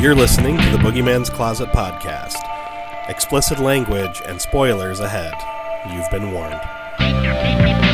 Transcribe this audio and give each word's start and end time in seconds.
You're 0.00 0.14
listening 0.14 0.56
to 0.56 0.70
the 0.70 0.78
Boogeyman's 0.78 1.28
Closet 1.28 1.68
podcast. 1.72 2.38
Explicit 3.10 3.58
language 3.58 4.22
and 4.26 4.40
spoilers 4.40 4.98
ahead. 5.00 5.34
You've 5.92 6.10
been 6.10 6.32
warned. 6.32 7.89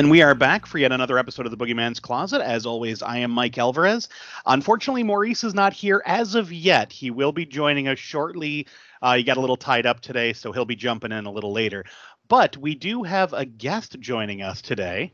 And 0.00 0.10
we 0.10 0.22
are 0.22 0.34
back 0.34 0.64
for 0.64 0.78
yet 0.78 0.92
another 0.92 1.18
episode 1.18 1.44
of 1.44 1.50
the 1.50 1.58
Boogeyman's 1.58 2.00
Closet. 2.00 2.40
As 2.40 2.64
always, 2.64 3.02
I 3.02 3.18
am 3.18 3.30
Mike 3.30 3.58
Alvarez. 3.58 4.08
Unfortunately, 4.46 5.02
Maurice 5.02 5.44
is 5.44 5.52
not 5.52 5.74
here 5.74 6.02
as 6.06 6.34
of 6.34 6.50
yet. 6.50 6.90
He 6.90 7.10
will 7.10 7.32
be 7.32 7.44
joining 7.44 7.86
us 7.86 7.98
shortly. 7.98 8.66
Uh, 9.02 9.18
he 9.18 9.22
got 9.22 9.36
a 9.36 9.40
little 9.40 9.58
tied 9.58 9.84
up 9.84 10.00
today, 10.00 10.32
so 10.32 10.52
he'll 10.52 10.64
be 10.64 10.74
jumping 10.74 11.12
in 11.12 11.26
a 11.26 11.30
little 11.30 11.52
later. 11.52 11.84
But 12.28 12.56
we 12.56 12.74
do 12.74 13.02
have 13.02 13.34
a 13.34 13.44
guest 13.44 14.00
joining 14.00 14.40
us 14.40 14.62
today. 14.62 15.12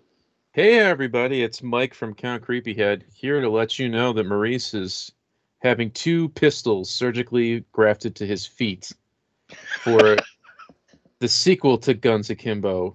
Hey 0.52 0.78
everybody, 0.78 1.42
it's 1.42 1.64
Mike 1.64 1.92
from 1.92 2.14
Count 2.14 2.44
Creepyhead 2.44 3.02
here 3.12 3.40
to 3.40 3.50
let 3.50 3.80
you 3.80 3.88
know 3.88 4.12
that 4.12 4.28
Maurice 4.28 4.72
is 4.72 5.10
having 5.62 5.90
two 5.90 6.28
pistols 6.28 6.90
surgically 6.90 7.64
grafted 7.72 8.14
to 8.14 8.24
his 8.24 8.46
feet 8.46 8.92
for 9.80 10.14
the 11.18 11.26
sequel 11.26 11.76
to 11.78 11.92
Guns 11.92 12.30
Akimbo, 12.30 12.94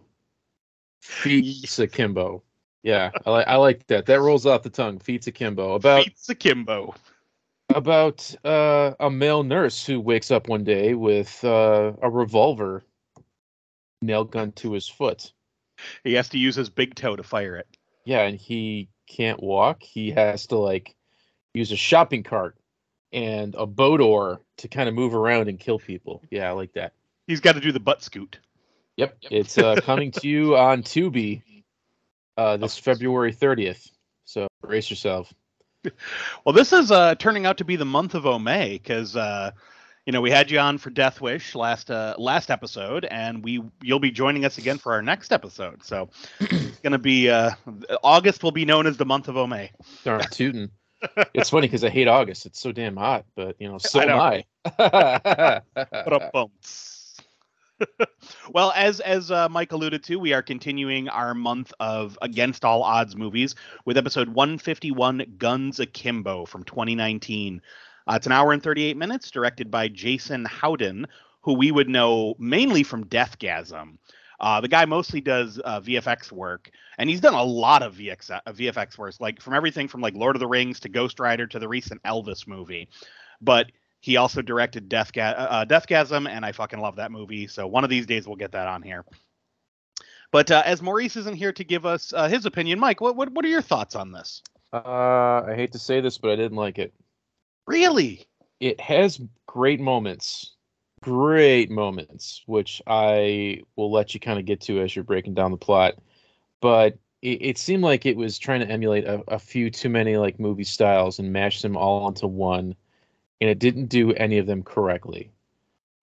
Feet 1.02 1.80
Akimbo. 1.80 2.44
Yeah, 2.84 3.12
I 3.26 3.30
like 3.30 3.48
I 3.48 3.56
like 3.58 3.88
that. 3.88 4.06
That 4.06 4.22
rolls 4.22 4.46
off 4.46 4.64
the 4.64 4.70
tongue. 4.70 5.00
Feet 5.00 5.28
Akimbo. 5.28 5.74
About 5.76 6.04
Feats 6.06 6.30
Akimbo. 6.30 6.96
about 7.70 8.34
uh, 8.44 8.94
a 9.00 9.10
male 9.10 9.44
nurse 9.44 9.86
who 9.86 10.00
wakes 10.00 10.32
up 10.32 10.48
one 10.48 10.64
day 10.64 10.94
with 10.94 11.44
uh, 11.44 11.94
a 12.02 12.10
revolver 12.10 12.84
nail 14.02 14.24
gun 14.24 14.52
to 14.54 14.74
his 14.74 14.88
foot. 14.88 15.32
He 16.04 16.14
has 16.14 16.30
to 16.30 16.38
use 16.38 16.56
his 16.56 16.70
big 16.70 16.96
toe 16.96 17.16
to 17.16 17.24
fire 17.24 17.56
it. 17.56 17.68
Yeah, 18.06 18.22
and 18.22 18.38
he 18.38 18.90
can't 19.08 19.42
walk. 19.42 19.84
He 19.84 20.12
has 20.12 20.48
to 20.48 20.58
like 20.58 20.96
use 21.54 21.72
a 21.72 21.76
shopping 21.76 22.24
cart 22.24 22.58
and 23.14 23.56
a 23.56 23.66
boat 23.66 24.00
oar 24.02 24.42
to 24.58 24.68
kind 24.68 24.88
of 24.88 24.96
move 24.96 25.14
around 25.14 25.50
and 25.50 25.60
kill 25.60 25.80
people. 25.80 26.24
Yeah, 26.30 26.48
I 26.50 26.52
like 26.52 26.74
that. 26.74 26.94
He's 27.28 27.42
got 27.42 27.54
to 27.54 27.62
do 27.62 27.72
the 27.72 27.80
butt 27.80 28.02
scoot. 28.04 28.40
Yep, 28.98 29.18
it's 29.32 29.58
uh, 29.58 29.76
coming 29.76 30.12
to 30.12 30.28
you 30.28 30.58
on 30.58 30.84
Tubi 30.84 31.42
uh, 32.38 32.58
this 32.58 32.78
February 32.78 33.34
30th. 33.34 33.90
So 34.26 34.48
brace 34.62 34.90
yourself. 34.90 35.34
Well, 36.46 36.54
this 36.54 36.74
is 36.74 36.92
uh, 36.92 37.16
turning 37.16 37.48
out 37.48 37.58
to 37.58 37.66
be 37.66 37.76
the 37.76 37.86
month 37.86 38.14
of 38.14 38.26
Omay 38.26 38.74
because 38.74 39.16
uh, 39.16 39.50
you 40.06 40.14
know 40.14 40.22
we 40.22 40.30
had 40.30 40.52
you 40.52 40.60
on 40.60 40.78
for 40.78 40.92
Death 40.92 41.22
Wish 41.22 41.56
last 41.56 41.90
uh, 41.90 42.14
last 42.20 42.52
episode, 42.52 43.04
and 43.06 43.44
we 43.44 43.64
you'll 43.82 44.00
be 44.00 44.12
joining 44.12 44.46
us 44.46 44.60
again 44.60 44.78
for 44.78 44.94
our 44.94 45.02
next 45.02 45.32
episode. 45.32 45.84
So 45.84 46.10
it's 46.40 46.78
gonna 46.82 47.00
be 47.00 47.32
uh, 47.32 47.54
August 48.04 48.44
will 48.44 48.52
be 48.52 48.64
known 48.64 48.86
as 48.86 48.98
the 48.98 49.08
month 49.08 49.28
of 49.28 49.34
Omay. 49.34 49.72
Darn 50.04 50.22
tootin'. 50.32 50.70
it's 51.34 51.50
funny 51.50 51.66
because 51.66 51.84
I 51.84 51.90
hate 51.90 52.08
August. 52.08 52.46
It's 52.46 52.60
so 52.60 52.72
damn 52.72 52.96
hot, 52.96 53.26
but 53.36 53.56
you 53.60 53.68
know, 53.68 53.80
so 53.80 54.02
I 54.02 54.42
am 54.78 55.64
I. 55.88 56.02
Well, 58.54 58.74
as 58.76 59.00
as 59.00 59.32
uh, 59.32 59.50
Mike 59.50 59.72
alluded 59.72 60.04
to, 60.04 60.18
we 60.18 60.34
are 60.34 60.42
continuing 60.42 61.10
our 61.10 61.34
month 61.34 61.74
of 61.80 62.18
Against 62.22 62.66
All 62.66 62.84
Odds 62.84 63.16
movies 63.16 63.56
with 63.86 63.98
episode 63.98 64.30
151, 64.30 65.36
Guns 65.38 65.80
Akimbo 65.80 66.46
from 66.46 66.64
2019. 66.64 67.62
Uh, 68.08 68.14
it's 68.16 68.26
an 68.26 68.32
hour 68.32 68.52
and 68.52 68.62
38 68.62 68.98
minutes, 68.98 69.32
directed 69.32 69.72
by 69.72 69.88
Jason 69.88 70.46
Howden, 70.46 71.08
who 71.42 71.54
we 71.54 71.72
would 71.72 71.90
know 71.90 72.36
mainly 72.40 72.84
from 72.84 73.06
Deathgasm. 73.06 73.98
Uh, 74.40 74.60
the 74.60 74.68
guy 74.68 74.86
mostly 74.86 75.22
does 75.22 75.62
uh, 75.64 75.80
VFX 75.80 76.32
work, 76.32 76.72
and 76.98 77.10
he's 77.10 77.22
done 77.22 77.36
a 77.36 77.44
lot 77.44 77.84
of 77.84 77.96
VX, 77.96 78.32
uh, 78.32 78.42
VFX 78.52 78.98
work, 78.98 79.14
like 79.20 79.40
from 79.40 79.54
everything 79.54 79.88
from 79.88 80.02
like 80.02 80.16
Lord 80.16 80.36
of 80.36 80.40
the 80.40 80.48
Rings 80.48 80.80
to 80.82 80.90
Ghost 80.90 81.20
Rider 81.20 81.48
to 81.48 81.60
the 81.60 81.68
recent 81.68 82.02
Elvis 82.04 82.48
movie. 82.48 82.90
But 83.40 83.72
he 84.02 84.18
also 84.18 84.42
directed 84.42 84.90
Deathga- 84.90 85.36
uh, 85.38 85.66
Deathgasm, 85.66 86.28
and 86.28 86.46
I 86.46 86.52
fucking 86.52 86.80
love 86.80 86.98
that 86.98 87.12
movie. 87.12 87.48
So 87.48 87.66
one 87.66 87.84
of 87.84 87.90
these 87.90 88.06
days 88.06 88.28
we'll 88.28 88.36
get 88.36 88.52
that 88.52 88.68
on 88.68 88.82
here. 88.82 89.06
But 90.32 90.52
uh, 90.52 90.64
as 90.66 90.82
Maurice 90.82 91.16
isn't 91.16 91.36
here 91.36 91.54
to 91.54 91.64
give 91.64 91.86
us 91.86 92.14
uh, 92.14 92.28
his 92.28 92.46
opinion, 92.46 92.80
Mike, 92.80 93.02
what, 93.02 93.16
what 93.16 93.32
what 93.32 93.46
are 93.46 93.50
your 93.50 93.62
thoughts 93.62 93.96
on 93.96 94.12
this? 94.12 94.42
uh, 94.74 95.44
I 95.48 95.54
hate 95.56 95.72
to 95.74 95.80
say 95.80 96.02
this, 96.02 96.18
but 96.18 96.32
I 96.32 96.36
didn't 96.36 96.58
like 96.58 96.80
it. 96.80 96.94
Really? 97.68 98.26
it 98.62 98.80
has 98.80 99.20
great 99.48 99.82
moments 99.82 100.56
great 101.02 101.70
moments 101.70 102.44
which 102.46 102.82
i 102.86 103.60
will 103.76 103.92
let 103.92 104.14
you 104.14 104.20
kind 104.20 104.40
of 104.40 104.46
get 104.46 104.62
to 104.62 104.80
as 104.80 104.96
you're 104.96 105.04
breaking 105.04 105.34
down 105.34 105.52
the 105.52 105.58
plot 105.58 105.96
but 106.62 106.98
it, 107.24 107.42
it 107.42 107.58
seemed 107.58 107.84
like 107.84 108.06
it 108.06 108.16
was 108.16 108.38
trying 108.38 108.62
to 108.62 108.70
emulate 108.70 109.06
a, 109.06 109.22
a 109.28 109.40
few 109.40 109.70
too 109.70 109.90
many 109.90 110.16
like 110.16 110.40
movie 110.40 110.64
styles 110.64 111.18
and 111.18 111.34
mash 111.34 111.62
them 111.62 111.76
all 111.76 112.04
onto 112.04 112.28
one 112.28 112.76
and 113.42 113.50
it 113.50 113.60
didn't 113.60 113.88
do 113.88 114.14
any 114.14 114.38
of 114.40 114.48
them 114.48 114.64
correctly 114.64 115.32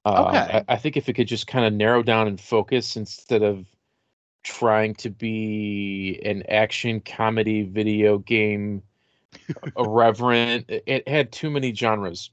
uh, 0.04 0.18
Okay. 0.28 0.64
I, 0.68 0.74
I 0.74 0.76
think 0.76 0.96
if 0.96 1.08
it 1.08 1.14
could 1.14 1.28
just 1.28 1.46
kind 1.46 1.64
of 1.66 1.72
narrow 1.72 2.02
down 2.02 2.28
and 2.28 2.40
focus 2.40 2.96
instead 2.96 3.42
of 3.42 3.66
trying 4.44 4.94
to 4.96 5.10
be 5.10 6.20
an 6.24 6.42
action 6.48 7.00
comedy 7.00 7.62
video 7.64 8.18
game 8.18 8.82
irreverent 9.76 10.66
it- 10.68 10.84
it 10.86 11.08
had 11.08 11.32
too 11.32 11.50
many 11.50 11.74
genres 11.74 12.30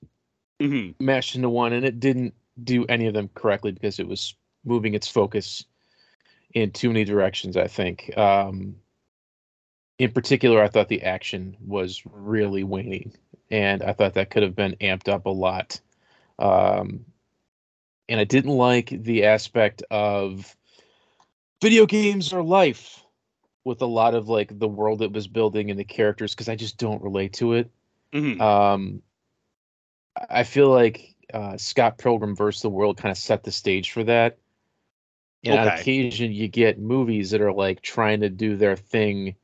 hmm 0.62 0.92
mashed 1.00 1.36
into 1.36 1.50
one, 1.50 1.74
and 1.74 1.86
it 1.86 2.00
didn't 2.00 2.34
do 2.64 2.86
any 2.88 3.08
of 3.08 3.14
them 3.14 3.30
correctly 3.36 3.72
because 3.72 4.00
it 4.00 4.08
was 4.08 4.36
moving 4.64 4.94
its 4.94 5.08
focus 5.08 5.66
in 6.54 6.72
too 6.72 6.90
many 6.90 7.04
directions. 7.04 7.58
I 7.58 7.68
think. 7.68 8.16
Um, 8.18 8.78
in 9.98 10.12
particular, 10.12 10.62
I 10.62 10.68
thought 10.68 10.90
the 10.90 11.04
action 11.04 11.56
was 11.66 12.02
really 12.06 12.64
waning, 12.64 13.14
and 13.52 13.84
I 13.84 13.94
thought 13.94 14.16
that 14.16 14.30
could 14.30 14.44
have 14.44 14.56
been 14.56 14.76
amped 14.82 15.08
up 15.10 15.26
a 15.26 15.30
lot. 15.30 15.80
Um, 16.40 17.06
and 18.10 18.20
I 18.20 18.24
didn't 18.24 18.52
like 18.52 18.90
the 18.90 19.26
aspect 19.26 19.84
of 19.90 20.56
video 21.62 21.86
games 21.86 22.34
are 22.34 22.44
life 22.44 23.04
with 23.64 23.82
a 23.82 23.86
lot 23.86 24.16
of 24.16 24.30
like 24.30 24.58
the 24.58 24.68
world 24.68 25.02
it 25.02 25.12
was 25.12 25.28
building 25.28 25.70
and 25.72 25.80
the 25.80 25.84
characters 25.86 26.34
because 26.34 26.50
I 26.50 26.56
just 26.56 26.78
don't 26.78 27.02
relate 27.04 27.34
to 27.34 27.54
it. 27.54 27.72
hmm 28.14 28.40
Um, 28.42 29.02
I 30.30 30.44
feel 30.44 30.70
like 30.70 31.16
uh, 31.34 31.58
Scott 31.58 31.98
Pilgrim 31.98 32.36
versus 32.36 32.62
the 32.62 32.70
World 32.70 32.98
kind 32.98 33.12
of 33.12 33.18
set 33.18 33.44
the 33.44 33.52
stage 33.52 33.92
for 33.92 34.04
that. 34.06 34.38
And 35.46 35.56
on 35.56 35.68
occasion, 35.68 36.32
you 36.34 36.48
get 36.50 36.78
movies 36.80 37.32
that 37.32 37.42
are 37.42 37.54
like 37.54 37.82
trying 37.82 38.22
to 38.22 38.30
do 38.30 38.56
their 38.58 38.76
thing, 38.76 39.36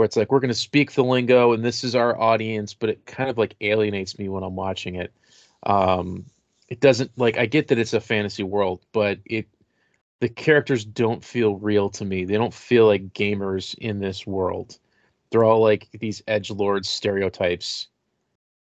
where 0.00 0.06
it's 0.06 0.16
like 0.16 0.32
we're 0.32 0.40
going 0.40 0.48
to 0.48 0.54
speak 0.54 0.92
the 0.92 1.04
lingo 1.04 1.52
and 1.52 1.62
this 1.62 1.84
is 1.84 1.94
our 1.94 2.18
audience, 2.18 2.72
but 2.72 2.88
it 2.88 3.04
kind 3.04 3.28
of 3.28 3.36
like 3.36 3.54
alienates 3.60 4.18
me 4.18 4.30
when 4.30 4.42
I'm 4.42 4.56
watching 4.56 4.94
it. 4.94 5.12
Um, 5.64 6.24
it 6.68 6.80
doesn't 6.80 7.10
like 7.18 7.36
I 7.36 7.44
get 7.44 7.68
that 7.68 7.78
it's 7.78 7.92
a 7.92 8.00
fantasy 8.00 8.42
world, 8.42 8.80
but 8.92 9.18
it 9.26 9.46
the 10.20 10.30
characters 10.30 10.86
don't 10.86 11.22
feel 11.22 11.56
real 11.56 11.90
to 11.90 12.06
me. 12.06 12.24
They 12.24 12.38
don't 12.38 12.54
feel 12.54 12.86
like 12.86 13.12
gamers 13.12 13.74
in 13.76 13.98
this 13.98 14.26
world. 14.26 14.78
They're 15.30 15.44
all 15.44 15.60
like 15.60 15.88
these 15.92 16.22
edge 16.26 16.50
lord 16.50 16.86
stereotypes 16.86 17.88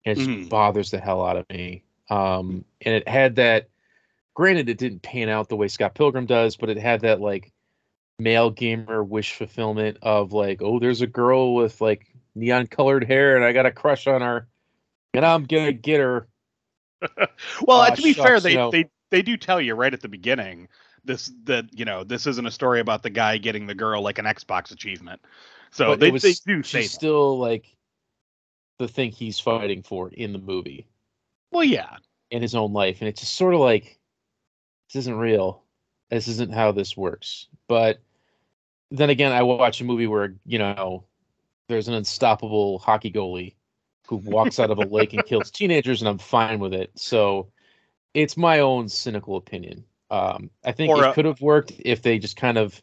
and 0.05 0.19
it 0.19 0.25
just 0.25 0.29
Mhm. 0.29 0.49
bothers 0.49 0.91
the 0.91 0.99
hell 0.99 1.25
out 1.25 1.37
of 1.37 1.49
me. 1.51 1.85
Um, 2.11 2.65
and 2.81 2.97
it 2.97 3.07
had 3.07 3.37
that. 3.37 3.69
Granted, 4.35 4.69
it 4.69 4.79
didn't 4.79 5.03
pan 5.03 5.29
out 5.29 5.49
the 5.49 5.57
way 5.57 5.69
Scott 5.69 5.95
Pilgrim 5.95 6.27
does, 6.27 6.57
but 6.57 6.69
it 6.69 6.79
had 6.79 7.03
that 7.03 7.21
like 7.21 7.53
male 8.19 8.51
gamer 8.51 9.03
wish 9.03 9.35
fulfillment 9.35 9.99
of 10.03 10.33
like, 10.33 10.61
oh, 10.63 10.79
there's 10.79 11.03
a 11.03 11.07
girl 11.07 11.55
with 11.55 11.81
like 11.81 12.07
neon 12.35 12.67
colored 12.67 13.05
hair, 13.05 13.37
and 13.37 13.45
I 13.45 13.53
got 13.53 13.67
a 13.67 13.73
crush 13.73 14.07
on 14.07 14.21
her, 14.21 14.49
and 15.15 15.25
I'm 15.25 15.45
gonna 15.45 15.73
get 15.73 16.01
her. 16.01 16.29
Well, 17.63 17.81
Aw, 17.81 17.91
to 17.91 18.03
be 18.03 18.13
fair, 18.13 18.41
they, 18.41 18.57
they 18.71 18.91
they 19.11 19.23
do 19.23 19.37
tell 19.37 19.61
you 19.61 19.75
right 19.75 19.95
at 19.95 20.01
the 20.01 20.09
beginning 20.09 20.69
this 21.05 21.33
that 21.45 21.67
you 21.73 21.85
know 21.85 22.03
this 22.03 22.27
isn't 22.27 22.47
a 22.47 22.51
story 22.51 22.81
about 22.81 23.03
the 23.03 23.11
guy 23.11 23.39
getting 23.39 23.67
the 23.67 23.75
girl 23.75 24.03
like 24.03 24.19
an 24.19 24.25
Xbox 24.25 24.73
achievement. 24.73 25.21
So 25.71 25.89
But 25.89 26.01
they, 26.01 26.11
was, 26.11 26.23
they 26.23 26.35
do 26.45 26.63
say 26.63 26.83
still 26.83 27.39
like 27.39 27.67
the 28.79 28.89
thing 28.89 29.13
he's 29.13 29.39
fighting 29.39 29.83
for 29.83 30.09
in 30.09 30.33
the 30.33 30.39
movie 30.39 30.87
well, 31.51 31.65
yeah, 31.65 31.97
in 32.31 32.43
his 32.43 32.55
own 32.55 32.73
life, 32.73 32.99
and 33.01 33.09
it's 33.09 33.21
just 33.21 33.35
sort 33.35 33.55
of 33.55 33.61
like 33.61 33.99
this 34.89 35.01
isn't 35.01 35.17
real. 35.17 35.63
This 36.11 36.29
isn't 36.29 36.53
how 36.53 36.73
this 36.73 36.97
works. 36.97 37.49
But 37.69 38.01
then 38.91 39.11
again, 39.11 39.33
I 39.33 39.43
watch 39.43 39.81
a 39.81 39.85
movie 39.85 40.07
where 40.07 40.35
you 40.47 40.59
know 40.59 41.05
there's 41.69 41.89
an 41.89 41.95
unstoppable 41.95 42.79
hockey 42.79 43.11
goalie 43.11 43.55
who 44.09 44.17
walks 44.17 44.59
out 44.59 44.71
of 44.71 44.79
a 44.79 44.83
lake 44.83 45.13
and 45.13 45.25
kills 45.27 45.51
teenagers, 45.51 46.01
and 46.01 46.09
I'm 46.09 46.19
fine 46.19 46.61
with 46.61 46.73
it. 46.73 46.91
So 46.97 47.49
it's 48.15 48.37
my 48.37 48.61
own 48.61 48.89
cynical 48.89 49.37
opinion. 49.37 49.85
Um, 50.11 50.51
I 50.65 50.73
think 50.73 50.89
Or 50.91 51.05
it 51.05 51.11
a- 51.11 51.13
could 51.13 51.27
have 51.27 51.41
worked 51.43 51.73
if 51.79 52.01
they 52.01 52.19
just 52.19 52.37
kind 52.37 52.57
of 52.57 52.81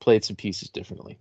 played 0.00 0.24
some 0.24 0.36
pieces 0.36 0.70
differently. 0.70 1.18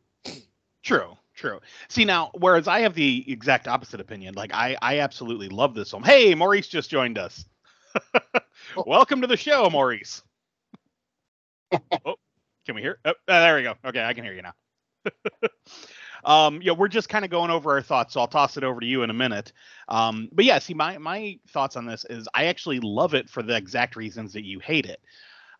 True, 0.83 1.17
true. 1.35 1.59
See 1.89 2.05
now, 2.05 2.29
whereas 2.35 2.67
I 2.67 2.81
have 2.81 2.93
the 2.93 3.25
exact 3.31 3.67
opposite 3.67 3.99
opinion. 3.99 4.35
Like 4.35 4.53
I, 4.53 4.77
I 4.81 4.99
absolutely 4.99 5.49
love 5.49 5.73
this 5.73 5.89
film. 5.89 6.03
Hey, 6.03 6.35
Maurice 6.35 6.67
just 6.67 6.89
joined 6.91 7.17
us. 7.17 7.45
Welcome 8.85 9.21
to 9.21 9.27
the 9.27 9.37
show, 9.37 9.69
Maurice. 9.71 10.21
oh, 12.05 12.15
can 12.71 12.75
we 12.75 12.81
hear? 12.81 12.99
Oh, 13.05 13.13
there 13.27 13.55
we 13.55 13.63
go. 13.63 13.75
Okay, 13.85 14.03
I 14.03 14.13
can 14.13 14.23
hear 14.23 14.33
you 14.33 14.43
now. 14.43 14.53
um, 16.25 16.61
yeah, 16.61 16.71
we're 16.71 16.87
just 16.87 17.09
kind 17.09 17.25
of 17.25 17.31
going 17.31 17.51
over 17.51 17.71
our 17.71 17.81
thoughts, 17.81 18.13
so 18.13 18.21
I'll 18.21 18.27
toss 18.27 18.55
it 18.55 18.63
over 18.63 18.79
to 18.79 18.85
you 18.85 19.03
in 19.03 19.09
a 19.09 19.13
minute. 19.13 19.51
Um, 19.89 20.29
but 20.31 20.45
yeah, 20.45 20.59
see, 20.59 20.73
my 20.73 20.97
my 20.97 21.37
thoughts 21.49 21.75
on 21.75 21.85
this 21.85 22.05
is 22.09 22.29
I 22.33 22.45
actually 22.45 22.79
love 22.79 23.13
it 23.13 23.29
for 23.29 23.43
the 23.43 23.55
exact 23.55 23.95
reasons 23.95 24.33
that 24.33 24.45
you 24.45 24.59
hate 24.59 24.85
it. 24.85 25.01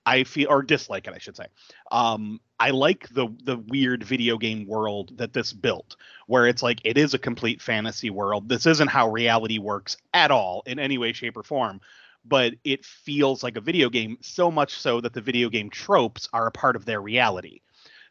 I 0.05 0.23
feel 0.23 0.49
or 0.49 0.63
dislike 0.63 1.05
it, 1.05 1.13
I 1.13 1.19
should 1.19 1.35
say. 1.35 1.45
Um, 1.91 2.39
I 2.59 2.69
like 2.69 3.09
the 3.09 3.27
the 3.43 3.57
weird 3.57 4.03
video 4.03 4.37
game 4.37 4.65
world 4.67 5.17
that 5.17 5.33
this 5.33 5.51
built, 5.51 5.97
where 6.27 6.47
it's 6.47 6.63
like 6.63 6.79
it 6.85 6.97
is 6.97 7.13
a 7.13 7.19
complete 7.19 7.61
fantasy 7.61 8.09
world. 8.09 8.47
This 8.47 8.65
isn't 8.65 8.87
how 8.87 9.09
reality 9.09 9.59
works 9.59 9.97
at 10.13 10.31
all 10.31 10.63
in 10.65 10.79
any 10.79 10.97
way, 10.97 11.11
shape, 11.11 11.35
or 11.35 11.43
form. 11.43 11.81
But 12.23 12.53
it 12.63 12.85
feels 12.85 13.43
like 13.43 13.57
a 13.57 13.61
video 13.61 13.89
game, 13.89 14.17
so 14.21 14.51
much 14.51 14.77
so 14.77 15.01
that 15.01 15.13
the 15.13 15.21
video 15.21 15.49
game 15.49 15.69
tropes 15.69 16.29
are 16.33 16.47
a 16.47 16.51
part 16.51 16.75
of 16.75 16.85
their 16.85 17.01
reality. 17.01 17.61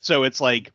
So 0.00 0.24
it's 0.24 0.40
like 0.40 0.72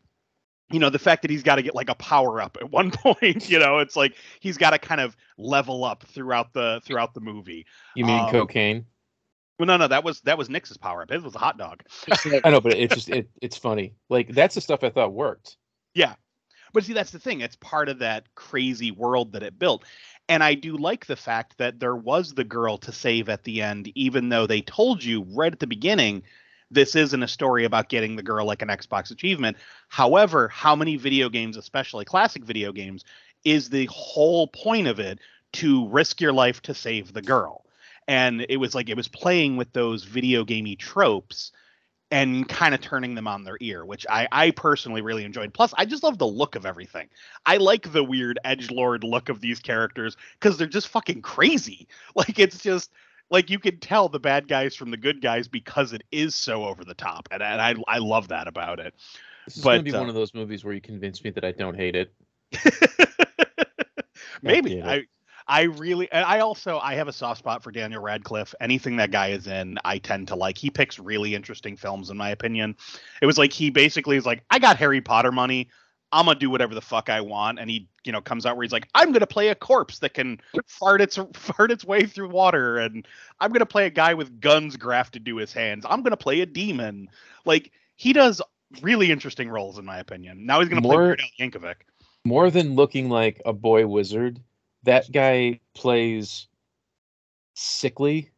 you 0.72 0.80
know 0.80 0.90
the 0.90 1.00
fact 1.00 1.22
that 1.22 1.32
he's 1.32 1.44
got 1.44 1.56
to 1.56 1.62
get 1.62 1.76
like 1.76 1.90
a 1.90 1.96
power 1.96 2.42
up 2.42 2.58
at 2.60 2.72
one 2.72 2.92
point 2.92 3.50
you 3.50 3.60
know 3.60 3.80
it's 3.80 3.96
like 3.96 4.16
he's 4.40 4.58
got 4.58 4.72
to 4.72 4.80
kind 4.80 5.02
of 5.02 5.16
level 5.38 5.84
up 5.84 6.04
throughout 6.08 6.54
the 6.54 6.82
throughout 6.84 7.14
the 7.14 7.22
movie 7.22 7.66
You 7.96 8.06
mean 8.06 8.20
Um, 8.20 8.32
cocaine? 8.32 8.86
well 9.60 9.68
no 9.68 9.78
no 9.78 9.88
that 9.88 10.04
was 10.04 10.22
that 10.22 10.38
was 10.38 10.50
nix's 10.50 10.78
power 10.78 11.04
up 11.04 11.12
it 11.12 11.22
was 11.22 11.36
a 11.36 11.40
hot 11.40 11.58
dog 11.58 11.84
I 12.44 12.50
know, 12.50 12.62
but 12.62 12.74
it's 12.74 12.94
just 12.94 13.10
it, 13.10 13.30
it's 13.42 13.58
funny. 13.58 13.94
Like 14.10 14.30
that's 14.30 14.56
the 14.56 14.62
stuff 14.62 14.84
I 14.84 14.90
thought 14.90 15.14
worked. 15.14 15.58
Yeah 15.94 16.16
but 16.74 16.84
see 16.84 16.94
that's 16.94 17.12
the 17.12 17.20
thing 17.20 17.40
it's 17.42 17.56
part 17.56 17.88
of 17.88 18.00
that 18.00 18.26
crazy 18.36 18.92
world 18.92 19.32
that 19.32 19.44
it 19.44 19.58
built 19.58 19.86
and 20.30 20.44
i 20.44 20.54
do 20.54 20.78
like 20.78 21.06
the 21.06 21.16
fact 21.16 21.58
that 21.58 21.80
there 21.80 21.96
was 21.96 22.34
the 22.34 22.44
girl 22.44 22.78
to 22.78 22.92
save 22.92 23.30
at 23.30 23.44
the 23.44 23.62
end 23.62 23.92
even 23.96 24.30
though 24.30 24.48
they 24.48 24.62
told 24.62 25.04
you 25.04 25.24
right 25.34 25.54
at 25.54 25.60
the 25.60 25.68
beginning 25.68 26.24
this 26.72 26.96
isn't 26.96 27.24
a 27.24 27.28
story 27.28 27.64
about 27.66 27.90
getting 27.90 28.16
the 28.16 28.24
girl 28.24 28.46
like 28.46 28.62
an 28.62 28.70
xbox 28.70 29.12
achievement. 29.12 29.58
However 29.90 30.48
how 30.48 30.76
many 30.76 30.98
video 30.98 31.30
games 31.30 31.58
especially 31.58 32.06
classic 32.06 32.44
video 32.44 32.72
games 32.72 33.04
is 33.44 33.70
the 33.70 33.86
whole 33.86 34.48
point 34.48 34.88
of 34.88 35.00
it 35.00 35.20
to 35.54 35.88
risk 35.90 36.20
your 36.20 36.34
life 36.34 36.62
to 36.64 36.74
save 36.74 37.14
the 37.14 37.22
girl? 37.22 37.66
And 38.08 38.46
it 38.50 38.58
was 38.58 38.76
like 38.76 38.90
it 38.90 38.98
was 38.98 39.08
playing 39.08 39.58
with 39.58 39.72
those 39.74 40.04
video 40.04 40.44
gamey 40.44 40.76
tropes 40.76 41.52
and 42.12 42.48
kind 42.48 42.74
of 42.74 42.82
turning 42.82 43.16
them 43.16 43.28
on 43.28 43.44
their 43.44 43.58
ear, 43.62 43.84
which 43.86 44.06
I, 44.10 44.28
I 44.32 44.52
personally 44.52 45.02
really 45.02 45.26
enjoyed. 45.26 45.54
Plus, 45.54 45.74
I 45.78 45.86
just 45.86 46.04
love 46.04 46.18
the 46.18 46.28
look 46.28 46.56
of 46.56 46.66
everything. 46.66 47.10
I 47.46 47.58
like 47.58 47.92
the 47.92 48.04
weird 48.04 48.40
edge 48.44 48.70
lord 48.70 49.04
look 49.04 49.30
of 49.30 49.42
these 49.42 49.60
characters 49.60 50.16
because 50.40 50.58
they're 50.58 50.68
just 50.68 50.88
fucking 50.90 51.22
crazy. 51.22 51.88
Like 52.16 52.40
it's 52.40 52.60
just 52.60 52.92
like 53.30 53.50
you 53.50 53.60
can 53.60 53.80
tell 53.80 54.08
the 54.08 54.20
bad 54.20 54.48
guys 54.48 54.76
from 54.76 54.90
the 54.90 54.98
good 54.98 55.22
guys 55.22 55.48
because 55.48 55.92
it 55.92 56.04
is 56.12 56.34
so 56.34 56.64
over 56.64 56.86
the 56.86 56.94
top, 56.94 57.28
and, 57.32 57.44
and 57.44 57.62
I 57.62 57.76
I 57.88 57.98
love 57.98 58.30
that 58.30 58.48
about 58.48 58.80
it. 58.80 58.94
This 59.46 59.58
is 59.58 59.64
But, 59.64 59.72
gonna 59.72 59.84
be 59.84 59.94
uh, 59.94 60.00
one 60.00 60.10
of 60.10 60.16
those 60.16 60.34
movies 60.34 60.64
where 60.64 60.74
you 60.74 60.82
convince 60.82 61.24
me 61.24 61.32
that 61.32 61.44
I 61.44 61.52
don't 61.52 61.76
hate 61.76 61.96
it. 61.96 62.14
Maybe 64.42 64.82
I. 64.82 65.04
I 65.48 65.64
really 65.64 66.12
and 66.12 66.26
I 66.26 66.40
also 66.40 66.80
I 66.80 66.96
have 66.96 67.08
a 67.08 67.14
soft 67.14 67.40
spot 67.40 67.64
for 67.64 67.72
Daniel 67.72 68.02
Radcliffe. 68.02 68.56
Anything 68.60 68.98
that 68.98 69.12
guy 69.12 69.28
is 69.28 69.48
in, 69.48 69.78
I 69.86 70.00
tend 70.00 70.28
to 70.30 70.36
like. 70.36 70.58
He 70.58 70.70
picks 70.70 70.98
really 70.98 71.36
interesting 71.36 71.78
films 71.78 72.10
in 72.10 72.18
my 72.18 72.30
opinion. 72.30 72.76
It 73.22 73.26
was 73.26 73.38
like 73.38 73.54
he 73.54 73.70
basically 73.70 74.18
is 74.18 74.26
like, 74.26 74.44
I 74.50 74.60
got 74.60 74.78
Harry 74.78 75.02
Potter 75.02 75.32
money. 75.32 75.70
I'm 76.12 76.26
gonna 76.26 76.40
do 76.40 76.50
whatever 76.50 76.74
the 76.74 76.82
fuck 76.82 77.10
I 77.10 77.22
want. 77.22 77.60
And 77.60 77.70
he, 77.70 77.88
you 78.06 78.12
know, 78.12 78.22
comes 78.22 78.46
out 78.46 78.56
where 78.56 78.64
he's 78.64 78.72
like, 78.72 78.88
I'm 78.96 79.12
gonna 79.12 79.28
play 79.28 79.50
a 79.50 79.56
corpse 79.56 80.00
that 80.00 80.14
can 80.14 80.40
fart 80.66 81.02
its 81.02 81.20
fart 81.34 81.72
its 81.72 81.86
way 81.86 82.06
through 82.06 82.30
water, 82.30 82.78
and 82.78 83.08
I'm 83.40 83.52
gonna 83.52 83.66
play 83.66 83.86
a 83.86 83.92
guy 83.92 84.14
with 84.14 84.40
guns 84.40 84.78
grafted 84.78 85.26
to 85.26 85.36
his 85.38 85.54
hands. 85.54 85.86
I'm 85.88 86.02
gonna 86.02 86.18
play 86.18 86.42
a 86.42 86.46
demon. 86.46 87.10
Like 87.44 87.72
he 87.98 88.14
does 88.14 88.42
really 88.82 89.12
interesting 89.12 89.50
roles 89.50 89.78
in 89.78 89.86
my 89.86 90.00
opinion. 90.00 90.46
Now 90.46 90.60
he's 90.60 90.70
gonna 90.70 90.82
play 90.82 90.96
More- 90.96 91.04
Weird 91.04 91.22
Al 91.22 91.48
Yankovic. 91.48 91.76
More 92.24 92.50
than 92.50 92.76
looking 92.76 93.10
like 93.10 93.42
a 93.46 93.54
boy 93.54 93.86
wizard, 93.86 94.40
that 94.86 95.12
guy 95.12 95.60
plays 95.74 96.48
sickly 97.56 98.30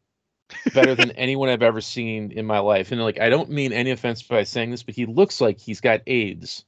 better 0.74 0.96
than 0.96 1.12
anyone 1.18 1.50
I've 1.50 1.62
ever 1.64 1.82
seen 1.82 2.32
in 2.32 2.46
my 2.46 2.60
life. 2.60 2.92
And 2.92 3.02
like 3.02 3.20
I 3.20 3.30
don't 3.30 3.50
mean 3.50 3.74
any 3.74 3.92
offense 3.92 4.22
by 4.22 4.44
saying 4.44 4.72
this, 4.72 4.84
but 4.84 4.96
he 4.96 5.06
looks 5.06 5.40
like 5.42 5.60
he's 5.60 5.82
got 5.82 6.02
AIDS. 6.08 6.66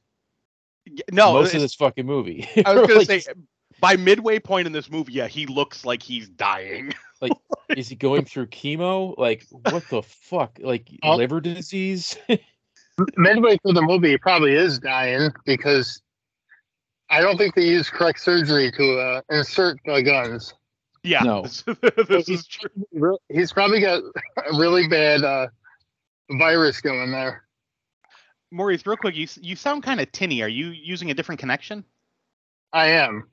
No, 1.12 1.34
most 1.34 1.54
of 1.54 1.60
this 1.60 1.74
fucking 1.74 2.06
movie. 2.06 2.48
I 2.64 2.74
was 2.74 2.86
gonna 2.88 3.00
Like, 3.00 3.22
say 3.22 3.32
by 3.80 3.96
midway 3.96 4.38
point 4.38 4.66
in 4.66 4.72
this 4.72 4.90
movie, 4.90 5.12
yeah, 5.12 5.28
he 5.28 5.46
looks 5.46 5.84
like 5.84 6.02
he's 6.02 6.28
dying. 6.28 6.92
Like, 7.22 7.32
is 7.76 7.86
he 7.86 7.96
going 7.96 8.24
through 8.24 8.46
chemo? 8.46 9.14
Like 9.18 9.44
what 9.50 9.86
the 9.90 10.02
fuck? 10.02 10.58
Like 10.58 10.88
Oh. 11.02 11.16
liver 11.16 11.38
disease? 11.42 12.16
midway 13.18 13.58
through 13.58 13.74
the 13.74 13.82
movie, 13.82 14.08
he 14.12 14.16
probably 14.16 14.54
is 14.54 14.78
dying 14.78 15.30
because 15.44 16.00
I 17.10 17.20
don't 17.20 17.36
think 17.36 17.54
they 17.54 17.66
used 17.66 17.90
correct 17.90 18.20
surgery 18.20 18.70
to 18.72 18.98
uh, 18.98 19.20
insert 19.30 19.78
the 19.84 20.02
guns. 20.02 20.54
Yeah, 21.02 21.22
No. 21.22 21.42
this, 21.42 21.64
this 22.08 22.28
is 22.28 22.46
true. 22.46 23.18
He's 23.28 23.52
probably 23.52 23.80
got 23.80 24.02
a 24.02 24.56
really 24.58 24.86
bad 24.86 25.22
uh, 25.24 25.48
virus 26.38 26.80
going 26.80 27.10
there. 27.10 27.44
Maurice, 28.52 28.84
real 28.86 28.96
quick, 28.96 29.16
you 29.16 29.26
you 29.40 29.56
sound 29.56 29.82
kind 29.82 30.00
of 30.00 30.10
tinny. 30.12 30.42
Are 30.42 30.48
you 30.48 30.68
using 30.68 31.10
a 31.10 31.14
different 31.14 31.38
connection? 31.40 31.84
I 32.72 32.88
am. 32.88 33.28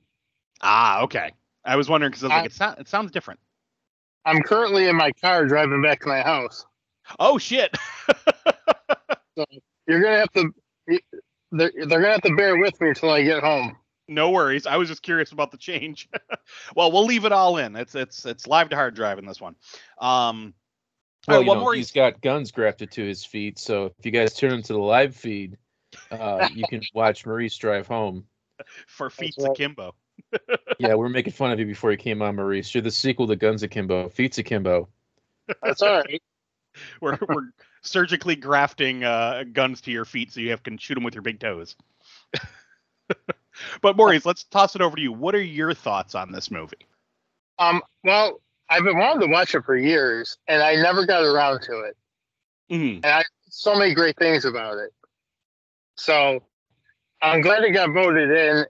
Ah, 0.62 1.02
okay. 1.02 1.32
I 1.64 1.76
was 1.76 1.88
wondering 1.88 2.10
because 2.10 2.24
I 2.24 2.26
was 2.28 2.32
I- 2.32 2.36
like, 2.38 2.46
it, 2.46 2.52
sound, 2.54 2.78
it 2.78 2.88
sounds 2.88 3.10
different. 3.10 3.38
I'm 4.24 4.42
currently 4.42 4.88
in 4.88 4.96
my 4.96 5.12
car 5.12 5.46
driving 5.46 5.82
back 5.82 6.00
to 6.02 6.08
my 6.08 6.20
house. 6.20 6.64
Oh 7.18 7.38
shit. 7.38 7.74
so 9.36 9.44
You're 9.86 10.00
gonna 10.02 10.18
have 10.18 10.32
to. 10.32 10.52
They're, 11.52 11.72
they're 11.74 12.00
gonna 12.00 12.12
have 12.12 12.22
to 12.22 12.34
bear 12.34 12.56
with 12.58 12.80
me 12.80 12.90
until 12.90 13.10
I 13.10 13.22
get 13.22 13.42
home. 13.42 13.76
no 14.08 14.30
worries. 14.30 14.66
I 14.66 14.76
was 14.76 14.88
just 14.88 15.02
curious 15.02 15.32
about 15.32 15.50
the 15.50 15.56
change. 15.58 16.08
well, 16.76 16.92
we'll 16.92 17.06
leave 17.06 17.24
it 17.24 17.32
all 17.32 17.56
in. 17.58 17.76
It's 17.76 17.94
it's 17.94 18.26
it's 18.26 18.46
live 18.46 18.68
to 18.70 18.76
hard 18.76 18.94
drive 18.94 19.18
in 19.18 19.26
this 19.26 19.40
one. 19.40 19.56
Um, 20.00 20.54
well, 21.26 21.36
all 21.36 21.40
right, 21.40 21.44
you 21.44 21.48
well, 21.50 21.56
know, 21.56 21.62
Maurice, 21.62 21.78
he's 21.78 21.92
got 21.92 22.20
guns 22.20 22.52
grafted 22.52 22.90
to 22.92 23.04
his 23.04 23.24
feet. 23.24 23.58
So 23.58 23.92
if 23.98 24.06
you 24.06 24.12
guys 24.12 24.34
turn 24.34 24.52
into 24.52 24.72
the 24.72 24.78
live 24.78 25.14
feed, 25.14 25.58
uh, 26.10 26.48
you 26.54 26.64
can 26.68 26.82
watch 26.94 27.26
Maurice 27.26 27.56
drive 27.56 27.86
home. 27.86 28.24
for 28.86 29.10
Feats 29.10 29.36
right. 29.38 29.50
Akimbo. 29.50 29.94
Yeah, 30.80 30.94
we 30.94 31.06
are 31.06 31.08
making 31.08 31.32
fun 31.32 31.50
of 31.50 31.58
you 31.58 31.66
before 31.66 31.90
you 31.90 31.96
came 31.96 32.22
on, 32.22 32.36
Maurice. 32.36 32.72
You're 32.72 32.82
the 32.82 32.90
sequel 32.90 33.26
to 33.26 33.34
Guns 33.34 33.64
Akimbo, 33.64 34.08
Feats 34.10 34.38
Akimbo. 34.38 34.88
That's 35.62 35.82
all 35.82 35.96
right. 35.96 36.22
We're 37.00 37.18
we're 37.28 37.50
surgically 37.88 38.36
grafting 38.36 39.04
uh, 39.04 39.44
guns 39.52 39.80
to 39.82 39.90
your 39.90 40.04
feet 40.04 40.32
so 40.32 40.40
you 40.40 40.50
have, 40.50 40.62
can 40.62 40.78
shoot 40.78 40.94
them 40.94 41.04
with 41.04 41.14
your 41.14 41.22
big 41.22 41.40
toes. 41.40 41.76
but 43.80 43.96
Maurice, 43.96 44.26
let's 44.26 44.44
toss 44.44 44.74
it 44.74 44.82
over 44.82 44.96
to 44.96 45.02
you. 45.02 45.12
What 45.12 45.34
are 45.34 45.42
your 45.42 45.74
thoughts 45.74 46.14
on 46.14 46.32
this 46.32 46.50
movie? 46.50 46.86
Um. 47.58 47.82
Well, 48.04 48.40
I've 48.70 48.84
been 48.84 48.98
wanting 48.98 49.28
to 49.28 49.32
watch 49.32 49.54
it 49.54 49.64
for 49.64 49.76
years, 49.76 50.36
and 50.46 50.62
I 50.62 50.76
never 50.76 51.06
got 51.06 51.24
around 51.24 51.62
to 51.62 51.80
it. 51.80 51.96
Mhm. 52.70 52.96
And 52.96 53.06
I 53.06 53.24
so 53.50 53.74
many 53.74 53.94
great 53.94 54.16
things 54.16 54.44
about 54.44 54.78
it. 54.78 54.92
So 55.96 56.42
I'm 57.22 57.40
glad 57.40 57.64
it 57.64 57.72
got 57.72 57.92
voted 57.92 58.30
in 58.30 58.66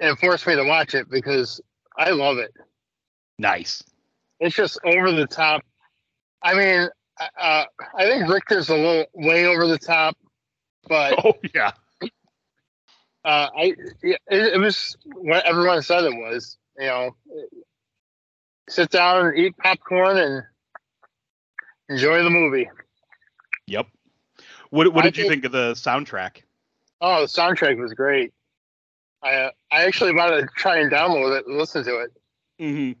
and 0.00 0.18
forced 0.18 0.46
me 0.46 0.56
to 0.56 0.64
watch 0.64 0.94
it 0.94 1.08
because 1.08 1.60
I 1.96 2.10
love 2.10 2.38
it. 2.38 2.52
Nice. 3.38 3.82
It's 4.40 4.54
just 4.54 4.78
over 4.84 5.12
the 5.12 5.26
top. 5.26 5.62
I 6.42 6.54
mean, 6.54 6.88
uh, 7.40 7.64
I 7.96 8.04
think 8.04 8.28
Richter's 8.28 8.68
a 8.68 8.74
little 8.76 9.06
way 9.14 9.46
over 9.46 9.66
the 9.66 9.78
top, 9.78 10.16
but 10.88 11.14
Oh 11.24 11.34
yeah. 11.54 11.72
uh, 13.24 13.48
I 13.56 13.74
it, 14.02 14.20
it 14.28 14.60
was 14.60 14.96
what 15.06 15.44
everyone 15.46 15.82
said 15.82 16.04
it 16.04 16.14
was. 16.14 16.56
You 16.78 16.86
know, 16.86 17.16
sit 18.68 18.90
down 18.90 19.26
and 19.26 19.38
eat 19.38 19.56
popcorn 19.56 20.16
and 20.18 20.42
enjoy 21.88 22.22
the 22.22 22.30
movie. 22.30 22.68
Yep. 23.66 23.86
What 24.70 24.92
what 24.92 25.04
I 25.04 25.08
did 25.08 25.16
you 25.18 25.24
think- 25.24 25.42
think 25.42 25.44
of 25.46 25.52
the 25.52 25.72
soundtrack? 25.72 26.42
Oh, 27.00 27.20
the 27.22 27.26
soundtrack 27.26 27.78
was 27.78 27.94
great. 27.94 28.32
I 29.22 29.34
uh, 29.34 29.50
I 29.72 29.84
actually 29.84 30.14
wanted 30.14 30.42
to 30.42 30.48
try 30.56 30.78
and 30.78 30.90
download 30.90 31.38
it 31.38 31.46
and 31.46 31.56
listen 31.58 31.84
to 31.84 32.00
it. 32.00 32.10
Mm-hmm. 32.60 32.98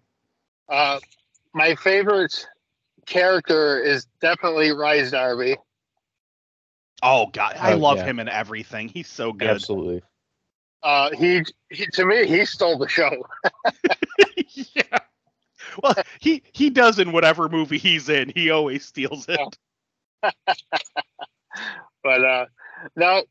Uh, 0.68 0.98
my 1.54 1.74
favorite 1.76 2.46
character 3.08 3.80
is 3.80 4.06
definitely 4.20 4.72
Rhys 4.72 5.10
Darby. 5.10 5.56
Oh 7.02 7.26
god, 7.32 7.56
I 7.58 7.72
Oh, 7.72 7.76
love 7.76 7.98
yeah. 7.98 8.04
him 8.06 8.18
in 8.20 8.28
everything. 8.28 8.88
He's 8.88 9.08
so 9.08 9.32
good. 9.32 9.48
Absolutely. 9.50 10.02
Uh, 10.82 11.10
he, 11.16 11.44
he 11.70 11.86
to 11.94 12.04
me 12.04 12.26
he 12.26 12.44
stole 12.44 12.78
the 12.78 12.88
show. 12.88 13.10
yeah. 14.74 14.98
Well, 15.82 15.94
he 16.20 16.42
he 16.52 16.70
does 16.70 16.98
in 16.98 17.12
whatever 17.12 17.48
movie 17.48 17.78
he's 17.78 18.08
in. 18.08 18.30
He 18.34 18.50
always 18.50 18.84
steals 18.84 19.26
it. 19.28 19.40
But 22.02 22.24
uh, 22.24 22.46
Now, 22.96 23.22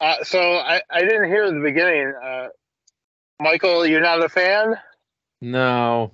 uh, 0.00 0.24
so 0.24 0.40
I, 0.40 0.80
I 0.90 1.00
didn't 1.00 1.28
hear 1.28 1.50
the 1.52 1.60
beginning. 1.60 2.12
Uh, 2.22 2.48
Michael, 3.40 3.86
you're 3.86 4.00
not 4.00 4.24
a 4.24 4.28
fan? 4.28 4.74
No, 5.40 6.12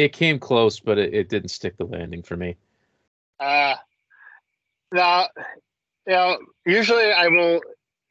it 0.00 0.12
came 0.12 0.38
close, 0.38 0.80
but 0.80 0.98
it, 0.98 1.14
it 1.14 1.28
didn't 1.28 1.50
stick 1.50 1.76
the 1.76 1.84
landing 1.84 2.22
for 2.22 2.36
me. 2.36 2.56
Uh, 3.38 3.74
now, 4.92 5.28
you 6.06 6.14
know, 6.14 6.38
usually 6.66 7.12
I 7.12 7.28
will 7.28 7.60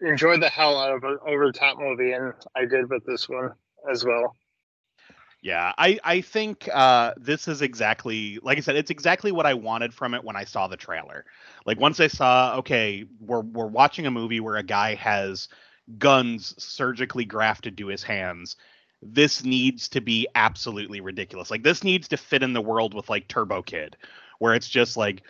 enjoy 0.02 0.40
the 0.40 0.50
hell 0.50 0.80
out 0.80 0.96
of 0.96 1.04
an 1.04 1.18
over 1.28 1.48
the 1.48 1.54
top 1.54 1.78
movie, 1.80 2.12
and 2.12 2.34
I 2.56 2.66
did 2.66 2.90
with 2.90 3.06
this 3.06 3.28
one 3.28 3.52
as 3.92 4.06
well. 4.06 4.36
Yeah, 5.42 5.74
I 5.78 6.00
I 6.04 6.22
think 6.22 6.68
uh, 6.74 7.14
this 7.18 7.48
is 7.48 7.62
exactly 7.62 8.40
like 8.44 8.58
I 8.58 8.62
said. 8.62 8.76
It's 8.76 8.92
exactly 8.92 9.32
what 9.32 9.46
I 9.46 9.54
wanted 9.54 9.94
from 9.94 10.14
it 10.14 10.24
when 10.24 10.36
I 10.36 10.44
saw 10.44 10.68
the 10.68 10.78
trailer. 10.78 11.26
Like 11.66 11.80
once 11.80 12.00
I 12.00 12.08
saw, 12.08 12.58
okay, 12.58 13.06
we're 13.20 13.42
we're 13.42 13.68
watching 13.68 14.06
a 14.06 14.12
movie 14.12 14.42
where 14.42 14.58
a 14.58 14.64
guy 14.64 14.96
has 14.96 15.48
guns 15.98 16.54
surgically 16.62 17.26
grafted 17.26 17.78
to 17.78 17.88
his 17.88 18.04
hands. 18.04 18.58
This 19.02 19.44
needs 19.44 19.88
to 19.90 20.02
be 20.02 20.28
absolutely 20.36 21.02
ridiculous. 21.02 21.50
Like 21.50 21.64
this 21.64 21.84
needs 21.84 22.08
to 22.10 22.18
fit 22.18 22.44
in 22.44 22.54
the 22.54 22.62
world 22.62 22.94
with 22.94 23.10
like 23.10 23.28
Turbo 23.28 23.62
Kid, 23.62 23.96
where 24.40 24.54
it's 24.54 24.70
just 24.70 24.98
like 24.98 25.24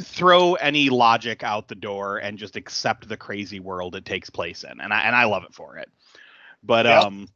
throw 0.00 0.54
any 0.54 0.88
logic 0.88 1.42
out 1.42 1.68
the 1.68 1.74
door 1.74 2.18
and 2.18 2.38
just 2.38 2.56
accept 2.56 3.08
the 3.08 3.16
crazy 3.16 3.60
world 3.60 3.94
it 3.96 4.04
takes 4.04 4.30
place 4.30 4.64
in. 4.64 4.80
And 4.80 4.92
I 4.92 5.02
and 5.02 5.16
I 5.16 5.24
love 5.24 5.44
it 5.44 5.54
for 5.54 5.76
it. 5.78 5.90
But 6.62 6.86
Yep. 6.86 7.02
um 7.02 7.28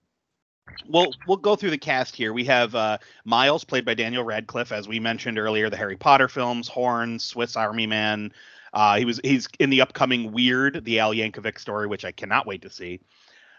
we'll 0.89 1.13
we'll 1.27 1.37
go 1.37 1.57
through 1.57 1.71
the 1.71 1.79
cast 1.79 2.15
here. 2.17 2.33
We 2.33 2.45
have 2.45 2.75
uh, 2.75 2.99
Miles, 3.25 3.65
played 3.65 3.85
by 3.85 3.95
Daniel 3.95 4.25
Radcliffe, 4.25 4.73
as 4.73 4.89
we 4.89 5.01
mentioned 5.01 5.39
earlier, 5.39 5.71
the 5.71 5.77
Harry 5.77 5.97
Potter 5.97 6.29
films, 6.29 6.69
Horn, 6.69 7.19
Swiss 7.19 7.57
Army 7.57 7.87
Man. 7.87 8.33
Uh, 8.73 8.97
he 8.97 9.05
was 9.05 9.21
he's 9.23 9.49
in 9.59 9.71
the 9.71 9.81
upcoming 9.81 10.33
Weird, 10.33 10.85
the 10.85 11.01
Al 11.01 11.15
Yankovic 11.15 11.59
story, 11.59 11.87
which 11.87 12.05
I 12.05 12.13
cannot 12.13 12.47
wait 12.47 12.63
to 12.63 12.71
see. 12.71 13.01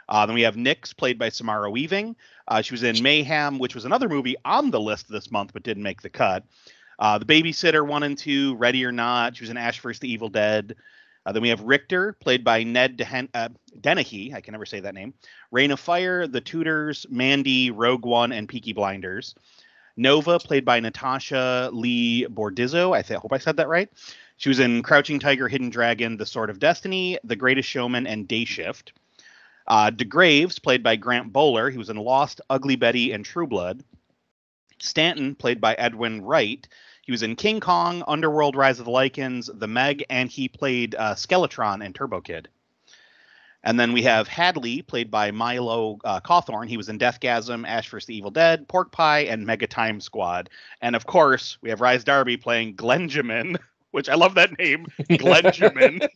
Uh, 0.09 0.25
then 0.25 0.35
we 0.35 0.41
have 0.43 0.55
Nix, 0.57 0.93
played 0.93 1.19
by 1.19 1.29
Samara 1.29 1.69
Weaving. 1.69 2.15
Uh, 2.47 2.61
she 2.61 2.73
was 2.73 2.83
in 2.83 3.01
Mayhem, 3.03 3.59
which 3.59 3.75
was 3.75 3.85
another 3.85 4.07
movie 4.07 4.35
on 4.45 4.71
the 4.71 4.79
list 4.79 5.09
this 5.09 5.31
month, 5.31 5.51
but 5.53 5.63
didn't 5.63 5.83
make 5.83 6.01
the 6.01 6.09
cut. 6.09 6.45
Uh, 6.99 7.17
the 7.17 7.25
Babysitter 7.25 7.85
one 7.85 8.03
and 8.03 8.17
two, 8.17 8.55
Ready 8.55 8.83
or 8.85 8.91
Not. 8.91 9.35
She 9.35 9.43
was 9.43 9.49
in 9.49 9.57
Ash 9.57 9.79
vs. 9.79 9.99
the 9.99 10.11
Evil 10.11 10.29
Dead. 10.29 10.75
Uh, 11.25 11.33
then 11.33 11.41
we 11.41 11.49
have 11.49 11.61
Richter, 11.61 12.13
played 12.13 12.45
by 12.45 12.63
Ned 12.63 12.97
Dehen- 12.97 13.27
uh, 13.33 13.49
Dennehy. 13.81 14.33
I 14.33 14.39
can 14.39 14.53
never 14.53 14.65
say 14.65 14.79
that 14.79 14.95
name. 14.95 15.13
Reign 15.51 15.71
of 15.71 15.79
Fire, 15.79 16.25
The 16.25 16.39
Tudors, 16.39 17.05
Mandy, 17.09 17.69
Rogue 17.69 18.05
One, 18.05 18.31
and 18.31 18.47
Peaky 18.47 18.71
Blinders. 18.71 19.35
Nova, 19.97 20.39
played 20.39 20.63
by 20.63 20.79
Natasha 20.79 21.69
Lee 21.73 22.25
Bordizzo. 22.27 22.95
I 22.95 23.01
th- 23.01 23.19
hope 23.19 23.33
I 23.33 23.39
said 23.39 23.57
that 23.57 23.67
right. 23.67 23.89
She 24.37 24.47
was 24.47 24.59
in 24.59 24.83
Crouching 24.83 25.19
Tiger, 25.19 25.49
Hidden 25.49 25.69
Dragon, 25.69 26.15
The 26.15 26.25
Sword 26.25 26.49
of 26.49 26.59
Destiny, 26.59 27.17
The 27.23 27.35
Greatest 27.35 27.67
Showman, 27.67 28.07
and 28.07 28.27
Day 28.27 28.45
Shift. 28.45 28.93
Uh, 29.67 29.91
DeGraves, 29.91 30.61
played 30.61 30.83
by 30.83 30.95
Grant 30.95 31.33
Bowler. 31.33 31.69
He 31.69 31.77
was 31.77 31.89
in 31.89 31.97
Lost, 31.97 32.41
Ugly 32.49 32.77
Betty, 32.77 33.11
and 33.11 33.25
True 33.25 33.47
Blood. 33.47 33.83
Stanton, 34.79 35.35
played 35.35 35.59
by 35.59 35.73
Edwin 35.73 36.21
Wright. 36.21 36.67
He 37.01 37.11
was 37.11 37.23
in 37.23 37.35
King 37.35 37.59
Kong, 37.59 38.03
Underworld, 38.07 38.55
Rise 38.55 38.79
of 38.79 38.85
the 38.85 38.91
Lycans, 38.91 39.49
The 39.59 39.67
Meg, 39.67 40.05
and 40.09 40.29
he 40.29 40.47
played 40.47 40.95
uh, 40.95 41.15
Skeletron 41.15 41.83
and 41.83 41.95
Turbo 41.95 42.21
Kid. 42.21 42.49
And 43.63 43.79
then 43.79 43.91
we 43.91 44.03
have 44.03 44.27
Hadley, 44.27 44.81
played 44.81 45.09
by 45.09 45.31
Milo 45.31 45.99
uh, 46.05 46.19
Cawthorne. 46.21 46.67
He 46.67 46.77
was 46.77 46.89
in 46.89 46.99
Deathgasm, 46.99 47.67
Ash 47.67 47.89
vs. 47.89 48.05
the 48.07 48.15
Evil 48.15 48.31
Dead, 48.31 48.67
Pork 48.67 48.91
Pie, 48.91 49.21
and 49.21 49.45
Mega 49.45 49.67
Time 49.67 49.99
Squad. 49.99 50.49
And 50.81 50.95
of 50.95 51.05
course, 51.05 51.57
we 51.61 51.69
have 51.69 51.81
Rhys 51.81 52.03
Darby 52.03 52.37
playing 52.37 52.75
Glenjamin, 52.75 53.57
which 53.91 54.09
I 54.09 54.15
love 54.15 54.35
that 54.35 54.57
name, 54.57 54.85
Glenjamin. 54.99 56.07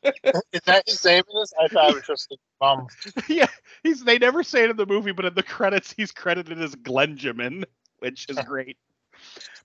Is 0.52 0.62
that 0.66 0.84
his 0.88 1.04
name 1.06 1.24
in 1.34 1.40
this? 1.40 1.54
I 1.62 1.68
thought 1.68 1.92
it 1.92 1.96
was 1.96 2.06
just 2.08 2.32
a 2.32 2.38
bum. 2.60 2.88
yeah, 3.28 3.48
he's 3.84 4.04
they 4.04 4.18
never 4.18 4.44
say 4.44 4.64
it 4.64 4.70
in 4.70 4.78
the 4.78 4.86
movie, 4.86 5.12
but 5.12 5.26
in 5.26 5.34
the 5.34 5.44
credits 5.44 5.92
he's 5.92 6.12
credited 6.12 6.62
as 6.62 6.76
Glenjamin, 6.76 7.64
which 8.00 8.28
is 8.30 8.38
great. 8.40 8.78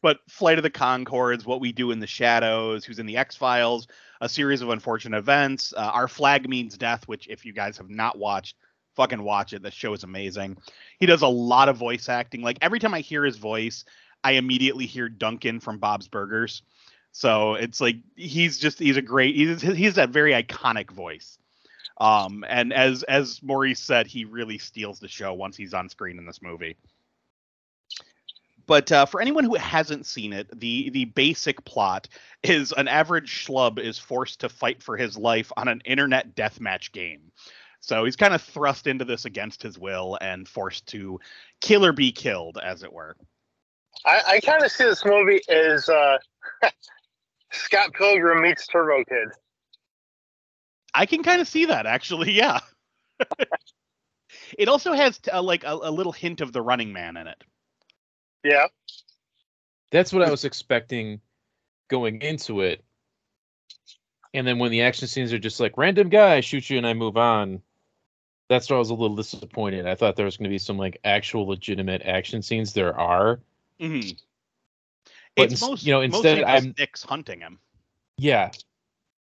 But 0.03 0.19
Flight 0.29 0.59
of 0.59 0.63
the 0.63 0.71
Conchords, 0.71 1.47
What 1.47 1.61
We 1.61 1.73
Do 1.73 1.91
in 1.91 1.99
the 1.99 2.07
Shadows, 2.07 2.85
who's 2.85 2.99
in 2.99 3.07
the 3.07 3.17
X 3.17 3.37
Files, 3.37 3.89
a 4.21 4.29
series 4.29 4.61
of 4.63 4.69
unfortunate 4.69 5.17
events. 5.17 5.73
Uh, 5.77 5.91
Our 5.93 6.09
Flag 6.09 6.49
Means 6.49 6.77
Death, 6.77 7.09
which 7.09 7.27
if 7.29 7.45
you 7.45 7.53
guys 7.53 7.79
have 7.79 7.89
not 7.89 8.19
watched, 8.19 8.57
fucking 8.95 9.23
watch 9.23 9.53
it. 9.53 9.63
The 9.63 9.71
show 9.71 9.93
is 9.95 10.05
amazing. 10.05 10.59
He 11.01 11.07
does 11.07 11.23
a 11.23 11.29
lot 11.29 11.69
of 11.69 11.77
voice 11.77 12.09
acting. 12.09 12.43
Like 12.43 12.59
every 12.61 12.79
time 12.79 12.95
I 12.95 13.01
hear 13.01 13.25
his 13.25 13.37
voice, 13.37 13.85
I 14.25 14.33
immediately 14.33 14.87
hear 14.87 15.09
Duncan 15.09 15.61
from 15.61 15.79
Bob's 15.79 16.09
Burgers. 16.09 16.63
So 17.17 17.55
it's 17.55 17.81
like 17.81 17.97
he's 18.15 18.59
just 18.59 18.79
he's 18.79 18.99
a 18.99 19.03
great 19.03 19.35
he's 19.35 19.63
he's 19.63 19.95
that 19.95 20.11
very 20.11 20.33
iconic 20.33 20.91
voice. 20.91 21.39
Um, 21.99 22.45
and 22.47 22.75
as 22.75 23.05
as 23.05 23.43
Maurice 23.43 23.81
said, 23.81 24.07
he 24.07 24.27
really 24.27 24.59
steals 24.59 25.01
the 25.01 25.09
show 25.09 25.33
once 25.33 25.57
he's 25.57 25.73
on 25.73 25.89
screen 25.89 26.19
in 26.19 26.27
this 26.27 26.43
movie. 26.43 26.77
But 28.67 28.93
uh, 28.93 29.07
for 29.07 29.23
anyone 29.23 29.45
who 29.45 29.55
hasn't 29.55 30.05
seen 30.05 30.35
it, 30.35 30.61
the 30.61 30.91
the 30.91 31.07
basic 31.07 31.65
plot 31.65 32.07
is 32.43 32.75
an 32.77 32.87
average 32.87 33.47
schlub 33.47 33.79
is 33.79 33.99
forced 33.99 34.41
to 34.41 34.51
fight 34.51 34.83
for 34.83 34.99
his 34.99 35.17
life 35.17 35.51
on 35.57 35.69
an 35.69 35.81
internet 35.87 36.37
deathmatch 36.37 36.93
game. 36.93 37.33
So 37.81 38.05
he's 38.05 38.17
kind 38.17 38.35
of 38.35 38.43
thrust 38.43 38.87
into 38.87 39.07
this 39.07 39.25
against 39.25 39.63
his 39.63 39.79
will 39.79 40.19
and 40.21 40.47
forced 40.47 40.87
to 40.89 41.19
kill 41.63 41.87
or 41.87 41.93
be 41.93 42.13
killed, 42.13 42.59
as 42.63 42.83
it 42.83 42.93
were. 42.93 43.17
I, 44.05 44.21
I 44.27 44.41
kind 44.41 44.63
of 44.63 44.71
see 44.71 44.85
this 44.85 45.03
movie 45.07 45.41
as 45.49 45.89
uh, 45.89 46.19
Scott 47.53 47.93
Pilgrim 47.95 48.43
meets 48.43 48.67
Turbo 48.67 49.05
Kid. 49.05 49.29
I 50.95 51.07
can 51.07 51.23
kind 51.23 51.41
of 51.41 51.49
see 51.49 51.67
that 51.67 51.87
actually. 51.87 52.33
Yeah. 52.37 52.61
it 54.59 54.69
also 54.69 54.93
has 54.93 55.19
uh, 55.33 55.43
like 55.43 55.65
a, 55.65 55.73
a 55.73 55.91
little 55.91 56.12
hint 56.12 56.43
of 56.43 56.53
the 56.53 56.61
Running 56.61 56.93
Man 56.93 57.17
in 57.17 57.26
it. 57.26 57.43
Yeah. 58.45 58.67
That's 59.91 60.12
what 60.12 60.23
I 60.23 60.31
was 60.31 60.45
expecting 60.45 61.21
going 61.88 62.21
into 62.21 62.61
it. 62.61 62.85
And 64.35 64.47
then 64.47 64.59
when 64.59 64.71
the 64.71 64.83
action 64.83 65.09
scenes 65.09 65.33
are 65.33 65.38
just 65.38 65.61
like 65.61 65.79
random 65.79 66.11
guy 66.11 66.41
shoot 66.41 66.69
you 66.69 66.76
and 66.76 66.87
I 66.87 66.93
move 66.93 67.17
on, 67.17 67.62
that's 68.50 68.69
where 68.69 68.76
I 68.76 68.79
was 68.79 68.91
a 68.91 68.95
little 68.95 69.17
disappointed. 69.17 69.87
I 69.87 69.95
thought 69.95 70.15
there 70.17 70.26
was 70.26 70.37
going 70.37 70.45
to 70.45 70.55
be 70.55 70.59
some 70.59 70.76
like 70.76 70.99
actual 71.05 71.47
legitimate 71.49 72.03
action 72.03 72.43
scenes. 72.43 72.73
There 72.75 72.99
are, 72.99 73.41
Mm-hmm. 73.81 74.17
But 75.37 75.45
It's 75.45 75.52
ins- 75.55 75.61
most, 75.61 75.87
you 75.87 75.93
know, 75.93 76.00
instead 76.00 76.43
I'm- 76.43 76.75
Nix 76.78 77.02
hunting 77.02 77.40
him. 77.40 77.59
yeah, 78.16 78.50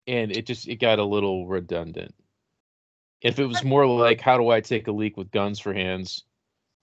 and 0.07 0.33
it 0.33 0.45
just 0.47 0.67
it 0.69 0.77
got 0.77 0.99
a 0.99 1.05
little 1.05 1.47
redundant. 1.47 2.15
If 3.23 3.39
it 3.39 3.47
was 3.47 3.63
more 3.65 3.87
like 3.87 4.21
how 4.21 4.37
do 4.37 4.49
I 4.49 4.61
take 4.61 4.89
a 4.89 4.93
leak 4.93 5.17
with 5.17 5.31
guns 5.31 5.61
for 5.61 5.73
hands, 5.73 6.25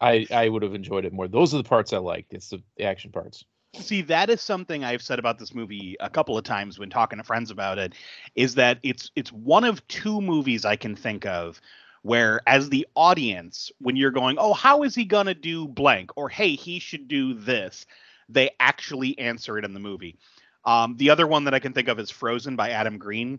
I 0.00 0.26
I 0.30 0.48
would 0.48 0.62
have 0.62 0.74
enjoyed 0.74 1.04
it 1.04 1.12
more. 1.12 1.28
Those 1.28 1.54
are 1.54 1.58
the 1.58 1.68
parts 1.68 1.92
I 1.92 1.98
liked. 1.98 2.32
It's 2.32 2.48
the, 2.48 2.62
the 2.76 2.84
action 2.84 3.12
parts. 3.12 3.44
See, 3.74 4.02
that 4.02 4.28
is 4.28 4.42
something 4.42 4.84
I've 4.84 5.00
said 5.00 5.18
about 5.18 5.38
this 5.38 5.54
movie 5.54 5.96
a 6.00 6.10
couple 6.10 6.36
of 6.36 6.44
times 6.44 6.78
when 6.78 6.90
talking 6.90 7.18
to 7.18 7.24
friends 7.24 7.50
about 7.50 7.78
it, 7.78 7.94
is 8.34 8.54
that 8.56 8.78
it's 8.82 9.10
it's 9.16 9.32
one 9.32 9.64
of 9.64 9.86
two 9.88 10.20
movies 10.20 10.64
I 10.64 10.76
can 10.76 10.94
think 10.96 11.24
of 11.24 11.60
where 12.02 12.40
as 12.46 12.68
the 12.68 12.86
audience, 12.94 13.70
when 13.78 13.96
you're 13.96 14.10
going, 14.10 14.36
Oh, 14.38 14.52
how 14.52 14.82
is 14.82 14.94
he 14.94 15.04
gonna 15.04 15.34
do 15.34 15.66
blank? 15.66 16.10
Or 16.16 16.28
hey, 16.28 16.54
he 16.54 16.78
should 16.78 17.08
do 17.08 17.34
this, 17.34 17.86
they 18.28 18.50
actually 18.60 19.18
answer 19.18 19.58
it 19.58 19.64
in 19.64 19.74
the 19.74 19.80
movie. 19.80 20.18
Um, 20.64 20.96
the 20.96 21.10
other 21.10 21.26
one 21.26 21.44
that 21.44 21.54
I 21.54 21.58
can 21.58 21.72
think 21.72 21.88
of 21.88 21.98
is 21.98 22.10
Frozen 22.10 22.56
by 22.56 22.70
Adam 22.70 22.98
Green, 22.98 23.38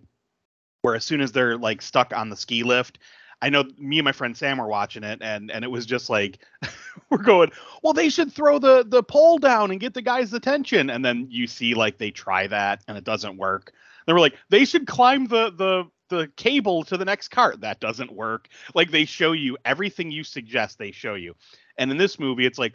where 0.82 0.96
as 0.96 1.06
soon 1.06 1.22
as 1.22 1.32
they're 1.32 1.58
like 1.58 1.82
stuck 1.82 2.14
on 2.14 2.30
the 2.30 2.36
ski 2.36 2.64
lift, 2.64 3.00
I 3.42 3.50
know 3.50 3.66
me 3.78 4.00
and 4.00 4.06
my 4.06 4.14
friend 4.14 4.38
Sam 4.38 4.58
were 4.58 4.68
watching 4.68 5.04
it, 5.04 5.20
and 5.22 5.52
and 5.52 5.66
it 5.66 5.72
was 5.72 5.86
just 5.86 6.10
like 6.10 6.40
we're 7.10 7.18
going, 7.18 7.52
well, 7.82 7.94
they 7.94 8.10
should 8.10 8.32
throw 8.32 8.60
the 8.60 8.86
the 8.88 9.04
pole 9.04 9.38
down 9.38 9.72
and 9.72 9.80
get 9.80 9.94
the 9.94 10.02
guy's 10.02 10.34
attention, 10.34 10.90
and 10.90 11.04
then 11.04 11.28
you 11.30 11.48
see 11.48 11.74
like 11.74 11.98
they 11.98 12.12
try 12.12 12.48
that 12.48 12.84
and 12.88 12.98
it 12.98 13.04
doesn't 13.04 13.38
work. 13.38 13.74
They 14.06 14.14
were 14.14 14.20
like, 14.20 14.38
they 14.50 14.66
should 14.66 14.88
climb 14.88 15.28
the 15.28 15.52
the 15.52 15.86
the 16.18 16.28
cable 16.36 16.84
to 16.86 16.98
the 16.98 17.06
next 17.06 17.30
cart. 17.30 17.62
That 17.62 17.80
doesn't 17.80 18.12
work. 18.12 18.50
Like 18.74 18.92
they 18.92 19.06
show 19.06 19.32
you 19.32 19.58
everything 19.66 20.12
you 20.12 20.24
suggest. 20.24 20.78
They 20.78 20.92
show 20.92 21.16
you, 21.16 21.36
and 21.78 21.92
in 21.92 21.98
this 21.98 22.20
movie, 22.20 22.46
it's 22.46 22.60
like 22.60 22.74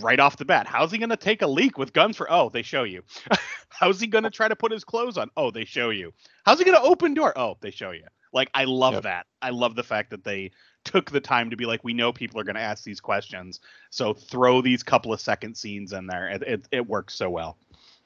right 0.00 0.18
off 0.18 0.36
the 0.36 0.44
bat, 0.44 0.66
how's 0.66 0.90
he 0.90 0.98
gonna 0.98 1.16
take 1.16 1.42
a 1.42 1.46
leak 1.46 1.78
with 1.78 1.92
guns 1.92 2.16
for? 2.16 2.30
Oh, 2.30 2.48
they 2.48 2.62
show 2.62 2.82
you. 2.84 3.02
how's 3.68 4.00
he 4.00 4.06
gonna 4.06 4.30
try 4.30 4.48
to 4.48 4.56
put 4.56 4.72
his 4.72 4.84
clothes 4.84 5.16
on? 5.18 5.30
Oh, 5.36 5.50
they 5.50 5.64
show 5.64 5.90
you. 5.90 6.12
How's 6.44 6.58
he 6.58 6.64
gonna 6.64 6.82
open 6.82 7.14
door? 7.14 7.36
Oh, 7.38 7.56
they 7.60 7.70
show 7.70 7.92
you. 7.92 8.04
Like 8.32 8.50
I 8.54 8.64
love 8.64 8.94
Yep. 8.94 9.02
that. 9.04 9.26
I 9.40 9.50
love 9.50 9.74
the 9.76 9.82
fact 9.84 10.10
that 10.10 10.24
they 10.24 10.50
took 10.84 11.10
the 11.10 11.20
time 11.20 11.50
to 11.50 11.56
be 11.56 11.66
like, 11.66 11.84
we 11.84 11.94
know 11.94 12.12
people 12.12 12.38
are 12.40 12.44
going 12.44 12.56
to 12.56 12.60
ask 12.60 12.84
these 12.84 13.00
questions, 13.00 13.60
so 13.90 14.12
throw 14.14 14.60
these 14.60 14.82
couple 14.82 15.12
of 15.12 15.20
second 15.20 15.56
scenes 15.56 15.92
in 15.92 16.06
there. 16.06 16.28
It 16.28 16.42
it, 16.42 16.68
it 16.70 16.86
works 16.86 17.14
so 17.14 17.30
well. 17.30 17.56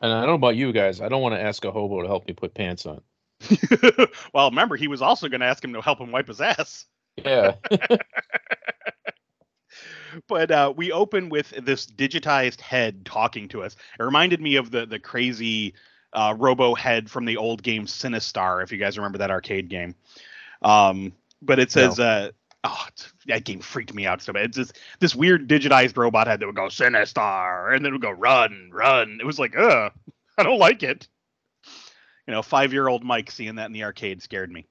And 0.01 0.13
I 0.13 0.21
don't 0.21 0.29
know 0.29 0.35
about 0.35 0.57
you 0.57 0.73
guys. 0.73 1.01
I 1.01 1.09
don't 1.09 1.23
want 1.23 1.35
to 1.35 1.41
ask 1.43 1.65
a 1.65 1.71
hobo 1.71 2.03
to 2.03 2.09
help 2.09 2.27
me 2.27 2.33
put 2.35 2.55
pants 2.55 2.87
on. 2.87 3.01
well, 4.35 4.51
remember 4.51 4.77
he 4.77 4.89
was 4.89 5.03
also 5.03 5.29
going 5.29 5.41
to 5.41 5.47
ask 5.47 5.65
him 5.65 5.73
to 5.73 5.81
help 5.81 6.01
him 6.01 6.13
wipe 6.13 6.29
his 6.29 6.41
ass. 6.41 6.87
Yeah. 7.17 7.55
But 10.27 10.51
uh, 10.51 10.73
we 10.77 10.91
open 10.91 11.29
with 11.29 11.51
this 11.51 11.87
digitized 11.87 12.61
head 12.61 13.05
talking 13.05 13.47
to 13.49 13.63
us. 13.63 13.77
It 13.99 14.03
reminded 14.03 14.41
me 14.41 14.57
of 14.57 14.71
the 14.71 14.87
the 14.87 14.99
crazy 14.99 15.75
uh, 16.13 16.35
Robo 16.37 16.75
Head 16.75 17.11
from 17.11 17.25
the 17.25 17.37
old 17.37 17.63
game 17.63 17.87
Sinistar, 17.87 18.63
if 18.63 18.73
you 18.73 18.79
guys 18.79 18.99
remember 18.99 19.19
that 19.19 19.31
arcade 19.31 19.69
game. 19.69 19.95
Um, 20.63 21.13
but 21.43 21.59
it 21.59 21.71
says, 21.71 21.99
uh, 21.99 22.31
oh, 22.65 22.87
that 23.27 23.45
game 23.45 23.61
freaked 23.61 23.95
me 23.95 24.07
out 24.07 24.21
so 24.21 24.33
bad. 24.33 24.47
It's 24.47 24.57
just 24.57 24.79
this 24.99 25.15
weird 25.15 25.49
digitized 25.49 25.97
robot 25.97 26.27
head 26.27 26.41
that 26.41 26.47
would 26.47 26.57
go 26.57 26.67
Sinistar 26.67 27.75
and 27.75 27.85
then 27.85 27.91
it 27.91 27.95
would 27.95 28.03
go 28.03 28.11
run, 28.11 28.71
run. 28.73 29.19
It 29.21 29.27
was 29.27 29.39
like, 29.39 29.57
ugh, 29.57 29.93
I 30.37 30.43
don't 30.43 30.59
like 30.59 30.83
it. 30.83 31.09
You 32.31 32.37
know, 32.37 32.43
five 32.43 32.73
year 32.73 32.87
old 32.87 33.03
Mike 33.03 33.29
seeing 33.29 33.57
that 33.57 33.67
in 33.67 33.73
the 33.73 33.83
arcade 33.83 34.23
scared 34.23 34.53
me. 34.53 34.65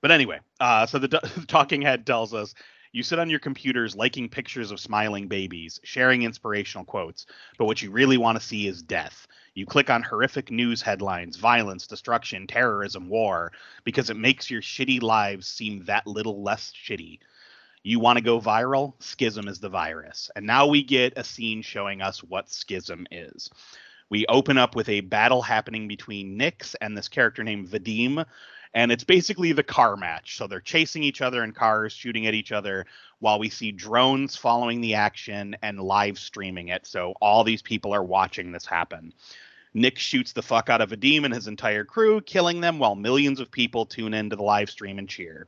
But 0.00 0.10
anyway, 0.10 0.40
uh, 0.58 0.86
so 0.86 0.98
the, 0.98 1.08
talking 1.46 1.82
head 1.82 2.06
tells 2.06 2.32
us 2.32 2.54
you 2.90 3.02
sit 3.02 3.18
on 3.18 3.28
your 3.28 3.38
computers 3.38 3.94
liking 3.94 4.30
pictures 4.30 4.70
of 4.70 4.80
smiling 4.80 5.28
babies, 5.28 5.78
sharing 5.84 6.22
inspirational 6.22 6.86
quotes, 6.86 7.26
but 7.58 7.66
what 7.66 7.82
you 7.82 7.90
really 7.90 8.16
want 8.16 8.40
to 8.40 8.46
see 8.46 8.66
is 8.66 8.82
death. 8.82 9.26
You 9.52 9.66
click 9.66 9.90
on 9.90 10.02
horrific 10.02 10.50
news 10.50 10.80
headlines, 10.80 11.36
violence, 11.36 11.86
destruction, 11.86 12.46
terrorism, 12.46 13.10
war, 13.10 13.52
because 13.84 14.08
it 14.08 14.16
makes 14.16 14.50
your 14.50 14.62
shitty 14.62 15.02
lives 15.02 15.48
seem 15.48 15.84
that 15.84 16.06
little 16.06 16.42
less 16.42 16.72
shitty. 16.72 17.18
You 17.82 18.00
want 18.00 18.16
to 18.16 18.24
go 18.24 18.40
viral? 18.40 18.94
Schism 19.02 19.48
is 19.48 19.60
the 19.60 19.68
virus. 19.68 20.30
And 20.34 20.46
now 20.46 20.66
we 20.66 20.82
get 20.82 21.18
a 21.18 21.24
scene 21.24 21.60
showing 21.60 22.00
us 22.00 22.24
what 22.24 22.48
schism 22.48 23.06
is. 23.10 23.50
We 24.10 24.26
open 24.26 24.58
up 24.58 24.74
with 24.74 24.88
a 24.88 25.00
battle 25.00 25.40
happening 25.40 25.86
between 25.86 26.36
Nix 26.36 26.74
and 26.80 26.96
this 26.96 27.08
character 27.08 27.44
named 27.44 27.68
Vadim, 27.68 28.26
and 28.74 28.90
it's 28.90 29.04
basically 29.04 29.52
the 29.52 29.62
car 29.62 29.96
match. 29.96 30.36
So 30.36 30.46
they're 30.48 30.60
chasing 30.60 31.04
each 31.04 31.22
other 31.22 31.44
in 31.44 31.52
cars, 31.52 31.92
shooting 31.92 32.26
at 32.26 32.34
each 32.34 32.50
other, 32.50 32.86
while 33.20 33.38
we 33.38 33.48
see 33.48 33.70
drones 33.70 34.36
following 34.36 34.80
the 34.80 34.94
action 34.94 35.56
and 35.62 35.80
live 35.80 36.18
streaming 36.18 36.68
it. 36.68 36.86
So 36.86 37.14
all 37.20 37.44
these 37.44 37.62
people 37.62 37.94
are 37.94 38.02
watching 38.02 38.50
this 38.50 38.66
happen. 38.66 39.14
Nix 39.74 40.02
shoots 40.02 40.32
the 40.32 40.42
fuck 40.42 40.68
out 40.68 40.80
of 40.80 40.90
Vadim 40.90 41.24
and 41.24 41.32
his 41.32 41.46
entire 41.46 41.84
crew, 41.84 42.20
killing 42.20 42.60
them 42.60 42.80
while 42.80 42.96
millions 42.96 43.38
of 43.38 43.52
people 43.52 43.86
tune 43.86 44.14
into 44.14 44.34
the 44.34 44.42
live 44.42 44.70
stream 44.70 44.98
and 44.98 45.08
cheer. 45.08 45.46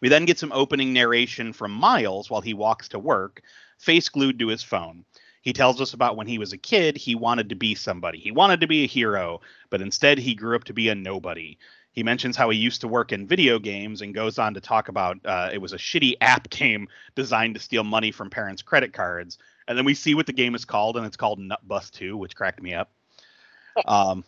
We 0.00 0.08
then 0.08 0.24
get 0.24 0.38
some 0.38 0.52
opening 0.52 0.92
narration 0.92 1.52
from 1.52 1.72
Miles 1.72 2.30
while 2.30 2.40
he 2.40 2.54
walks 2.54 2.88
to 2.90 3.00
work, 3.00 3.42
face 3.78 4.08
glued 4.08 4.38
to 4.38 4.48
his 4.48 4.62
phone. 4.62 5.04
He 5.44 5.52
tells 5.52 5.78
us 5.78 5.92
about 5.92 6.16
when 6.16 6.26
he 6.26 6.38
was 6.38 6.54
a 6.54 6.58
kid, 6.58 6.96
he 6.96 7.14
wanted 7.14 7.50
to 7.50 7.54
be 7.54 7.74
somebody. 7.74 8.18
He 8.18 8.30
wanted 8.30 8.62
to 8.62 8.66
be 8.66 8.82
a 8.82 8.88
hero, 8.88 9.42
but 9.68 9.82
instead 9.82 10.16
he 10.16 10.34
grew 10.34 10.56
up 10.56 10.64
to 10.64 10.72
be 10.72 10.88
a 10.88 10.94
nobody. 10.94 11.58
He 11.92 12.02
mentions 12.02 12.34
how 12.34 12.48
he 12.48 12.58
used 12.58 12.80
to 12.80 12.88
work 12.88 13.12
in 13.12 13.26
video 13.26 13.58
games 13.58 14.00
and 14.00 14.14
goes 14.14 14.38
on 14.38 14.54
to 14.54 14.60
talk 14.60 14.88
about 14.88 15.18
uh, 15.26 15.50
it 15.52 15.58
was 15.58 15.74
a 15.74 15.78
shitty 15.78 16.14
app 16.22 16.48
game 16.48 16.88
designed 17.14 17.54
to 17.56 17.60
steal 17.60 17.84
money 17.84 18.10
from 18.10 18.30
parents' 18.30 18.62
credit 18.62 18.94
cards. 18.94 19.36
And 19.68 19.76
then 19.76 19.84
we 19.84 19.94
see 19.94 20.14
what 20.14 20.26
the 20.26 20.32
game 20.32 20.54
is 20.54 20.64
called, 20.64 20.96
and 20.96 21.04
it's 21.04 21.16
called 21.16 21.38
Nut 21.38 21.60
Bust 21.68 21.94
2, 21.94 22.16
which 22.16 22.34
cracked 22.34 22.62
me 22.62 22.74
up. 22.74 22.90
Um, 23.86 24.22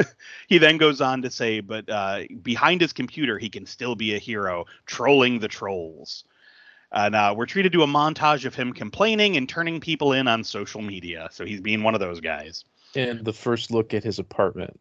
he 0.46 0.58
then 0.58 0.76
goes 0.76 1.00
on 1.00 1.22
to 1.22 1.30
say, 1.30 1.60
but 1.60 1.88
uh, 1.88 2.24
behind 2.42 2.82
his 2.82 2.92
computer, 2.92 3.38
he 3.38 3.48
can 3.48 3.64
still 3.64 3.94
be 3.94 4.14
a 4.14 4.18
hero, 4.18 4.66
trolling 4.84 5.38
the 5.38 5.48
trolls. 5.48 6.24
And 6.92 7.14
uh, 7.14 7.34
we're 7.36 7.46
treated 7.46 7.72
to 7.72 7.82
a 7.82 7.86
montage 7.86 8.44
of 8.44 8.54
him 8.54 8.72
complaining 8.72 9.36
and 9.36 9.48
turning 9.48 9.80
people 9.80 10.12
in 10.12 10.26
on 10.26 10.42
social 10.42 10.82
media. 10.82 11.28
So 11.30 11.44
he's 11.44 11.60
being 11.60 11.82
one 11.82 11.94
of 11.94 12.00
those 12.00 12.20
guys. 12.20 12.64
And 12.96 13.24
the 13.24 13.32
first 13.32 13.70
look 13.70 13.94
at 13.94 14.02
his 14.02 14.18
apartment. 14.18 14.78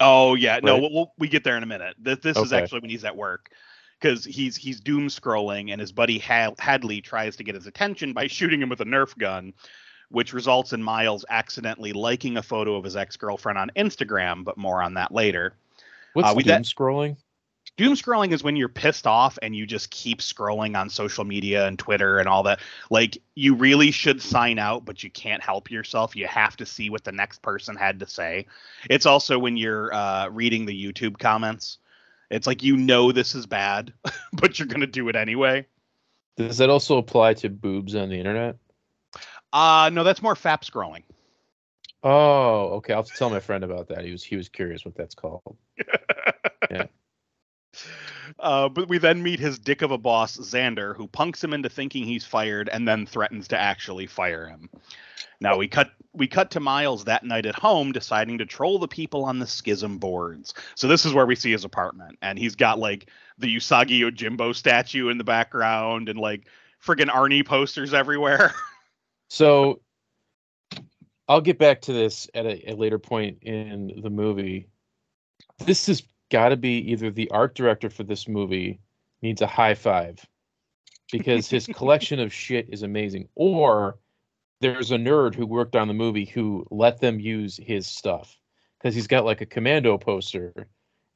Oh 0.00 0.34
yeah, 0.34 0.58
no, 0.62 0.78
we'll, 0.78 0.92
we'll, 0.92 1.12
we 1.18 1.28
get 1.28 1.44
there 1.44 1.56
in 1.56 1.62
a 1.62 1.66
minute. 1.66 1.94
This, 2.00 2.18
this 2.18 2.36
is 2.36 2.52
actually 2.52 2.80
when 2.80 2.90
he's 2.90 3.04
at 3.04 3.16
work 3.16 3.50
because 4.00 4.24
he's 4.24 4.56
he's 4.56 4.80
doom 4.80 5.06
scrolling, 5.08 5.70
and 5.70 5.80
his 5.80 5.92
buddy 5.92 6.18
Had- 6.18 6.58
Hadley 6.58 7.00
tries 7.00 7.36
to 7.36 7.44
get 7.44 7.54
his 7.54 7.66
attention 7.66 8.12
by 8.12 8.26
shooting 8.28 8.60
him 8.60 8.68
with 8.68 8.80
a 8.80 8.84
Nerf 8.84 9.16
gun, 9.16 9.52
which 10.10 10.32
results 10.32 10.72
in 10.72 10.82
Miles 10.82 11.24
accidentally 11.28 11.92
liking 11.92 12.36
a 12.36 12.42
photo 12.42 12.74
of 12.76 12.84
his 12.84 12.96
ex 12.96 13.16
girlfriend 13.16 13.56
on 13.58 13.70
Instagram. 13.76 14.44
But 14.44 14.56
more 14.56 14.82
on 14.82 14.94
that 14.94 15.12
later. 15.12 15.54
What's 16.14 16.28
Uh, 16.28 16.34
doom 16.34 16.42
then- 16.44 16.62
scrolling? 16.64 17.16
Doom 17.76 17.94
scrolling 17.94 18.32
is 18.32 18.44
when 18.44 18.54
you're 18.54 18.68
pissed 18.68 19.06
off 19.06 19.36
and 19.42 19.56
you 19.56 19.66
just 19.66 19.90
keep 19.90 20.20
scrolling 20.20 20.78
on 20.78 20.88
social 20.88 21.24
media 21.24 21.66
and 21.66 21.76
Twitter 21.76 22.18
and 22.18 22.28
all 22.28 22.44
that. 22.44 22.60
Like 22.88 23.18
you 23.34 23.54
really 23.54 23.90
should 23.90 24.22
sign 24.22 24.60
out, 24.60 24.84
but 24.84 25.02
you 25.02 25.10
can't 25.10 25.42
help 25.42 25.70
yourself. 25.70 26.14
You 26.14 26.28
have 26.28 26.56
to 26.58 26.66
see 26.66 26.88
what 26.88 27.02
the 27.02 27.10
next 27.10 27.42
person 27.42 27.74
had 27.74 27.98
to 27.98 28.06
say. 28.06 28.46
It's 28.88 29.06
also 29.06 29.40
when 29.40 29.56
you're 29.56 29.92
uh, 29.92 30.28
reading 30.28 30.66
the 30.66 30.84
YouTube 30.84 31.18
comments. 31.18 31.78
It's 32.30 32.46
like 32.46 32.62
you 32.62 32.76
know 32.76 33.10
this 33.10 33.34
is 33.34 33.46
bad, 33.46 33.92
but 34.32 34.58
you're 34.58 34.68
gonna 34.68 34.86
do 34.86 35.08
it 35.08 35.16
anyway. 35.16 35.66
Does 36.36 36.58
that 36.58 36.70
also 36.70 36.98
apply 36.98 37.34
to 37.34 37.48
boobs 37.50 37.94
on 37.94 38.08
the 38.08 38.18
internet? 38.18 38.56
Uh 39.52 39.90
no, 39.92 40.04
that's 40.04 40.22
more 40.22 40.34
fap 40.34 40.62
scrolling. 40.62 41.02
Oh, 42.04 42.74
okay. 42.76 42.92
I'll 42.92 43.02
tell 43.02 43.30
my 43.30 43.40
friend 43.40 43.64
about 43.64 43.88
that. 43.88 44.04
He 44.04 44.12
was 44.12 44.22
he 44.22 44.36
was 44.36 44.48
curious 44.48 44.84
what 44.84 44.94
that's 44.94 45.14
called. 45.14 45.56
Uh, 48.38 48.68
but 48.68 48.88
we 48.88 48.98
then 48.98 49.22
meet 49.22 49.40
his 49.40 49.58
dick 49.58 49.82
of 49.82 49.90
a 49.90 49.98
boss, 49.98 50.36
Xander, 50.36 50.96
who 50.96 51.06
punks 51.06 51.42
him 51.42 51.52
into 51.52 51.68
thinking 51.68 52.04
he's 52.04 52.24
fired 52.24 52.68
and 52.68 52.86
then 52.86 53.06
threatens 53.06 53.48
to 53.48 53.60
actually 53.60 54.06
fire 54.06 54.46
him. 54.46 54.68
Now 55.40 55.56
we 55.56 55.68
cut 55.68 55.90
we 56.12 56.28
cut 56.28 56.50
to 56.52 56.60
Miles 56.60 57.04
that 57.04 57.24
night 57.24 57.44
at 57.44 57.56
home, 57.56 57.92
deciding 57.92 58.38
to 58.38 58.46
troll 58.46 58.78
the 58.78 58.88
people 58.88 59.24
on 59.24 59.40
the 59.40 59.46
schism 59.46 59.98
boards. 59.98 60.54
So 60.76 60.86
this 60.86 61.04
is 61.04 61.12
where 61.12 61.26
we 61.26 61.34
see 61.34 61.50
his 61.50 61.64
apartment, 61.64 62.18
and 62.22 62.38
he's 62.38 62.54
got 62.54 62.78
like 62.78 63.10
the 63.38 63.54
Usagi 63.54 63.98
Yojimbo 63.98 64.54
statue 64.54 65.08
in 65.08 65.18
the 65.18 65.24
background, 65.24 66.08
and 66.08 66.18
like 66.18 66.46
friggin' 66.84 67.08
Arnie 67.08 67.44
posters 67.44 67.92
everywhere. 67.94 68.54
So 69.28 69.80
I'll 71.28 71.40
get 71.40 71.58
back 71.58 71.80
to 71.82 71.92
this 71.92 72.28
at 72.34 72.46
a, 72.46 72.72
a 72.72 72.74
later 72.74 72.98
point 72.98 73.38
in 73.42 74.00
the 74.02 74.10
movie. 74.10 74.68
This 75.64 75.86
has 75.86 76.02
got 76.34 76.48
to 76.48 76.56
be 76.56 76.78
either 76.90 77.12
the 77.12 77.30
art 77.30 77.54
director 77.54 77.88
for 77.88 78.02
this 78.02 78.26
movie 78.26 78.80
needs 79.22 79.40
a 79.40 79.46
high 79.46 79.74
five 79.74 80.18
because 81.12 81.48
his 81.48 81.66
collection 81.76 82.18
of 82.18 82.32
shit 82.32 82.66
is 82.72 82.82
amazing, 82.82 83.28
or 83.36 83.98
there's 84.60 84.90
a 84.90 84.96
nerd 84.96 85.36
who 85.36 85.46
worked 85.46 85.76
on 85.76 85.86
the 85.86 85.94
movie 85.94 86.24
who 86.24 86.66
let 86.72 87.00
them 87.00 87.20
use 87.20 87.56
his 87.62 87.86
stuff 87.86 88.36
because 88.78 88.96
he's 88.96 89.06
got 89.06 89.24
like 89.24 89.42
a 89.42 89.46
commando 89.46 89.96
poster 89.96 90.66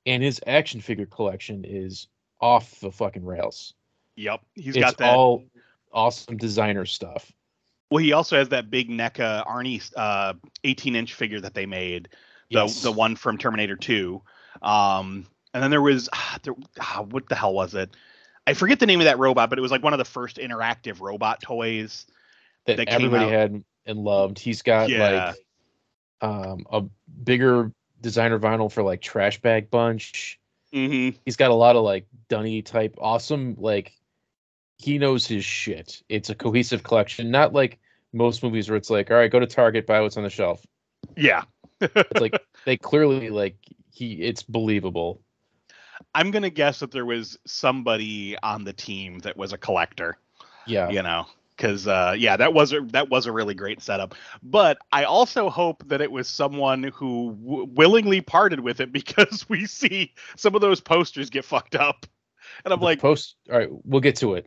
and 0.07 0.23
his 0.23 0.41
action 0.47 0.81
figure 0.81 1.07
collection 1.07 1.65
is 1.65 2.07
off 2.41 2.79
the 2.79 2.93
fucking 2.93 3.25
rails. 3.25 3.75
yep, 4.15 4.41
he's 4.55 4.77
it's 4.77 4.85
got 4.85 4.99
that. 4.99 5.17
all 5.17 5.43
awesome 5.93 6.37
designer 6.37 6.85
stuff. 6.85 7.33
Well, 7.91 8.05
he 8.05 8.13
also 8.13 8.37
has 8.37 8.51
that 8.51 8.71
big 8.71 8.89
NECA 8.89 9.45
Arnie 9.49 9.83
uh, 9.97 10.35
18 10.63 10.95
inch 10.95 11.15
figure 11.15 11.41
that 11.41 11.55
they 11.55 11.67
made, 11.67 12.07
the 12.53 12.61
Yes. 12.61 12.83
the 12.83 12.93
one 12.93 13.17
from 13.17 13.37
Terminator 13.37 13.75
2. 13.75 14.23
Um, 14.63 15.27
and 15.55 15.63
then 15.63 15.71
there 15.71 15.83
was 15.83 16.09
ah, 16.13 16.39
there, 16.43 16.55
ah, 16.81 17.05
what 17.09 17.29
the 17.29 17.35
hell 17.35 17.53
was 17.55 17.75
it? 17.75 17.91
I 18.47 18.55
forget 18.55 18.81
the 18.81 18.87
name 18.87 19.01
of 19.01 19.05
that 19.05 19.19
robot, 19.19 19.51
but 19.51 19.59
it 19.59 19.63
was 19.63 19.71
like 19.71 19.83
one 19.83 19.93
of 19.93 19.99
the 19.99 20.05
first 20.05 20.37
interactive 20.39 21.01
robot 21.01 21.43
toys. 21.43 22.07
that, 22.67 22.79
that 22.79 22.87
came 22.87 22.95
everybody 22.97 23.27
out- 23.27 23.31
had 23.31 23.65
and 23.87 23.99
loved. 23.99 24.39
He's 24.39 24.63
got 24.63 24.89
Yeah. 24.91 25.33
like 25.33 25.37
um 26.21 26.67
a 26.71 26.83
bigger 27.25 27.73
designer 28.01 28.39
vinyl 28.39 28.71
for 28.73 28.83
like 28.83 29.01
Trash 29.01 29.41
Bag 29.41 29.71
Bunch. 29.71 30.39
Mm-hmm. 30.75 31.17
He's 31.25 31.37
got 31.37 31.51
a 31.51 31.55
lot 31.55 31.77
of 31.77 31.83
like 31.85 32.07
Dunny 32.29 32.63
type 32.63 32.95
awesome 32.99 33.55
like 33.59 33.93
he 34.79 34.99
knows 34.99 35.27
his 35.27 35.45
shit. 35.45 36.03
It's 36.09 36.31
a 36.31 36.35
cohesive 36.35 36.83
collection, 36.83 37.31
not 37.31 37.53
like 37.53 37.79
most 38.13 38.43
movies 38.43 38.69
where 38.71 38.77
it's 38.77 38.91
like, 38.91 39.11
all 39.11 39.17
right, 39.17 39.31
go 39.31 39.41
to 39.41 39.47
Target, 39.47 39.87
buy 39.87 40.01
what's 40.01 40.17
on 40.17 40.23
the 40.23 40.31
shelf. 40.31 40.65
Yeah, 41.17 41.43
It's 41.81 42.21
like 42.21 42.41
they 42.65 42.77
clearly 42.77 43.31
like 43.31 43.57
he 43.99 44.23
it's 44.23 44.43
believable. 44.43 45.21
I'm 46.15 46.31
gonna 46.31 46.51
guess 46.51 46.81
that 46.81 46.93
there 46.93 47.05
was 47.05 47.39
somebody 47.47 48.37
on 48.43 48.65
the 48.65 48.73
team 48.73 49.19
that 49.21 49.37
was 49.37 49.53
a 49.53 49.59
collector. 49.59 50.17
Yeah. 50.67 50.91
you 50.91 51.03
know 51.03 51.25
because 51.57 51.87
uh, 51.89 52.15
yeah 52.17 52.37
that 52.37 52.53
was 52.53 52.75
a 52.75 52.81
that 52.93 53.09
was 53.09 53.25
a 53.27 53.33
really 53.33 53.55
great 53.55 53.81
setup 53.81 54.15
but 54.43 54.77
i 54.93 55.05
also 55.05 55.49
hope 55.49 55.83
that 55.89 56.03
it 56.03 56.13
was 56.13 56.29
someone 56.29 56.83
who 56.95 57.35
w- 57.43 57.65
willingly 57.73 58.21
parted 58.21 58.61
with 58.61 58.79
it 58.81 58.93
because 59.01 59.49
we 59.49 59.65
see 59.65 60.13
some 60.37 60.55
of 60.55 60.61
those 60.61 60.79
posters 60.83 61.31
get 61.31 61.47
fucked 61.47 61.75
up 61.75 62.05
and 62.67 62.75
i'm 62.75 62.81
The 62.81 62.85
like 62.85 63.01
post 63.01 63.37
all 63.51 63.57
right, 63.59 63.69
we'll 63.85 64.03
get 64.03 64.17
to 64.17 64.35
it. 64.35 64.47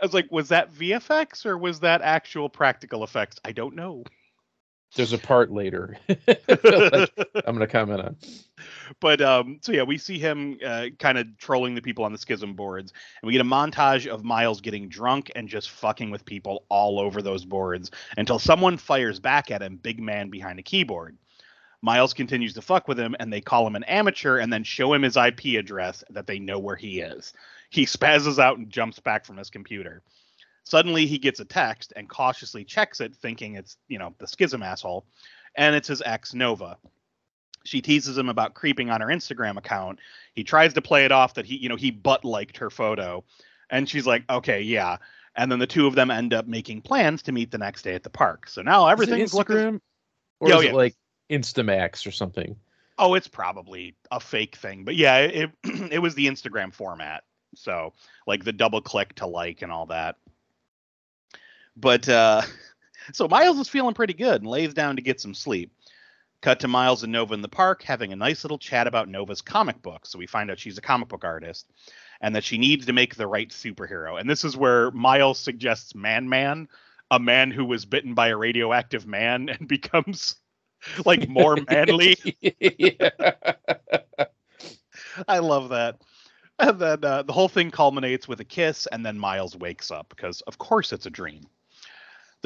i 0.00 0.04
was 0.06 0.14
like 0.14 0.30
was 0.30 0.48
that 0.50 0.72
vfx 0.72 1.44
or 1.44 1.58
was 1.58 1.80
that 1.80 2.00
actual 2.00 2.48
practical 2.48 3.02
effects 3.02 3.40
i 3.44 3.50
don't 3.50 3.74
know 3.74 4.04
There's 4.94 5.12
a 5.12 5.18
part 5.18 5.50
later. 5.50 5.96
like, 6.08 7.12
I'm 7.46 7.54
gonna 7.54 7.66
comment 7.66 8.00
on. 8.00 8.16
but 9.00 9.20
um 9.20 9.58
so 9.60 9.72
yeah 9.72 9.82
we 9.82 9.98
see 9.98 10.18
him 10.18 10.58
uh, 10.64 10.86
kind 10.98 11.18
of 11.18 11.26
trolling 11.38 11.74
the 11.74 11.82
people 11.82 12.04
on 12.04 12.12
the 12.12 12.18
schism 12.18 12.54
boards 12.54 12.92
and 13.20 13.26
we 13.26 13.32
get 13.32 13.40
a 13.40 13.44
montage 13.44 14.06
of 14.06 14.24
miles 14.24 14.60
getting 14.60 14.88
drunk 14.88 15.30
and 15.34 15.48
just 15.48 15.70
fucking 15.70 16.10
with 16.10 16.24
people 16.24 16.64
all 16.68 16.98
over 17.00 17.20
those 17.22 17.44
boards 17.44 17.90
until 18.16 18.38
someone 18.38 18.76
fires 18.76 19.20
back 19.20 19.50
at 19.50 19.62
him 19.62 19.76
big 19.76 20.00
man 20.00 20.30
behind 20.30 20.58
a 20.58 20.62
keyboard 20.62 21.16
miles 21.82 22.14
continues 22.14 22.54
to 22.54 22.62
fuck 22.62 22.88
with 22.88 22.98
him 22.98 23.14
and 23.18 23.32
they 23.32 23.40
call 23.40 23.66
him 23.66 23.76
an 23.76 23.84
amateur 23.84 24.38
and 24.38 24.52
then 24.52 24.64
show 24.64 24.92
him 24.92 25.02
his 25.02 25.16
ip 25.16 25.44
address 25.44 26.02
that 26.10 26.26
they 26.26 26.38
know 26.38 26.58
where 26.58 26.76
he 26.76 27.00
is 27.00 27.32
he 27.70 27.84
spazzes 27.84 28.38
out 28.38 28.56
and 28.58 28.70
jumps 28.70 29.00
back 29.00 29.24
from 29.24 29.36
his 29.36 29.50
computer 29.50 30.02
suddenly 30.66 31.06
he 31.06 31.16
gets 31.16 31.38
a 31.38 31.44
text 31.44 31.92
and 31.94 32.08
cautiously 32.08 32.64
checks 32.64 33.00
it 33.00 33.14
thinking 33.14 33.54
it's 33.54 33.76
you 33.86 33.98
know 33.98 34.12
the 34.18 34.26
schism 34.26 34.62
asshole 34.62 35.06
and 35.56 35.74
it's 35.74 35.88
his 35.88 36.02
ex 36.04 36.34
Nova. 36.34 36.76
She 37.64 37.80
teases 37.80 38.16
him 38.18 38.28
about 38.28 38.54
creeping 38.54 38.90
on 38.90 39.00
her 39.00 39.08
Instagram 39.08 39.56
account. 39.56 39.98
He 40.34 40.44
tries 40.44 40.74
to 40.74 40.82
play 40.82 41.04
it 41.04 41.12
off 41.12 41.34
that 41.34 41.46
he, 41.46 41.56
you 41.56 41.68
know, 41.68 41.76
he 41.76 41.90
butt 41.90 42.24
liked 42.24 42.58
her 42.58 42.70
photo, 42.70 43.24
and 43.70 43.88
she's 43.88 44.06
like, 44.06 44.22
"Okay, 44.30 44.62
yeah." 44.62 44.98
And 45.34 45.50
then 45.50 45.58
the 45.58 45.66
two 45.66 45.86
of 45.86 45.94
them 45.94 46.10
end 46.10 46.32
up 46.32 46.46
making 46.46 46.82
plans 46.82 47.22
to 47.22 47.32
meet 47.32 47.50
the 47.50 47.58
next 47.58 47.82
day 47.82 47.94
at 47.94 48.02
the 48.02 48.10
park. 48.10 48.48
So 48.48 48.62
now 48.62 48.86
everything's 48.86 49.34
it 49.34 49.36
looking. 49.36 49.56
Instagram, 49.56 49.80
or 50.40 50.48
Yeah, 50.48 50.54
oh, 50.54 50.58
is 50.58 50.64
yeah. 50.64 50.70
it 50.70 50.76
like 50.76 50.94
Instamax 51.30 52.06
or 52.06 52.12
something? 52.12 52.56
Oh, 52.98 53.14
it's 53.14 53.28
probably 53.28 53.96
a 54.10 54.20
fake 54.20 54.56
thing, 54.56 54.84
but 54.84 54.94
yeah, 54.94 55.18
it 55.18 55.50
it 55.64 56.00
was 56.00 56.14
the 56.14 56.26
Instagram 56.26 56.72
format. 56.72 57.24
So 57.56 57.94
like 58.26 58.44
the 58.44 58.52
double 58.52 58.80
click 58.80 59.14
to 59.16 59.26
like 59.26 59.62
and 59.62 59.72
all 59.72 59.86
that. 59.86 60.16
But 61.76 62.08
uh 62.08 62.42
so 63.12 63.28
Miles 63.28 63.58
is 63.58 63.68
feeling 63.68 63.94
pretty 63.94 64.14
good 64.14 64.42
and 64.42 64.50
lays 64.50 64.74
down 64.74 64.96
to 64.96 65.02
get 65.02 65.20
some 65.20 65.34
sleep. 65.34 65.72
Cut 66.42 66.60
to 66.60 66.68
Miles 66.68 67.02
and 67.02 67.12
Nova 67.12 67.34
in 67.34 67.42
the 67.42 67.48
park 67.48 67.82
having 67.82 68.12
a 68.12 68.16
nice 68.16 68.44
little 68.44 68.58
chat 68.58 68.86
about 68.86 69.08
Nova's 69.08 69.40
comic 69.40 69.80
book. 69.82 70.06
So 70.06 70.18
we 70.18 70.26
find 70.26 70.50
out 70.50 70.58
she's 70.58 70.78
a 70.78 70.82
comic 70.82 71.08
book 71.08 71.24
artist 71.24 71.70
and 72.20 72.34
that 72.34 72.44
she 72.44 72.58
needs 72.58 72.86
to 72.86 72.92
make 72.92 73.14
the 73.14 73.26
right 73.26 73.48
superhero. 73.48 74.20
And 74.20 74.28
this 74.28 74.44
is 74.44 74.56
where 74.56 74.90
Miles 74.90 75.38
suggests 75.38 75.94
Man 75.94 76.28
Man, 76.28 76.68
a 77.10 77.18
man 77.18 77.50
who 77.50 77.64
was 77.64 77.84
bitten 77.84 78.14
by 78.14 78.28
a 78.28 78.36
radioactive 78.36 79.06
man 79.06 79.48
and 79.48 79.66
becomes 79.68 80.36
like 81.04 81.28
more 81.28 81.56
manly. 81.70 82.16
I 85.28 85.38
love 85.38 85.70
that. 85.70 86.00
And 86.58 86.78
then 86.78 87.04
uh, 87.04 87.22
the 87.22 87.32
whole 87.32 87.48
thing 87.48 87.70
culminates 87.70 88.26
with 88.26 88.40
a 88.40 88.44
kiss, 88.44 88.86
and 88.86 89.04
then 89.04 89.18
Miles 89.18 89.56
wakes 89.56 89.90
up 89.90 90.08
because, 90.08 90.40
of 90.42 90.58
course, 90.58 90.92
it's 90.92 91.06
a 91.06 91.10
dream. 91.10 91.42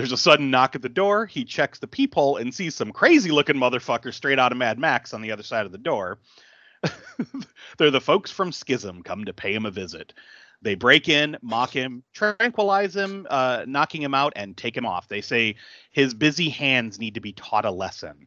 There's 0.00 0.12
a 0.12 0.16
sudden 0.16 0.50
knock 0.50 0.74
at 0.74 0.80
the 0.80 0.88
door. 0.88 1.26
He 1.26 1.44
checks 1.44 1.78
the 1.78 1.86
peephole 1.86 2.38
and 2.38 2.54
sees 2.54 2.74
some 2.74 2.90
crazy 2.90 3.30
looking 3.30 3.56
motherfucker 3.56 4.14
straight 4.14 4.38
out 4.38 4.50
of 4.50 4.56
Mad 4.56 4.78
Max 4.78 5.12
on 5.12 5.20
the 5.20 5.30
other 5.30 5.42
side 5.42 5.66
of 5.66 5.72
the 5.72 5.78
door. 5.78 6.18
They're 7.76 7.90
the 7.90 8.00
folks 8.00 8.30
from 8.30 8.50
Schism 8.50 9.02
come 9.02 9.26
to 9.26 9.34
pay 9.34 9.52
him 9.52 9.66
a 9.66 9.70
visit. 9.70 10.14
They 10.62 10.74
break 10.74 11.10
in, 11.10 11.36
mock 11.42 11.70
him, 11.70 12.02
tranquilize 12.14 12.96
him, 12.96 13.26
uh, 13.28 13.66
knocking 13.66 14.00
him 14.00 14.14
out, 14.14 14.32
and 14.36 14.56
take 14.56 14.74
him 14.74 14.86
off. 14.86 15.06
They 15.06 15.20
say 15.20 15.56
his 15.90 16.14
busy 16.14 16.48
hands 16.48 16.98
need 16.98 17.14
to 17.16 17.20
be 17.20 17.34
taught 17.34 17.66
a 17.66 17.70
lesson. 17.70 18.26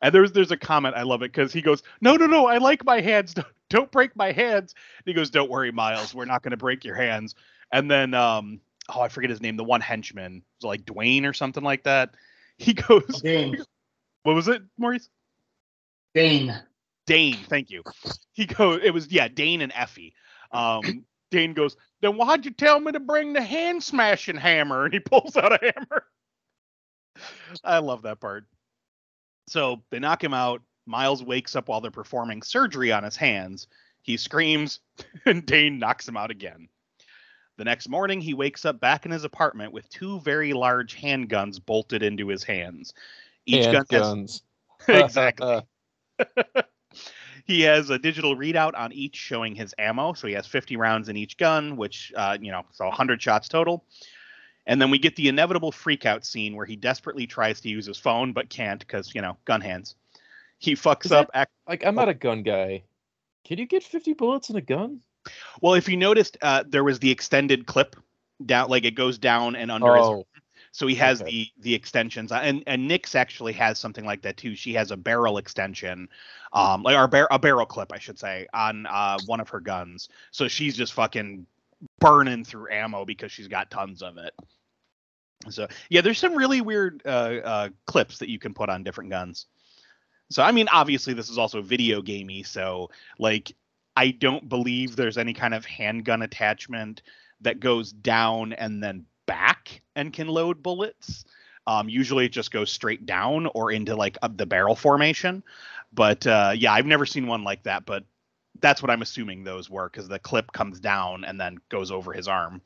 And 0.00 0.14
there's 0.14 0.32
there's 0.32 0.52
a 0.52 0.56
comment 0.56 0.96
I 0.96 1.02
love 1.02 1.20
it 1.20 1.32
because 1.32 1.52
he 1.52 1.60
goes, 1.60 1.82
no 2.00 2.16
no 2.16 2.26
no 2.26 2.46
I 2.46 2.56
like 2.56 2.82
my 2.86 3.02
hands 3.02 3.34
don't, 3.68 3.92
break 3.92 4.16
my 4.16 4.32
hands. 4.32 4.74
And 4.98 5.04
he 5.04 5.12
goes, 5.12 5.28
don't 5.28 5.50
worry 5.50 5.70
Miles, 5.70 6.14
we're 6.14 6.24
not 6.24 6.42
going 6.42 6.52
to 6.52 6.56
break 6.56 6.82
your 6.82 6.96
hands. 6.96 7.34
And 7.70 7.90
then 7.90 8.14
um 8.14 8.60
oh 8.94 9.00
I 9.00 9.08
forget 9.08 9.30
his 9.30 9.40
name, 9.40 9.56
the 9.56 9.64
one 9.64 9.80
henchman, 9.80 10.42
like 10.62 10.84
Dwayne 10.84 11.28
or 11.28 11.32
something 11.32 11.64
like 11.64 11.84
that. 11.84 12.14
He 12.60 12.74
goes, 12.74 13.22
Dane. 13.22 13.56
what 14.22 14.34
was 14.34 14.46
it, 14.46 14.60
Maurice? 14.76 15.08
Dane. 16.14 16.54
Dane, 17.06 17.38
thank 17.48 17.70
you. 17.70 17.82
He 18.32 18.44
goes, 18.44 18.80
it 18.84 18.92
was 18.92 19.10
yeah, 19.10 19.28
Dane 19.28 19.62
and 19.62 19.72
Effie. 19.74 20.12
Um, 20.52 21.06
Dane 21.30 21.54
goes, 21.54 21.78
then 22.02 22.18
why'd 22.18 22.44
you 22.44 22.50
tell 22.50 22.78
me 22.78 22.92
to 22.92 23.00
bring 23.00 23.32
the 23.32 23.40
hand 23.40 23.82
smashing 23.82 24.36
hammer? 24.36 24.84
And 24.84 24.92
he 24.92 25.00
pulls 25.00 25.38
out 25.38 25.54
a 25.54 25.72
hammer. 25.74 26.04
I 27.64 27.78
love 27.78 28.02
that 28.02 28.20
part. 28.20 28.44
So 29.48 29.82
they 29.90 29.98
knock 29.98 30.22
him 30.22 30.34
out. 30.34 30.62
Miles 30.86 31.22
wakes 31.22 31.56
up 31.56 31.68
while 31.68 31.80
they're 31.80 31.90
performing 31.90 32.42
surgery 32.42 32.92
on 32.92 33.04
his 33.04 33.16
hands. 33.16 33.68
He 34.02 34.16
screams, 34.16 34.80
and 35.26 35.44
Dane 35.46 35.78
knocks 35.78 36.06
him 36.06 36.16
out 36.16 36.30
again. 36.30 36.68
The 37.60 37.64
next 37.64 37.90
morning, 37.90 38.22
he 38.22 38.32
wakes 38.32 38.64
up 38.64 38.80
back 38.80 39.04
in 39.04 39.12
his 39.12 39.24
apartment 39.24 39.74
with 39.74 39.86
two 39.90 40.18
very 40.20 40.54
large 40.54 40.98
handguns 40.98 41.62
bolted 41.62 42.02
into 42.02 42.26
his 42.26 42.42
hands. 42.42 42.94
Each 43.44 43.70
gun 43.70 43.84
has 43.90 44.42
exactly. 44.88 45.60
he 47.44 47.60
has 47.60 47.90
a 47.90 47.98
digital 47.98 48.34
readout 48.34 48.72
on 48.74 48.94
each 48.94 49.14
showing 49.14 49.54
his 49.54 49.74
ammo. 49.76 50.14
So 50.14 50.26
he 50.26 50.32
has 50.32 50.46
50 50.46 50.78
rounds 50.78 51.10
in 51.10 51.18
each 51.18 51.36
gun, 51.36 51.76
which, 51.76 52.14
uh, 52.16 52.38
you 52.40 52.50
know, 52.50 52.64
so 52.70 52.86
100 52.86 53.20
shots 53.20 53.46
total. 53.46 53.84
And 54.66 54.80
then 54.80 54.90
we 54.90 54.98
get 54.98 55.14
the 55.16 55.28
inevitable 55.28 55.70
freakout 55.70 56.24
scene 56.24 56.56
where 56.56 56.64
he 56.64 56.76
desperately 56.76 57.26
tries 57.26 57.60
to 57.60 57.68
use 57.68 57.84
his 57.84 57.98
phone 57.98 58.32
but 58.32 58.48
can't 58.48 58.80
because, 58.80 59.14
you 59.14 59.20
know, 59.20 59.36
gun 59.44 59.60
hands. 59.60 59.96
He 60.56 60.72
fucks 60.72 61.04
Is 61.04 61.12
up. 61.12 61.28
Ac- 61.34 61.48
like 61.68 61.84
I'm 61.84 61.94
not 61.94 62.08
a 62.08 62.14
gun 62.14 62.42
guy. 62.42 62.84
Can 63.44 63.58
you 63.58 63.66
get 63.66 63.82
50 63.82 64.14
bullets 64.14 64.48
in 64.48 64.56
a 64.56 64.62
gun? 64.62 65.02
Well, 65.60 65.74
if 65.74 65.88
you 65.88 65.96
noticed, 65.96 66.36
uh, 66.42 66.64
there 66.66 66.84
was 66.84 66.98
the 66.98 67.10
extended 67.10 67.66
clip 67.66 67.96
down, 68.44 68.68
like 68.70 68.84
it 68.84 68.94
goes 68.94 69.18
down 69.18 69.56
and 69.56 69.70
under 69.70 69.94
his 69.96 70.06
Oh, 70.08 70.26
So 70.72 70.86
he 70.86 70.94
has 70.96 71.20
Okay. 71.20 71.30
the 71.30 71.62
the 71.62 71.74
extensions, 71.74 72.32
and 72.32 72.62
and 72.66 72.86
Nix 72.88 73.14
actually 73.14 73.52
has 73.54 73.78
something 73.78 74.04
like 74.04 74.22
that 74.22 74.36
too. 74.36 74.54
She 74.54 74.72
has 74.74 74.90
a 74.90 74.96
barrel 74.96 75.38
extension, 75.38 76.08
um, 76.52 76.82
like 76.82 76.96
or 76.96 77.08
bar- 77.08 77.28
a 77.30 77.38
barrel 77.38 77.66
clip, 77.66 77.92
I 77.92 77.98
should 77.98 78.18
say, 78.18 78.46
on 78.54 78.86
uh 78.86 79.18
one 79.26 79.40
of 79.40 79.48
her 79.50 79.60
guns. 79.60 80.08
So 80.30 80.48
she's 80.48 80.76
just 80.76 80.92
fucking 80.92 81.46
burning 81.98 82.44
through 82.44 82.70
ammo 82.70 83.04
because 83.04 83.32
she's 83.32 83.48
got 83.48 83.70
tons 83.70 84.02
of 84.02 84.16
it. 84.18 84.34
So 85.48 85.66
yeah, 85.88 86.02
there's 86.02 86.18
some 86.18 86.34
really 86.36 86.60
weird 86.60 87.02
uh, 87.04 87.08
uh 87.08 87.68
clips 87.86 88.18
that 88.18 88.28
you 88.28 88.38
can 88.38 88.54
put 88.54 88.68
on 88.68 88.82
different 88.84 89.10
guns. 89.10 89.46
So 90.30 90.42
I 90.42 90.52
mean, 90.52 90.68
obviously 90.70 91.14
this 91.14 91.30
is 91.30 91.38
also 91.38 91.62
video 91.62 92.02
gamey, 92.02 92.42
so 92.42 92.90
like 93.18 93.52
I 94.00 94.12
don't 94.12 94.48
believe 94.48 94.96
there's 94.96 95.18
any 95.18 95.34
kind 95.34 95.52
of 95.52 95.66
handgun 95.66 96.22
attachment 96.22 97.02
that 97.42 97.60
goes 97.60 97.92
down 97.92 98.54
and 98.54 98.82
then 98.82 99.04
back 99.26 99.82
and 99.94 100.10
can 100.10 100.26
load 100.26 100.62
bullets. 100.62 101.26
Um, 101.66 101.90
usually 101.90 102.24
it 102.24 102.32
just 102.32 102.50
goes 102.50 102.72
straight 102.72 103.04
down 103.04 103.46
or 103.54 103.70
into 103.70 103.94
like 103.94 104.16
the 104.36 104.46
barrel 104.46 104.74
formation. 104.74 105.42
But 105.92 106.26
uh, 106.26 106.52
yeah, 106.56 106.72
I've 106.72 106.86
never 106.86 107.04
seen 107.04 107.26
one 107.26 107.44
like 107.44 107.64
that. 107.64 107.84
But 107.84 108.04
that's 108.60 108.80
what 108.82 108.90
I'm 108.90 109.02
assuming 109.02 109.44
those 109.44 109.68
were 109.68 109.90
because 109.90 110.08
the 110.08 110.18
clip 110.18 110.50
comes 110.52 110.80
down 110.80 111.24
and 111.24 111.38
then 111.38 111.58
goes 111.68 111.90
over 111.90 112.14
his 112.14 112.26
arm. 112.26 112.62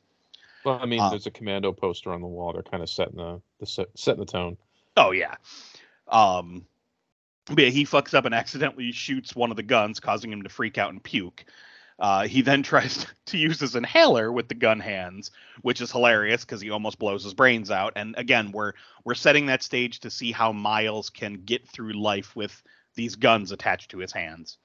well, 0.63 0.79
I 0.81 0.85
mean, 0.85 1.01
Uh, 1.01 1.09
there's 1.09 1.27
a 1.27 1.31
commando 1.31 1.73
poster 1.73 2.13
on 2.13 2.21
the 2.21 2.27
wall. 2.27 2.53
They're 2.53 2.63
kind 2.63 2.81
of 2.81 2.89
setting 2.89 3.17
the 3.17 3.41
the 3.59 3.65
set, 3.65 3.87
setting 3.95 4.21
the 4.21 4.31
tone. 4.31 4.55
Oh 4.95 5.11
yeah. 5.11 5.35
Um, 6.07 6.65
but 7.47 7.69
he 7.69 7.85
fucks 7.85 8.13
up 8.13 8.25
and 8.25 8.33
accidentally 8.33 8.91
shoots 8.91 9.35
one 9.35 9.51
of 9.51 9.57
the 9.57 9.63
guns, 9.63 9.99
causing 9.99 10.31
him 10.31 10.43
to 10.43 10.49
freak 10.49 10.77
out 10.77 10.91
and 10.91 11.03
puke. 11.03 11.45
Uh, 11.99 12.27
he 12.27 12.41
then 12.41 12.63
tries 12.63 13.05
to 13.27 13.37
use 13.37 13.59
his 13.59 13.75
inhaler 13.75 14.31
with 14.31 14.47
the 14.47 14.55
gun 14.55 14.79
hands, 14.79 15.31
which 15.61 15.81
is 15.81 15.91
hilarious 15.91 16.43
because 16.43 16.61
he 16.61 16.69
almost 16.69 16.99
blows 16.99 17.23
his 17.23 17.33
brains 17.33 17.71
out. 17.71 17.93
And 17.95 18.15
again, 18.17 18.51
we're 18.51 18.73
we're 19.03 19.15
setting 19.15 19.45
that 19.45 19.63
stage 19.63 19.99
to 20.01 20.09
see 20.09 20.31
how 20.31 20.51
Miles 20.51 21.09
can 21.09 21.43
get 21.45 21.67
through 21.67 21.93
life 21.93 22.35
with 22.35 22.61
these 22.95 23.15
guns 23.15 23.51
attached 23.51 23.91
to 23.91 23.99
his 23.99 24.11
hands. 24.11 24.57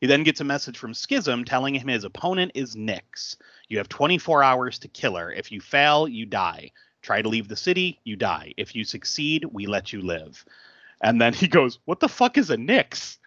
He 0.00 0.06
then 0.06 0.22
gets 0.22 0.40
a 0.40 0.44
message 0.44 0.78
from 0.78 0.94
Schism 0.94 1.44
telling 1.44 1.74
him 1.74 1.88
his 1.88 2.04
opponent 2.04 2.52
is 2.54 2.76
Nix. 2.76 3.36
You 3.68 3.78
have 3.78 3.88
24 3.88 4.44
hours 4.44 4.78
to 4.80 4.88
kill 4.88 5.16
her. 5.16 5.32
If 5.32 5.50
you 5.50 5.60
fail, 5.60 6.06
you 6.06 6.24
die. 6.24 6.70
Try 7.02 7.20
to 7.20 7.28
leave 7.28 7.48
the 7.48 7.56
city, 7.56 7.98
you 8.04 8.14
die. 8.14 8.54
If 8.56 8.76
you 8.76 8.84
succeed, 8.84 9.44
we 9.44 9.66
let 9.66 9.92
you 9.92 10.02
live. 10.02 10.44
And 11.00 11.20
then 11.20 11.32
he 11.32 11.48
goes, 11.48 11.78
What 11.84 12.00
the 12.00 12.08
fuck 12.08 12.38
is 12.38 12.50
a 12.50 12.56
Nix? 12.56 13.18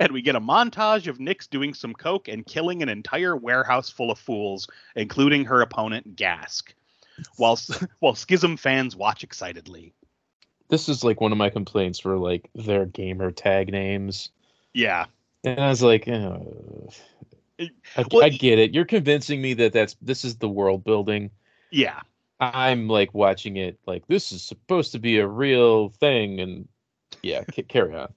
And 0.00 0.12
we 0.12 0.22
get 0.22 0.36
a 0.36 0.40
montage 0.40 1.06
of 1.06 1.20
Nix 1.20 1.46
doing 1.46 1.74
some 1.74 1.92
coke 1.92 2.28
and 2.28 2.46
killing 2.46 2.82
an 2.82 2.88
entire 2.88 3.36
warehouse 3.36 3.90
full 3.90 4.10
of 4.10 4.18
fools, 4.18 4.68
including 4.94 5.44
her 5.44 5.60
opponent 5.60 6.16
Gask. 6.16 6.72
While 7.36 7.58
while 8.00 8.14
Schism 8.14 8.56
fans 8.56 8.96
watch 8.96 9.24
excitedly. 9.24 9.92
This 10.68 10.88
is 10.88 11.04
like 11.04 11.20
one 11.20 11.32
of 11.32 11.38
my 11.38 11.50
complaints 11.50 11.98
for 11.98 12.16
like 12.16 12.48
their 12.54 12.86
gamer 12.86 13.30
tag 13.30 13.70
names. 13.70 14.30
Yeah. 14.72 15.06
And 15.44 15.60
I 15.60 15.68
was 15.68 15.82
like, 15.82 16.08
oh. 16.08 16.90
I, 17.58 17.70
Well, 18.10 18.24
I 18.24 18.28
get 18.28 18.58
it. 18.58 18.74
You're 18.74 18.84
convincing 18.84 19.40
me 19.40 19.54
that 19.54 19.72
that's 19.72 19.96
this 20.02 20.24
is 20.24 20.36
the 20.36 20.48
world 20.48 20.84
building. 20.84 21.30
Yeah. 21.70 22.00
I'm 22.38 22.88
like 22.88 23.14
watching 23.14 23.56
it 23.56 23.78
like 23.86 24.06
this 24.08 24.30
is 24.30 24.42
supposed 24.42 24.92
to 24.92 24.98
be 24.98 25.18
a 25.18 25.26
real 25.26 25.88
thing, 25.88 26.40
and 26.40 26.68
yeah, 27.26 27.44
carry 27.68 27.94
on. 27.94 28.12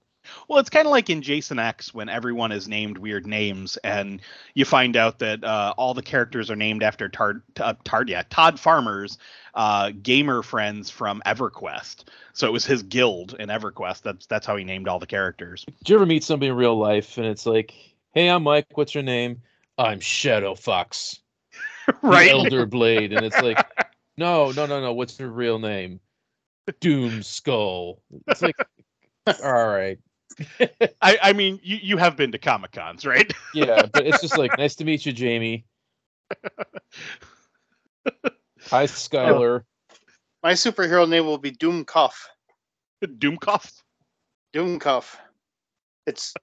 Well, 0.48 0.60
it's 0.60 0.70
kind 0.70 0.86
of 0.86 0.92
like 0.92 1.10
in 1.10 1.22
Jason 1.22 1.60
X 1.60 1.94
when 1.94 2.10
everyone 2.10 2.52
is 2.52 2.68
named 2.68 2.98
weird 2.98 3.26
names, 3.26 3.78
and 3.78 4.22
you 4.54 4.66
find 4.66 4.96
out 4.96 5.20
that 5.20 5.44
uh, 5.44 5.74
all 5.78 5.94
the 5.94 6.02
characters 6.02 6.52
are 6.52 6.56
named 6.56 6.84
after 6.84 7.10
Tard, 7.10 7.42
uh, 7.60 7.74
Tard, 7.84 8.10
yeah, 8.10 8.24
Todd 8.30 8.60
Farmer's 8.60 9.18
uh, 9.56 9.92
gamer 10.02 10.44
friends 10.44 10.90
from 10.90 11.22
EverQuest. 11.26 12.06
So 12.34 12.48
it 12.48 12.52
was 12.52 12.66
his 12.66 12.84
guild 12.84 13.36
in 13.40 13.50
EverQuest. 13.50 14.02
That's 14.02 14.26
that's 14.26 14.46
how 14.46 14.56
he 14.56 14.64
named 14.64 14.88
all 14.88 15.00
the 15.00 15.08
characters. 15.08 15.66
Do 15.84 15.94
you 15.94 15.98
ever 15.98 16.06
meet 16.06 16.24
somebody 16.24 16.50
in 16.50 16.56
real 16.56 16.78
life 16.78 17.18
and 17.18 17.26
it's 17.26 17.46
like, 17.46 17.74
hey, 18.14 18.30
I'm 18.30 18.44
Mike. 18.44 18.68
What's 18.76 18.94
your 18.94 19.04
name? 19.04 19.42
I'm 19.78 20.00
Shadow 20.00 20.56
Fox, 20.56 21.20
right? 22.02 22.32
Elder 22.32 22.66
Blade, 22.66 23.14
and 23.14 23.26
it's 23.26 23.42
like, 23.42 23.58
no, 24.18 24.52
no, 24.52 24.66
no, 24.66 24.82
no. 24.82 24.94
What's 24.94 25.20
your 25.20 25.30
real 25.30 25.60
name? 25.60 26.00
Doom 26.82 27.24
Skull. 27.24 28.02
It's 28.28 28.44
like, 28.44 28.56
all 29.28 29.68
right, 29.68 30.00
I, 31.02 31.18
I 31.22 31.34
mean, 31.34 31.60
you, 31.64 31.78
you 31.82 31.98
have 31.98 32.16
been 32.16 32.32
to 32.32 32.38
Comic 32.38 32.72
Cons, 32.72 33.06
right? 33.06 33.32
yeah, 33.54 33.86
but 33.92 34.06
it's 34.06 34.22
just 34.22 34.38
like, 34.38 34.58
nice 34.58 34.76
to 34.76 34.86
meet 34.86 35.06
you, 35.06 35.12
Jamie. 35.12 35.66
Hi, 38.68 38.86
Skylar. 38.86 39.64
My 40.44 40.54
superhero 40.54 41.08
name 41.08 41.26
will 41.26 41.38
be 41.38 41.52
Doom 41.52 41.86
Cuff. 41.86 42.30
Doomcoff. 43.04 43.72
Dummkopf. 44.54 45.16
It's 46.06 46.34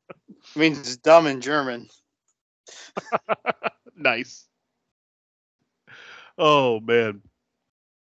means 0.54 0.96
dumb 0.98 1.26
in 1.26 1.40
German. 1.40 1.88
nice. 3.96 4.46
Oh 6.38 6.80
man. 6.80 7.22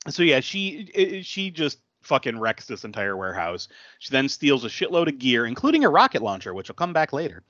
So 0.08 0.22
yeah, 0.22 0.40
she 0.40 1.22
she 1.22 1.50
just 1.50 1.78
fucking 2.02 2.38
wrecks 2.38 2.66
this 2.66 2.84
entire 2.84 3.16
warehouse. 3.16 3.68
She 3.98 4.10
then 4.10 4.28
steals 4.28 4.64
a 4.64 4.68
shitload 4.68 5.08
of 5.08 5.18
gear, 5.18 5.46
including 5.46 5.84
a 5.84 5.90
rocket 5.90 6.22
launcher, 6.22 6.54
which 6.54 6.68
will 6.68 6.74
come 6.74 6.92
back 6.92 7.12
later, 7.12 7.42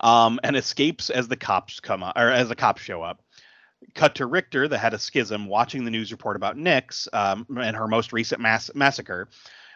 um, 0.00 0.40
and 0.42 0.56
escapes 0.56 1.10
as 1.10 1.28
the 1.28 1.36
cops 1.36 1.80
come 1.80 2.02
up, 2.02 2.16
or 2.16 2.30
as 2.30 2.48
the 2.48 2.56
cops 2.56 2.82
show 2.82 3.02
up. 3.02 3.22
Cut 3.94 4.14
to 4.16 4.26
Richter, 4.26 4.68
the 4.68 4.78
head 4.78 4.94
of 4.94 5.00
Schism, 5.00 5.46
watching 5.46 5.84
the 5.84 5.90
news 5.90 6.12
report 6.12 6.36
about 6.36 6.56
Nix 6.56 7.08
um, 7.12 7.46
and 7.60 7.76
her 7.76 7.88
most 7.88 8.12
recent 8.12 8.40
mass- 8.40 8.70
massacre. 8.74 9.28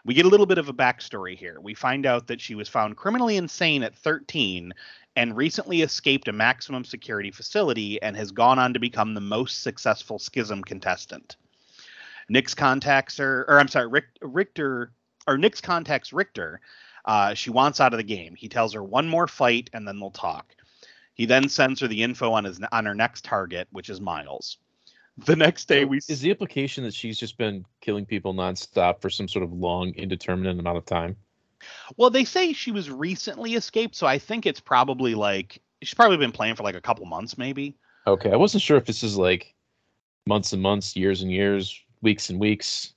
We 0.04 0.14
get 0.14 0.26
a 0.26 0.28
little 0.28 0.46
bit 0.46 0.58
of 0.58 0.68
a 0.68 0.72
backstory 0.72 1.36
here. 1.36 1.58
We 1.60 1.74
find 1.74 2.06
out 2.06 2.28
that 2.28 2.40
she 2.40 2.54
was 2.54 2.68
found 2.68 2.96
criminally 2.96 3.36
insane 3.36 3.82
at 3.82 3.96
13 3.96 4.72
and 5.16 5.36
recently 5.36 5.82
escaped 5.82 6.28
a 6.28 6.32
maximum 6.32 6.84
security 6.84 7.32
facility 7.32 8.00
and 8.00 8.16
has 8.16 8.30
gone 8.30 8.60
on 8.60 8.72
to 8.74 8.78
become 8.78 9.14
the 9.14 9.20
most 9.20 9.62
successful 9.62 10.20
Schism 10.20 10.62
contestant. 10.62 11.36
Nix 12.28 12.54
contacts 12.54 13.16
her, 13.18 13.44
or 13.48 13.60
I'm 13.60 13.68
sorry, 13.68 13.88
Rick, 13.88 14.06
Richter, 14.20 14.92
or 15.26 15.38
Nix 15.38 15.60
contacts 15.60 16.12
Richter. 16.12 16.60
Uh, 17.04 17.34
she 17.34 17.50
wants 17.50 17.80
out 17.80 17.92
of 17.92 17.98
the 17.98 18.04
game. 18.04 18.34
He 18.34 18.48
tells 18.48 18.72
her 18.74 18.82
one 18.82 19.08
more 19.08 19.28
fight 19.28 19.70
and 19.72 19.86
then 19.86 20.00
they'll 20.00 20.10
talk. 20.10 20.54
He 21.14 21.24
then 21.24 21.48
sends 21.48 21.80
her 21.80 21.88
the 21.88 22.02
info 22.02 22.32
on 22.32 22.44
his 22.44 22.60
on 22.72 22.84
her 22.84 22.94
next 22.94 23.24
target, 23.24 23.68
which 23.70 23.88
is 23.88 24.00
Miles. 24.00 24.58
The 25.24 25.36
next 25.36 25.66
day, 25.66 25.82
So 25.82 25.86
we 25.86 25.98
is 26.08 26.20
the 26.20 26.30
implication 26.30 26.84
that 26.84 26.92
she's 26.92 27.18
just 27.18 27.38
been 27.38 27.64
killing 27.80 28.04
people 28.04 28.34
nonstop 28.34 29.00
for 29.00 29.08
some 29.08 29.28
sort 29.28 29.42
of 29.42 29.52
long, 29.52 29.94
indeterminate 29.94 30.58
amount 30.58 30.76
of 30.76 30.84
time? 30.84 31.16
Well, 31.96 32.10
they 32.10 32.24
say 32.24 32.52
she 32.52 32.70
was 32.70 32.90
recently 32.90 33.54
escaped, 33.54 33.94
so 33.96 34.06
I 34.06 34.18
think 34.18 34.44
it's 34.44 34.60
probably 34.60 35.14
like 35.14 35.62
she's 35.80 35.94
probably 35.94 36.18
been 36.18 36.32
playing 36.32 36.56
for 36.56 36.64
like 36.64 36.74
a 36.74 36.82
couple 36.82 37.06
months, 37.06 37.38
maybe. 37.38 37.76
Okay, 38.06 38.30
I 38.30 38.36
wasn't 38.36 38.62
sure 38.62 38.76
if 38.76 38.84
this 38.84 39.02
is 39.02 39.16
like 39.16 39.54
months 40.26 40.52
and 40.52 40.60
months, 40.60 40.96
years 40.96 41.22
and 41.22 41.32
years, 41.32 41.82
weeks 42.06 42.30
and 42.30 42.38
weeks. 42.38 42.94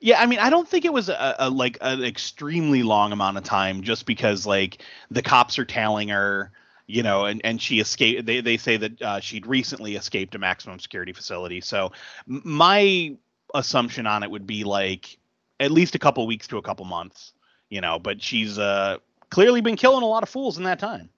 Yeah, 0.00 0.20
I 0.20 0.26
mean, 0.26 0.40
I 0.40 0.50
don't 0.50 0.68
think 0.68 0.84
it 0.84 0.92
was 0.92 1.08
a, 1.08 1.36
a 1.38 1.48
like 1.48 1.78
an 1.80 2.02
extremely 2.04 2.82
long 2.82 3.12
amount 3.12 3.38
of 3.38 3.44
time, 3.44 3.82
just 3.82 4.04
because 4.04 4.44
like 4.44 4.82
the 5.10 5.22
cops 5.22 5.58
are 5.58 5.64
tailing 5.64 6.08
her, 6.08 6.50
you 6.86 7.02
know, 7.02 7.24
and 7.24 7.40
and 7.44 7.62
she 7.62 7.78
escaped. 7.80 8.26
They 8.26 8.40
they 8.42 8.56
say 8.56 8.76
that 8.76 9.00
uh, 9.00 9.20
she'd 9.20 9.46
recently 9.46 9.94
escaped 9.94 10.34
a 10.34 10.38
maximum 10.38 10.80
security 10.80 11.12
facility. 11.12 11.60
So 11.60 11.92
my 12.26 13.16
assumption 13.54 14.06
on 14.06 14.24
it 14.24 14.30
would 14.30 14.46
be 14.46 14.64
like 14.64 15.16
at 15.60 15.70
least 15.70 15.94
a 15.94 15.98
couple 15.98 16.26
weeks 16.26 16.48
to 16.48 16.58
a 16.58 16.62
couple 16.62 16.84
months, 16.84 17.32
you 17.70 17.80
know. 17.80 17.98
But 17.98 18.20
she's 18.20 18.58
uh 18.58 18.98
clearly 19.30 19.62
been 19.62 19.76
killing 19.76 20.02
a 20.02 20.06
lot 20.06 20.24
of 20.24 20.28
fools 20.28 20.58
in 20.58 20.64
that 20.64 20.80
time. 20.80 21.08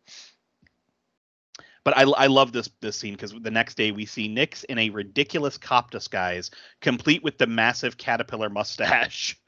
But 1.88 1.96
I, 1.96 2.02
I 2.02 2.26
love 2.26 2.52
this 2.52 2.68
this 2.82 2.98
scene 2.98 3.14
because 3.14 3.32
the 3.32 3.50
next 3.50 3.78
day 3.78 3.92
we 3.92 4.04
see 4.04 4.28
Nix 4.28 4.62
in 4.64 4.76
a 4.76 4.90
ridiculous 4.90 5.56
cop 5.56 5.90
disguise, 5.90 6.50
complete 6.82 7.22
with 7.22 7.38
the 7.38 7.46
massive 7.46 7.96
caterpillar 7.96 8.50
mustache. 8.50 9.40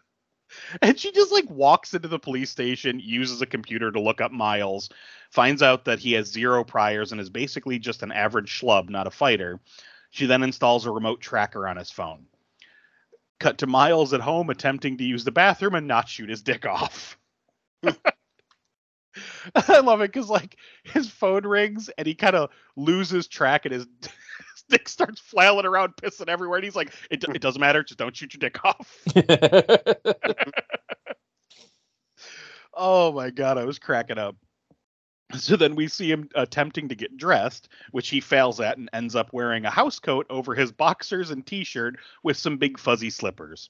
And 0.83 0.99
she 0.99 1.13
just 1.13 1.31
like 1.31 1.49
walks 1.49 1.95
into 1.95 2.09
the 2.09 2.19
police 2.19 2.51
station, 2.51 2.99
uses 2.99 3.41
a 3.41 3.47
computer 3.47 3.93
to 3.93 4.01
look 4.01 4.21
up 4.21 4.33
Miles, 4.33 4.89
finds 5.31 5.63
out 5.63 5.85
that 5.85 6.01
he 6.01 6.15
has 6.15 6.27
zero 6.33 6.65
priors 6.65 7.13
and 7.13 7.21
is 7.21 7.31
basically 7.31 7.79
just 7.79 8.03
an 8.03 8.11
average 8.11 8.51
schlub, 8.51 8.89
not 8.89 9.07
a 9.07 9.13
fighter. 9.13 9.61
She 10.11 10.27
then 10.27 10.43
installs 10.43 10.87
a 10.87 10.91
remote 10.91 11.21
tracker 11.21 11.69
on 11.69 11.77
his 11.77 11.93
phone. 11.93 12.27
Cut 13.39 13.59
to 13.59 13.69
Miles 13.69 14.13
at 14.13 14.23
home 14.23 14.51
attempting 14.51 14.97
to 14.97 15.05
use 15.05 15.23
the 15.23 15.31
bathroom 15.31 15.77
and 15.77 15.87
not 15.87 16.09
shoot 16.09 16.31
his 16.31 16.43
dick 16.43 16.67
off. 16.67 17.17
I 19.55 19.81
love 19.81 20.01
it 20.01 20.13
because 20.13 20.29
like 20.29 20.57
his 20.85 21.09
phone 21.09 21.47
rings 21.47 21.91
and 21.99 22.07
he 22.07 22.15
kind 22.15 22.37
of 22.37 22.51
loses 22.77 23.27
track 23.27 23.65
and 23.67 23.75
his, 23.75 23.87
his 24.03 24.63
dick 24.69 24.89
starts 24.89 25.21
flailing 25.21 25.67
around, 25.67 25.95
pissing 25.97 26.29
everywhere. 26.29 26.59
And 26.59 26.65
he's 26.65 26.77
like, 26.77 26.93
it, 27.11 27.25
it 27.25 27.43
doesn't 27.43 27.61
matter, 27.61 27.83
just 27.83 27.99
don't 27.99 28.17
shoot 28.17 28.35
your 28.35 28.39
dick 28.39 28.65
off. 28.65 29.05
Oh 32.83 33.13
my 33.13 33.29
god, 33.29 33.59
I 33.59 33.67
was 33.67 33.79
cracking 33.79 34.17
up. 34.17 34.37
So 35.35 35.55
then 35.57 35.75
we 35.75 35.87
see 35.87 36.11
him 36.11 36.29
attempting 36.35 36.89
to 36.89 36.95
get 36.95 37.17
dressed, 37.17 37.69
which 37.91 38.09
he 38.09 38.21
fails 38.21 38.59
at 38.59 38.79
and 38.79 38.89
ends 38.93 39.15
up 39.15 39.33
wearing 39.33 39.67
a 39.67 39.71
house 39.71 39.99
coat 39.99 40.27
over 40.31 40.55
his 40.55 40.73
boxers 40.73 41.31
and 41.31 41.47
t-shirt 41.47 41.99
with 42.23 42.39
some 42.39 42.57
big 42.57 42.79
fuzzy 42.79 43.11
slippers. 43.11 43.69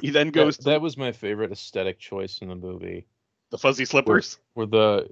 He 0.00 0.10
then 0.10 0.30
goes 0.30 0.56
that, 0.56 0.62
to 0.64 0.70
that 0.70 0.80
was 0.80 0.96
my 0.96 1.12
favorite 1.12 1.52
aesthetic 1.52 1.98
choice 1.98 2.38
in 2.42 2.48
the 2.48 2.54
movie. 2.54 3.06
The 3.50 3.58
fuzzy 3.58 3.84
slippers. 3.84 4.38
Were 4.54 4.66
the 4.66 5.08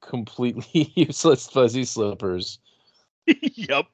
completely 0.00 0.92
useless 0.94 1.48
fuzzy 1.48 1.84
slippers. 1.84 2.58
yep. 3.26 3.86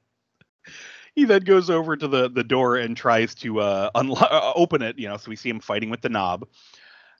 He 1.15 1.25
then 1.25 1.43
goes 1.43 1.69
over 1.69 1.97
to 1.97 2.07
the 2.07 2.29
the 2.29 2.43
door 2.43 2.77
and 2.77 2.95
tries 2.95 3.35
to 3.35 3.59
uh, 3.59 3.91
unlo- 3.95 4.21
uh, 4.21 4.53
open 4.55 4.81
it. 4.81 4.97
You 4.97 5.09
know, 5.09 5.17
so 5.17 5.29
we 5.29 5.35
see 5.35 5.49
him 5.49 5.59
fighting 5.59 5.89
with 5.89 6.01
the 6.01 6.09
knob, 6.09 6.47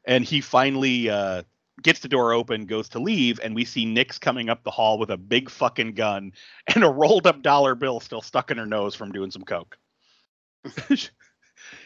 and 0.05 0.23
he 0.23 0.41
finally 0.41 1.09
uh, 1.09 1.43
gets 1.81 1.99
the 1.99 2.07
door 2.07 2.33
open, 2.33 2.65
goes 2.65 2.89
to 2.89 2.99
leave, 2.99 3.39
and 3.43 3.55
we 3.55 3.65
see 3.65 3.85
Nix 3.85 4.17
coming 4.17 4.49
up 4.49 4.63
the 4.63 4.71
hall 4.71 4.97
with 4.97 5.09
a 5.09 5.17
big 5.17 5.49
fucking 5.49 5.93
gun 5.93 6.31
and 6.75 6.83
a 6.83 6.89
rolled 6.89 7.27
up 7.27 7.41
dollar 7.41 7.75
bill 7.75 7.99
still 7.99 8.21
stuck 8.21 8.51
in 8.51 8.57
her 8.57 8.65
nose 8.65 8.95
from 8.95 9.11
doing 9.11 9.31
some 9.31 9.43
coke. 9.43 9.77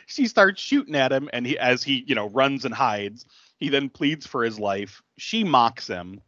she 0.06 0.28
starts 0.28 0.62
shooting 0.62 0.96
at 0.96 1.12
him, 1.12 1.30
and 1.34 1.46
he 1.46 1.58
as 1.58 1.84
he 1.84 2.04
you 2.08 2.16
know 2.16 2.30
runs 2.30 2.66
and 2.66 2.74
hides. 2.74 3.26
He 3.64 3.70
then 3.70 3.88
pleads 3.88 4.28
for 4.28 4.44
his 4.44 4.60
life. 4.60 5.02
She 5.18 5.46
mocks 5.46 5.88
him, 5.88 6.20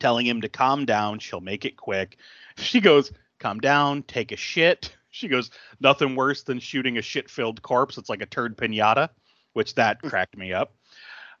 telling 0.00 0.26
him 0.26 0.42
to 0.42 0.50
calm 0.50 0.84
down. 0.84 1.18
She'll 1.18 1.40
make 1.40 1.64
it 1.64 1.78
quick. 1.78 2.18
She 2.58 2.78
goes, 2.78 3.10
calm 3.38 3.58
down, 3.58 4.02
take 4.02 4.32
a 4.32 4.36
shit. 4.36 4.94
She 5.14 5.28
goes, 5.28 5.50
nothing 5.78 6.16
worse 6.16 6.42
than 6.42 6.58
shooting 6.58 6.96
a 6.96 7.02
shit 7.02 7.28
filled 7.28 7.60
corpse. 7.60 7.98
It's 7.98 8.08
like 8.08 8.22
a 8.22 8.26
turd 8.26 8.56
pinata, 8.56 9.10
which 9.52 9.74
that 9.74 10.00
cracked 10.02 10.38
me 10.38 10.54
up. 10.54 10.74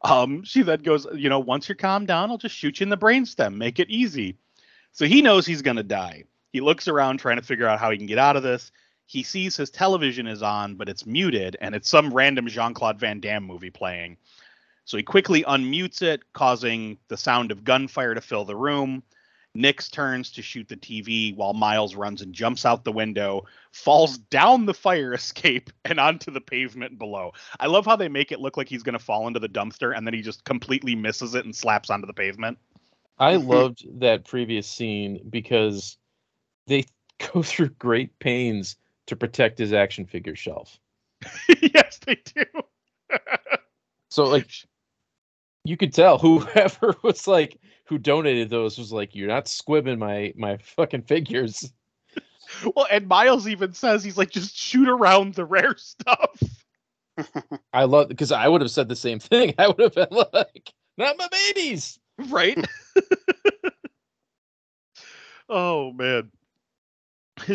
Um, 0.02 0.44
she 0.44 0.60
then 0.60 0.82
goes, 0.82 1.06
you 1.14 1.30
know, 1.30 1.40
once 1.40 1.68
you're 1.68 1.76
calmed 1.76 2.06
down, 2.06 2.30
I'll 2.30 2.36
just 2.36 2.54
shoot 2.54 2.80
you 2.80 2.84
in 2.84 2.90
the 2.90 2.98
brainstem, 2.98 3.56
make 3.56 3.80
it 3.80 3.88
easy. 3.88 4.36
So 4.92 5.06
he 5.06 5.22
knows 5.22 5.46
he's 5.46 5.62
gonna 5.62 5.82
die. 5.82 6.24
He 6.52 6.60
looks 6.60 6.86
around 6.86 7.18
trying 7.18 7.36
to 7.36 7.42
figure 7.42 7.66
out 7.66 7.80
how 7.80 7.90
he 7.90 7.96
can 7.96 8.06
get 8.06 8.18
out 8.18 8.36
of 8.36 8.42
this. 8.42 8.72
He 9.06 9.22
sees 9.22 9.56
his 9.56 9.70
television 9.70 10.26
is 10.26 10.42
on, 10.42 10.74
but 10.74 10.90
it's 10.90 11.06
muted, 11.06 11.56
and 11.60 11.74
it's 11.74 11.88
some 11.88 12.12
random 12.12 12.48
Jean 12.48 12.74
Claude 12.74 13.00
Van 13.00 13.20
Damme 13.20 13.44
movie 13.44 13.70
playing. 13.70 14.18
So 14.84 14.96
he 14.96 15.02
quickly 15.02 15.44
unmutes 15.44 16.02
it, 16.02 16.32
causing 16.32 16.98
the 17.08 17.16
sound 17.16 17.50
of 17.50 17.64
gunfire 17.64 18.14
to 18.14 18.20
fill 18.20 18.44
the 18.44 18.56
room. 18.56 19.02
Nix 19.54 19.90
turns 19.90 20.30
to 20.32 20.42
shoot 20.42 20.68
the 20.68 20.76
TV 20.76 21.36
while 21.36 21.52
Miles 21.52 21.94
runs 21.94 22.22
and 22.22 22.32
jumps 22.32 22.64
out 22.64 22.84
the 22.84 22.92
window, 22.92 23.44
falls 23.70 24.16
down 24.16 24.64
the 24.64 24.74
fire 24.74 25.12
escape 25.14 25.70
and 25.84 26.00
onto 26.00 26.30
the 26.30 26.40
pavement 26.40 26.98
below. 26.98 27.32
I 27.60 27.66
love 27.66 27.84
how 27.84 27.96
they 27.96 28.08
make 28.08 28.32
it 28.32 28.40
look 28.40 28.56
like 28.56 28.68
he's 28.68 28.82
going 28.82 28.98
to 28.98 29.04
fall 29.04 29.26
into 29.26 29.40
the 29.40 29.48
dumpster 29.48 29.96
and 29.96 30.06
then 30.06 30.14
he 30.14 30.22
just 30.22 30.44
completely 30.44 30.94
misses 30.94 31.34
it 31.34 31.44
and 31.44 31.54
slaps 31.54 31.90
onto 31.90 32.06
the 32.06 32.14
pavement. 32.14 32.58
I 33.18 33.34
mm-hmm. 33.34 33.48
loved 33.48 34.00
that 34.00 34.24
previous 34.24 34.66
scene 34.66 35.20
because 35.28 35.98
they 36.66 36.86
go 37.32 37.42
through 37.42 37.70
great 37.70 38.18
pains 38.18 38.76
to 39.06 39.16
protect 39.16 39.58
his 39.58 39.72
action 39.72 40.06
figure 40.06 40.36
shelf. 40.36 40.78
yes, 41.60 41.98
they 42.06 42.16
do. 42.34 42.44
So 44.08 44.24
like 44.24 44.50
you 45.64 45.76
could 45.76 45.92
tell 45.92 46.18
whoever 46.18 46.94
was 47.02 47.26
like 47.26 47.58
who 47.86 47.98
donated 47.98 48.50
those 48.50 48.78
was 48.78 48.92
like, 48.92 49.14
You're 49.14 49.28
not 49.28 49.46
squibbing 49.46 49.98
my 49.98 50.32
my 50.36 50.56
fucking 50.58 51.02
figures. 51.02 51.72
Well, 52.76 52.86
and 52.90 53.08
Miles 53.08 53.48
even 53.48 53.72
says 53.72 54.04
he's 54.04 54.18
like, 54.18 54.30
just 54.30 54.54
shoot 54.56 54.88
around 54.88 55.34
the 55.34 55.44
rare 55.44 55.74
stuff. 55.76 56.42
I 57.72 57.84
love 57.84 58.08
because 58.08 58.32
I 58.32 58.48
would 58.48 58.60
have 58.60 58.70
said 58.70 58.88
the 58.88 58.96
same 58.96 59.18
thing. 59.20 59.54
I 59.58 59.68
would 59.68 59.80
have 59.80 59.94
been 59.94 60.08
like, 60.10 60.72
not 60.98 61.16
my 61.18 61.28
babies. 61.28 61.98
right? 62.28 62.62
oh 65.48 65.92
man. 65.92 66.30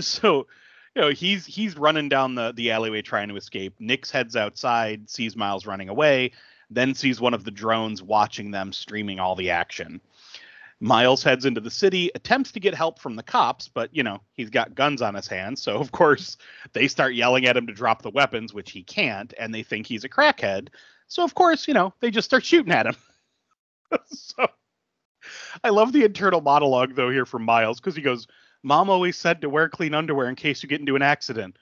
So, 0.01 0.47
you 0.95 1.01
know, 1.01 1.09
he's 1.11 1.45
he's 1.45 1.77
running 1.77 2.09
down 2.09 2.35
the 2.35 2.51
the 2.51 2.71
alleyway 2.71 3.01
trying 3.01 3.29
to 3.29 3.35
escape. 3.35 3.75
Nix 3.79 4.11
heads 4.11 4.35
outside, 4.35 5.09
sees 5.09 5.35
Miles 5.35 5.65
running 5.65 5.87
away, 5.87 6.31
then 6.69 6.93
sees 6.93 7.21
one 7.21 7.34
of 7.34 7.43
the 7.43 7.51
drones 7.51 8.03
watching 8.03 8.51
them 8.51 8.73
streaming 8.73 9.19
all 9.19 9.36
the 9.36 9.49
action. 9.49 10.01
Miles 10.80 11.23
heads 11.23 11.45
into 11.45 11.62
the 11.62 11.71
city, 11.71 12.12
attempts 12.13 12.51
to 12.51 12.60
get 12.60 12.75
help 12.75 12.99
from 12.99 13.15
the 13.15 13.23
cops, 13.23 13.67
but 13.67 13.89
you 13.95 14.03
know, 14.03 14.21
he's 14.34 14.51
got 14.51 14.75
guns 14.75 15.01
on 15.01 15.15
his 15.15 15.27
hands, 15.27 15.62
so 15.62 15.77
of 15.77 15.91
course 15.91 16.38
they 16.73 16.88
start 16.88 17.15
yelling 17.15 17.45
at 17.45 17.58
him 17.58 17.65
to 17.67 17.73
drop 17.73 18.03
the 18.03 18.12
weapons, 18.12 18.53
which 18.53 18.71
he 18.71 18.84
can't, 18.84 19.34
and 19.39 19.53
they 19.53 19.63
think 19.63 19.88
he's 19.88 20.03
a 20.03 20.10
crackhead. 20.10 20.69
So 21.08 21.23
of 21.23 21.34
course, 21.34 21.67
you 21.67 21.73
know, 21.73 21.93
they 21.99 22.12
just 22.12 22.25
start 22.25 22.45
shooting 22.45 22.71
at 22.71 22.86
him. 22.86 22.95
so 24.12 24.47
I 25.63 25.69
love 25.69 25.93
the 25.93 26.03
internal 26.03 26.41
monologue 26.41 26.93
though 26.93 27.10
here 27.10 27.25
from 27.25 27.43
Miles 27.43 27.80
because 27.80 27.95
he 27.95 28.01
goes, 28.03 28.27
"Mom 28.62 28.89
always 28.89 29.17
said 29.17 29.41
to 29.41 29.49
wear 29.49 29.69
clean 29.69 29.95
underwear 29.95 30.30
in 30.30 30.36
case 30.36 30.62
you 30.62 30.69
get 30.69 30.80
into 30.80 30.95
an 30.95 31.01
accident. 31.01 31.58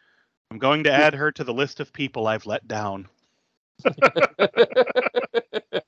I'm 0.52 0.60
going 0.60 0.84
to 0.84 0.91
add 0.91 1.13
her 1.13 1.32
to 1.32 1.44
the 1.44 1.54
list 1.54 1.80
of 1.80 1.94
people 1.94 2.28
I've 2.28 2.46
let 2.46 2.68
down." 2.68 3.08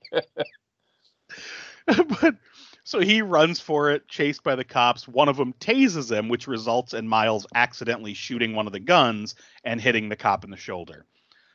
But 1.87 2.35
so 2.83 2.99
he 2.99 3.21
runs 3.21 3.59
for 3.59 3.91
it, 3.91 4.07
chased 4.07 4.43
by 4.43 4.55
the 4.55 4.63
cops. 4.63 5.07
One 5.07 5.29
of 5.29 5.37
them 5.37 5.53
tases 5.53 6.11
him, 6.11 6.29
which 6.29 6.47
results 6.47 6.93
in 6.93 7.07
Miles 7.07 7.45
accidentally 7.55 8.13
shooting 8.13 8.55
one 8.55 8.67
of 8.67 8.73
the 8.73 8.79
guns 8.79 9.35
and 9.63 9.79
hitting 9.79 10.09
the 10.09 10.15
cop 10.15 10.43
in 10.43 10.51
the 10.51 10.57
shoulder. 10.57 11.05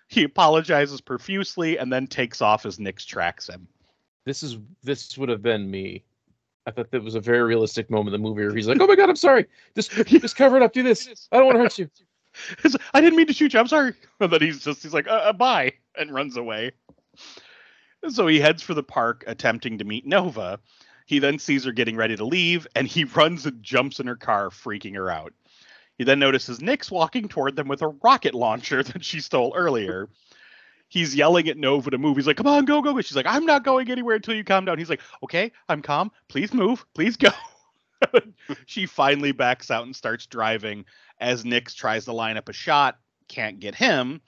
He 0.08 0.24
apologizes 0.24 1.00
profusely 1.00 1.78
and 1.78 1.92
then 1.92 2.06
takes 2.06 2.42
off 2.42 2.66
as 2.66 2.78
Nix 2.78 3.04
tracks 3.04 3.48
him. 3.48 3.66
This 4.24 4.42
is 4.42 4.58
this 4.82 5.16
would 5.18 5.28
have 5.28 5.42
been 5.42 5.70
me. 5.70 6.04
I 6.66 6.70
thought 6.70 6.90
that 6.92 7.02
was 7.02 7.14
a 7.14 7.20
very 7.20 7.42
realistic 7.42 7.90
moment 7.90 8.14
in 8.14 8.22
the 8.22 8.28
movie 8.28 8.42
where 8.42 8.54
he's 8.54 8.68
like, 8.68 8.80
"Oh 8.80 8.86
my 8.86 8.94
god, 8.94 9.08
I'm 9.08 9.16
sorry. 9.16 9.46
Just 9.74 9.90
just 9.90 10.36
cover 10.36 10.56
it 10.56 10.62
up. 10.62 10.72
Do 10.72 10.82
this. 10.82 11.28
I 11.32 11.38
don't 11.38 11.46
want 11.46 11.56
to 11.56 11.62
hurt 11.62 11.78
you." 11.78 11.90
I 12.94 13.00
didn't 13.00 13.16
mean 13.16 13.26
to 13.26 13.32
shoot 13.32 13.52
you. 13.52 13.60
I'm 13.60 13.68
sorry. 13.68 13.94
And 14.20 14.32
then 14.32 14.40
he's 14.40 14.62
just 14.62 14.82
he's 14.82 14.94
like, 14.94 15.08
uh, 15.08 15.22
uh, 15.24 15.32
bye, 15.32 15.72
and 15.98 16.12
runs 16.12 16.36
away. 16.36 16.72
So 18.08 18.26
he 18.26 18.40
heads 18.40 18.62
for 18.62 18.74
the 18.74 18.82
park, 18.82 19.24
attempting 19.26 19.78
to 19.78 19.84
meet 19.84 20.06
Nova. 20.06 20.58
He 21.06 21.18
then 21.18 21.38
sees 21.38 21.64
her 21.64 21.72
getting 21.72 21.96
ready 21.96 22.16
to 22.16 22.24
leave, 22.24 22.66
and 22.74 22.86
he 22.86 23.04
runs 23.04 23.46
and 23.46 23.62
jumps 23.62 24.00
in 24.00 24.06
her 24.06 24.16
car, 24.16 24.50
freaking 24.50 24.94
her 24.94 25.10
out. 25.10 25.32
He 25.98 26.04
then 26.04 26.18
notices 26.18 26.60
Nix 26.60 26.90
walking 26.90 27.28
toward 27.28 27.54
them 27.56 27.68
with 27.68 27.82
a 27.82 27.88
rocket 27.88 28.34
launcher 28.34 28.82
that 28.82 29.04
she 29.04 29.20
stole 29.20 29.52
earlier. 29.56 30.08
He's 30.88 31.14
yelling 31.14 31.48
at 31.48 31.56
Nova 31.56 31.90
to 31.90 31.98
move. 31.98 32.16
He's 32.16 32.26
like, 32.26 32.36
"Come 32.36 32.46
on, 32.46 32.64
go, 32.64 32.82
go!" 32.82 32.94
But 32.94 33.06
she's 33.06 33.16
like, 33.16 33.26
"I'm 33.26 33.46
not 33.46 33.64
going 33.64 33.90
anywhere 33.90 34.16
until 34.16 34.34
you 34.34 34.44
calm 34.44 34.64
down." 34.64 34.78
He's 34.78 34.90
like, 34.90 35.00
"Okay, 35.22 35.52
I'm 35.68 35.82
calm. 35.82 36.10
Please 36.28 36.52
move. 36.52 36.84
Please 36.94 37.16
go." 37.16 37.30
she 38.66 38.86
finally 38.86 39.32
backs 39.32 39.70
out 39.70 39.84
and 39.84 39.94
starts 39.94 40.26
driving 40.26 40.84
as 41.22 41.44
Nix 41.44 41.74
tries 41.74 42.04
to 42.06 42.12
line 42.12 42.36
up 42.36 42.48
a 42.48 42.52
shot, 42.52 42.98
can't 43.28 43.60
get 43.60 43.74
him. 43.74 44.20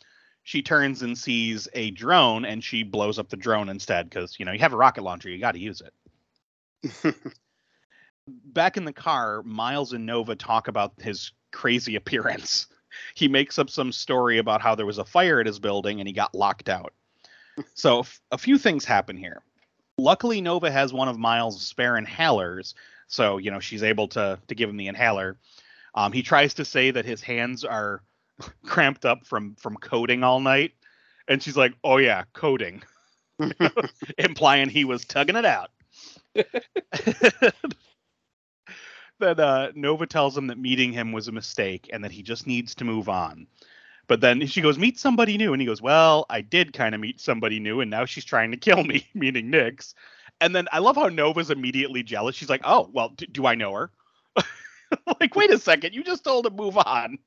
She 0.45 0.63
turns 0.63 1.03
and 1.03 1.19
sees 1.19 1.67
a 1.73 1.91
drone 1.91 2.45
and 2.45 2.63
she 2.63 2.83
blows 2.83 3.19
up 3.19 3.29
the 3.29 3.37
drone 3.37 3.69
instead 3.69 4.09
because, 4.09 4.39
you 4.39 4.45
know, 4.45 4.53
you 4.53 4.61
have 4.61 4.73
a 4.73 4.77
rocket 4.77 5.03
launcher, 5.03 5.29
you 5.29 5.39
got 5.39 5.53
to 5.53 5.59
use 5.59 5.83
it. 5.83 7.15
Back 8.29 8.77
in 8.77 8.85
the 8.85 8.93
car, 8.93 9.43
Miles 9.43 9.93
and 9.93 10.07
Nova 10.07 10.37
talk 10.37 10.69
about 10.69 10.93
his 10.99 11.33
crazy 11.53 11.97
appearance. 11.97 12.69
He 13.15 13.27
makes 13.27 13.59
up 13.59 13.69
some 13.69 13.91
story 13.91 14.39
about 14.39 14.63
how 14.63 14.75
there 14.75 14.87
was 14.87 14.99
a 14.99 15.05
fire 15.05 15.41
at 15.41 15.47
his 15.47 15.59
building 15.59 16.01
and 16.01 16.07
he 16.07 16.13
got 16.13 16.35
locked 16.35 16.69
out. 16.69 16.95
So, 17.75 18.01
f- 18.01 18.21
a 18.33 18.39
few 18.39 18.59
things 18.59 18.85
happen 18.85 19.17
here. 19.17 19.41
Luckily, 19.97 20.41
Nova 20.41 20.73
has 20.73 20.93
one 20.93 21.07
of 21.07 21.21
Miles' 21.21 21.65
spare 21.65 21.93
inhalers, 21.93 22.75
so 23.07 23.39
you 23.39 23.53
know 23.53 23.61
she's 23.61 23.85
able 23.85 24.09
to 24.09 24.41
to 24.49 24.55
give 24.57 24.69
him 24.69 24.77
the 24.77 24.89
inhaler. 24.89 25.39
Um, 25.95 26.13
he 26.13 26.23
tries 26.23 26.55
to 26.55 26.65
say 26.65 26.91
that 26.91 27.05
his 27.05 27.23
hands 27.23 27.65
are 27.65 28.03
cramped 28.67 29.05
up 29.05 29.27
from 29.27 29.55
from 29.57 29.77
coding 29.77 30.23
all 30.25 30.41
night, 30.41 30.73
and 31.29 31.43
she's 31.43 31.57
like, 31.57 31.75
"Oh 31.85 31.99
yeah, 31.99 32.25
coding," 32.33 32.83
implying 34.19 34.69
he 34.71 34.85
was 34.85 35.05
tugging 35.05 35.37
it 35.37 35.45
out. 35.45 35.71
then 39.21 39.41
uh, 39.41 39.71
Nova 39.75 40.07
tells 40.07 40.37
him 40.37 40.49
that 40.49 40.59
meeting 40.59 40.93
him 40.93 41.13
was 41.13 41.29
a 41.29 41.33
mistake 41.33 41.89
and 41.93 42.05
that 42.05 42.13
he 42.13 42.23
just 42.23 42.47
needs 42.47 42.75
to 42.77 42.85
move 42.85 43.09
on. 43.09 43.47
But 44.07 44.21
then 44.21 44.47
she 44.47 44.61
goes, 44.61 44.79
"Meet 44.79 44.99
somebody 44.99 45.39
new," 45.39 45.53
and 45.53 45.63
he 45.63 45.67
goes, 45.67 45.81
"Well, 45.83 46.27
I 46.29 46.43
did 46.43 46.73
kind 46.73 46.95
of 46.95 47.01
meet 47.01 47.21
somebody 47.21 47.61
new, 47.61 47.81
and 47.81 47.91
now 47.91 48.05
she's 48.05 48.25
trying 48.25 48.51
to 48.51 48.57
kill 48.59 48.85
me," 48.85 49.07
meaning 49.15 49.51
Nix. 49.51 49.95
And 50.41 50.55
then 50.55 50.67
I 50.73 50.81
love 50.81 50.97
how 50.97 51.09
Nova's 51.09 51.51
immediately 51.51 52.03
jealous. 52.03 52.37
She's 52.37 52.51
like, 52.51 52.63
"Oh, 52.65 52.91
well, 52.93 53.11
d- 53.11 53.29
do 53.31 53.47
I 53.47 53.55
know 53.55 53.73
her?" 53.75 53.91
like, 55.21 55.35
wait 55.35 55.51
a 55.51 55.59
second, 55.59 55.95
you 55.95 56.03
just 56.03 56.25
told 56.25 56.47
him 56.47 56.57
move 56.57 56.77
on. 56.79 57.19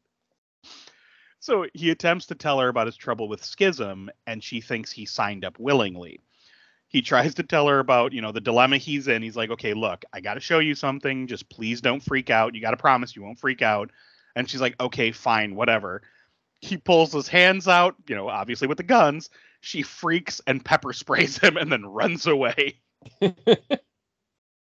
So 1.40 1.68
he 1.74 1.92
attempts 1.92 2.28
to 2.28 2.36
tell 2.36 2.60
her 2.60 2.68
about 2.68 2.88
his 2.88 2.98
trouble 2.98 3.28
with 3.28 3.44
schism, 3.44 4.10
and 4.26 4.44
she 4.44 4.60
thinks 4.62 4.92
he 4.92 5.06
signed 5.06 5.46
up 5.46 5.60
willingly. 5.60 6.20
He 6.90 7.02
tries 7.02 7.36
to 7.36 7.44
tell 7.44 7.68
her 7.68 7.80
about, 7.80 8.14
you 8.14 8.22
know, 8.22 8.32
the 8.32 8.42
dilemma 8.42 8.78
he's 8.78 9.08
in. 9.08 9.22
He's 9.22 9.36
like, 9.36 9.52
okay, 9.52 9.74
look, 9.74 10.06
I 10.14 10.22
got 10.22 10.36
to 10.36 10.40
show 10.40 10.60
you 10.60 10.74
something. 10.74 11.28
Just 11.28 11.50
please 11.50 11.82
don't 11.82 12.00
freak 12.00 12.30
out. 12.30 12.56
You 12.56 12.62
got 12.62 12.72
to 12.72 12.78
promise 12.78 13.16
you 13.16 13.24
won't 13.24 13.40
freak 13.40 13.62
out. 13.62 13.92
And 14.36 14.50
she's 14.50 14.62
like, 14.62 14.76
okay, 14.80 15.12
fine, 15.12 15.56
whatever. 15.56 16.02
He 16.60 16.78
pulls 16.78 17.12
his 17.12 17.28
hands 17.28 17.68
out, 17.68 17.96
you 18.08 18.16
know, 18.16 18.30
obviously 18.30 18.68
with 18.68 18.78
the 18.78 18.84
guns. 18.84 19.30
She 19.62 19.84
freaks 19.84 20.42
and 20.48 20.64
pepper 20.64 20.94
sprays 20.94 21.38
him 21.38 21.58
and 21.58 21.72
then 21.72 21.86
runs 21.86 22.26
away. 22.26 22.80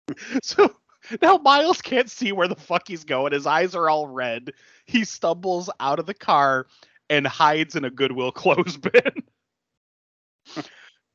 so 0.42 0.74
now 1.23 1.38
Miles 1.38 1.81
can't 1.83 2.11
see 2.11 2.33
where 2.33 2.49
the 2.49 2.57
fuck 2.57 2.88
he's 2.88 3.05
going. 3.05 3.33
His 3.33 3.47
eyes 3.47 3.75
are 3.75 3.88
all 3.88 4.07
red. 4.07 4.53
He 4.87 5.05
stumbles 5.05 5.71
out 5.81 5.99
of 5.99 6.07
the 6.07 6.14
car 6.14 6.66
and 7.11 7.27
hides 7.27 7.77
in 7.77 7.85
a 7.85 7.90
Goodwill 7.90 8.33
clothesbin. 8.33 9.23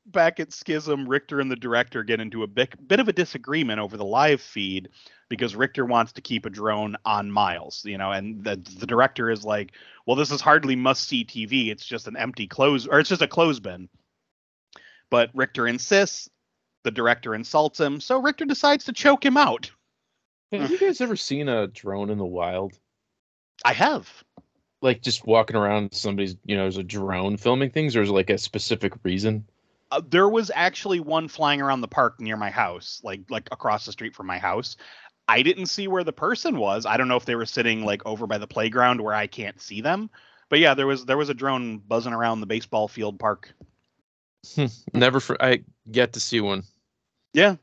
Back 0.06 0.38
at 0.38 0.52
Schism, 0.52 1.08
Richter 1.08 1.40
and 1.40 1.50
the 1.50 1.56
director 1.56 2.04
get 2.04 2.20
into 2.20 2.42
a 2.42 2.46
bit, 2.46 2.74
bit 2.86 3.00
of 3.00 3.08
a 3.08 3.12
disagreement 3.12 3.80
over 3.80 3.96
the 3.96 4.04
live 4.04 4.42
feed 4.42 4.90
because 5.30 5.56
Richter 5.56 5.86
wants 5.86 6.12
to 6.12 6.20
keep 6.20 6.44
a 6.44 6.50
drone 6.50 6.96
on 7.06 7.30
Miles, 7.30 7.82
you 7.86 7.96
know, 7.96 8.12
and 8.12 8.44
the, 8.44 8.56
the 8.78 8.86
director 8.86 9.30
is 9.30 9.44
like, 9.44 9.72
well, 10.06 10.16
this 10.16 10.30
is 10.30 10.42
hardly 10.42 10.76
must 10.76 11.08
see 11.08 11.24
TV. 11.24 11.70
It's 11.70 11.86
just 11.86 12.06
an 12.06 12.18
empty 12.18 12.46
clothes, 12.46 12.86
or 12.86 13.00
it's 13.00 13.08
just 13.08 13.22
a 13.22 13.26
clothesbin. 13.26 13.88
But 15.10 15.30
Richter 15.34 15.66
insists. 15.66 16.28
The 16.82 16.90
director 16.90 17.34
insults 17.34 17.80
him, 17.80 17.98
so 17.98 18.20
Richter 18.20 18.44
decides 18.44 18.84
to 18.84 18.92
choke 18.92 19.24
him 19.24 19.38
out. 19.38 19.70
Have 20.62 20.70
you 20.70 20.78
guys 20.78 21.00
ever 21.00 21.16
seen 21.16 21.48
a 21.48 21.66
drone 21.66 22.10
in 22.10 22.18
the 22.18 22.24
wild? 22.24 22.78
I 23.64 23.72
have. 23.72 24.08
Like 24.82 25.02
just 25.02 25.26
walking 25.26 25.56
around 25.56 25.94
somebody's, 25.94 26.36
you 26.44 26.56
know, 26.56 26.62
there's 26.62 26.76
a 26.76 26.82
drone 26.82 27.36
filming 27.36 27.70
things, 27.70 27.96
or 27.96 28.02
is 28.02 28.10
it 28.10 28.12
like 28.12 28.30
a 28.30 28.38
specific 28.38 28.92
reason? 29.02 29.46
Uh, 29.90 30.02
there 30.08 30.28
was 30.28 30.50
actually 30.54 31.00
one 31.00 31.28
flying 31.28 31.60
around 31.60 31.80
the 31.80 31.88
park 31.88 32.20
near 32.20 32.36
my 32.36 32.50
house, 32.50 33.00
like 33.04 33.22
like 33.30 33.48
across 33.52 33.86
the 33.86 33.92
street 33.92 34.14
from 34.14 34.26
my 34.26 34.38
house. 34.38 34.76
I 35.26 35.42
didn't 35.42 35.66
see 35.66 35.88
where 35.88 36.04
the 36.04 36.12
person 36.12 36.58
was. 36.58 36.84
I 36.84 36.96
don't 36.96 37.08
know 37.08 37.16
if 37.16 37.24
they 37.24 37.36
were 37.36 37.46
sitting 37.46 37.84
like 37.84 38.04
over 38.04 38.26
by 38.26 38.38
the 38.38 38.46
playground 38.46 39.00
where 39.00 39.14
I 39.14 39.26
can't 39.26 39.60
see 39.60 39.80
them. 39.80 40.10
But 40.50 40.58
yeah, 40.58 40.74
there 40.74 40.86
was 40.86 41.06
there 41.06 41.16
was 41.16 41.30
a 41.30 41.34
drone 41.34 41.78
buzzing 41.78 42.12
around 42.12 42.40
the 42.40 42.46
baseball 42.46 42.88
field 42.88 43.18
park. 43.18 43.54
Never, 44.92 45.20
for, 45.20 45.42
I 45.42 45.64
get 45.90 46.12
to 46.12 46.20
see 46.20 46.40
one. 46.40 46.64
Yeah. 47.32 47.56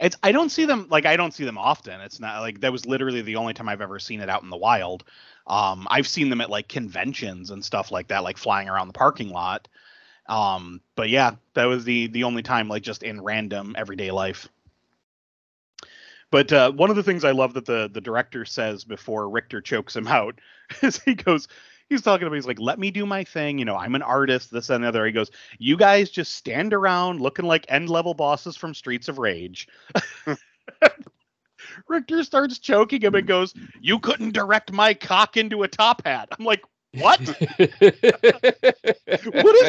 It's 0.00 0.16
I 0.22 0.32
don't 0.32 0.50
see 0.50 0.64
them 0.64 0.86
like 0.90 1.06
I 1.06 1.16
don't 1.16 1.32
see 1.34 1.44
them 1.44 1.58
often. 1.58 2.00
It's 2.00 2.20
not 2.20 2.40
like 2.40 2.60
that 2.60 2.72
was 2.72 2.86
literally 2.86 3.22
the 3.22 3.36
only 3.36 3.54
time 3.54 3.68
I've 3.68 3.80
ever 3.80 3.98
seen 3.98 4.20
it 4.20 4.28
out 4.28 4.42
in 4.42 4.50
the 4.50 4.56
wild. 4.56 5.04
Um 5.46 5.86
I've 5.90 6.08
seen 6.08 6.30
them 6.30 6.40
at 6.40 6.50
like 6.50 6.68
conventions 6.68 7.50
and 7.50 7.64
stuff 7.64 7.90
like 7.90 8.08
that, 8.08 8.24
like 8.24 8.38
flying 8.38 8.68
around 8.68 8.88
the 8.88 8.94
parking 8.94 9.30
lot. 9.30 9.68
Um 10.28 10.80
but 10.96 11.08
yeah, 11.08 11.36
that 11.54 11.64
was 11.66 11.84
the 11.84 12.08
the 12.08 12.24
only 12.24 12.42
time 12.42 12.68
like 12.68 12.82
just 12.82 13.02
in 13.02 13.20
random 13.22 13.74
everyday 13.78 14.10
life. 14.10 14.48
But 16.30 16.50
uh, 16.50 16.72
one 16.72 16.88
of 16.88 16.96
the 16.96 17.02
things 17.02 17.24
I 17.24 17.32
love 17.32 17.54
that 17.54 17.66
the 17.66 17.90
the 17.92 18.00
director 18.00 18.44
says 18.46 18.84
before 18.84 19.28
Richter 19.28 19.60
chokes 19.60 19.94
him 19.94 20.08
out 20.08 20.40
is 20.82 20.98
he 21.02 21.14
goes, 21.14 21.46
he's 21.92 22.02
talking 22.02 22.26
about 22.26 22.34
he's 22.34 22.46
like, 22.46 22.60
let 22.60 22.78
me 22.78 22.90
do 22.90 23.06
my 23.06 23.24
thing. 23.24 23.58
You 23.58 23.64
know, 23.64 23.76
I'm 23.76 23.94
an 23.94 24.02
artist, 24.02 24.50
this 24.50 24.70
and 24.70 24.84
the 24.84 24.88
other. 24.88 25.06
He 25.06 25.12
goes, 25.12 25.30
you 25.58 25.76
guys 25.76 26.10
just 26.10 26.34
stand 26.34 26.74
around 26.74 27.20
looking 27.20 27.44
like 27.44 27.64
end 27.68 27.88
level 27.88 28.14
bosses 28.14 28.56
from 28.56 28.74
Streets 28.74 29.08
of 29.08 29.18
Rage. 29.18 29.68
Richter 31.88 32.24
starts 32.24 32.58
choking 32.58 33.02
him 33.02 33.14
and 33.14 33.26
goes, 33.26 33.54
You 33.80 33.98
couldn't 33.98 34.32
direct 34.32 34.72
my 34.72 34.94
cock 34.94 35.36
into 35.36 35.62
a 35.62 35.68
top 35.68 36.04
hat. 36.04 36.28
I'm 36.38 36.44
like, 36.44 36.64
What? 36.94 37.20
what 37.20 37.38
does 37.58 38.12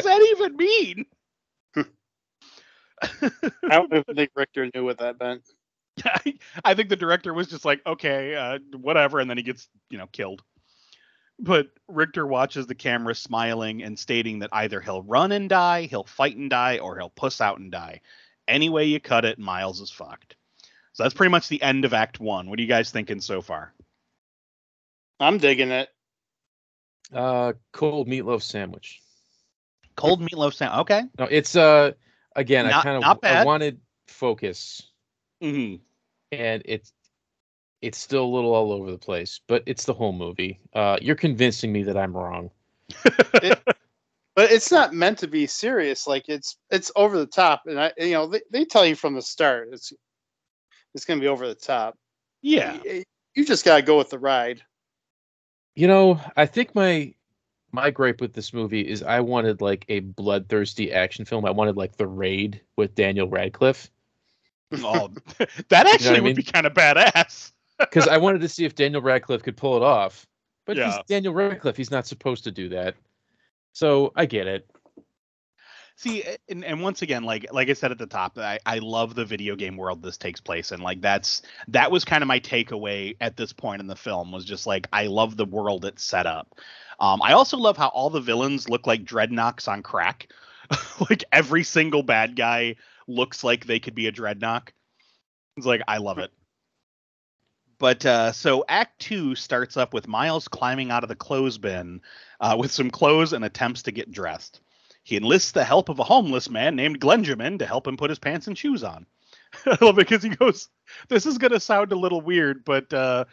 that 0.04 0.36
even 0.36 0.56
mean? 0.58 1.06
I 3.64 3.70
don't 3.70 3.94
even 3.94 4.16
think 4.16 4.32
Richter 4.36 4.70
knew 4.74 4.86
what 4.86 4.98
that 5.00 5.20
meant. 5.20 5.44
I, 6.04 6.34
I 6.66 6.74
think 6.74 6.90
the 6.90 6.96
director 6.96 7.34
was 7.34 7.48
just 7.48 7.66
like, 7.66 7.82
okay, 7.86 8.36
uh, 8.36 8.60
whatever, 8.78 9.20
and 9.20 9.30
then 9.30 9.38
he 9.38 9.44
gets, 9.44 9.68
you 9.90 9.98
know, 9.98 10.08
killed. 10.08 10.44
But 11.44 11.68
Richter 11.90 12.26
watches 12.26 12.68
the 12.68 12.76
camera 12.76 13.14
smiling 13.14 13.84
and 13.84 14.00
stating 14.00 14.40
that 14.40 14.50
either 14.54 14.80
he'll 14.80 15.02
run 15.04 15.34
and 15.34 15.50
die, 15.50 15.84
he'll 15.84 16.06
fight 16.06 16.38
and 16.38 16.50
die, 16.50 16.78
or 16.78 16.98
he'll 16.98 17.10
puss 17.10 17.42
out 17.42 17.60
and 17.60 17.70
die. 17.70 18.00
Any 18.48 18.70
way 18.70 18.86
you 18.86 19.02
cut 19.02 19.26
it, 19.26 19.38
Miles 19.38 19.82
is 19.82 19.92
fucked. 19.92 20.38
So 20.94 21.04
that's 21.04 21.14
pretty 21.14 21.32
much 21.32 21.50
the 21.50 21.62
end 21.62 21.84
of 21.84 21.94
Act 21.94 22.20
One. 22.22 22.50
What 22.50 22.60
are 22.60 22.62
you 22.62 22.68
guys 22.68 22.92
thinking 22.92 23.20
so 23.20 23.42
far? 23.42 23.74
I'm 25.20 25.38
digging 25.38 25.72
it. 25.72 25.90
uh, 27.14 27.54
cold 27.74 28.08
meatloaf 28.08 28.42
sandwich. 28.42 29.02
Cold 29.96 30.22
meatloaf 30.22 30.54
sandwich. 30.54 30.80
Okay. 30.82 31.02
No, 31.20 31.26
it's 31.26 31.56
uh 31.58 31.92
again. 32.36 32.66
I 32.68 32.70
Not- 32.72 32.84
kind 32.84 33.02
not 33.02 33.16
of 33.18 33.22
bad. 33.22 33.42
I 33.42 33.46
wanted 33.46 33.80
focus, 34.08 34.82
hmm 35.42 35.76
and 36.32 36.62
it's 36.66 36.92
it's 37.84 38.00
still 38.00 38.24
a 38.24 38.34
little 38.34 38.56
all 38.56 38.72
over 38.72 38.90
the 38.90 38.98
place, 38.98 39.42
but 39.48 39.62
it's 39.66 39.84
the 39.84 39.94
whole 39.94 40.14
movie. 40.14 40.60
Uh, 40.74 40.98
you're 41.02 41.16
convincing 41.16 41.72
me 41.72 41.84
that 41.84 41.98
I'm 41.98 42.16
wrong. 42.16 42.50
But 44.36 44.52
it's 44.52 44.72
not 44.72 44.94
meant 44.94 45.20
to 45.20 45.28
be 45.28 45.46
serious. 45.46 46.08
Like 46.08 46.28
it's 46.28 46.58
it's 46.72 46.92
over 46.96 47.20
the 47.20 47.28
top, 47.28 47.64
and 47.68 47.80
I 47.80 47.92
you 48.00 48.14
know 48.14 48.26
they, 48.26 48.42
they 48.50 48.66
tell 48.66 48.84
you 48.86 48.96
from 48.96 49.14
the 49.14 49.22
start 49.22 49.70
it's 49.72 49.94
it's 50.96 51.06
gonna 51.06 51.22
be 51.22 51.28
over 51.28 51.48
the 51.48 51.54
top. 51.54 51.98
Yeah. 52.42 52.80
Y- 52.84 53.04
you 53.36 53.46
just 53.46 53.64
gotta 53.64 53.84
go 53.84 53.98
with 53.98 54.10
the 54.10 54.18
ride. 54.18 54.62
You 55.76 55.88
know, 55.88 56.20
I 56.36 56.48
think 56.48 56.74
my 56.74 57.14
my 57.72 57.92
gripe 57.92 58.22
with 58.22 58.34
this 58.34 58.54
movie 58.54 58.82
is 58.82 59.04
I 59.04 59.20
wanted 59.20 59.62
like 59.62 59.86
a 59.90 60.00
bloodthirsty 60.00 60.92
action 60.92 61.26
film. 61.26 61.46
I 61.46 61.52
wanted 61.52 61.78
like 61.78 61.98
The 61.98 62.08
Raid 62.08 62.60
with 62.76 62.96
Daniel 62.96 63.28
Radcliffe. 63.28 63.92
Oh, 64.82 65.12
that 65.70 65.86
actually 65.86 66.18
I 66.18 66.22
would 66.22 66.24
mean? 66.24 66.36
be 66.36 66.44
kind 66.44 66.66
of 66.66 66.74
badass. 66.74 67.52
Because 67.90 68.08
I 68.08 68.18
wanted 68.18 68.42
to 68.42 68.50
see 68.50 68.66
if 68.66 68.76
Daniel 68.76 69.02
Radcliffe 69.02 69.44
could 69.44 69.58
pull 69.58 69.78
it 69.78 69.84
off. 69.84 70.26
But 70.66 70.78
Yeah. 70.78 70.86
he's 70.86 71.00
Daniel 71.08 71.34
Radcliffe. 71.34 71.78
He's 71.78 71.92
not 71.92 72.08
supposed 72.08 72.44
to 72.46 72.52
do 72.52 72.70
that. 72.70 72.96
So 73.74 74.12
I 74.16 74.26
get 74.26 74.48
it. 74.48 74.70
See, 75.96 76.24
and, 76.50 76.66
and 76.66 76.82
once 76.82 77.02
again, 77.04 77.24
like 77.24 77.46
like 77.52 77.70
I 77.70 77.74
said 77.74 77.92
at 77.92 78.00
the 78.00 78.08
top, 78.08 78.38
I, 78.38 78.60
I 78.66 78.80
love 78.80 79.14
the 79.14 79.26
video 79.26 79.56
game 79.56 79.78
world 79.78 80.02
this 80.02 80.18
takes 80.18 80.42
place 80.42 80.72
in. 80.72 80.82
Like 80.82 81.02
that's 81.02 81.44
that 81.68 81.92
was 81.92 82.04
kind 82.04 82.24
of 82.24 82.28
my 82.28 82.40
takeaway 82.40 83.16
at 83.22 83.38
this 83.38 83.54
point 83.54 83.80
in 83.80 83.88
the 83.88 83.96
film 83.96 84.32
was 84.32 84.44
just 84.44 84.66
like 84.66 84.88
I 84.92 85.06
love 85.08 85.38
the 85.38 85.46
world 85.46 85.86
it's 85.86 86.04
set 86.04 86.26
up. 86.26 86.56
Um, 87.00 87.22
I 87.22 87.34
also 87.34 87.58
love 87.58 87.78
how 87.78 87.90
all 87.90 88.10
the 88.10 88.20
villains 88.20 88.70
look 88.70 88.88
like 88.88 89.04
dreadnoks 89.04 89.68
on 89.68 89.84
crack. 89.84 90.30
like 91.10 91.24
every 91.32 91.64
single 91.64 92.02
bad 92.02 92.36
guy 92.36 92.76
looks 93.08 93.44
like 93.44 93.66
they 93.66 93.80
could 93.80 93.96
be 93.96 94.08
a 94.08 94.12
dreadnok. 94.12 94.70
It's 95.58 95.66
like 95.66 95.82
I 95.88 95.98
love 95.98 96.18
it. 96.18 96.32
But 97.84 98.06
uh, 98.06 98.32
so 98.32 98.64
Act 98.70 98.98
Two 98.98 99.36
starts 99.36 99.76
up 99.76 99.94
with 99.94 100.08
Miles 100.08 100.48
climbing 100.48 100.90
out 100.90 101.04
of 101.04 101.10
the 101.10 101.18
clothes 101.18 101.58
bin 101.58 102.00
uh, 102.40 102.56
with 102.58 102.72
some 102.72 102.90
clothes 102.90 103.34
and 103.34 103.44
attempts 103.44 103.82
to 103.82 103.92
get 103.92 104.10
dressed. 104.10 104.62
He 105.04 105.18
enlists 105.18 105.52
the 105.52 105.66
help 105.66 105.90
of 105.90 106.00
a 106.00 106.06
homeless 106.06 106.50
man 106.50 106.78
named 106.78 107.02
Glenjamin 107.02 107.60
to 107.60 107.66
help 107.66 107.86
him 107.86 107.98
put 107.98 108.10
his 108.10 108.20
pants 108.20 108.48
and 108.48 108.58
shoes 108.58 108.86
on. 108.86 109.06
I 109.66 109.78
love 109.82 110.00
it 110.00 110.08
because 110.08 110.24
he 110.24 110.30
goes, 110.30 110.70
"This 111.10 111.26
is 111.26 111.38
gonna 111.38 111.60
sound 111.60 111.92
a 111.92 111.98
little 111.98 112.22
weird, 112.22 112.64
but 112.64 112.94
uh, 112.94 113.26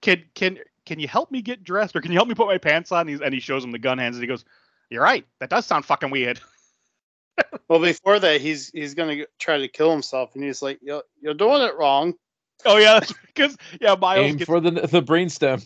can 0.00 0.24
can 0.34 0.58
can 0.86 0.98
you 1.00 1.06
help 1.06 1.30
me 1.30 1.42
get 1.42 1.62
dressed, 1.62 1.94
or 1.94 2.00
can 2.00 2.10
you 2.10 2.16
help 2.16 2.28
me 2.28 2.34
put 2.34 2.46
my 2.46 2.56
pants 2.56 2.90
on?" 2.92 3.08
He's, 3.08 3.20
and 3.20 3.34
he 3.34 3.40
shows 3.40 3.62
him 3.62 3.72
the 3.72 3.78
gun 3.78 3.98
hands, 3.98 4.16
and 4.16 4.22
he 4.22 4.26
goes, 4.26 4.46
"You're 4.88 5.02
right. 5.02 5.26
That 5.40 5.50
does 5.50 5.66
sound 5.66 5.84
fucking 5.84 6.10
weird." 6.10 6.40
Well, 7.68 7.78
before 7.78 8.18
that, 8.18 8.40
he's 8.40 8.70
he's 8.70 8.94
gonna 8.94 9.26
try 9.38 9.58
to 9.58 9.68
kill 9.68 9.92
himself, 9.92 10.34
and 10.34 10.42
he's 10.42 10.62
like, 10.62 10.78
"You're 10.80 11.04
you're 11.20 11.34
doing 11.34 11.60
it 11.60 11.76
wrong." 11.76 12.14
Oh 12.64 12.76
yeah, 12.76 13.00
because 13.26 13.56
yeah, 13.80 13.94
Miles 13.94 14.26
Aim 14.26 14.36
gets. 14.36 14.46
for 14.46 14.60
the 14.60 14.70
the 14.72 15.02
brainstem. 15.02 15.64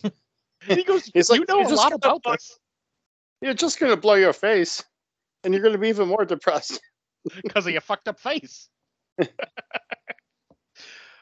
and 0.67 0.77
he 0.77 0.83
goes, 0.83 1.05
He's 1.13 1.29
"You 1.29 1.39
like, 1.39 1.47
know 1.47 1.57
"You're 1.57 1.65
a 1.67 1.69
just 1.69 1.77
lot 1.77 1.83
gonna 1.91 1.95
about 1.95 2.23
fuck- 2.23 2.33
this 2.39 2.59
You're 3.41 3.53
just 3.53 3.79
gonna 3.79 3.97
blow 3.97 4.13
your 4.15 4.33
face, 4.33 4.83
and 5.43 5.53
you're 5.53 5.63
gonna 5.63 5.77
be 5.77 5.89
even 5.89 6.07
more 6.07 6.25
depressed. 6.25 6.79
because 7.43 7.65
of 7.65 7.71
your 7.71 7.81
fucked 7.81 8.07
up 8.07 8.19
face." 8.19 8.69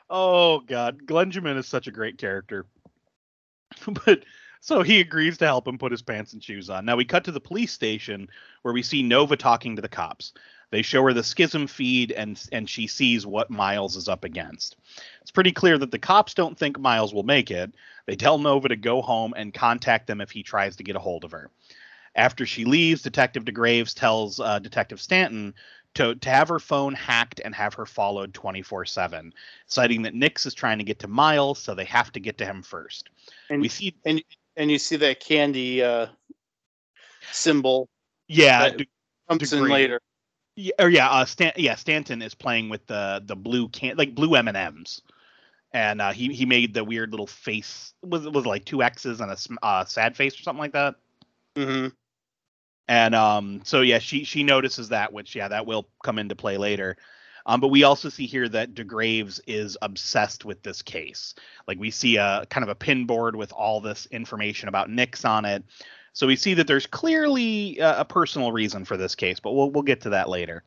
oh 0.09 0.59
god, 0.61 1.05
Glenjamin 1.05 1.57
is 1.57 1.67
such 1.67 1.87
a 1.87 1.91
great 1.91 2.17
character. 2.17 2.65
but 4.05 4.23
so 4.59 4.83
he 4.83 4.99
agrees 4.99 5.37
to 5.39 5.45
help 5.45 5.67
him 5.67 5.77
put 5.77 5.91
his 5.91 6.01
pants 6.01 6.33
and 6.33 6.43
shoes 6.43 6.69
on. 6.69 6.85
Now 6.85 6.95
we 6.95 7.05
cut 7.05 7.23
to 7.25 7.31
the 7.31 7.39
police 7.39 7.71
station 7.71 8.29
where 8.61 8.73
we 8.73 8.83
see 8.83 9.01
Nova 9.01 9.35
talking 9.37 9.75
to 9.75 9.81
the 9.81 9.87
cops. 9.89 10.33
They 10.71 10.81
show 10.81 11.03
her 11.03 11.13
the 11.13 11.23
schism 11.23 11.67
feed 11.67 12.11
and 12.11 12.41
and 12.51 12.69
she 12.69 12.87
sees 12.87 13.25
what 13.25 13.49
Miles 13.49 13.95
is 13.95 14.07
up 14.07 14.23
against. 14.23 14.77
It's 15.21 15.31
pretty 15.31 15.51
clear 15.51 15.77
that 15.77 15.91
the 15.91 15.99
cops 15.99 16.33
don't 16.33 16.57
think 16.57 16.79
Miles 16.79 17.13
will 17.13 17.23
make 17.23 17.51
it. 17.51 17.73
They 18.05 18.15
tell 18.15 18.37
Nova 18.37 18.69
to 18.69 18.75
go 18.75 19.01
home 19.01 19.33
and 19.35 19.53
contact 19.53 20.07
them 20.07 20.21
if 20.21 20.31
he 20.31 20.43
tries 20.43 20.77
to 20.77 20.83
get 20.83 20.95
a 20.95 20.99
hold 20.99 21.23
of 21.23 21.31
her. 21.31 21.51
After 22.15 22.45
she 22.45 22.65
leaves, 22.65 23.01
Detective 23.01 23.45
DeGraves 23.45 23.93
tells 23.93 24.39
uh, 24.39 24.59
Detective 24.59 24.99
Stanton 24.99 25.53
to, 25.93 26.15
to 26.15 26.29
have 26.29 26.47
her 26.47 26.59
phone 26.59 26.93
hacked 26.93 27.41
and 27.43 27.53
have 27.53 27.73
her 27.73 27.85
followed 27.85 28.33
24 28.33 28.85
7, 28.85 29.33
citing 29.65 30.01
that 30.03 30.13
Nix 30.13 30.45
is 30.45 30.53
trying 30.53 30.77
to 30.77 30.83
get 30.83 30.99
to 30.99 31.07
Miles, 31.07 31.59
so 31.59 31.75
they 31.75 31.85
have 31.85 32.11
to 32.13 32.19
get 32.19 32.37
to 32.39 32.45
him 32.45 32.63
first. 32.63 33.09
And 33.49 33.61
we 33.61 33.67
see, 33.67 33.95
and 34.05 34.23
and 34.57 34.71
you 34.71 34.79
see 34.79 34.97
that 34.97 35.19
candy 35.19 35.83
uh, 35.83 36.07
symbol 37.31 37.89
yeah, 38.27 38.69
that- 38.69 38.87
comes 39.29 39.53
in 39.53 39.67
later. 39.67 40.01
Yeah, 40.55 40.73
or 40.79 40.89
yeah, 40.89 41.09
uh, 41.09 41.25
Stan, 41.25 41.53
yeah, 41.55 41.75
Stanton 41.75 42.21
is 42.21 42.33
playing 42.35 42.69
with 42.69 42.85
the 42.87 43.21
the 43.25 43.35
blue 43.35 43.69
can 43.69 43.97
like 43.97 44.15
blue 44.15 44.35
M 44.35 44.47
and 44.47 44.57
M's, 44.57 45.01
and 45.73 46.01
uh, 46.01 46.11
he 46.11 46.33
he 46.33 46.45
made 46.45 46.73
the 46.73 46.83
weird 46.83 47.11
little 47.11 47.27
face 47.27 47.93
was 48.03 48.27
was 48.27 48.45
like 48.45 48.65
two 48.65 48.83
X's 48.83 49.21
and 49.21 49.31
a 49.31 49.65
uh, 49.65 49.85
sad 49.85 50.15
face 50.15 50.39
or 50.39 50.43
something 50.43 50.59
like 50.61 50.73
that. 50.73 50.95
hmm 51.55 51.87
And 52.87 53.15
um, 53.15 53.61
so 53.63 53.81
yeah, 53.81 53.99
she 53.99 54.23
she 54.23 54.43
notices 54.43 54.89
that, 54.89 55.13
which 55.13 55.35
yeah, 55.35 55.47
that 55.47 55.65
will 55.65 55.87
come 56.03 56.19
into 56.19 56.35
play 56.35 56.57
later. 56.57 56.97
Um, 57.45 57.59
but 57.59 57.69
we 57.69 57.83
also 57.83 58.09
see 58.09 58.27
here 58.27 58.47
that 58.49 58.75
DeGraves 58.75 59.39
is 59.47 59.77
obsessed 59.81 60.45
with 60.45 60.61
this 60.61 60.81
case. 60.83 61.33
Like 61.67 61.79
we 61.79 61.89
see 61.89 62.17
a 62.17 62.45
kind 62.49 62.63
of 62.63 62.69
a 62.69 62.75
pin 62.75 63.05
board 63.05 63.35
with 63.35 63.51
all 63.51 63.81
this 63.81 64.05
information 64.07 64.69
about 64.69 64.89
Nix 64.91 65.25
on 65.25 65.45
it. 65.45 65.63
So 66.13 66.27
we 66.27 66.35
see 66.35 66.55
that 66.55 66.67
there's 66.67 66.87
clearly 66.87 67.79
uh, 67.79 68.01
a 68.01 68.05
personal 68.05 68.51
reason 68.51 68.85
for 68.85 68.97
this 68.97 69.15
case, 69.15 69.39
but 69.39 69.53
we'll 69.53 69.71
we'll 69.71 69.83
get 69.83 70.01
to 70.01 70.09
that 70.11 70.29
later. 70.29 70.63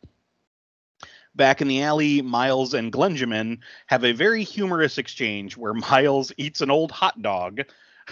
Back 1.35 1.61
in 1.61 1.69
the 1.69 1.83
alley, 1.83 2.23
Miles 2.23 2.75
and 2.75 2.93
Glenjamin 2.93 3.59
have 3.87 4.05
a 4.05 4.13
very 4.13 4.45
humorous 4.45 4.99
exchange 4.99 5.57
where 5.57 5.75
Miles 5.91 6.33
eats 6.37 6.61
an 6.61 6.71
old 6.71 6.93
hot 6.93 7.21
dog. 7.21 7.61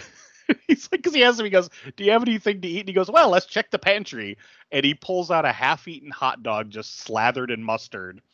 He's 0.67 0.89
like, 0.91 1.01
because 1.01 1.13
he 1.13 1.23
asks 1.23 1.39
him, 1.39 1.45
he 1.45 1.49
goes, 1.49 1.69
Do 1.95 2.03
you 2.03 2.11
have 2.11 2.21
anything 2.21 2.61
to 2.61 2.67
eat? 2.67 2.81
And 2.81 2.89
he 2.89 2.93
goes, 2.93 3.09
Well, 3.09 3.29
let's 3.29 3.45
check 3.45 3.71
the 3.71 3.79
pantry. 3.79 4.37
And 4.71 4.85
he 4.85 4.93
pulls 4.93 5.31
out 5.31 5.45
a 5.45 5.51
half 5.51 5.87
eaten 5.87 6.11
hot 6.11 6.43
dog 6.43 6.69
just 6.69 6.99
slathered 6.99 7.51
in 7.51 7.63
mustard. 7.63 8.21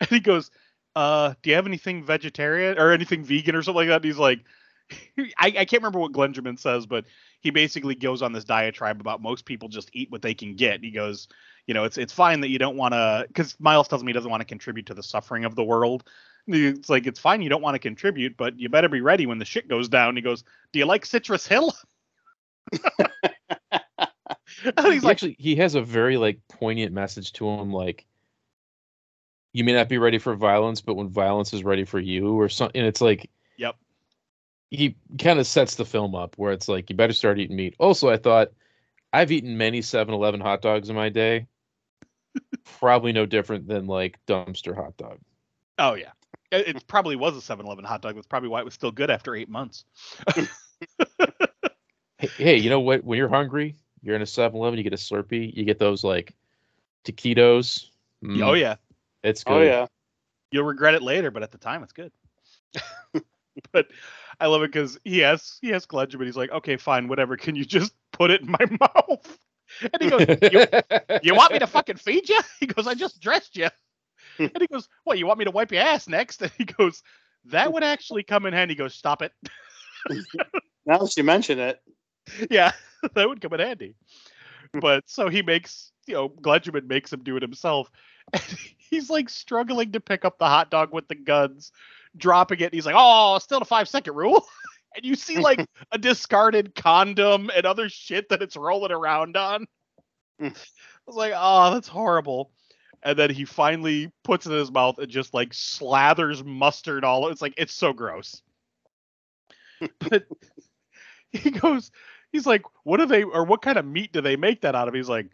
And 0.00 0.08
he 0.10 0.20
goes, 0.20 0.52
uh, 0.98 1.34
do 1.42 1.50
you 1.50 1.56
have 1.56 1.66
anything 1.66 2.04
vegetarian 2.04 2.76
or 2.78 2.90
anything 2.90 3.22
vegan 3.22 3.54
or 3.54 3.62
something 3.62 3.86
like 3.86 3.88
that? 3.88 3.96
And 3.96 4.04
he's 4.04 4.18
like, 4.18 4.40
I, 5.18 5.46
I 5.46 5.64
can't 5.64 5.82
remember 5.82 5.98
what 5.98 6.12
Glenjamin 6.12 6.58
says, 6.58 6.86
but 6.86 7.04
he 7.40 7.50
basically 7.50 7.94
goes 7.94 8.22
on 8.22 8.32
this 8.32 8.44
diatribe 8.44 9.00
about 9.00 9.22
most 9.22 9.44
people 9.44 9.68
just 9.68 9.90
eat 9.92 10.10
what 10.10 10.22
they 10.22 10.34
can 10.34 10.54
get. 10.54 10.82
He 10.82 10.90
goes, 10.90 11.28
you 11.66 11.74
know, 11.74 11.84
it's 11.84 11.98
it's 11.98 12.12
fine 12.12 12.40
that 12.40 12.48
you 12.48 12.58
don't 12.58 12.76
want 12.76 12.94
to, 12.94 13.24
because 13.28 13.58
Miles 13.60 13.88
tells 13.88 14.02
me 14.02 14.10
he 14.10 14.14
doesn't 14.14 14.30
want 14.30 14.40
to 14.40 14.46
contribute 14.46 14.86
to 14.86 14.94
the 14.94 15.02
suffering 15.02 15.44
of 15.44 15.54
the 15.54 15.64
world. 15.64 16.08
It's 16.46 16.88
like 16.88 17.06
it's 17.06 17.20
fine 17.20 17.42
you 17.42 17.50
don't 17.50 17.62
want 17.62 17.74
to 17.74 17.78
contribute, 17.78 18.36
but 18.36 18.58
you 18.58 18.68
better 18.68 18.88
be 18.88 19.02
ready 19.02 19.26
when 19.26 19.38
the 19.38 19.44
shit 19.44 19.68
goes 19.68 19.88
down. 19.88 20.16
He 20.16 20.22
goes, 20.22 20.44
"Do 20.72 20.78
you 20.78 20.86
like 20.86 21.04
Citrus 21.04 21.46
Hill?" 21.46 21.74
he's 24.62 24.72
he 24.84 25.00
like, 25.00 25.04
actually 25.04 25.36
he 25.38 25.56
has 25.56 25.74
a 25.74 25.82
very 25.82 26.16
like 26.16 26.40
poignant 26.48 26.92
message 26.92 27.32
to 27.32 27.48
him 27.48 27.72
like 27.72 28.06
you 29.52 29.64
may 29.64 29.72
not 29.72 29.88
be 29.88 29.98
ready 29.98 30.18
for 30.18 30.34
violence 30.34 30.80
but 30.80 30.94
when 30.94 31.08
violence 31.08 31.54
is 31.54 31.64
ready 31.64 31.84
for 31.84 31.98
you 31.98 32.38
or 32.38 32.48
something 32.48 32.78
and 32.78 32.88
it's 32.88 33.00
like 33.00 33.30
Yep. 33.58 33.76
He 34.70 34.96
kind 35.18 35.38
of 35.38 35.46
sets 35.46 35.74
the 35.76 35.84
film 35.84 36.14
up 36.14 36.36
where 36.36 36.52
it's 36.52 36.68
like 36.68 36.90
you 36.90 36.96
better 36.96 37.12
start 37.12 37.38
eating 37.38 37.56
meat 37.56 37.74
also 37.78 38.08
i 38.08 38.16
thought 38.16 38.48
i've 39.12 39.32
eaten 39.32 39.56
many 39.56 39.80
7-eleven 39.80 40.40
hot 40.40 40.60
dogs 40.62 40.90
in 40.90 40.96
my 40.96 41.08
day 41.08 41.46
probably 42.78 43.12
no 43.12 43.26
different 43.26 43.66
than 43.66 43.86
like 43.86 44.18
dumpster 44.26 44.74
hot 44.74 44.96
dog 44.96 45.18
"Oh 45.78 45.94
yeah." 45.94 46.12
It, 46.50 46.76
it 46.76 46.86
probably 46.86 47.14
was 47.14 47.36
a 47.36 47.40
7-Eleven 47.40 47.84
hot 47.84 48.00
dog. 48.00 48.14
That's 48.14 48.26
probably 48.26 48.48
why 48.48 48.60
it 48.60 48.64
was 48.64 48.72
still 48.72 48.90
good 48.90 49.10
after 49.10 49.34
eight 49.34 49.50
months. 49.50 49.84
hey, 52.18 52.30
hey 52.36 52.56
you 52.56 52.70
know 52.70 52.80
what 52.80 53.04
when 53.04 53.18
you're 53.18 53.28
hungry 53.28 53.76
you're 54.02 54.16
in 54.16 54.22
a 54.22 54.26
7-eleven 54.26 54.78
you 54.78 54.82
get 54.84 54.92
a 54.92 54.96
slurpee 54.96 55.54
you 55.54 55.64
get 55.64 55.78
those 55.78 56.02
like 56.04 56.34
taquitos 57.04 57.90
Mm, 58.24 58.44
Oh 58.44 58.54
yeah. 58.54 58.76
it's 59.22 59.44
good 59.44 59.52
Oh 59.52 59.62
yeah. 59.62 59.86
you'll 60.50 60.64
regret 60.64 60.94
it 60.94 61.02
later, 61.02 61.30
but 61.30 61.42
at 61.42 61.52
the 61.52 61.58
time 61.58 61.82
it's 61.84 61.92
good. 61.92 62.10
but 63.72 63.86
I 64.40 64.46
love 64.46 64.62
it 64.62 64.72
because 64.72 64.98
he 65.04 65.24
asks 65.24 65.58
he 65.60 65.72
asks 65.72 65.86
Gledger, 65.86 66.18
but 66.18 66.26
he's 66.26 66.36
like, 66.36 66.50
okay, 66.50 66.76
fine, 66.76 67.08
whatever. 67.08 67.36
Can 67.36 67.56
you 67.56 67.64
just 67.64 67.92
put 68.12 68.30
it 68.30 68.42
in 68.42 68.50
my 68.50 68.66
mouth? 68.80 69.38
And 69.82 70.02
he 70.02 70.10
goes, 70.10 70.26
you, 70.50 70.66
you 71.22 71.34
want 71.34 71.52
me 71.52 71.58
to 71.58 71.66
fucking 71.66 71.96
feed 71.96 72.28
you? 72.28 72.40
He 72.58 72.66
goes, 72.66 72.86
I 72.86 72.94
just 72.94 73.20
dressed 73.20 73.56
you. 73.56 73.68
Hmm. 74.38 74.44
And 74.54 74.60
he 74.60 74.66
goes, 74.66 74.88
What, 75.04 75.18
you 75.18 75.26
want 75.26 75.38
me 75.38 75.44
to 75.44 75.50
wipe 75.50 75.72
your 75.72 75.82
ass 75.82 76.08
next? 76.08 76.40
And 76.42 76.50
he 76.56 76.64
goes, 76.64 77.02
That 77.46 77.72
would 77.72 77.84
actually 77.84 78.22
come 78.22 78.46
in 78.46 78.54
handy. 78.54 78.74
He 78.74 78.78
goes, 78.78 78.94
Stop 78.94 79.22
it. 79.22 79.32
Now 80.86 80.98
that 80.98 81.16
you 81.16 81.24
mention 81.24 81.58
it, 81.58 81.80
yeah, 82.50 82.72
that 83.14 83.28
would 83.28 83.40
come 83.40 83.52
in 83.54 83.60
handy. 83.60 83.94
But 84.72 85.04
so 85.06 85.28
he 85.28 85.42
makes, 85.42 85.92
you 86.06 86.14
know, 86.14 86.28
Gledgerman 86.28 86.86
makes 86.86 87.12
him 87.12 87.22
do 87.22 87.36
it 87.36 87.42
himself. 87.42 87.90
And 88.32 88.42
he's 88.78 89.10
like 89.10 89.28
struggling 89.28 89.92
to 89.92 90.00
pick 90.00 90.24
up 90.24 90.38
the 90.38 90.46
hot 90.46 90.70
dog 90.70 90.92
with 90.92 91.08
the 91.08 91.14
guns, 91.14 91.72
dropping 92.16 92.60
it. 92.60 92.64
And 92.64 92.74
he's 92.74 92.86
like, 92.86 92.94
oh, 92.98 93.38
still 93.38 93.58
the 93.58 93.64
five 93.64 93.88
second 93.88 94.14
rule. 94.14 94.46
And 94.96 95.04
you 95.04 95.16
see 95.16 95.38
like 95.38 95.64
a 95.92 95.98
discarded 95.98 96.74
condom 96.74 97.50
and 97.54 97.66
other 97.66 97.90
shit 97.90 98.30
that 98.30 98.40
it's 98.42 98.56
rolling 98.56 98.90
around 98.90 99.36
on. 99.36 99.66
I 100.40 100.44
Mm. 100.44 100.66
was 101.06 101.14
like, 101.14 101.34
oh, 101.36 101.74
that's 101.74 101.86
horrible. 101.88 102.50
And 103.02 103.16
then 103.18 103.28
he 103.30 103.44
finally 103.44 104.10
puts 104.24 104.46
it 104.46 104.52
in 104.52 104.58
his 104.58 104.72
mouth 104.72 104.98
and 104.98 105.08
just 105.10 105.34
like 105.34 105.50
slathers 105.50 106.42
mustard 106.44 107.04
all. 107.04 107.28
It's 107.28 107.42
like, 107.42 107.52
it's 107.58 107.74
so 107.74 107.92
gross. 107.92 108.40
but 110.00 110.24
he 111.32 111.50
goes, 111.50 111.90
he's 112.32 112.46
like, 112.46 112.62
what 112.84 112.96
do 112.96 113.04
they, 113.06 113.22
or 113.24 113.44
what 113.44 113.62
kind 113.62 113.76
of 113.78 113.84
meat 113.84 114.12
do 114.12 114.22
they 114.22 114.36
make 114.36 114.62
that 114.62 114.74
out 114.74 114.88
of? 114.88 114.94
He's 114.94 115.08
like, 115.08 115.30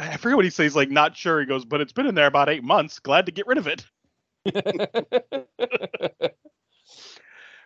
I 0.00 0.16
forget 0.16 0.36
what 0.36 0.44
he 0.44 0.50
says. 0.50 0.64
He's 0.64 0.76
like, 0.76 0.90
not 0.90 1.16
sure. 1.16 1.40
He 1.40 1.46
goes, 1.46 1.64
but 1.64 1.80
it's 1.80 1.92
been 1.92 2.06
in 2.06 2.14
there 2.14 2.28
about 2.28 2.48
eight 2.48 2.64
months. 2.64 3.00
Glad 3.00 3.26
to 3.26 3.32
get 3.32 3.46
rid 3.48 3.58
of 3.58 3.66
it. 3.66 3.84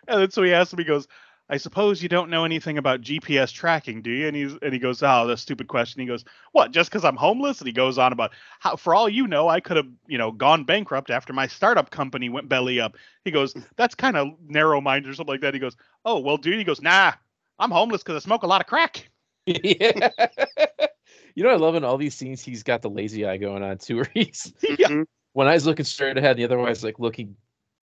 And 0.07 0.21
then 0.21 0.31
so 0.31 0.43
he 0.43 0.53
asks 0.53 0.73
him, 0.73 0.79
he 0.79 0.85
goes, 0.85 1.07
I 1.49 1.57
suppose 1.57 2.03
you 2.03 2.09
don't 2.09 2.29
know 2.29 2.43
anything 2.43 2.77
about 2.77 3.01
GPS 3.01 3.53
tracking, 3.53 4.01
do 4.01 4.11
you? 4.11 4.27
And 4.27 4.35
he's 4.35 4.53
and 4.61 4.73
he 4.73 4.79
goes, 4.79 5.01
oh, 5.01 5.27
the 5.27 5.37
stupid 5.37 5.67
question. 5.67 6.01
He 6.01 6.07
goes, 6.07 6.25
what? 6.51 6.71
Just 6.71 6.89
because 6.89 7.05
I'm 7.05 7.15
homeless? 7.15 7.59
And 7.59 7.67
he 7.67 7.73
goes 7.73 7.97
on 7.97 8.11
about 8.11 8.31
how, 8.59 8.75
for 8.75 8.93
all 8.93 9.07
you 9.07 9.27
know, 9.27 9.47
I 9.47 9.61
could 9.61 9.77
have, 9.77 9.87
you 10.07 10.17
know, 10.17 10.31
gone 10.31 10.65
bankrupt 10.65 11.09
after 11.09 11.31
my 11.31 11.47
startup 11.47 11.89
company 11.89 12.27
went 12.27 12.49
belly 12.49 12.81
up. 12.81 12.97
He 13.23 13.31
goes, 13.31 13.55
that's 13.77 13.95
kind 13.95 14.17
of 14.17 14.29
narrow 14.45 14.81
minded 14.81 15.09
or 15.09 15.13
something 15.13 15.33
like 15.33 15.41
that. 15.41 15.53
He 15.53 15.59
goes, 15.59 15.77
oh, 16.03 16.19
well, 16.19 16.37
dude. 16.37 16.57
He 16.57 16.65
goes, 16.65 16.81
nah, 16.81 17.13
I'm 17.59 17.71
homeless 17.71 18.03
because 18.03 18.21
I 18.21 18.25
smoke 18.25 18.43
a 18.43 18.47
lot 18.47 18.59
of 18.61 18.67
crack. 18.67 19.09
yeah. 19.45 20.09
you 21.35 21.43
know, 21.43 21.49
I 21.49 21.55
love 21.55 21.75
in 21.75 21.85
all 21.85 21.97
these 21.97 22.15
scenes. 22.15 22.41
He's 22.43 22.63
got 22.63 22.81
the 22.81 22.89
lazy 22.89 23.25
eye 23.25 23.37
going 23.37 23.63
on 23.63 23.77
too, 23.77 23.97
where 23.97 24.11
he's 24.13 24.53
mm-hmm. 24.61 24.75
Yeah. 24.77 25.03
One 25.37 25.45
eye's 25.47 25.67
looking 25.67 25.85
straight 25.85 26.17
ahead, 26.17 26.31
and 26.31 26.39
the 26.39 26.45
other 26.45 26.59
eye's 26.67 26.83
like 26.83 26.97
looking 26.97 27.35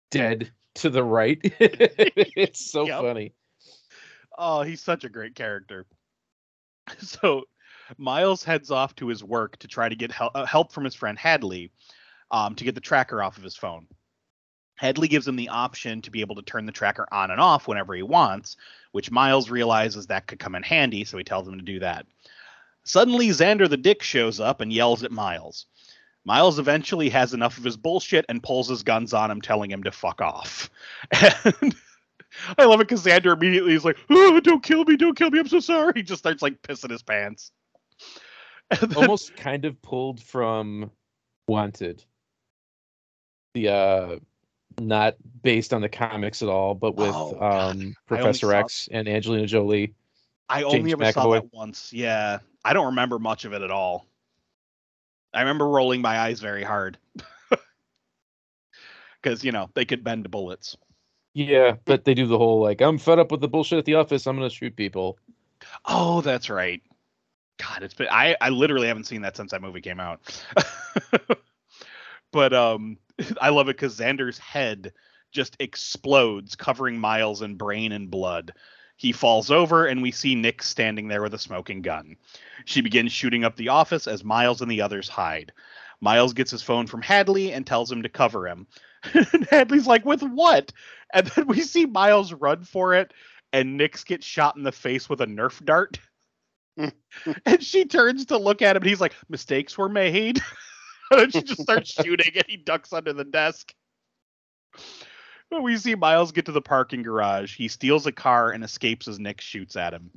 dead 0.09 0.51
to 0.73 0.89
the 0.89 1.03
right. 1.03 1.37
it's 1.59 2.71
so 2.71 2.87
Yep. 2.87 3.01
funny. 3.01 3.33
Oh, 4.35 4.63
he's 4.63 4.81
such 4.81 5.03
a 5.03 5.09
great 5.09 5.35
character. 5.35 5.85
So 6.97 7.43
Miles 7.99 8.43
heads 8.43 8.71
off 8.71 8.95
to 8.95 9.07
his 9.07 9.23
work 9.23 9.57
to 9.59 9.67
try 9.67 9.87
to 9.87 9.95
get 9.95 10.11
hel- 10.11 10.31
uh, 10.33 10.47
help 10.47 10.71
from 10.73 10.83
his 10.83 10.95
friend 10.95 11.15
Hadley 11.15 11.71
um, 12.31 12.55
to 12.55 12.63
get 12.63 12.73
the 12.73 12.81
tracker 12.81 13.21
off 13.21 13.37
of 13.37 13.43
his 13.43 13.55
phone. 13.55 13.85
Hadley 14.77 15.07
gives 15.07 15.27
him 15.27 15.35
the 15.35 15.49
option 15.49 16.01
to 16.01 16.09
be 16.09 16.21
able 16.21 16.35
to 16.37 16.41
turn 16.41 16.65
the 16.65 16.71
tracker 16.71 17.07
on 17.11 17.29
and 17.29 17.39
off 17.39 17.67
whenever 17.67 17.93
he 17.93 18.01
wants, 18.01 18.57
which 18.93 19.11
Miles 19.11 19.51
realizes 19.51 20.07
that 20.07 20.25
could 20.25 20.39
come 20.39 20.55
in 20.55 20.63
handy, 20.63 21.03
so 21.05 21.19
he 21.19 21.23
tells 21.23 21.47
him 21.47 21.59
to 21.59 21.63
do 21.63 21.77
that. 21.81 22.07
Suddenly, 22.83 23.27
Xander 23.29 23.69
the 23.69 23.77
Dick 23.77 24.01
shows 24.01 24.39
up 24.39 24.59
and 24.59 24.73
yells 24.73 25.03
at 25.03 25.11
Miles. 25.11 25.67
Miles 26.25 26.57
eventually 26.59 27.09
has 27.09 27.33
enough 27.33 27.57
of 27.57 27.63
his 27.63 27.75
bullshit 27.75 28.25
and 28.29 28.41
pulls 28.41 28.69
his 28.69 28.81
guns 28.83 29.13
on 29.13 29.29
him, 29.29 29.41
telling 29.41 29.69
him 29.69 29.83
to 29.83 29.91
fuck 29.91 30.21
off. 30.21 30.69
And 31.45 31.75
I 32.57 32.65
love 32.65 32.79
it 32.81 32.87
because 32.87 33.05
Xander 33.05 33.31
immediately 33.33 33.75
is 33.75 33.85
like, 33.85 33.95
oh, 34.09 34.39
"Don't 34.39 34.63
kill 34.63 34.85
me! 34.85 34.97
Don't 34.97 35.15
kill 35.15 35.29
me! 35.29 35.37
I'm 35.37 35.47
so 35.47 35.59
sorry." 35.59 35.93
He 35.97 36.01
just 36.01 36.17
starts 36.17 36.41
like 36.41 36.59
pissing 36.63 36.89
his 36.89 37.03
pants. 37.03 37.51
Then- 38.81 38.95
Almost 38.95 39.35
kind 39.35 39.65
of 39.65 39.79
pulled 39.83 40.19
from 40.19 40.89
Wanted. 41.47 42.03
The 43.53 43.67
uh 43.69 44.15
not 44.81 45.15
based 45.43 45.75
on 45.75 45.81
the 45.81 45.89
comics 45.89 46.41
at 46.41 46.49
all, 46.49 46.73
but 46.73 46.95
with 46.95 47.13
Oh, 47.13 47.39
um 47.39 47.95
Professor 48.07 48.47
saw- 48.47 48.59
X 48.61 48.89
and 48.91 49.07
Angelina 49.07 49.45
Jolie. 49.45 49.93
I 50.49 50.63
only 50.63 50.79
James 50.79 50.93
ever 50.93 51.11
saw 51.11 51.25
McAvoy. 51.25 51.41
that 51.41 51.53
once. 51.53 51.93
Yeah, 51.93 52.39
I 52.65 52.73
don't 52.73 52.87
remember 52.87 53.19
much 53.19 53.45
of 53.45 53.53
it 53.53 53.61
at 53.61 53.69
all. 53.69 54.07
I 55.33 55.41
remember 55.41 55.67
rolling 55.67 56.01
my 56.01 56.19
eyes 56.19 56.39
very 56.39 56.63
hard 56.63 56.97
because 59.21 59.43
you 59.43 59.51
know 59.51 59.69
they 59.73 59.85
could 59.85 60.03
bend 60.03 60.29
bullets. 60.29 60.77
Yeah, 61.33 61.77
but 61.85 62.05
they 62.05 62.13
do 62.13 62.27
the 62.27 62.37
whole 62.37 62.61
like 62.61 62.81
I'm 62.81 62.97
fed 62.97 63.19
up 63.19 63.31
with 63.31 63.41
the 63.41 63.47
bullshit 63.47 63.79
at 63.79 63.85
the 63.85 63.95
office. 63.95 64.27
I'm 64.27 64.35
gonna 64.35 64.49
shoot 64.49 64.75
people. 64.75 65.17
Oh, 65.85 66.21
that's 66.21 66.49
right. 66.49 66.81
God, 67.57 67.83
it's 67.83 67.93
been 67.93 68.07
I 68.09 68.35
I 68.39 68.49
literally 68.49 68.87
haven't 68.87 69.05
seen 69.05 69.21
that 69.21 69.35
since 69.37 69.51
that 69.51 69.61
movie 69.61 69.81
came 69.81 69.99
out. 69.99 70.21
but 72.31 72.53
um 72.53 72.97
I 73.41 73.49
love 73.49 73.69
it 73.69 73.77
cuz 73.77 73.97
Xander's 73.97 74.37
head 74.37 74.93
just 75.31 75.55
explodes 75.59 76.55
covering 76.55 76.99
Miles 76.99 77.41
in 77.41 77.55
brain 77.55 77.91
and 77.91 78.11
blood. 78.11 78.53
He 78.95 79.11
falls 79.11 79.51
over 79.51 79.85
and 79.85 80.01
we 80.01 80.11
see 80.11 80.35
Nix 80.35 80.67
standing 80.67 81.07
there 81.07 81.21
with 81.21 81.33
a 81.33 81.39
smoking 81.39 81.81
gun. 81.81 82.15
She 82.65 82.81
begins 82.81 83.11
shooting 83.11 83.43
up 83.43 83.55
the 83.55 83.69
office 83.69 84.07
as 84.07 84.23
Miles 84.23 84.61
and 84.61 84.71
the 84.71 84.81
others 84.81 85.09
hide. 85.09 85.51
Miles 85.99 86.33
gets 86.33 86.51
his 86.51 86.61
phone 86.61 86.87
from 86.87 87.01
Hadley 87.01 87.53
and 87.53 87.65
tells 87.65 87.91
him 87.91 88.03
to 88.03 88.09
cover 88.09 88.47
him. 88.47 88.67
and 89.13 89.47
Hadley's 89.49 89.87
like, 89.87 90.05
"With 90.05 90.21
what?" 90.21 90.71
And 91.13 91.27
then 91.27 91.47
we 91.47 91.61
see 91.61 91.85
Miles 91.85 92.33
run 92.33 92.63
for 92.63 92.93
it 92.93 93.13
and 93.53 93.77
Nix 93.77 94.03
gets 94.03 94.25
shot 94.25 94.57
in 94.57 94.63
the 94.63 94.71
face 94.71 95.07
with 95.07 95.21
a 95.21 95.27
Nerf 95.27 95.63
dart. 95.63 95.99
and 97.45 97.63
she 97.63 97.85
turns 97.85 98.25
to 98.25 98.37
look 98.37 98.61
at 98.63 98.75
him 98.75 98.81
and 98.81 98.89
he's 98.89 98.99
like, 98.99 99.13
mistakes 99.29 99.77
were 99.77 99.87
made. 99.87 100.41
and 101.11 101.31
she 101.31 101.43
just 101.43 101.61
starts 101.61 101.91
shooting 101.91 102.31
and 102.35 102.45
he 102.47 102.57
ducks 102.57 102.91
under 102.91 103.13
the 103.13 103.23
desk. 103.23 103.73
We 105.61 105.77
see 105.77 105.95
Miles 105.95 106.31
get 106.31 106.45
to 106.45 106.51
the 106.51 106.61
parking 106.61 107.03
garage, 107.03 107.55
he 107.55 107.67
steals 107.67 108.05
a 108.07 108.11
car 108.11 108.51
and 108.51 108.63
escapes 108.63 109.07
as 109.07 109.19
Nix 109.19 109.43
shoots 109.45 109.75
at 109.75 109.93
him. 109.93 110.11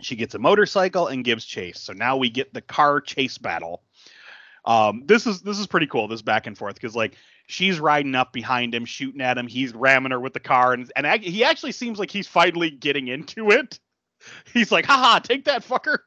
She 0.00 0.16
gets 0.16 0.34
a 0.34 0.38
motorcycle 0.38 1.06
and 1.08 1.24
gives 1.24 1.44
chase. 1.44 1.80
So 1.80 1.92
now 1.92 2.16
we 2.16 2.30
get 2.30 2.52
the 2.52 2.60
car 2.60 3.00
chase 3.00 3.38
battle. 3.38 3.82
Um, 4.64 5.02
this 5.06 5.26
is 5.26 5.42
this 5.42 5.58
is 5.58 5.66
pretty 5.66 5.86
cool. 5.86 6.08
This 6.08 6.22
back 6.22 6.46
and 6.46 6.56
forth 6.56 6.74
because 6.74 6.96
like 6.96 7.16
she's 7.46 7.78
riding 7.78 8.14
up 8.14 8.32
behind 8.32 8.74
him, 8.74 8.84
shooting 8.84 9.20
at 9.20 9.38
him. 9.38 9.46
He's 9.46 9.74
ramming 9.74 10.12
her 10.12 10.20
with 10.20 10.32
the 10.32 10.40
car, 10.40 10.72
and 10.72 10.90
and 10.96 11.22
he 11.22 11.44
actually 11.44 11.72
seems 11.72 11.98
like 11.98 12.10
he's 12.10 12.26
finally 12.26 12.70
getting 12.70 13.08
into 13.08 13.50
it. 13.50 13.78
He's 14.54 14.72
like, 14.72 14.86
haha, 14.86 15.18
take 15.18 15.44
that 15.44 15.62
fucker. 15.62 15.98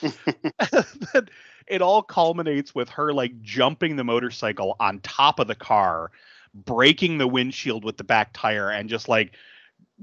It 1.66 1.82
all 1.82 2.02
culminates 2.02 2.74
with 2.74 2.88
her 2.90 3.12
like 3.12 3.40
jumping 3.40 3.96
the 3.96 4.04
motorcycle 4.04 4.76
on 4.80 5.00
top 5.00 5.38
of 5.38 5.46
the 5.46 5.54
car, 5.54 6.10
breaking 6.54 7.18
the 7.18 7.26
windshield 7.28 7.84
with 7.84 7.96
the 7.96 8.04
back 8.04 8.30
tire, 8.32 8.70
and 8.70 8.88
just 8.88 9.08
like 9.08 9.34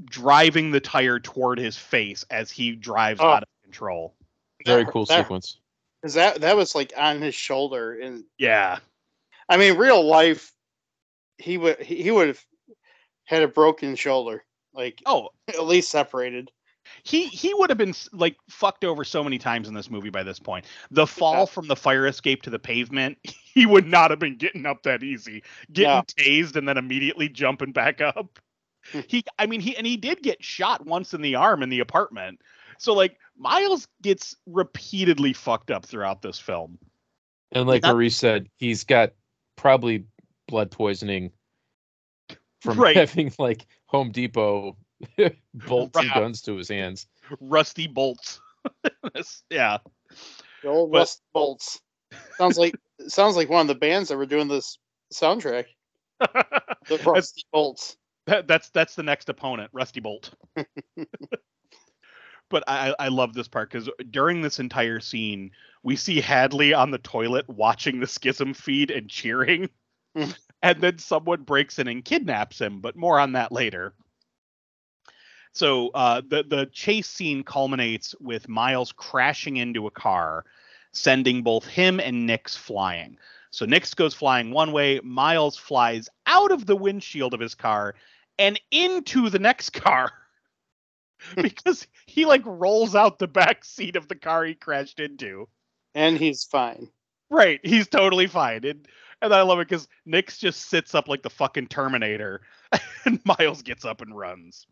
driving 0.05 0.71
the 0.71 0.79
tire 0.79 1.19
toward 1.19 1.59
his 1.59 1.77
face 1.77 2.23
as 2.29 2.49
he 2.51 2.75
drives 2.75 3.19
Oh. 3.21 3.27
out 3.27 3.43
of 3.43 3.49
control. 3.63 4.15
Very 4.65 4.85
cool 4.85 5.05
that- 5.05 5.23
sequence. 5.23 5.59
Cause 6.01 6.13
that 6.13 6.39
that 6.41 6.55
was 6.55 6.75
like 6.75 6.93
on 6.95 7.21
his 7.21 7.35
shoulder, 7.35 7.99
and 7.99 8.23
Yeah. 8.37 8.79
I 9.49 9.57
mean, 9.57 9.77
real 9.77 10.01
life, 10.05 10.53
he 11.37 11.57
would 11.57 11.81
he, 11.81 12.03
he 12.03 12.11
would 12.11 12.27
have 12.29 12.45
had 13.25 13.43
a 13.43 13.47
broken 13.49 13.95
shoulder, 13.95 14.45
like 14.73 15.01
Oh, 15.05 15.29
at 15.49 15.63
least 15.65 15.91
separated. 15.91 16.51
He 17.03 17.27
he 17.27 17.53
would 17.53 17.69
have 17.69 17.77
been 17.77 17.93
like 18.13 18.35
fucked 18.49 18.83
over 18.83 19.03
so 19.03 19.23
many 19.23 19.37
times 19.37 19.67
in 19.67 19.73
this 19.73 19.89
movie 19.89 20.09
by 20.09 20.23
this 20.23 20.39
point. 20.39 20.65
The 20.91 21.07
fall 21.07 21.39
Yeah. 21.39 21.45
from 21.45 21.67
the 21.67 21.75
fire 21.75 22.07
escape 22.07 22.41
to 22.43 22.49
the 22.49 22.59
pavement, 22.59 23.17
he 23.53 23.65
would 23.65 23.87
not 23.87 24.09
have 24.11 24.19
been 24.19 24.37
getting 24.37 24.65
up 24.65 24.83
that 24.83 25.03
easy. 25.03 25.43
Getting 25.71 25.89
No. 25.91 26.01
tased 26.17 26.55
and 26.55 26.67
then 26.67 26.77
immediately 26.77 27.29
jumping 27.29 27.71
back 27.71 28.01
up. 28.01 28.39
Hmm. 28.91 29.01
he 29.07 29.23
I 29.37 29.45
mean 29.45 29.59
he 29.59 29.75
and 29.75 29.85
he 29.85 29.97
did 29.97 30.21
get 30.21 30.43
shot 30.43 30.85
once 30.85 31.13
in 31.13 31.21
the 31.21 31.35
arm 31.35 31.61
in 31.63 31.69
the 31.69 31.79
apartment. 31.81 32.41
So 32.77 32.93
like 32.93 33.17
Miles 33.37 33.87
gets 34.01 34.35
repeatedly 34.45 35.33
fucked 35.33 35.69
up 35.69 35.85
throughout 35.85 36.21
this 36.21 36.39
film. 36.39 36.79
And 37.51 37.67
like 37.67 37.81
Not- 37.83 37.93
Maurice 37.93 38.15
said, 38.15 38.47
he's 38.55 38.83
got 38.85 39.11
probably 39.57 40.05
blood 40.47 40.71
poisoning 40.71 41.31
from 42.61 42.79
Right. 42.79 42.95
having 42.95 43.33
like 43.37 43.65
Home 43.87 44.11
Depot 44.11 44.77
bolts 45.67 45.97
and 45.99 46.09
guns 46.13 46.41
to 46.43 46.55
his 46.55 46.69
hands. 46.69 47.07
Rusty 47.39 47.87
bolts. 47.87 48.41
Yeah. 49.49 49.77
The 50.63 50.67
old 50.69 50.91
But- 50.91 50.97
Rust 50.99 51.21
Bolts 51.33 51.79
sounds 52.37 52.57
like 52.57 52.75
sounds 53.07 53.35
like 53.37 53.49
one 53.49 53.61
of 53.61 53.67
the 53.67 53.75
bands 53.75 54.09
that 54.09 54.17
were 54.17 54.25
doing 54.25 54.47
this 54.49 54.77
soundtrack. 55.13 55.65
The 56.19 56.55
That's- 56.89 57.05
Rusty 57.05 57.43
Bolts. 57.53 57.95
That, 58.27 58.47
that's 58.47 58.69
that's 58.69 58.95
the 58.95 59.03
next 59.03 59.29
opponent, 59.29 59.69
Rusty 59.73 60.01
Bolt. 60.01 60.31
but 62.49 62.63
I 62.67 62.93
I 62.99 63.07
love 63.07 63.33
this 63.33 63.47
part 63.47 63.71
because 63.71 63.89
during 64.11 64.41
this 64.41 64.59
entire 64.59 64.99
scene, 64.99 65.51
we 65.83 65.95
see 65.95 66.19
Hadley 66.21 66.73
on 66.73 66.91
the 66.91 66.97
toilet 66.99 67.47
watching 67.47 67.99
the 67.99 68.07
schism 68.07 68.53
feed 68.53 68.91
and 68.91 69.09
cheering, 69.09 69.69
Hmm. 70.15 70.31
and 70.61 70.81
then 70.81 70.97
someone 70.97 71.43
breaks 71.43 71.79
in 71.79 71.87
and 71.87 72.03
kidnaps 72.03 72.59
him. 72.59 72.81
But 72.81 72.95
more 72.95 73.19
on 73.19 73.31
that 73.33 73.51
later. 73.51 73.93
So 75.51 75.89
uh, 75.89 76.21
the 76.27 76.43
the 76.43 76.65
chase 76.67 77.07
scene 77.07 77.43
culminates 77.43 78.15
with 78.19 78.47
Miles 78.47 78.91
crashing 78.91 79.57
into 79.57 79.87
a 79.87 79.91
car, 79.91 80.45
sending 80.91 81.41
both 81.41 81.65
him 81.65 81.99
and 81.99 82.25
Nix 82.25 82.55
flying. 82.55 83.17
So 83.51 83.65
Nix 83.65 83.93
goes 83.93 84.13
flying 84.13 84.51
one 84.51 84.71
way, 84.71 84.99
Miles 85.03 85.57
flies 85.57 86.07
out 86.27 86.51
of 86.51 86.65
the 86.65 86.75
windshield 86.75 87.33
of 87.33 87.39
his 87.39 87.55
car 87.55 87.95
and 88.37 88.59
into 88.71 89.29
the 89.29 89.39
next 89.39 89.69
car 89.73 90.11
because 91.35 91.87
he 92.05 92.25
like 92.25 92.43
rolls 92.45 92.95
out 92.95 93.19
the 93.19 93.27
back 93.27 93.65
seat 93.65 93.95
of 93.95 94.07
the 94.07 94.15
car 94.15 94.45
he 94.45 94.55
crashed 94.55 94.99
into. 94.99 95.47
And 95.95 96.17
he's 96.17 96.43
fine. 96.43 96.89
Right, 97.29 97.59
he's 97.63 97.87
totally 97.87 98.27
fine. 98.27 98.63
And 98.65 98.87
and 99.21 99.33
I 99.33 99.41
love 99.41 99.59
it 99.59 99.67
because 99.67 99.87
Nix 100.05 100.37
just 100.37 100.69
sits 100.69 100.95
up 100.95 101.07
like 101.09 101.23
the 101.23 101.29
fucking 101.29 101.67
Terminator, 101.67 102.41
and 103.05 103.19
Miles 103.25 103.61
gets 103.61 103.83
up 103.83 104.01
and 104.01 104.17
runs. 104.17 104.65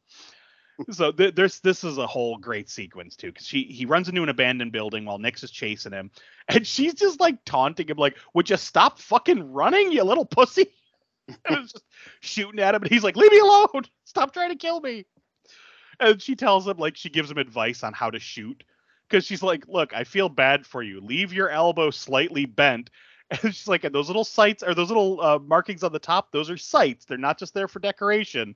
So 0.91 1.11
th- 1.11 1.36
there's 1.36 1.59
this 1.61 1.84
is 1.84 1.97
a 1.97 2.05
whole 2.05 2.38
great 2.38 2.69
sequence 2.69 3.15
too, 3.15 3.32
because 3.32 3.47
she 3.47 3.63
he 3.63 3.86
runs 3.86 4.09
into 4.09 4.23
an 4.23 4.30
abandoned 4.30 4.71
building 4.71 5.05
while 5.05 5.17
Nix 5.17 5.43
is 5.43 5.51
chasing 5.51 5.91
him, 5.91 6.11
and 6.47 6.65
she's 6.65 6.93
just 6.93 7.19
like 7.19 7.43
taunting 7.45 7.88
him, 7.88 7.97
like, 7.97 8.17
"Would 8.34 8.49
you 8.49 8.57
stop 8.57 8.99
fucking 8.99 9.51
running, 9.51 9.91
you 9.91 10.03
little 10.03 10.25
pussy?" 10.25 10.67
and 11.28 11.57
it's 11.57 11.73
just 11.73 11.86
shooting 12.21 12.59
at 12.59 12.75
him, 12.75 12.84
and 12.84 12.91
he's 12.91 13.03
like, 13.03 13.15
"Leave 13.17 13.32
me 13.32 13.39
alone! 13.39 13.84
Stop 14.05 14.34
trying 14.34 14.49
to 14.49 14.55
kill 14.55 14.80
me!" 14.80 15.05
And 15.99 16.21
she 16.21 16.36
tells 16.36 16.67
him 16.67 16.78
like 16.78 16.95
she 16.95 17.09
gives 17.09 17.32
him 17.32 17.39
advice 17.39 17.84
on 17.84 17.93
how 17.93 18.11
to 18.11 18.19
shoot, 18.19 18.63
because 19.09 19.25
she's 19.25 19.41
like, 19.41 19.67
"Look, 19.67 19.93
I 19.95 20.03
feel 20.03 20.30
bad 20.30 20.65
for 20.65 20.84
you. 20.84 21.01
Leave 21.01 21.34
your 21.34 21.49
elbow 21.49 21.89
slightly 21.91 22.45
bent." 22.45 22.89
And 23.43 23.53
she's 23.53 23.67
like, 23.67 23.84
"And 23.84 23.93
those 23.93 24.07
little 24.07 24.23
sights 24.23 24.63
or 24.63 24.73
those 24.73 24.88
little 24.88 25.19
uh, 25.19 25.39
markings 25.39 25.84
on 25.84 25.91
the 25.91 25.99
top, 25.99 26.32
those 26.32 26.49
are 26.49 26.55
sights. 26.55 27.03
They're 27.03 27.17
not 27.17 27.38
just 27.38 27.53
there 27.53 27.67
for 27.67 27.80
decoration." 27.80 28.55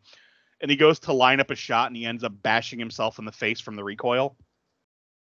And 0.62 0.72
he 0.72 0.78
goes 0.78 1.00
to 1.00 1.14
line 1.14 1.40
up 1.40 1.52
a 1.52 1.56
shot 1.56 1.88
and 1.88 1.98
he 1.98 2.06
ends 2.06 2.24
up 2.24 2.34
bashing 2.44 2.80
himself 2.80 3.20
in 3.20 3.26
the 3.26 3.32
face 3.32 3.60
from 3.60 3.76
the 3.76 3.84
recoil. 3.84 4.36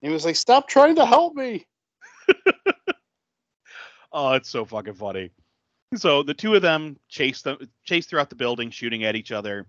He 0.02 0.10
was 0.10 0.26
like, 0.26 0.36
"Stop 0.36 0.68
trying 0.68 0.96
to 0.96 1.06
help 1.06 1.36
me." 1.36 1.66
Oh, 4.16 4.32
it's 4.32 4.50
so 4.50 4.64
fucking 4.64 4.94
funny. 4.94 5.30
So 5.96 6.24
the 6.24 6.34
two 6.34 6.56
of 6.56 6.62
them 6.62 6.98
chase 7.10 7.42
them 7.42 7.58
chase 7.84 8.06
throughout 8.06 8.30
the 8.30 8.36
building, 8.38 8.70
shooting 8.70 9.04
at 9.04 9.18
each 9.18 9.34
other. 9.34 9.68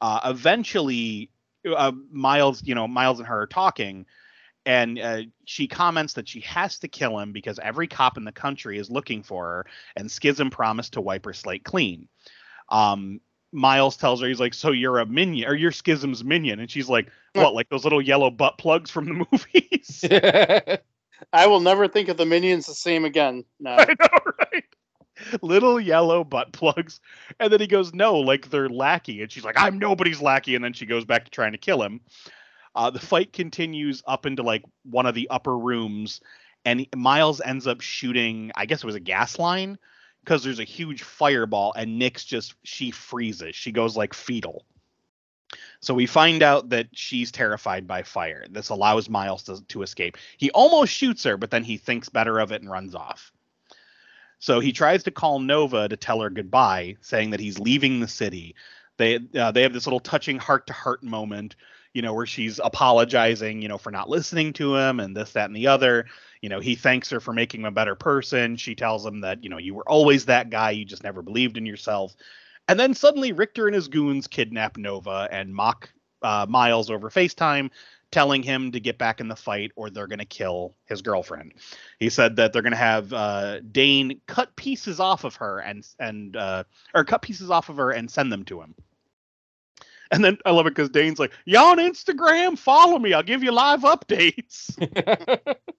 Uh, 0.00 0.18
eventually, 0.24 1.30
uh, 1.70 1.92
Miles, 2.10 2.62
you 2.64 2.74
know, 2.74 2.88
Miles 2.88 3.18
and 3.18 3.28
her 3.28 3.42
are 3.42 3.46
talking, 3.46 4.06
and 4.64 4.98
uh, 4.98 5.22
she 5.44 5.68
comments 5.68 6.14
that 6.14 6.26
she 6.26 6.40
has 6.40 6.78
to 6.78 6.88
kill 6.88 7.18
him 7.18 7.32
because 7.32 7.58
every 7.62 7.86
cop 7.86 8.16
in 8.16 8.24
the 8.24 8.32
country 8.32 8.78
is 8.78 8.90
looking 8.90 9.22
for 9.22 9.44
her, 9.44 9.66
and 9.94 10.10
Schism 10.10 10.48
promised 10.48 10.94
to 10.94 11.02
wipe 11.02 11.26
her 11.26 11.34
slate 11.34 11.62
clean. 11.62 12.08
Um, 12.70 13.20
Miles 13.52 13.96
tells 13.96 14.20
her, 14.20 14.28
he's 14.28 14.40
like, 14.40 14.54
"So 14.54 14.70
you're 14.70 14.98
a 14.98 15.06
minion, 15.06 15.48
or 15.48 15.54
you're 15.54 15.72
Schism's 15.72 16.24
minion?" 16.24 16.58
And 16.60 16.70
she's 16.70 16.88
like, 16.88 17.10
"What? 17.34 17.54
Like 17.54 17.68
those 17.68 17.84
little 17.84 18.00
yellow 18.00 18.30
butt 18.30 18.58
plugs 18.58 18.90
from 18.90 19.06
the 19.06 19.26
movies?" 19.32 20.78
I 21.32 21.46
will 21.46 21.60
never 21.60 21.88
think 21.88 22.08
of 22.08 22.16
the 22.16 22.26
minions 22.26 22.66
the 22.66 22.74
same 22.74 23.04
again. 23.04 23.44
No. 23.60 23.70
I 23.78 23.86
know, 23.86 24.32
right? 24.52 24.64
Little 25.42 25.78
yellow 25.78 26.24
butt 26.24 26.52
plugs. 26.52 27.00
And 27.38 27.52
then 27.52 27.60
he 27.60 27.66
goes, 27.66 27.94
No, 27.94 28.16
like 28.16 28.50
they're 28.50 28.68
lackey. 28.68 29.22
And 29.22 29.30
she's 29.30 29.44
like, 29.44 29.58
I'm 29.58 29.78
nobody's 29.78 30.20
lackey. 30.20 30.54
And 30.54 30.64
then 30.64 30.72
she 30.72 30.86
goes 30.86 31.04
back 31.04 31.24
to 31.24 31.30
trying 31.30 31.52
to 31.52 31.58
kill 31.58 31.82
him. 31.82 32.00
Uh, 32.74 32.90
the 32.90 32.98
fight 32.98 33.32
continues 33.32 34.02
up 34.06 34.26
into 34.26 34.42
like 34.42 34.64
one 34.84 35.06
of 35.06 35.14
the 35.14 35.28
upper 35.28 35.56
rooms. 35.56 36.20
And 36.64 36.86
Miles 36.94 37.40
ends 37.40 37.66
up 37.66 37.80
shooting, 37.80 38.52
I 38.54 38.66
guess 38.66 38.82
it 38.82 38.86
was 38.86 38.94
a 38.94 39.00
gas 39.00 39.38
line, 39.38 39.78
because 40.24 40.44
there's 40.44 40.58
a 40.58 40.64
huge 40.64 41.02
fireball. 41.02 41.72
And 41.76 41.98
Nix 41.98 42.24
just, 42.24 42.54
she 42.64 42.90
freezes. 42.90 43.54
She 43.54 43.72
goes 43.72 43.96
like 43.96 44.14
fetal. 44.14 44.64
So 45.80 45.94
we 45.94 46.06
find 46.06 46.42
out 46.42 46.70
that 46.70 46.86
she's 46.92 47.32
terrified 47.32 47.86
by 47.86 48.04
fire. 48.04 48.46
This 48.48 48.68
allows 48.68 49.10
Miles 49.10 49.42
to, 49.44 49.62
to 49.66 49.82
escape. 49.82 50.16
He 50.38 50.50
almost 50.52 50.92
shoots 50.92 51.24
her, 51.24 51.36
but 51.36 51.50
then 51.50 51.64
he 51.64 51.76
thinks 51.76 52.08
better 52.08 52.38
of 52.38 52.52
it 52.52 52.62
and 52.62 52.70
runs 52.70 52.94
off. 52.94 53.32
So 54.38 54.60
he 54.60 54.72
tries 54.72 55.02
to 55.04 55.10
call 55.10 55.38
Nova 55.38 55.88
to 55.88 55.96
tell 55.96 56.20
her 56.20 56.30
goodbye, 56.30 56.96
saying 57.00 57.30
that 57.30 57.40
he's 57.40 57.58
leaving 57.58 58.00
the 58.00 58.08
city. 58.08 58.54
They 58.96 59.20
uh, 59.38 59.52
they 59.52 59.62
have 59.62 59.72
this 59.72 59.86
little 59.86 60.00
touching 60.00 60.38
heart 60.38 60.66
to 60.66 60.72
heart 60.72 61.02
moment, 61.02 61.56
you 61.94 62.02
know, 62.02 62.14
where 62.14 62.26
she's 62.26 62.60
apologizing, 62.62 63.62
you 63.62 63.68
know, 63.68 63.78
for 63.78 63.90
not 63.90 64.08
listening 64.08 64.52
to 64.54 64.76
him 64.76 65.00
and 65.00 65.16
this, 65.16 65.32
that, 65.32 65.46
and 65.46 65.56
the 65.56 65.66
other. 65.66 66.06
You 66.40 66.48
know, 66.48 66.60
he 66.60 66.74
thanks 66.74 67.10
her 67.10 67.20
for 67.20 67.32
making 67.32 67.60
him 67.60 67.66
a 67.66 67.70
better 67.70 67.94
person. 67.94 68.56
She 68.56 68.74
tells 68.74 69.04
him 69.04 69.20
that, 69.20 69.44
you 69.44 69.50
know, 69.50 69.58
you 69.58 69.74
were 69.74 69.88
always 69.88 70.26
that 70.26 70.50
guy. 70.50 70.70
You 70.70 70.84
just 70.84 71.04
never 71.04 71.22
believed 71.22 71.56
in 71.56 71.66
yourself. 71.66 72.16
And 72.68 72.78
then 72.78 72.94
suddenly 72.94 73.32
Richter 73.32 73.66
and 73.66 73.74
his 73.74 73.88
goons 73.88 74.26
kidnap 74.26 74.76
Nova 74.76 75.28
and 75.30 75.54
mock 75.54 75.92
uh, 76.22 76.46
Miles 76.48 76.90
over 76.90 77.10
FaceTime, 77.10 77.70
telling 78.10 78.42
him 78.42 78.72
to 78.72 78.80
get 78.80 78.98
back 78.98 79.20
in 79.20 79.28
the 79.28 79.36
fight 79.36 79.72
or 79.74 79.90
they're 79.90 80.06
going 80.06 80.18
to 80.18 80.24
kill 80.24 80.74
his 80.84 81.02
girlfriend. 81.02 81.54
He 81.98 82.08
said 82.08 82.36
that 82.36 82.52
they're 82.52 82.62
going 82.62 82.72
to 82.72 82.76
have 82.76 83.12
uh, 83.12 83.60
Dane 83.60 84.20
cut 84.26 84.54
pieces 84.54 85.00
off 85.00 85.24
of 85.24 85.36
her 85.36 85.58
and 85.58 85.86
and 85.98 86.36
uh, 86.36 86.64
or 86.94 87.04
cut 87.04 87.22
pieces 87.22 87.50
off 87.50 87.68
of 87.68 87.76
her 87.76 87.90
and 87.90 88.10
send 88.10 88.30
them 88.30 88.44
to 88.44 88.60
him. 88.60 88.74
And 90.14 90.22
then 90.22 90.36
I 90.44 90.50
love 90.50 90.66
it 90.66 90.74
because 90.74 90.90
Dane's 90.90 91.18
like, 91.18 91.32
"Y'all 91.46 91.68
on 91.70 91.78
Instagram? 91.78 92.58
Follow 92.58 92.98
me. 92.98 93.14
I'll 93.14 93.22
give 93.22 93.42
you 93.42 93.50
live 93.50 93.80
updates." 93.80 94.76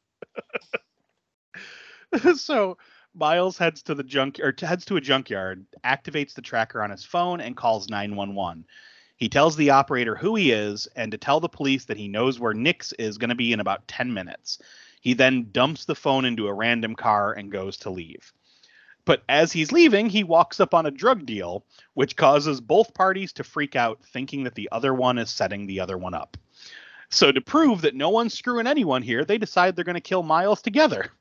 so 2.37 2.77
Miles 3.15 3.57
heads 3.57 3.83
to 3.83 3.95
the 3.95 4.03
junk 4.03 4.39
or 4.39 4.53
heads 4.59 4.85
to 4.85 4.97
a 4.97 5.01
junkyard, 5.01 5.65
activates 5.83 6.33
the 6.33 6.41
tracker 6.41 6.81
on 6.81 6.89
his 6.89 7.03
phone, 7.03 7.41
and 7.41 7.55
calls 7.55 7.89
911. 7.89 8.65
He 9.17 9.29
tells 9.29 9.55
the 9.55 9.69
operator 9.69 10.15
who 10.15 10.35
he 10.35 10.51
is 10.51 10.87
and 10.95 11.11
to 11.11 11.17
tell 11.17 11.39
the 11.39 11.47
police 11.49 11.85
that 11.85 11.97
he 11.97 12.07
knows 12.07 12.39
where 12.39 12.53
Nix 12.53 12.91
is 12.93 13.17
going 13.17 13.29
to 13.29 13.35
be 13.35 13.53
in 13.53 13.59
about 13.59 13.87
10 13.87 14.13
minutes. 14.13 14.59
He 15.01 15.13
then 15.13 15.49
dumps 15.51 15.85
the 15.85 15.95
phone 15.95 16.25
into 16.25 16.47
a 16.47 16.53
random 16.53 16.95
car 16.95 17.33
and 17.33 17.51
goes 17.51 17.77
to 17.77 17.89
leave. 17.89 18.33
But 19.05 19.23
as 19.27 19.51
he's 19.51 19.71
leaving, 19.71 20.09
he 20.09 20.23
walks 20.23 20.59
up 20.59 20.73
on 20.73 20.85
a 20.85 20.91
drug 20.91 21.25
deal, 21.25 21.65
which 21.93 22.15
causes 22.15 22.61
both 22.61 22.93
parties 22.93 23.33
to 23.33 23.43
freak 23.43 23.75
out, 23.75 24.03
thinking 24.05 24.43
that 24.45 24.55
the 24.55 24.69
other 24.71 24.93
one 24.93 25.17
is 25.17 25.29
setting 25.29 25.67
the 25.67 25.79
other 25.81 25.97
one 25.97 26.13
up. 26.13 26.37
So, 27.09 27.31
to 27.31 27.41
prove 27.41 27.81
that 27.81 27.95
no 27.95 28.09
one's 28.09 28.33
screwing 28.33 28.65
anyone 28.65 29.01
here, 29.01 29.25
they 29.25 29.37
decide 29.37 29.75
they're 29.75 29.85
going 29.85 29.95
to 29.95 30.01
kill 30.01 30.23
Miles 30.23 30.61
together. 30.61 31.11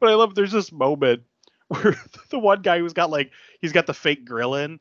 But 0.00 0.10
I 0.10 0.14
love 0.14 0.34
there's 0.34 0.52
this 0.52 0.72
moment 0.72 1.24
where 1.68 1.94
the 2.30 2.38
one 2.38 2.62
guy 2.62 2.78
who's 2.78 2.94
got 2.94 3.10
like 3.10 3.32
he's 3.60 3.72
got 3.72 3.86
the 3.86 3.94
fake 3.94 4.24
grill 4.24 4.54
in, 4.54 4.80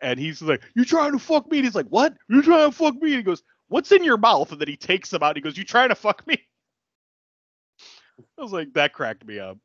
and 0.00 0.18
he's 0.18 0.40
like, 0.40 0.62
"You 0.74 0.84
trying 0.84 1.12
to 1.12 1.18
fuck 1.18 1.50
me?" 1.50 1.58
And 1.58 1.66
he's 1.66 1.74
like, 1.74 1.88
"What? 1.88 2.16
You 2.28 2.42
trying 2.42 2.70
to 2.70 2.76
fuck 2.76 2.94
me?" 2.94 3.10
And 3.10 3.18
he 3.18 3.22
goes, 3.22 3.42
"What's 3.68 3.92
in 3.92 4.04
your 4.04 4.16
mouth?" 4.16 4.50
And 4.52 4.60
then 4.60 4.68
he 4.68 4.76
takes 4.76 5.12
him 5.12 5.22
out. 5.22 5.30
And 5.30 5.36
he 5.36 5.42
goes, 5.42 5.58
"You 5.58 5.64
trying 5.64 5.90
to 5.90 5.94
fuck 5.94 6.26
me?" 6.26 6.38
I 8.38 8.42
was 8.42 8.52
like, 8.52 8.72
that 8.74 8.92
cracked 8.92 9.26
me 9.26 9.38
up. 9.38 9.58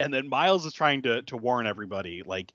And 0.00 0.12
then 0.12 0.28
Miles 0.28 0.66
is 0.66 0.72
trying 0.72 1.02
to 1.02 1.22
to 1.22 1.36
warn 1.36 1.66
everybody, 1.66 2.22
like, 2.24 2.52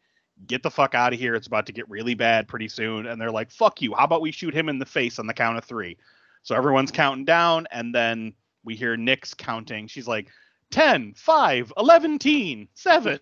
get 0.48 0.64
the 0.64 0.72
fuck 0.72 0.96
out 0.96 1.14
of 1.14 1.20
here. 1.20 1.36
It's 1.36 1.48
about 1.48 1.66
to 1.68 1.72
get 1.72 1.90
really 1.90 2.16
bad 2.16 2.48
pretty 2.48 2.68
soon. 2.68 3.06
And 3.06 3.20
they're 3.20 3.32
like, 3.32 3.52
fuck 3.52 3.82
you. 3.82 3.94
How 3.94 4.06
about 4.06 4.22
we 4.22 4.32
shoot 4.32 4.54
him 4.54 4.70
in 4.70 4.80
the 4.80 4.86
face 4.86 5.20
on 5.20 5.28
the 5.28 5.34
count 5.34 5.58
of 5.58 5.64
three? 5.64 5.98
So 6.44 6.56
everyone's 6.56 6.92
counting 6.92 7.26
down, 7.26 7.68
and 7.72 7.94
then 7.94 8.34
we 8.64 8.76
hear 8.76 8.96
Nix 8.96 9.34
counting. 9.34 9.88
She's 9.88 10.08
like, 10.08 10.30
10, 10.72 11.14
5, 11.16 11.74
11, 11.78 12.20
teen, 12.20 12.68
7. 12.76 13.20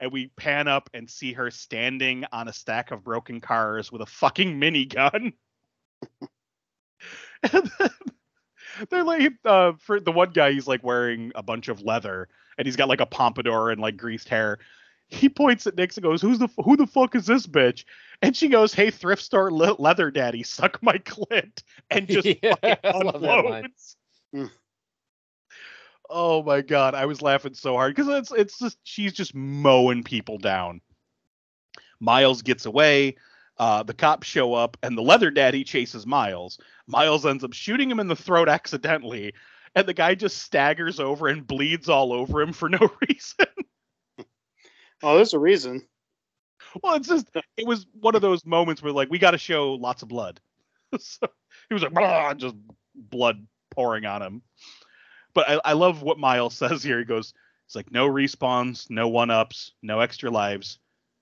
And 0.00 0.12
we 0.12 0.26
pan 0.36 0.68
up 0.68 0.90
and 0.92 1.08
see 1.08 1.32
her 1.32 1.50
standing 1.50 2.24
on 2.32 2.48
a 2.48 2.52
stack 2.52 2.90
of 2.90 3.04
broken 3.04 3.40
cars 3.40 3.90
with 3.92 4.02
a 4.02 4.06
fucking 4.06 4.60
minigun. 4.60 5.32
they're 8.90 9.04
like, 9.04 9.32
uh, 9.44 9.72
for 9.78 10.00
the 10.00 10.12
one 10.12 10.30
guy, 10.30 10.52
he's 10.52 10.66
like 10.66 10.82
wearing 10.82 11.32
a 11.34 11.42
bunch 11.42 11.68
of 11.68 11.82
leather 11.82 12.28
and 12.58 12.66
he's 12.66 12.76
got 12.76 12.88
like 12.88 13.00
a 13.00 13.06
pompadour 13.06 13.70
and 13.70 13.80
like 13.80 13.96
greased 13.96 14.28
hair. 14.28 14.58
He 15.08 15.28
points 15.28 15.66
at 15.66 15.76
Nix 15.76 15.96
and 15.98 16.04
goes, 16.04 16.22
"Who's 16.22 16.38
the 16.38 16.48
who 16.64 16.74
the 16.76 16.86
fuck 16.86 17.14
is 17.14 17.26
this 17.26 17.46
bitch?" 17.46 17.84
And 18.22 18.34
she 18.34 18.48
goes, 18.48 18.72
"Hey, 18.72 18.90
thrift 18.90 19.22
store 19.22 19.52
le- 19.52 19.76
leather 19.78 20.10
daddy, 20.10 20.42
suck 20.42 20.82
my 20.82 20.92
clit," 20.98 21.62
and 21.90 22.08
just 22.08 22.26
Yeah, 22.42 22.54
fucking 22.54 22.76
I 22.82 22.98
love 22.98 23.20
that 23.20 23.44
line. 23.44 23.46
unloads. 23.56 23.96
Hmm. 24.32 24.46
Oh 26.08 26.42
my 26.42 26.60
god, 26.62 26.94
I 26.94 27.06
was 27.06 27.22
laughing 27.22 27.54
so 27.54 27.74
hard 27.74 27.94
because 27.94 28.08
it's 28.08 28.32
it's 28.32 28.58
just 28.58 28.78
she's 28.84 29.12
just 29.12 29.34
mowing 29.34 30.02
people 30.02 30.38
down. 30.38 30.80
Miles 32.00 32.42
gets 32.42 32.66
away. 32.66 33.16
Uh, 33.58 33.82
the 33.82 33.94
cops 33.94 34.26
show 34.26 34.54
up, 34.54 34.76
and 34.82 34.96
the 34.96 35.02
leather 35.02 35.30
daddy 35.30 35.62
chases 35.62 36.06
Miles. 36.06 36.58
Miles 36.86 37.26
ends 37.26 37.44
up 37.44 37.52
shooting 37.52 37.90
him 37.90 38.00
in 38.00 38.08
the 38.08 38.16
throat 38.16 38.48
accidentally, 38.48 39.34
and 39.74 39.86
the 39.86 39.94
guy 39.94 40.14
just 40.14 40.38
staggers 40.38 40.98
over 40.98 41.28
and 41.28 41.46
bleeds 41.46 41.88
all 41.88 42.12
over 42.12 42.40
him 42.40 42.52
for 42.52 42.68
no 42.68 42.90
reason. 43.08 43.46
Oh, 45.02 45.16
there's 45.16 45.34
a 45.34 45.38
reason. 45.38 45.82
well, 46.82 46.94
it's 46.94 47.08
just 47.08 47.28
it 47.56 47.66
was 47.66 47.86
one 48.00 48.14
of 48.14 48.22
those 48.22 48.46
moments 48.46 48.82
where 48.82 48.92
like 48.92 49.10
we 49.10 49.18
got 49.18 49.32
to 49.32 49.38
show 49.38 49.74
lots 49.74 50.02
of 50.02 50.08
blood. 50.08 50.40
so 50.98 51.26
he 51.68 51.74
was 51.74 51.82
like 51.82 51.92
"Blah," 51.92 52.34
just 52.34 52.56
blood 52.94 53.46
pouring 53.70 54.06
on 54.06 54.22
him. 54.22 54.42
But 55.34 55.48
I, 55.48 55.60
I 55.64 55.72
love 55.72 56.02
what 56.02 56.18
Miles 56.18 56.54
says 56.58 56.82
here. 56.82 56.98
He 56.98 57.04
goes, 57.04 57.34
"It's 57.66 57.74
like 57.74 57.90
no 57.90 58.08
respawns, 58.08 58.88
no 58.90 59.08
one 59.08 59.30
ups, 59.30 59.72
no 59.82 60.00
extra 60.00 60.30
lives. 60.30 60.78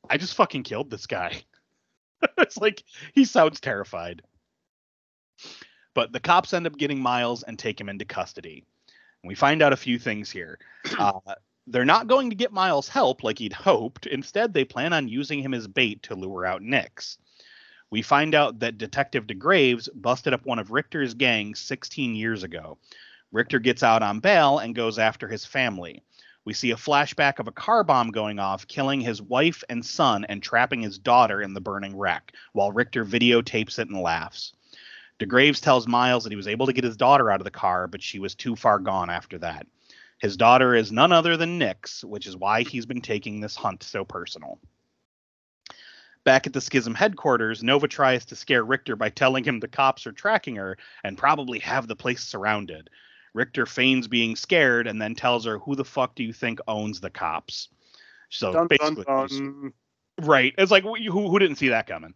I 0.09 0.17
just 0.17 0.35
fucking 0.35 0.63
killed 0.63 0.91
this 0.91 1.07
guy." 1.07 1.43
it's 2.39 2.59
like 2.59 2.85
he 3.15 3.25
sounds 3.25 3.61
terrified. 3.61 4.23
But 5.95 6.13
the 6.13 6.21
cops 6.21 6.55
end 6.55 6.67
up 6.67 6.77
getting 6.77 7.01
Miles 7.01 7.43
and 7.43 7.59
take 7.59 7.81
him 7.81 7.89
into 7.89 8.05
custody. 8.05 8.65
And 9.23 9.29
we 9.29 9.35
find 9.35 9.63
out 9.63 9.73
a 9.73 9.77
few 9.77 9.99
things 9.99 10.31
here. 10.31 10.59
Uh, 10.99 11.21
they're 11.67 11.85
not 11.85 12.09
going 12.09 12.31
to 12.31 12.37
get 12.37 12.53
Miles 12.53 12.89
help 12.89 13.23
like 13.23 13.39
he'd 13.39 13.53
hoped. 13.53 14.07
Instead, 14.07 14.53
they 14.53 14.65
plan 14.65 14.93
on 14.93 15.09
using 15.09 15.41
him 15.41 15.55
as 15.55 15.69
bait 15.69 16.03
to 16.05 16.17
lure 16.17 16.45
out 16.45 16.63
Nix. 16.63 17.19
We 17.91 18.03
find 18.03 18.35
out 18.35 18.61
that 18.61 18.79
Detective 18.79 19.27
DeGraves 19.27 19.89
busted 19.95 20.33
up 20.33 20.47
one 20.47 20.59
of 20.59 20.71
Richter's 20.71 21.15
gangs 21.15 21.61
16 21.61 22.15
years 22.15 22.43
ago. 22.43 22.79
Richter 23.31 23.59
gets 23.59 23.83
out 23.83 24.03
on 24.03 24.21
bail 24.21 24.59
and 24.59 24.75
goes 24.75 24.99
after 24.99 25.29
his 25.29 25.45
family. 25.45 26.03
We 26.51 26.55
see 26.55 26.73
a 26.73 26.77
flashback 26.77 27.39
of 27.39 27.47
a 27.47 27.53
car 27.53 27.85
bomb 27.85 28.11
going 28.11 28.41
off, 28.41 28.67
killing 28.67 29.01
his 29.01 29.23
wife 29.23 29.63
and 29.69 29.87
son 29.87 30.25
and 30.25 30.43
trapping 30.43 30.83
his 30.83 30.99
daughter 30.99 31.41
in 31.41 31.55
the 31.55 31.61
burning 31.61 31.97
wreck, 31.97 32.33
while 32.55 32.73
Richter 32.73 33.05
videotapes 33.05 33.79
it 33.79 33.89
and 33.89 34.01
laughs. 34.01 34.53
DeGraves 35.21 35.61
tells 35.61 35.87
Miles 35.87 36.25
that 36.25 36.33
he 36.33 36.37
was 36.37 36.49
able 36.49 36.67
to 36.67 36.73
get 36.73 36.83
his 36.83 36.97
daughter 36.97 37.31
out 37.31 37.39
of 37.39 37.45
the 37.45 37.53
car, 37.53 37.87
but 37.87 38.03
she 38.03 38.19
was 38.19 38.35
too 38.35 38.57
far 38.57 38.81
gone 38.81 39.11
after 39.11 39.39
that. 39.39 39.69
His 40.19 40.37
daughter 40.37 40.75
is 40.75 40.91
none 40.91 41.13
other 41.13 41.37
than 41.37 41.57
Nix, 41.57 42.03
which 42.03 42.27
is 42.27 42.37
why 42.37 42.63
he's 42.63 42.85
been 42.85 43.01
taking 43.01 43.39
this 43.39 43.55
hunt 43.55 43.85
so 43.85 44.05
personal. 44.05 44.59
Back 46.25 46.49
at 46.49 46.53
the 46.53 46.61
Schism 46.61 46.97
headquarters, 46.97 47.63
Nova 47.63 47.87
tries 47.87 48.25
to 48.25 48.35
scare 48.35 48.65
Richter 48.65 48.97
by 48.97 49.11
telling 49.11 49.45
him 49.45 49.61
the 49.61 49.69
cops 49.69 50.05
are 50.05 50.11
tracking 50.11 50.57
her 50.57 50.79
and 51.05 51.17
probably 51.17 51.61
have 51.61 51.87
the 51.87 51.95
place 51.95 52.25
surrounded. 52.25 52.91
Richter 53.35 53.67
feigns 53.67 54.09
being 54.09 54.37
scared 54.37 54.87
and 54.87 55.01
then 55.01 55.15
tells 55.15 55.45
her, 55.47 55.59
Who 55.59 55.77
the 55.77 55.85
fuck 55.85 56.15
do 56.15 56.23
you 56.23 56.33
think 56.33 56.61
owns 56.67 57.01
the 57.01 57.11
cops? 57.11 57.69
So 58.29 58.53
Dun, 58.53 58.69
dun, 58.69 58.95
basically, 58.95 59.05
dun. 59.05 59.73
right. 60.21 60.55
It's 60.59 60.71
like, 60.71 60.85
who, 60.85 60.95
who 61.29 61.39
didn't 61.39 61.57
see 61.57 61.69
that 61.69 61.87
coming? 61.87 62.15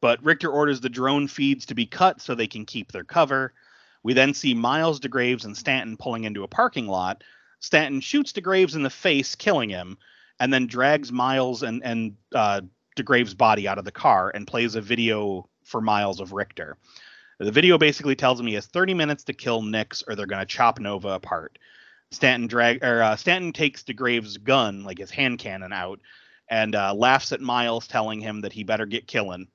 But 0.00 0.22
Richter 0.24 0.50
orders 0.50 0.80
the 0.80 0.88
drone 0.88 1.26
feeds 1.26 1.66
to 1.66 1.74
be 1.74 1.86
cut 1.86 2.20
so 2.20 2.34
they 2.34 2.46
can 2.46 2.64
keep 2.64 2.92
their 2.92 3.04
cover. 3.04 3.52
We 4.02 4.12
then 4.12 4.34
see 4.34 4.54
Miles 4.54 5.00
DeGraves 5.00 5.44
and 5.44 5.56
Stanton 5.56 5.96
pulling 5.96 6.24
into 6.24 6.44
a 6.44 6.48
parking 6.48 6.86
lot. 6.86 7.24
Stanton 7.60 8.00
shoots 8.00 8.32
DeGraves 8.32 8.76
in 8.76 8.82
the 8.82 8.90
face, 8.90 9.34
killing 9.34 9.70
him, 9.70 9.98
and 10.38 10.52
then 10.52 10.66
drags 10.66 11.10
Miles 11.10 11.62
and 11.62 11.82
and 11.82 12.16
uh, 12.34 12.60
DeGraves' 12.96 13.36
body 13.36 13.66
out 13.66 13.78
of 13.78 13.84
the 13.84 13.92
car 13.92 14.30
and 14.34 14.46
plays 14.46 14.74
a 14.74 14.80
video 14.80 15.48
for 15.64 15.80
Miles 15.80 16.20
of 16.20 16.32
Richter. 16.32 16.76
The 17.38 17.52
video 17.52 17.76
basically 17.76 18.16
tells 18.16 18.40
him 18.40 18.46
he 18.46 18.54
has 18.54 18.66
30 18.66 18.94
minutes 18.94 19.24
to 19.24 19.34
kill 19.34 19.60
Nix, 19.60 20.02
or 20.06 20.14
they're 20.14 20.26
going 20.26 20.40
to 20.40 20.46
chop 20.46 20.78
Nova 20.78 21.10
apart. 21.10 21.58
Stanton 22.10 22.46
drag 22.46 22.82
or 22.84 23.02
uh, 23.02 23.16
Stanton 23.16 23.52
takes 23.52 23.82
DeGraves' 23.82 24.42
gun, 24.42 24.84
like 24.84 24.98
his 24.98 25.10
hand 25.10 25.38
cannon, 25.38 25.72
out, 25.72 26.00
and 26.48 26.74
uh, 26.74 26.94
laughs 26.94 27.32
at 27.32 27.40
Miles, 27.40 27.86
telling 27.86 28.20
him 28.20 28.40
that 28.40 28.52
he 28.52 28.64
better 28.64 28.86
get 28.86 29.06
killing, 29.06 29.48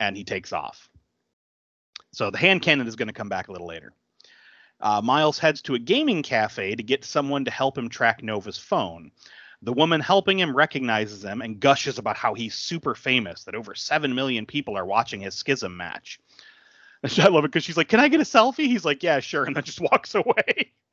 and 0.00 0.16
he 0.16 0.24
takes 0.24 0.52
off. 0.52 0.88
So 2.12 2.30
the 2.30 2.38
hand 2.38 2.62
cannon 2.62 2.88
is 2.88 2.96
going 2.96 3.08
to 3.08 3.14
come 3.14 3.28
back 3.28 3.48
a 3.48 3.52
little 3.52 3.66
later. 3.66 3.92
Uh, 4.80 5.02
Miles 5.02 5.38
heads 5.38 5.62
to 5.62 5.74
a 5.74 5.78
gaming 5.78 6.22
cafe 6.22 6.74
to 6.74 6.82
get 6.82 7.04
someone 7.04 7.44
to 7.44 7.50
help 7.50 7.76
him 7.76 7.88
track 7.88 8.22
Nova's 8.22 8.58
phone. 8.58 9.12
The 9.62 9.74
woman 9.74 10.00
helping 10.00 10.40
him 10.40 10.56
recognizes 10.56 11.22
him 11.22 11.42
and 11.42 11.60
gushes 11.60 11.98
about 11.98 12.16
how 12.16 12.32
he's 12.32 12.54
super 12.54 12.94
famous, 12.94 13.44
that 13.44 13.54
over 13.54 13.74
7 13.74 14.14
million 14.14 14.46
people 14.46 14.76
are 14.76 14.86
watching 14.86 15.20
his 15.20 15.34
schism 15.34 15.76
match. 15.76 16.18
I 17.18 17.28
love 17.28 17.44
it 17.44 17.48
because 17.48 17.64
she's 17.64 17.76
like, 17.76 17.88
Can 17.88 18.00
I 18.00 18.08
get 18.08 18.20
a 18.20 18.24
selfie? 18.24 18.66
He's 18.66 18.84
like, 18.84 19.02
Yeah, 19.02 19.20
sure. 19.20 19.44
And 19.44 19.56
then 19.56 19.64
just 19.64 19.80
walks 19.92 20.14
away. 20.14 20.72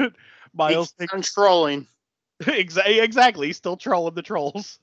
but 0.00 0.12
Miles 0.54 0.94
He's 0.98 1.08
done 1.08 1.22
trolling. 1.22 1.86
Exa- 2.42 3.02
exactly. 3.02 3.48
He's 3.48 3.56
still 3.56 3.76
trolling 3.76 4.14
the 4.14 4.22
trolls. 4.22 4.78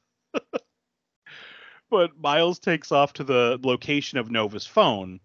but 1.90 2.20
Miles 2.20 2.60
takes 2.60 2.92
off 2.92 3.14
to 3.14 3.24
the 3.24 3.60
location 3.64 4.18
of 4.18 4.30
Nova's 4.30 4.68
phone, 4.68 5.20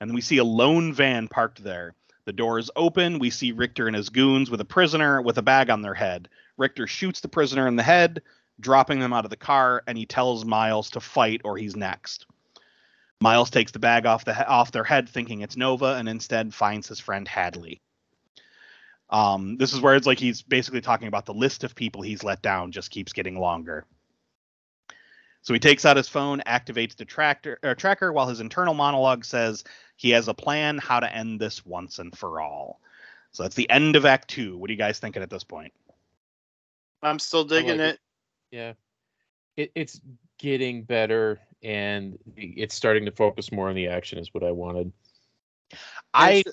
and 0.00 0.12
we 0.12 0.20
see 0.20 0.38
a 0.38 0.44
lone 0.44 0.92
van 0.92 1.28
parked 1.28 1.62
there. 1.62 1.94
The 2.24 2.32
door 2.32 2.58
is 2.58 2.72
open. 2.74 3.20
We 3.20 3.30
see 3.30 3.52
Richter 3.52 3.86
and 3.86 3.94
his 3.94 4.08
goons 4.08 4.50
with 4.50 4.60
a 4.60 4.64
prisoner 4.64 5.22
with 5.22 5.38
a 5.38 5.42
bag 5.42 5.70
on 5.70 5.82
their 5.82 5.94
head. 5.94 6.28
Richter 6.56 6.88
shoots 6.88 7.20
the 7.20 7.28
prisoner 7.28 7.68
in 7.68 7.76
the 7.76 7.84
head, 7.84 8.22
dropping 8.58 8.98
them 8.98 9.12
out 9.12 9.24
of 9.24 9.30
the 9.30 9.36
car, 9.36 9.82
and 9.86 9.96
he 9.96 10.06
tells 10.06 10.44
Miles 10.44 10.90
to 10.90 11.00
fight 11.00 11.42
or 11.44 11.56
he's 11.56 11.76
next. 11.76 12.26
Miles 13.20 13.50
takes 13.50 13.72
the 13.72 13.78
bag 13.78 14.06
off 14.06 14.24
the 14.24 14.46
off 14.46 14.72
their 14.72 14.84
head, 14.84 15.08
thinking 15.08 15.40
it's 15.40 15.56
Nova, 15.56 15.94
and 15.96 16.08
instead 16.08 16.52
finds 16.52 16.88
his 16.88 17.00
friend 17.00 17.26
Hadley. 17.26 17.80
Um, 19.08 19.56
this 19.56 19.72
is 19.72 19.80
where 19.80 19.94
it's 19.94 20.06
like 20.06 20.18
he's 20.18 20.42
basically 20.42 20.80
talking 20.80 21.08
about 21.08 21.26
the 21.26 21.34
list 21.34 21.64
of 21.64 21.74
people 21.74 22.02
he's 22.02 22.24
let 22.24 22.42
down 22.42 22.72
just 22.72 22.90
keeps 22.90 23.12
getting 23.12 23.38
longer. 23.38 23.86
So 25.42 25.54
he 25.54 25.60
takes 25.60 25.84
out 25.84 25.96
his 25.96 26.08
phone, 26.08 26.42
activates 26.44 26.96
the 26.96 27.04
tractor, 27.04 27.58
or 27.62 27.76
tracker, 27.76 28.12
while 28.12 28.26
his 28.26 28.40
internal 28.40 28.74
monologue 28.74 29.24
says 29.24 29.62
he 29.94 30.10
has 30.10 30.26
a 30.26 30.34
plan 30.34 30.76
how 30.78 30.98
to 30.98 31.14
end 31.14 31.40
this 31.40 31.64
once 31.64 32.00
and 32.00 32.16
for 32.18 32.40
all. 32.40 32.80
So 33.30 33.44
that's 33.44 33.54
the 33.54 33.70
end 33.70 33.94
of 33.94 34.04
Act 34.04 34.28
Two. 34.28 34.58
What 34.58 34.68
are 34.68 34.72
you 34.72 34.78
guys 34.78 34.98
thinking 34.98 35.22
at 35.22 35.30
this 35.30 35.44
point? 35.44 35.72
I'm 37.02 37.20
still 37.20 37.44
digging 37.44 37.78
like 37.78 37.94
it. 37.94 38.00
Yeah. 38.50 38.72
It, 39.56 39.70
it's 39.74 40.00
getting 40.38 40.82
better 40.82 41.38
and 41.62 42.18
it's 42.36 42.74
starting 42.74 43.04
to 43.06 43.12
focus 43.12 43.52
more 43.52 43.68
on 43.68 43.74
the 43.74 43.88
action 43.88 44.18
is 44.18 44.32
what 44.32 44.44
I 44.44 44.50
wanted. 44.50 44.92
I 46.14 46.44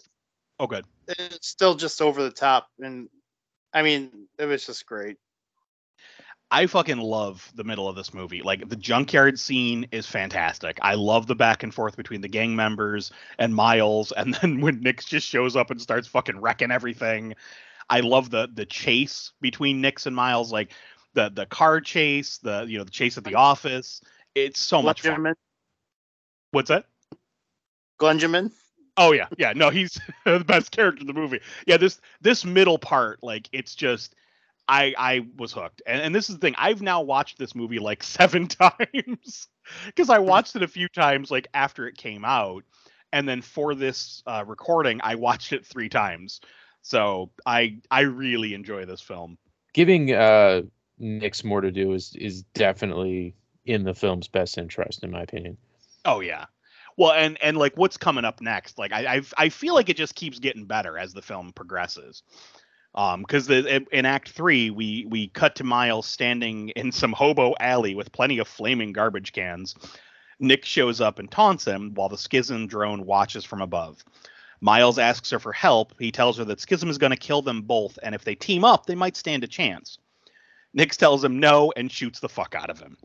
oh 0.59 0.67
good. 0.67 0.85
It's 1.07 1.47
still 1.47 1.75
just 1.75 2.01
over 2.01 2.23
the 2.23 2.31
top, 2.31 2.69
and 2.79 3.09
I 3.73 3.81
mean, 3.81 4.27
it 4.37 4.45
was 4.45 4.65
just 4.65 4.85
great. 4.85 5.17
I 6.53 6.67
fucking 6.67 6.99
love 6.99 7.51
the 7.55 7.63
middle 7.63 7.87
of 7.87 7.95
this 7.95 8.13
movie. 8.13 8.43
Like 8.43 8.69
the 8.69 8.75
junkyard 8.75 9.39
scene 9.39 9.87
is 9.91 10.05
fantastic. 10.05 10.77
I 10.83 10.93
love 10.93 11.25
the 11.25 11.33
back 11.33 11.63
and 11.63 11.73
forth 11.73 11.97
between 11.97 12.21
the 12.21 12.27
gang 12.27 12.55
members 12.55 13.11
and 13.39 13.55
Miles, 13.55 14.11
and 14.11 14.33
then 14.41 14.61
when 14.61 14.79
Nix 14.81 15.05
just 15.05 15.27
shows 15.27 15.55
up 15.55 15.71
and 15.71 15.81
starts 15.81 16.07
fucking 16.07 16.39
wrecking 16.39 16.71
everything. 16.71 17.33
I 17.89 17.99
love 17.99 18.29
the 18.29 18.47
the 18.53 18.65
chase 18.65 19.31
between 19.41 19.81
Nix 19.81 20.05
and 20.05 20.15
Miles, 20.15 20.51
like 20.51 20.73
the 21.13 21.29
the 21.29 21.45
car 21.47 21.81
chase, 21.81 22.37
the 22.37 22.65
you 22.67 22.77
know 22.77 22.83
the 22.83 22.91
chase 22.91 23.17
at 23.17 23.23
the 23.23 23.35
office. 23.35 24.01
It's 24.35 24.59
so 24.59 24.81
much 24.81 25.01
fun. 25.01 25.15
Glenjamin, 25.15 25.35
What's 26.51 26.69
that? 26.69 26.85
Glenjamin. 27.99 28.51
Oh 28.97 29.11
yeah, 29.11 29.27
yeah. 29.37 29.53
No, 29.55 29.69
he's 29.69 29.99
the 30.25 30.43
best 30.45 30.71
character 30.71 31.01
in 31.01 31.07
the 31.07 31.13
movie. 31.13 31.39
Yeah, 31.65 31.77
this 31.77 31.99
this 32.21 32.45
middle 32.45 32.77
part, 32.77 33.23
like 33.23 33.49
it's 33.51 33.75
just 33.75 34.15
I 34.67 34.93
I 34.97 35.27
was 35.37 35.51
hooked. 35.51 35.81
And 35.87 36.01
and 36.01 36.15
this 36.15 36.29
is 36.29 36.35
the 36.35 36.41
thing. 36.41 36.55
I've 36.57 36.81
now 36.81 37.01
watched 37.01 37.37
this 37.37 37.55
movie 37.55 37.79
like 37.79 38.03
seven 38.03 38.47
times 38.47 39.47
because 39.85 40.09
I 40.09 40.19
watched 40.19 40.55
it 40.55 40.63
a 40.63 40.67
few 40.67 40.87
times 40.89 41.31
like 41.31 41.47
after 41.53 41.87
it 41.87 41.97
came 41.97 42.25
out, 42.25 42.63
and 43.11 43.27
then 43.27 43.41
for 43.41 43.75
this 43.75 44.21
uh, 44.27 44.43
recording, 44.45 44.99
I 45.03 45.15
watched 45.15 45.53
it 45.53 45.65
three 45.65 45.89
times. 45.89 46.41
So 46.81 47.31
I 47.45 47.77
I 47.89 48.01
really 48.01 48.53
enjoy 48.53 48.85
this 48.85 49.01
film. 49.01 49.37
Giving 49.73 50.13
uh 50.13 50.63
Nix 50.99 51.43
more 51.43 51.61
to 51.61 51.71
do 51.71 51.93
is 51.93 52.15
is 52.15 52.43
definitely 52.53 53.35
in 53.65 53.83
the 53.83 53.93
film's 53.93 54.27
best 54.27 54.57
interest, 54.57 55.03
in 55.03 55.11
my 55.11 55.21
opinion. 55.21 55.57
Oh 56.05 56.19
yeah. 56.19 56.45
Well, 56.97 57.11
and 57.11 57.41
and 57.41 57.57
like 57.57 57.75
what's 57.75 57.97
coming 57.97 58.25
up 58.25 58.41
next? 58.41 58.77
Like 58.77 58.91
I 58.91 59.15
I, 59.15 59.21
I 59.37 59.49
feel 59.49 59.73
like 59.73 59.89
it 59.89 59.97
just 59.97 60.15
keeps 60.15 60.39
getting 60.39 60.65
better 60.65 60.97
as 60.97 61.13
the 61.13 61.21
film 61.21 61.51
progresses. 61.53 62.23
Um, 62.95 63.21
because 63.21 63.47
the 63.47 63.85
in 63.91 64.05
Act 64.05 64.29
Three 64.29 64.69
we 64.69 65.05
we 65.09 65.27
cut 65.29 65.55
to 65.55 65.63
Miles 65.63 66.05
standing 66.05 66.69
in 66.69 66.91
some 66.91 67.11
hobo 67.11 67.55
alley 67.59 67.95
with 67.95 68.11
plenty 68.11 68.37
of 68.37 68.47
flaming 68.47 68.93
garbage 68.93 69.31
cans. 69.31 69.75
Nix 70.39 70.67
shows 70.67 70.99
up 70.99 71.19
and 71.19 71.31
taunts 71.31 71.65
him 71.65 71.93
while 71.93 72.09
the 72.09 72.17
Schism 72.17 72.67
drone 72.67 73.05
watches 73.05 73.45
from 73.45 73.61
above. 73.61 74.03
Miles 74.61 74.97
asks 74.97 75.29
her 75.31 75.39
for 75.39 75.53
help. 75.53 75.93
He 75.99 76.11
tells 76.11 76.37
her 76.37 76.45
that 76.45 76.61
Schism 76.61 76.89
is 76.89 76.97
going 76.97 77.11
to 77.11 77.17
kill 77.17 77.41
them 77.41 77.61
both, 77.63 77.99
and 78.01 78.15
if 78.15 78.23
they 78.23 78.35
team 78.35 78.63
up, 78.63 78.85
they 78.85 78.95
might 78.95 79.17
stand 79.17 79.43
a 79.43 79.47
chance. 79.47 79.97
Nix 80.73 80.97
tells 80.97 81.23
him 81.23 81.39
no 81.39 81.71
and 81.75 81.91
shoots 81.91 82.19
the 82.19 82.29
fuck 82.29 82.55
out 82.55 82.69
of 82.69 82.79
him. 82.79 82.97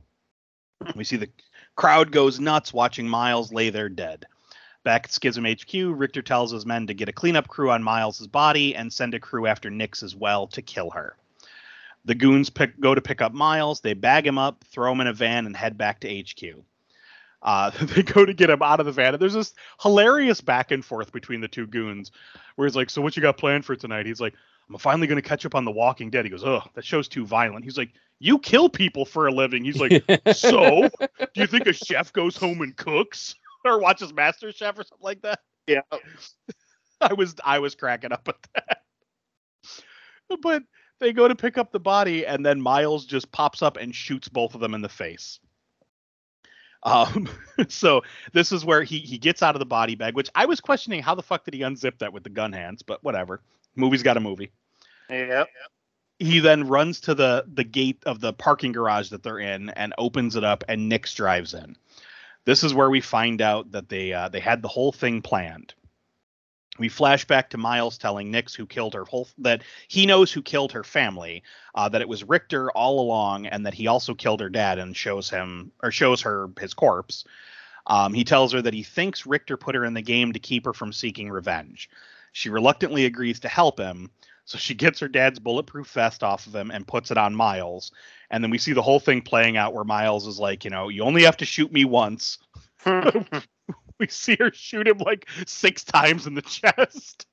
We 0.95 1.05
see 1.05 1.17
the 1.17 1.31
crowd 1.77 2.13
goes 2.13 2.41
nuts 2.41 2.73
watching 2.73 3.09
Miles 3.09 3.53
lay 3.53 3.71
there 3.71 3.89
dead. 3.89 4.27
Back 4.85 5.05
at 5.05 5.13
Schism 5.13 5.45
HQ, 5.45 5.99
Richter 5.99 6.23
tells 6.23 6.53
his 6.53 6.65
men 6.65 6.87
to 6.87 6.95
get 6.95 7.09
a 7.09 7.13
cleanup 7.13 7.49
crew 7.49 7.71
on 7.71 7.83
Miles's 7.83 8.27
body 8.27 8.75
and 8.75 8.93
send 8.93 9.15
a 9.15 9.21
crew 9.21 9.47
after 9.47 9.71
Nix 9.71 10.03
as 10.03 10.15
well 10.15 10.47
to 10.49 10.63
kill 10.63 10.91
her. 10.91 11.17
The 12.05 12.15
goons 12.15 12.49
pick, 12.49 12.79
go 12.81 12.95
to 12.95 13.01
pick 13.01 13.21
up 13.21 13.33
Miles. 13.33 13.81
They 13.81 13.95
bag 13.95 14.27
him 14.27 14.39
up, 14.39 14.65
throw 14.65 14.93
him 14.93 15.01
in 15.01 15.09
a 15.09 15.13
van, 15.13 15.47
and 15.47 15.57
head 15.57 15.77
back 15.77 16.01
to 16.01 16.23
HQ. 16.23 16.65
Uh, 17.43 17.71
they 17.83 18.03
go 18.03 18.25
to 18.25 18.33
get 18.33 18.51
him 18.51 18.63
out 18.63 18.81
of 18.81 18.87
the 18.87 18.93
van, 18.93 19.15
and 19.15 19.21
there's 19.21 19.35
this 19.35 19.55
hilarious 19.83 20.41
back 20.41 20.71
and 20.71 20.85
forth 20.85 21.13
between 21.13 21.41
the 21.41 21.49
two 21.49 21.67
goons, 21.67 22.11
where 22.55 22.67
he's 22.67 22.77
like, 22.77 22.91
"So 22.91 23.03
what 23.03 23.17
you 23.17 23.23
got 23.23 23.37
planned 23.37 23.65
for 23.65 23.77
tonight?" 23.77 24.07
He's 24.07 24.21
like, 24.21 24.35
"I'm 24.71 24.79
finally 24.79 25.07
going 25.07 25.21
to 25.21 25.29
catch 25.29 25.47
up 25.47 25.55
on 25.55 25.65
The 25.65 25.71
Walking 25.71 26.11
Dead." 26.11 26.25
He 26.25 26.31
goes, 26.31 26.45
"Oh, 26.45 26.63
that 26.75 26.85
show's 26.85 27.09
too 27.09 27.27
violent." 27.27 27.65
He's 27.65 27.79
like, 27.79 27.93
"You 28.19 28.39
kill 28.39 28.69
people 28.69 29.05
for 29.05 29.27
a 29.27 29.33
living." 29.33 29.65
He's 29.65 29.81
like, 29.81 30.05
"So, 30.35 30.89
do 31.09 31.41
you 31.41 31.47
think 31.47 31.67
a 31.67 31.73
chef 31.73 32.13
goes 32.13 32.37
home 32.37 32.61
and 32.61 32.77
cooks 32.77 33.35
or 33.65 33.81
watches 33.81 34.13
Master 34.13 34.53
Chef 34.53 34.79
or 34.79 34.85
something 34.85 35.05
like 35.05 35.23
that?" 35.23 35.41
Yeah. 35.67 35.83
I 37.01 37.13
was 37.13 37.37
I 37.45 37.61
was 37.61 37.75
cracking 37.75 38.13
up 38.13 38.29
at 38.29 38.37
that. 38.55 38.83
But 40.43 40.65
they 40.99 41.13
go 41.13 41.29
to 41.29 41.37
pick 41.37 41.59
up 41.59 41.73
the 41.73 41.81
body, 41.81 42.27
and 42.27 42.45
then 42.45 42.61
Miles 42.61 43.07
just 43.07 43.31
pops 43.31 43.63
up 43.63 43.77
and 43.77 43.95
shoots 43.95 44.29
both 44.29 44.55
of 44.55 44.61
them 44.61 44.75
in 44.75 44.83
the 44.83 44.89
face. 44.89 45.39
Um, 46.83 47.29
so 47.69 48.03
this 48.33 48.53
is 48.53 48.65
where 48.65 48.83
he 48.83 48.99
he 48.99 49.19
gets 49.19 49.43
out 49.43 49.55
of 49.55 49.59
the 49.61 49.67
body 49.67 49.95
bag, 49.95 50.15
which 50.15 50.31
I 50.35 50.47
was 50.47 50.61
questioning 50.61 51.03
how 51.03 51.15
the 51.15 51.23
fuck 51.23 51.45
did 51.45 51.55
he 51.55 51.61
unzip 51.61 51.99
that 51.99 52.13
with 52.13 52.25
the 52.25 52.31
gun 52.31 52.53
hands, 52.53 52.83
but 52.83 53.03
whatever. 53.03 53.41
Movie's 53.79 54.03
got 54.03 54.17
a 54.17 54.21
movie. 54.21 54.51
Yep. 55.09 55.49
He 56.19 56.41
then 56.41 56.67
runs 56.67 57.01
to 57.03 57.15
the 57.15 57.45
the 57.47 57.65
gate 57.65 58.03
of 58.05 58.21
the 58.21 58.33
parking 58.33 58.73
garage 58.73 59.11
that 59.11 59.23
they're 59.23 59.39
in 59.39 59.71
and 59.71 59.95
opens 59.97 60.37
it 60.37 60.45
up, 60.45 60.65
and 60.69 60.89
Nix 60.89 61.15
drives 61.15 61.55
in. 61.55 61.77
This 62.45 62.65
is 62.65 62.75
where 62.75 62.91
we 62.91 63.01
find 63.01 63.41
out 63.41 63.71
that 63.73 63.89
they 63.89 64.13
uh, 64.13 64.29
they 64.29 64.41
had 64.41 64.61
the 64.61 64.69
whole 64.69 64.91
thing 64.91 65.23
planned. 65.23 65.75
We 66.79 66.89
flash 66.89 67.25
back 67.25 67.51
to 67.51 67.59
Miles 67.59 67.99
telling 67.99 68.31
Nix 68.31 68.55
who 68.55 68.67
killed 68.67 68.95
her 68.95 69.05
whole 69.05 69.29
that 69.39 69.63
he 69.89 70.07
knows 70.07 70.33
who 70.33 70.43
killed 70.43 70.73
her 70.73 70.85
family, 70.85 71.43
uh, 71.75 71.89
that 71.89 72.01
it 72.01 72.09
was 72.09 72.25
Richter 72.25 72.71
all 72.73 73.01
along, 73.01 73.47
and 73.47 73.67
that 73.67 73.75
he 73.75 73.87
also 73.87 74.15
killed 74.15 74.41
her 74.41 74.49
dad 74.49 74.79
and 74.79 74.97
shows 74.97 75.31
him 75.31 75.73
or 75.83 75.91
shows 75.91 76.23
her 76.23 76.51
his 76.61 76.75
corpse. 76.75 77.25
Um, 77.87 78.13
he 78.13 78.25
tells 78.25 78.53
her 78.53 78.63
that 78.63 78.75
he 78.75 78.83
thinks 78.83 79.27
Richter 79.27 79.57
put 79.57 79.75
her 79.75 79.85
in 79.85 79.95
the 79.95 80.03
game 80.03 80.33
to 80.33 80.39
keep 80.39 80.67
her 80.67 80.73
from 80.73 80.93
seeking 80.93 81.31
revenge. 81.31 81.89
She 82.33 82.51
reluctantly 82.51 83.05
agrees 83.07 83.41
to 83.41 83.49
help 83.49 83.79
him, 83.79 84.11
so 84.45 84.59
she 84.59 84.75
gets 84.75 85.01
her 85.01 85.09
dad's 85.09 85.39
bulletproof 85.39 85.91
vest 85.91 86.23
off 86.23 86.47
of 86.47 86.55
him 86.55 86.71
and 86.71 86.87
puts 86.87 87.11
it 87.11 87.19
on 87.19 87.35
Miles. 87.35 87.93
And 88.31 88.43
then 88.43 88.51
we 88.51 88.59
see 88.59 88.73
the 88.73 88.83
whole 88.83 89.01
thing 89.01 89.23
playing 89.23 89.57
out 89.57 89.75
where 89.75 89.85
Miles 89.85 90.27
is 90.27 90.39
like, 90.39 90.65
you 90.65 90.71
know, 90.71 90.89
you 90.89 91.03
only 91.03 91.25
have 91.25 91.37
to 91.39 91.45
shoot 91.45 91.73
me 91.73 91.85
once. 91.85 92.39
we 92.87 94.09
see 94.09 94.37
her 94.39 94.53
shoot 94.53 94.89
him 94.89 94.99
like 94.99 95.29
six 95.47 95.85
times 95.85 96.27
in 96.27 96.35
the 96.35 96.43
chest. 96.43 97.27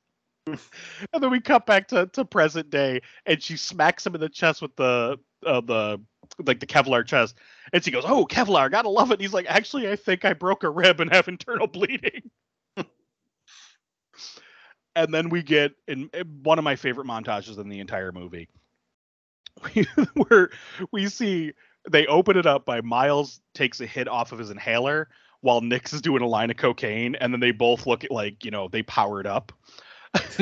and 0.48 1.24
then 1.24 1.32
we 1.32 1.40
cut 1.40 1.66
back 1.66 1.88
to, 1.88 2.08
to 2.08 2.26
present 2.26 2.70
day 2.70 3.02
and 3.26 3.42
she 3.42 3.58
smacks 3.58 4.06
him 4.06 4.16
in 4.16 4.22
the 4.22 4.30
chest 4.30 4.62
with 4.62 4.76
the 4.76 5.18
uh, 5.46 5.62
the 5.62 6.00
like 6.44 6.60
the 6.60 6.66
Kevlar 6.66 7.06
chest, 7.06 7.36
and 7.72 7.84
she 7.84 7.92
goes, 7.92 8.04
"Oh, 8.06 8.26
Kevlar, 8.26 8.70
gotta 8.72 8.90
love 8.90 9.12
it." 9.12 9.16
And 9.16 9.22
he's 9.22 9.34
like, 9.34 9.46
"Actually, 9.48 9.90
I 9.90 9.96
think 9.96 10.26
I 10.26 10.34
broke 10.34 10.64
a 10.64 10.70
rib 10.70 11.00
and 11.00 11.12
have 11.14 11.28
internal 11.28 11.68
bleeding." 11.68 12.30
And 14.96 15.14
then 15.14 15.30
we 15.30 15.44
get 15.44 15.74
in, 15.88 16.10
in 16.14 16.40
one 16.44 16.58
of 16.58 16.64
my 16.64 16.76
favorite 16.76 17.08
montages 17.08 17.60
in 17.60 17.70
the 17.70 17.80
entire 17.80 18.12
movie, 18.12 18.50
where 20.28 20.50
we 20.92 21.08
see 21.08 21.54
they 21.90 22.08
open 22.08 22.38
it 22.38 22.46
up 22.46 22.66
by 22.66 22.82
Miles 22.82 23.42
takes 23.54 23.82
a 23.82 23.86
hit 23.86 24.08
off 24.08 24.32
of 24.32 24.40
his 24.40 24.50
inhaler 24.50 25.10
while 25.42 25.62
Nix 25.62 25.94
is 25.94 26.02
doing 26.02 26.24
a 26.24 26.28
line 26.28 26.50
of 26.50 26.58
cocaine, 26.58 27.16
and 27.16 27.32
then 27.32 27.40
they 27.40 27.52
both 27.52 27.86
look 27.86 28.04
at 28.04 28.12
like 28.12 28.44
you 28.44 28.52
know 28.52 28.68
they 28.68 28.84
powered 28.84 29.28
up. 29.28 29.52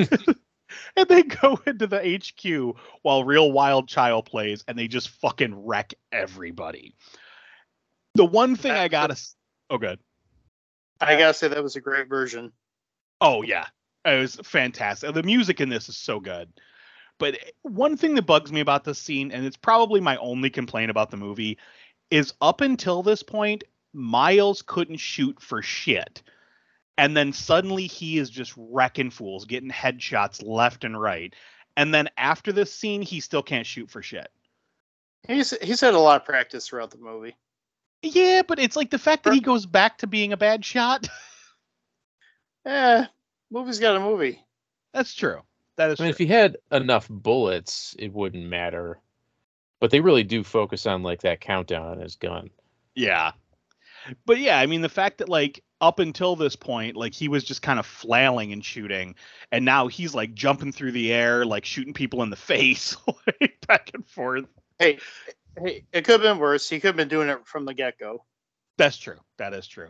and 0.95 1.08
they 1.08 1.24
go 1.24 1.60
into 1.66 1.88
the 1.88 2.20
HQ 2.20 2.76
while 3.01 3.24
Real 3.24 3.51
Wild 3.51 3.88
Child 3.88 4.26
plays, 4.26 4.64
and 4.68 4.78
they 4.78 4.88
just 4.88 5.10
fucking 5.10 5.66
wreck 5.66 5.93
everybody. 6.12 6.95
The 8.16 8.26
one 8.26 8.56
thing 8.56 8.72
uh, 8.72 8.80
I 8.80 8.88
gotta, 8.88 9.20
oh 9.70 9.78
good, 9.78 9.99
I 11.01 11.18
gotta 11.18 11.34
say 11.34 11.47
that 11.47 11.64
was 11.64 11.76
a 11.76 11.82
great 11.82 12.08
version. 12.08 12.51
oh 13.22 13.41
yeah, 13.41 13.66
it 14.06 14.20
was 14.20 14.36
fantastic. 14.43 15.14
The 15.14 15.24
music 15.24 15.62
in 15.62 15.70
this 15.70 15.89
is 15.89 15.97
so 15.97 16.20
good. 16.20 16.49
But 17.20 17.38
one 17.62 17.95
thing 17.95 18.16
that 18.16 18.26
bugs 18.26 18.51
me 18.51 18.60
about 18.60 18.84
this 18.84 18.99
scene, 18.99 19.32
and 19.32 19.45
it's 19.45 19.58
probably 19.58 20.01
my 20.01 20.18
only 20.18 20.49
complaint 20.49 20.91
about 20.91 21.12
the 21.12 21.18
movie, 21.18 21.58
is 22.10 22.34
up 22.41 22.62
until 22.62 23.04
this 23.04 23.24
point, 23.24 23.64
Miles 23.93 24.62
couldn't 24.62 24.97
shoot 24.97 25.41
for 25.41 25.62
shit. 25.62 26.24
And 26.97 27.16
then 27.16 27.34
suddenly 27.34 27.88
he 27.88 28.18
is 28.18 28.30
just 28.30 28.54
wrecking 28.58 29.10
fools, 29.10 29.45
getting 29.45 29.70
headshots 29.70 30.45
left 30.45 30.84
and 30.84 30.99
right. 30.99 31.34
And 31.76 31.93
then 31.93 32.10
after 32.18 32.51
this 32.51 32.74
scene, 32.74 33.01
he 33.01 33.20
still 33.20 33.41
can't 33.41 33.66
shoot 33.66 33.89
for 33.89 34.01
shit. 34.01 34.30
He's 35.28 35.51
he's 35.62 35.82
had 35.82 35.93
a 35.93 35.99
lot 35.99 36.22
of 36.22 36.26
practice 36.26 36.68
throughout 36.68 36.91
the 36.91 36.97
movie. 36.97 37.36
Yeah, 38.01 38.41
but 38.45 38.60
it's 38.60 38.76
like 38.76 38.91
the 38.91 38.99
fact 38.99 39.24
that 39.24 39.34
he 39.34 39.39
goes 39.39 39.66
back 39.66 39.99
to 39.99 40.08
being 40.08 40.34
a 40.34 40.38
bad 40.38 40.64
shot. 40.66 41.08
Eh, 42.66 43.06
movie's 43.54 43.80
got 43.80 43.95
a 43.95 43.99
movie. 43.99 44.41
That's 44.93 45.14
true. 45.14 45.41
That 45.78 45.91
is 45.91 45.99
I 45.99 46.04
mean, 46.04 46.14
true. 46.14 46.24
if 46.24 46.30
he 46.30 46.34
had 46.34 46.58
enough 46.72 47.08
bullets, 47.10 47.95
it 47.97 48.12
wouldn't 48.12 48.45
matter. 48.45 48.99
But 49.80 49.91
they 49.91 50.01
really 50.01 50.24
do 50.24 50.43
focus 50.43 50.86
on 50.86 51.04
like 51.04 51.22
that 51.22 51.41
countdown 51.41 51.86
on 51.86 51.99
his 51.99 52.16
gun. 52.16 52.49
Yeah. 52.95 53.32
But 54.26 54.39
yeah, 54.39 54.60
I 54.60 54.66
mean 54.66 54.82
the 54.82 54.89
fact 54.89 55.20
that 55.20 55.30
like 55.30 55.64
up 55.82 55.99
until 55.99 56.36
this 56.36 56.56
point, 56.56 56.95
like 56.95 57.14
he 57.14 57.28
was 57.28 57.43
just 57.43 57.62
kind 57.62 57.80
of 57.80 57.86
flailing 57.86 58.54
and 58.54 58.64
shooting, 58.64 59.16
and 59.51 59.66
now 59.66 59.88
he's 59.88 60.14
like 60.14 60.34
jumping 60.34 60.72
through 60.72 60.91
the 60.91 61.14
air, 61.14 61.45
like 61.45 61.66
shooting 61.66 61.93
people 61.93 62.24
in 62.24 62.30
the 62.30 62.36
face, 62.54 62.95
like 63.39 63.58
back 63.68 63.91
and 63.93 64.08
forth. 64.08 64.45
Hey, 64.80 64.99
hey, 65.62 65.84
it 65.91 66.04
could 66.06 66.14
have 66.14 66.22
been 66.22 66.39
worse. 66.39 66.70
He 66.70 66.80
could 66.80 66.88
have 66.88 66.95
been 66.95 67.08
doing 67.08 67.30
it 67.30 67.45
from 67.45 67.66
the 67.66 67.74
get 67.74 67.97
go. 67.97 68.26
That's 68.78 68.97
true. 68.97 69.20
That 69.38 69.54
is 69.54 69.68
true. 69.68 69.89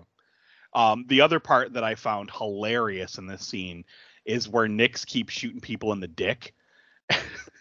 Um, 0.75 1.05
the 1.07 1.21
other 1.21 1.39
part 1.39 1.73
that 1.73 1.83
I 1.83 1.95
found 1.95 2.31
hilarious 2.31 3.17
in 3.17 3.27
this 3.27 3.45
scene 3.45 3.85
is 4.25 4.49
where 4.49 4.67
Nix 4.67 5.05
keeps 5.05 5.33
shooting 5.33 5.61
people 5.61 5.91
in 5.91 5.99
the 5.99 6.07
dick. 6.07 6.53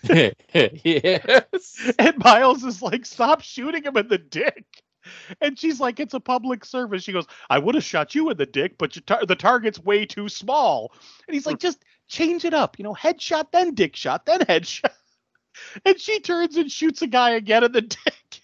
yes. 0.02 1.92
And 1.98 2.18
Miles 2.18 2.64
is 2.64 2.82
like, 2.82 3.04
stop 3.06 3.40
shooting 3.42 3.84
him 3.84 3.96
in 3.96 4.08
the 4.08 4.18
dick. 4.18 4.64
And 5.40 5.58
she's 5.58 5.80
like, 5.80 5.98
it's 5.98 6.14
a 6.14 6.20
public 6.20 6.64
service. 6.64 7.02
She 7.02 7.12
goes, 7.12 7.26
I 7.50 7.58
would 7.58 7.74
have 7.74 7.84
shot 7.84 8.14
you 8.14 8.30
in 8.30 8.36
the 8.36 8.46
dick, 8.46 8.78
but 8.78 8.96
tar- 9.06 9.26
the 9.26 9.34
target's 9.34 9.80
way 9.80 10.06
too 10.06 10.28
small. 10.28 10.92
And 11.26 11.34
he's 11.34 11.46
like, 11.46 11.58
just 11.58 11.84
change 12.08 12.44
it 12.44 12.54
up, 12.54 12.78
you 12.78 12.84
know, 12.84 12.94
headshot, 12.94 13.46
then 13.52 13.74
dick 13.74 13.96
shot, 13.96 14.26
then 14.26 14.40
headshot. 14.40 14.92
And 15.84 15.98
she 15.98 16.20
turns 16.20 16.56
and 16.56 16.70
shoots 16.70 17.02
a 17.02 17.06
guy 17.06 17.30
again 17.30 17.64
in 17.64 17.72
the 17.72 17.80
dick. 17.82 18.40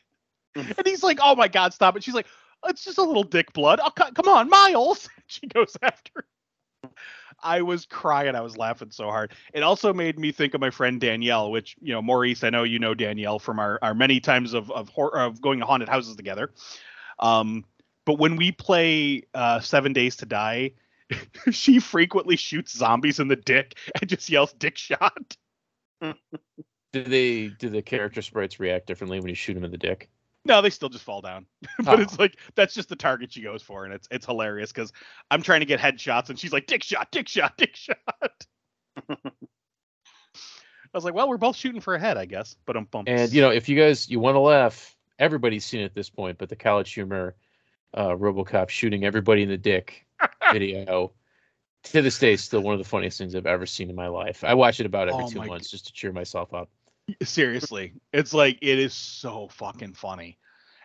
And 0.55 0.87
he's 0.87 1.03
like, 1.05 1.21
oh 1.23 1.37
my 1.37 1.49
God, 1.49 1.73
stop 1.73 1.97
it. 1.97 2.03
She's 2.03 2.15
like, 2.15 2.27
it's 2.67 2.85
just 2.85 2.99
a 2.99 3.03
little 3.03 3.23
dick 3.23 3.53
blood. 3.53 3.81
Oh, 3.83 3.91
co- 3.91 4.13
come 4.13 4.29
on, 4.29 4.49
Miles. 4.49 5.09
She 5.31 5.47
goes 5.47 5.77
after. 5.83 6.25
I 7.43 7.61
was 7.61 7.85
crying. 7.85 8.35
I 8.35 8.41
was 8.41 8.57
laughing 8.57 8.91
so 8.91 9.11
hard. 9.11 9.33
It 9.53 9.63
also 9.63 9.93
made 9.93 10.19
me 10.19 10.33
think 10.33 10.55
of 10.55 10.61
my 10.63 10.71
friend 10.71 10.99
Danielle, 10.99 11.51
which 11.51 11.77
you 11.83 11.93
know, 11.93 12.01
Maurice. 12.01 12.43
I 12.43 12.49
know 12.49 12.63
you 12.63 12.79
know 12.79 12.95
Danielle 12.95 13.39
from 13.39 13.59
our, 13.59 13.79
our 13.83 13.93
many 13.93 14.21
times 14.21 14.55
of 14.55 14.71
of, 14.71 14.91
of 14.97 15.41
going 15.43 15.61
to 15.61 15.67
haunted 15.67 15.91
houses 15.91 16.17
together. 16.17 16.51
Um, 17.19 17.67
but 18.07 18.15
when 18.15 18.37
we 18.37 18.53
play 18.53 19.25
uh, 19.35 19.61
Seven 19.61 19.93
Days 19.93 20.17
to 20.17 20.25
Die, 20.25 20.73
she 21.51 21.79
frequently 21.79 22.37
shoots 22.37 22.75
zombies 22.75 23.21
in 23.21 23.29
the 23.29 23.37
dick 23.37 23.77
and 24.01 24.09
just 24.09 24.31
yells 24.31 24.55
"dick 24.55 24.79
shot." 24.79 25.37
Do 26.01 27.05
they 27.05 27.49
do 27.49 27.69
the 27.69 27.83
character 27.83 28.23
sprites 28.23 28.59
react 28.59 28.87
differently 28.87 29.21
when 29.21 29.29
you 29.29 29.35
shoot 29.35 29.53
them 29.53 29.65
in 29.65 29.71
the 29.71 29.77
dick? 29.77 30.09
No, 30.45 30.63
they 30.63 30.71
still 30.71 30.89
just 30.89 31.05
fall 31.05 31.21
down. 31.21 31.47
but 31.85 31.99
Oh. 31.99 32.03
it's 32.03 32.19
like 32.19 32.39
that's 32.55 32.75
just 32.75 32.89
the 32.89 32.97
target 32.97 33.33
she 33.33 33.43
goes 33.43 33.63
for, 33.63 33.85
and 33.85 33.93
it's 33.93 34.09
it's 34.11 34.27
hilarious 34.27 34.73
because 34.73 34.93
I'm 35.31 35.43
trying 35.43 35.61
to 35.61 35.67
get 35.67 35.81
headshots, 35.81 36.31
and 36.31 36.39
she's 36.39 36.53
like 36.53 36.67
"dick 36.67 36.83
shot, 36.83 37.11
dick 37.11 37.29
shot, 37.29 37.57
dick 37.57 37.77
shot." 37.77 37.97
I 40.95 40.97
was 40.97 41.05
like, 41.05 41.15
well, 41.15 41.29
we're 41.29 41.37
both 41.37 41.57
shooting 41.57 41.81
for 41.81 41.95
a 41.95 42.01
head, 42.01 42.17
I 42.17 42.25
guess. 42.25 42.57
But 42.65 42.77
um, 42.77 42.89
bump. 42.91 43.09
And 43.09 43.31
you 43.33 43.43
know, 43.43 43.51
if 43.51 43.69
you 43.69 43.79
guys 43.79 44.09
you 44.09 44.21
want 44.21 44.37
to 44.37 44.41
laugh, 44.41 44.97
everybody's 45.19 45.65
seen 45.65 45.81
it 45.81 45.85
at 45.85 45.95
this 45.95 46.09
point. 46.09 46.39
But 46.39 46.49
the 46.49 46.57
college 46.57 46.93
humor, 46.93 47.37
uh, 47.95 48.11
RoboCop 48.11 48.71
shooting 48.71 49.05
everybody 49.05 49.43
in 49.43 49.49
the 49.51 49.59
dick 49.59 50.07
video, 50.53 51.13
to 51.85 52.03
this 52.03 52.19
day, 52.19 52.33
is 52.33 52.43
still 52.43 52.61
one 52.61 52.73
of 52.75 52.79
the 52.79 52.89
funniest 52.89 53.19
things 53.19 53.35
I've 53.35 53.47
ever 53.47 53.67
seen 53.67 53.91
in 53.91 53.97
my 53.97 54.09
life. 54.09 54.43
I 54.45 54.55
watch 54.55 54.81
it 54.81 54.87
about 54.87 55.09
every 55.09 55.25
Oh 55.25 55.29
two 55.29 55.43
months 55.43 55.71
just 55.71 55.87
to 55.87 55.93
cheer 55.93 56.13
myself 56.13 56.55
up. 56.55 56.71
Seriously, 57.23 57.95
it's 58.13 58.35
like 58.35 58.59
it 58.63 58.79
is 58.79 58.93
so 58.95 59.49
fucking 59.49 59.95
funny. 59.95 60.39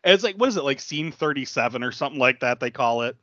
And 0.03 0.13
it's 0.13 0.23
like 0.23 0.35
what 0.35 0.49
is 0.49 0.57
it 0.57 0.63
like 0.63 0.79
scene 0.79 1.11
37 1.11 1.83
or 1.83 1.91
something 1.91 2.19
like 2.19 2.39
that 2.41 2.59
they 2.59 2.71
call 2.71 3.03
it. 3.03 3.15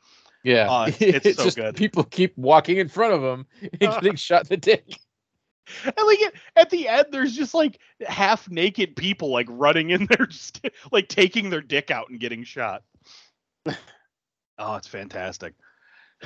Yeah, 0.43 0.67
Oh, 0.71 0.75
uh, 0.75 0.87
it's- 0.89 1.01
it's 1.27 1.39
so 1.39 1.45
just 1.45 1.57
good. 1.57 1.77
People 1.77 2.05
keep 2.05 2.37
walking 2.39 2.79
in 2.79 2.89
front 2.89 3.13
of 3.13 3.23
him 3.23 3.47
and 3.81 3.91
uh. 3.91 4.01
getting 4.01 4.17
shot 4.17 4.43
in 4.43 4.49
the 4.49 4.57
dick. 4.57 4.85
And 5.85 5.95
like 6.05 6.21
at, 6.23 6.33
at 6.57 6.71
the 6.71 6.89
end 6.89 7.07
there's 7.13 7.37
just 7.37 7.55
like 7.55 7.79
half 8.05 8.51
naked 8.51 8.97
people 8.97 9.31
like 9.31 9.47
running 9.49 9.91
in 9.91 10.07
there 10.07 10.27
just 10.31 10.67
like 10.91 11.07
taking 11.07 11.49
their 11.49 11.61
dick 11.61 11.93
out 11.93 12.09
and 12.11 12.19
getting 12.19 12.43
shot. 12.43 12.83
oh, 14.59 14.75
it's 14.77 14.89
fantastic. 14.89 15.55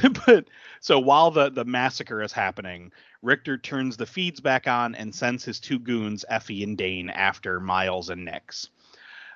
but 0.26 0.48
so 0.80 0.98
while 0.98 1.30
the 1.30 1.50
the 1.50 1.64
massacre 1.64 2.22
is 2.22 2.32
happening, 2.32 2.92
Richter 3.22 3.56
turns 3.58 3.96
the 3.96 4.06
feeds 4.06 4.40
back 4.40 4.66
on 4.66 4.94
and 4.94 5.14
sends 5.14 5.44
his 5.44 5.60
two 5.60 5.78
goons, 5.78 6.24
Effie 6.28 6.64
and 6.64 6.76
Dane, 6.76 7.10
after 7.10 7.60
Miles 7.60 8.10
and 8.10 8.24
Nix. 8.24 8.70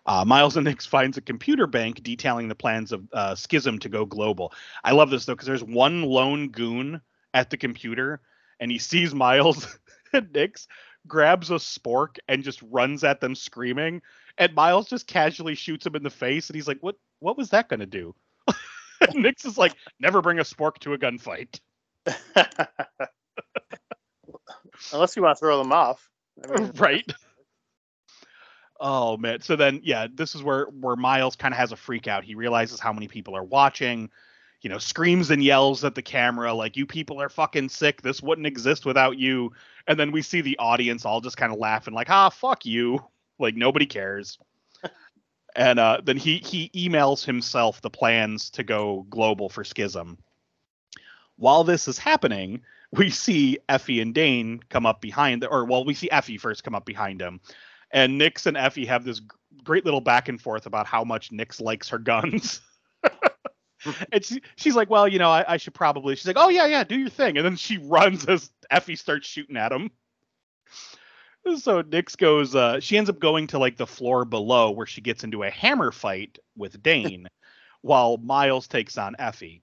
Uh, 0.07 0.25
Miles 0.25 0.57
and 0.57 0.65
Nix 0.65 0.87
finds 0.87 1.17
a 1.17 1.23
computer 1.23 1.67
bank 1.67 2.03
detailing 2.03 2.49
the 2.49 2.55
plans 2.55 2.93
of 2.93 3.03
uh, 3.13 3.35
Schism 3.35 3.79
to 3.81 3.89
go 3.89 4.05
global. 4.05 4.53
I 4.83 4.93
love 4.93 5.11
this 5.11 5.27
though 5.27 5.35
because 5.35 5.47
there's 5.47 5.65
one 5.65 6.03
lone 6.03 6.49
goon 6.49 7.01
at 7.35 7.51
the 7.51 7.57
computer, 7.57 8.21
and 8.59 8.71
he 8.71 8.79
sees 8.79 9.15
Miles 9.15 9.79
and 10.13 10.33
Nix, 10.33 10.67
grabs 11.07 11.51
a 11.51 11.55
spork 11.55 12.17
and 12.27 12.43
just 12.43 12.63
runs 12.63 13.05
at 13.05 13.21
them 13.21 13.35
screaming, 13.35 14.03
and 14.39 14.55
Miles 14.55 14.89
just 14.89 15.07
casually 15.07 15.55
shoots 15.55 15.87
him 15.87 15.95
in 15.95 16.03
the 16.03 16.11
face, 16.11 16.49
and 16.49 16.57
he's 16.57 16.69
like, 16.69 16.79
"What? 16.81 16.97
What 17.21 17.37
was 17.37 17.51
that 17.51 17.69
going 17.69 17.81
to 17.81 17.87
do?" 17.87 18.15
Nix 19.14 19.44
is 19.44 19.59
like, 19.59 19.74
"Never 20.01 20.22
bring 20.22 20.38
a 20.38 20.44
spork 20.44 20.78
to 20.78 20.92
a 20.92 20.99
gunfight." 20.99 21.61
Unless 24.92 25.16
you 25.16 25.22
want 25.22 25.36
to 25.36 25.40
throw 25.40 25.59
them 25.59 25.72
off. 25.72 26.09
I 26.44 26.61
mean, 26.61 26.72
right. 26.76 27.11
Oh 28.80 29.16
man. 29.16 29.40
So 29.40 29.57
then 29.57 29.80
yeah 29.82 30.07
this 30.12 30.34
is 30.34 30.42
where 30.42 30.66
where 30.66 30.96
miles 30.96 31.36
kind 31.36 31.53
of 31.53 31.59
has 31.59 31.72
a 31.72 31.76
freak 31.76 32.07
out. 32.07 32.24
He 32.24 32.34
realizes 32.34 32.80
how 32.80 32.92
many 32.92 33.09
people 33.09 33.36
are 33.36 33.44
watching 33.44 34.11
you 34.62 34.70
know 34.70 34.78
screams 34.78 35.30
and 35.30 35.42
yells 35.42 35.84
at 35.84 35.94
the 35.94 36.03
camera 36.03 36.53
like 36.53 36.76
you 36.76 36.86
people 36.86 37.20
are 37.20 37.28
fucking 37.28 37.68
sick. 37.68 38.03
This 38.03 38.22
wouldn't 38.22 38.46
exist 38.46 38.86
without 38.86 39.18
you. 39.18 39.53
And 39.86 39.99
then 39.99 40.12
we 40.12 40.22
see 40.22 40.40
the 40.40 40.59
audience 40.59 41.05
all 41.05 41.20
just 41.20 41.36
kind 41.36 41.53
of 41.53 41.59
laughing 41.59 41.94
like 41.94 42.11
ah 42.11 42.30
fuck 42.30 42.64
you. 42.64 43.05
Like 43.38 43.57
nobody 43.57 43.86
cares 43.86 44.38
and 45.57 45.78
uh 45.78 46.01
then 46.05 46.16
he 46.16 46.38
he 46.38 46.70
emails 46.74 47.24
himself 47.24 47.80
the 47.80 47.90
plans 47.90 48.51
to 48.51 48.62
go 48.62 49.07
global 49.11 49.49
for 49.49 49.64
schism 49.64 50.18
while 51.36 51.64
this 51.64 51.88
is 51.88 51.99
happening 51.99 52.61
we 52.92 53.11
see 53.11 53.59
Effie 53.68 54.01
and 54.01 54.14
Dane 54.14 54.61
come 54.68 54.86
up 54.86 55.01
behind, 55.01 55.44
or 55.44 55.64
well, 55.64 55.84
we 55.84 55.94
see 55.94 56.11
Effie 56.11 56.38
first 56.38 56.64
come 56.64 56.74
up 56.74 56.86
behind 56.86 57.20
him, 57.20 57.40
and 57.90 58.18
Nix 58.18 58.46
and 58.46 58.57
Effie 58.57 58.86
have 58.86 59.05
this 59.05 59.20
great 59.62 59.84
little 59.84 60.01
back 60.01 60.28
and 60.28 60.40
forth 60.40 60.66
about 60.66 60.86
how 60.86 61.05
much 61.05 61.32
Nix 61.32 61.61
likes 61.61 61.88
her 61.88 61.99
guns. 61.99 62.61
and 64.12 64.24
she, 64.24 64.42
she's 64.57 64.74
like, 64.74 64.88
"Well, 64.88 65.07
you 65.07 65.18
know, 65.18 65.30
I, 65.30 65.55
I 65.55 65.57
should 65.59 65.74
probably." 65.74 66.16
She's 66.16 66.26
like, 66.26 66.38
"Oh 66.38 66.49
yeah, 66.49 66.66
yeah, 66.66 66.84
do 66.84 66.99
your 66.99 67.11
thing," 67.11 67.36
and 67.36 67.44
then 67.44 67.57
she 67.57 67.78
runs 67.78 68.24
as 68.26 68.51
Effie 68.70 68.96
starts 68.96 69.28
shooting 69.28 69.57
at 69.57 69.72
him. 69.72 69.90
So 71.57 71.82
Nix 71.82 72.16
goes. 72.16 72.55
Uh, 72.55 72.80
she 72.80 72.96
ends 72.99 73.11
up 73.11 73.18
going 73.18 73.46
to 73.49 73.59
like 73.59 73.76
the 73.76 73.86
floor 73.86 74.24
below 74.24 74.70
where 74.70 74.86
she 74.86 75.01
gets 75.01 75.24
into 75.24 75.42
a 75.42 75.51
hammer 75.51 75.92
fight 75.92 76.38
with 76.57 76.82
Dane, 76.82 77.28
while 77.82 78.16
Miles 78.18 78.68
takes 78.68 78.99
on 78.99 79.16
Effie. 79.18 79.62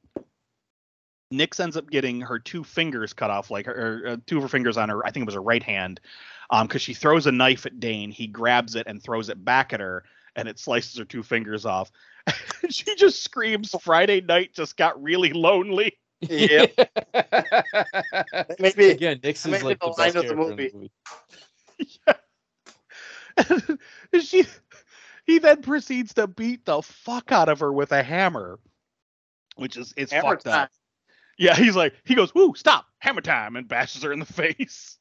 Nix 1.32 1.60
ends 1.60 1.76
up 1.76 1.90
getting 1.90 2.22
her 2.22 2.40
two 2.40 2.64
fingers 2.64 3.14
cut 3.14 3.30
off, 3.30 3.50
like 3.50 3.66
her, 3.66 4.04
uh, 4.08 4.18
two 4.28 4.38
of 4.38 4.44
her 4.44 4.50
fingers 4.50 4.78
on 4.78 4.90
her, 4.90 5.06
I 5.06 5.12
think 5.12 5.24
it 5.24 5.26
was 5.26 5.36
her 5.36 5.42
right 5.42 5.64
hand, 5.64 6.00
um, 6.52 6.68
because 6.68 6.82
she 6.82 6.94
throws 6.94 7.26
a 7.26 7.32
knife 7.32 7.66
at 7.66 7.80
Dane. 7.80 8.12
He 8.12 8.28
grabs 8.28 8.76
it 8.76 8.88
and 8.88 9.02
throws 9.02 9.30
it 9.30 9.44
back 9.44 9.74
at 9.74 9.80
her, 9.80 10.04
and 10.36 10.48
it 10.48 10.60
slices 10.60 10.98
her 10.98 11.06
two 11.06 11.24
fingers 11.24 11.66
off. 11.66 11.92
she 12.70 12.96
just 12.96 13.24
screams, 13.24 13.76
Friday 13.82 14.22
night 14.22 14.54
just 14.54 14.78
got 14.78 15.02
really 15.02 15.34
lonely. 15.34 15.98
Yep. 16.22 16.74
Maybe 18.60 18.92
Again, 18.92 19.20
Nix 19.24 19.46
Maybe 19.46 19.58
is 19.58 19.64
like 19.64 19.80
the 19.80 19.88
the 19.88 20.02
line 20.02 20.14
best 20.14 20.16
of 20.16 20.28
the 20.28 20.34
character 20.34 20.52
in 20.52 20.58
the 20.58 20.74
movie. 20.74 20.92
she 24.22 24.46
he 25.26 25.40
then 25.40 25.62
proceeds 25.62 26.14
to 26.14 26.28
beat 26.28 26.66
the 26.66 26.82
fuck 26.82 27.32
out 27.32 27.50
of 27.50 27.60
her 27.60 27.72
with 27.72 27.92
a 27.92 28.04
hammer. 28.04 28.60
Which 29.58 29.78
is 29.78 29.94
it's 29.98 30.12
hammer 30.12 30.32
fucked 30.32 30.46
time. 30.46 30.64
up. 30.64 30.72
Yeah, 31.38 31.56
he's 31.56 31.76
like, 31.76 31.96
he 32.04 32.16
goes, 32.16 32.34
"Woo, 32.34 32.54
stop, 32.56 32.86
hammer 33.00 33.22
time," 33.22 33.56
and 33.56 33.68
bashes 33.68 34.04
her 34.04 34.14
in 34.14 34.20
the 34.20 34.26
face. 34.34 34.98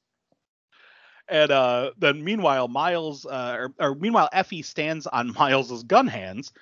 And 1.29 1.51
uh, 1.51 1.93
then 1.97 2.23
meanwhile, 2.23 2.69
Miles, 2.69 3.25
uh, 3.25 3.57
or, 3.59 3.75
or 3.79 3.95
meanwhile, 3.95 4.29
Effie 4.33 4.63
stands 4.63 5.07
on 5.07 5.33
Miles's 5.33 5.83
gun 5.83 6.07
hands 6.07 6.53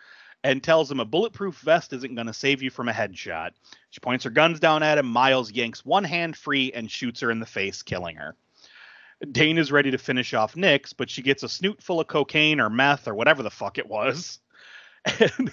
and 0.44 0.62
tells 0.62 0.90
him 0.90 1.00
a 1.00 1.04
bulletproof 1.04 1.58
vest 1.58 1.92
isn't 1.92 2.14
going 2.14 2.26
to 2.26 2.32
save 2.32 2.62
you 2.62 2.70
from 2.70 2.88
a 2.88 2.92
headshot. 2.92 3.50
She 3.90 4.00
points 4.00 4.24
her 4.24 4.30
guns 4.30 4.60
down 4.60 4.82
at 4.82 4.98
him. 4.98 5.06
Miles 5.06 5.50
yanks 5.50 5.84
one 5.84 6.04
hand 6.04 6.36
free 6.36 6.72
and 6.72 6.90
shoots 6.90 7.20
her 7.20 7.30
in 7.30 7.40
the 7.40 7.46
face, 7.46 7.82
killing 7.82 8.16
her. 8.16 8.36
Dane 9.30 9.58
is 9.58 9.70
ready 9.70 9.90
to 9.90 9.98
finish 9.98 10.34
off 10.34 10.56
Nix, 10.56 10.92
but 10.92 11.08
she 11.08 11.22
gets 11.22 11.42
a 11.42 11.48
snoot 11.48 11.82
full 11.82 12.00
of 12.00 12.08
cocaine 12.08 12.60
or 12.60 12.70
meth 12.70 13.06
or 13.06 13.14
whatever 13.14 13.42
the 13.42 13.50
fuck 13.50 13.78
it 13.78 13.88
was. 13.88 14.38
And 15.18 15.50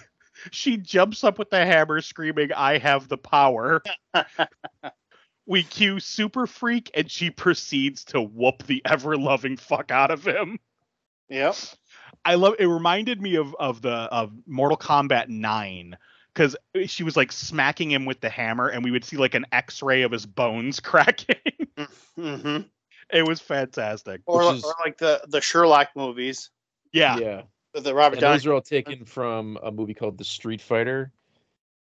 she 0.51 0.77
jumps 0.77 1.23
up 1.23 1.39
with 1.39 1.49
the 1.49 1.65
hammer, 1.65 2.01
screaming, 2.01 2.53
I 2.53 2.77
have 2.77 3.07
the 3.07 3.17
power. 3.17 3.81
we 5.47 5.63
cue 5.63 5.99
Super 5.99 6.45
Freak, 6.45 6.91
and 6.93 7.09
she 7.09 7.31
proceeds 7.31 8.05
to 8.05 8.21
whoop 8.21 8.63
the 8.67 8.81
ever 8.85 9.17
loving 9.17 9.57
fuck 9.57 9.89
out 9.89 10.11
of 10.11 10.25
him. 10.25 10.59
Yep. 11.29 11.55
I 12.25 12.35
love 12.35 12.55
it 12.59 12.67
reminded 12.67 13.21
me 13.21 13.35
of 13.35 13.55
of 13.59 13.81
the 13.81 13.91
of 13.91 14.31
Mortal 14.45 14.77
Kombat 14.77 15.29
9 15.29 15.97
cuz 16.35 16.55
she 16.85 17.03
was 17.03 17.17
like 17.17 17.31
smacking 17.31 17.91
him 17.91 18.05
with 18.05 18.19
the 18.19 18.29
hammer 18.29 18.67
and 18.67 18.83
we 18.83 18.91
would 18.91 19.05
see 19.05 19.17
like 19.17 19.35
an 19.35 19.45
x-ray 19.51 20.01
of 20.03 20.11
his 20.11 20.25
bones 20.25 20.79
cracking. 20.79 21.35
hmm 22.15 22.59
it 23.11 23.27
was 23.27 23.39
fantastic. 23.41 24.21
Or, 24.25 24.53
is- 24.53 24.63
or 24.63 24.73
like 24.83 24.97
the 24.97 25.21
the 25.27 25.41
Sherlock 25.41 25.89
movies 25.95 26.49
Yeah. 26.93 27.17
yeah. 27.17 27.41
with 27.73 27.83
the 27.83 27.93
Robert 27.95 28.15
And 28.15 28.21
Downey. 28.21 28.35
those 28.37 28.45
are 28.45 28.53
all 28.53 28.61
taken 28.61 29.05
from 29.05 29.57
a 29.63 29.71
movie 29.71 29.93
called 29.93 30.17
The 30.17 30.23
Street 30.23 30.61
Fighter. 30.61 31.11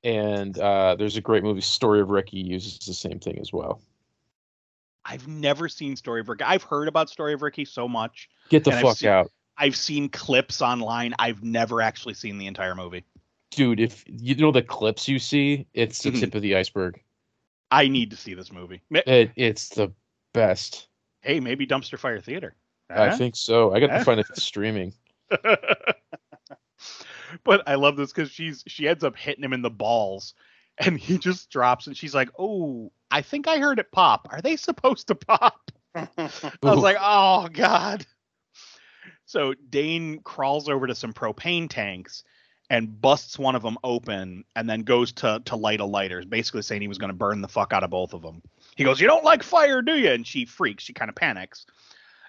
And 0.02 0.58
uh, 0.58 0.96
there's 0.96 1.16
a 1.16 1.20
great 1.20 1.42
movie, 1.42 1.60
Story 1.60 2.00
of 2.00 2.08
Ricky, 2.10 2.38
uses 2.40 2.78
the 2.78 2.94
same 2.94 3.18
thing 3.18 3.38
as 3.38 3.52
well. 3.52 3.82
I've 5.04 5.28
never 5.28 5.68
seen 5.68 5.94
Story 5.96 6.20
of 6.20 6.28
Ricky. 6.28 6.44
I've 6.44 6.62
heard 6.62 6.88
about 6.88 7.10
Story 7.10 7.34
of 7.34 7.42
Ricky 7.42 7.64
so 7.64 7.86
much. 7.88 8.28
Get 8.48 8.64
the 8.64 8.70
And 8.70 8.78
I've 8.78 8.82
fuck 8.84 8.96
seen- 8.98 9.08
out. 9.10 9.30
I've 9.58 9.76
seen 9.76 10.08
clips 10.08 10.62
online. 10.62 11.14
I've 11.18 11.42
never 11.42 11.82
actually 11.82 12.14
seen 12.14 12.38
the 12.38 12.46
entire 12.46 12.74
movie. 12.74 13.04
Dude, 13.50 13.78
if 13.80 14.04
you 14.06 14.34
know 14.36 14.52
the 14.52 14.62
clips 14.62 15.06
you 15.06 15.18
see, 15.18 15.66
it's 15.74 16.02
the 16.02 16.10
Mhm. 16.12 16.20
tip 16.20 16.34
of 16.34 16.40
the 16.42 16.56
iceberg. 16.56 17.02
I 17.70 17.86
need 17.88 18.10
to 18.12 18.16
see 18.16 18.32
this 18.32 18.50
movie. 18.50 18.80
It, 18.90 19.32
it's 19.36 19.68
the 19.68 19.92
best. 20.32 20.88
Hey, 21.22 21.40
maybe 21.40 21.66
Dumpster 21.66 21.98
Fire 21.98 22.20
Theater. 22.20 22.54
I 22.88 23.10
Huh? 23.10 23.16
think 23.16 23.36
so. 23.36 23.72
I 23.72 23.80
got 23.80 23.90
Huh? 23.90 23.98
to 23.98 24.04
find 24.04 24.20
if 24.20 24.30
it's 24.30 24.42
streaming. 24.42 24.94
but 27.44 27.62
I 27.66 27.74
love 27.76 27.96
this 27.96 28.12
because 28.12 28.30
she's 28.30 28.64
she 28.66 28.88
ends 28.88 29.04
up 29.04 29.16
hitting 29.16 29.44
him 29.44 29.52
in 29.52 29.62
the 29.62 29.70
balls, 29.70 30.34
and 30.78 30.98
he 30.98 31.18
just 31.18 31.50
drops, 31.50 31.86
and 31.86 31.96
she's 31.96 32.14
like, 32.14 32.30
"Oh, 32.38 32.90
I 33.10 33.22
think 33.22 33.46
I 33.46 33.58
heard 33.58 33.78
it 33.78 33.92
pop. 33.92 34.28
Are 34.30 34.40
they 34.42 34.56
supposed 34.56 35.08
to 35.08 35.14
pop?" 35.14 35.70
I 35.94 36.08
was 36.62 36.82
like, 36.82 36.96
"Oh 37.00 37.48
God." 37.52 38.06
So 39.26 39.54
Dane 39.68 40.20
crawls 40.20 40.68
over 40.68 40.86
to 40.88 40.94
some 40.94 41.12
propane 41.12 41.68
tanks 41.68 42.24
and 42.68 43.00
busts 43.00 43.38
one 43.38 43.54
of 43.54 43.62
them 43.62 43.78
open, 43.84 44.44
and 44.56 44.68
then 44.68 44.82
goes 44.82 45.12
to 45.12 45.40
to 45.44 45.56
light 45.56 45.80
a 45.80 45.84
lighter, 45.84 46.24
basically 46.24 46.62
saying 46.62 46.80
he 46.82 46.88
was 46.88 46.98
going 46.98 47.10
to 47.10 47.16
burn 47.16 47.40
the 47.40 47.48
fuck 47.48 47.72
out 47.72 47.84
of 47.84 47.90
both 47.90 48.14
of 48.14 48.22
them. 48.22 48.42
He 48.76 48.84
goes, 48.84 49.00
"You 49.00 49.06
don't 49.06 49.24
like 49.24 49.42
fire, 49.42 49.82
do 49.82 49.96
you?" 49.96 50.10
And 50.10 50.26
she 50.26 50.44
freaks. 50.44 50.84
She 50.84 50.92
kind 50.92 51.08
of 51.08 51.14
panics. 51.14 51.66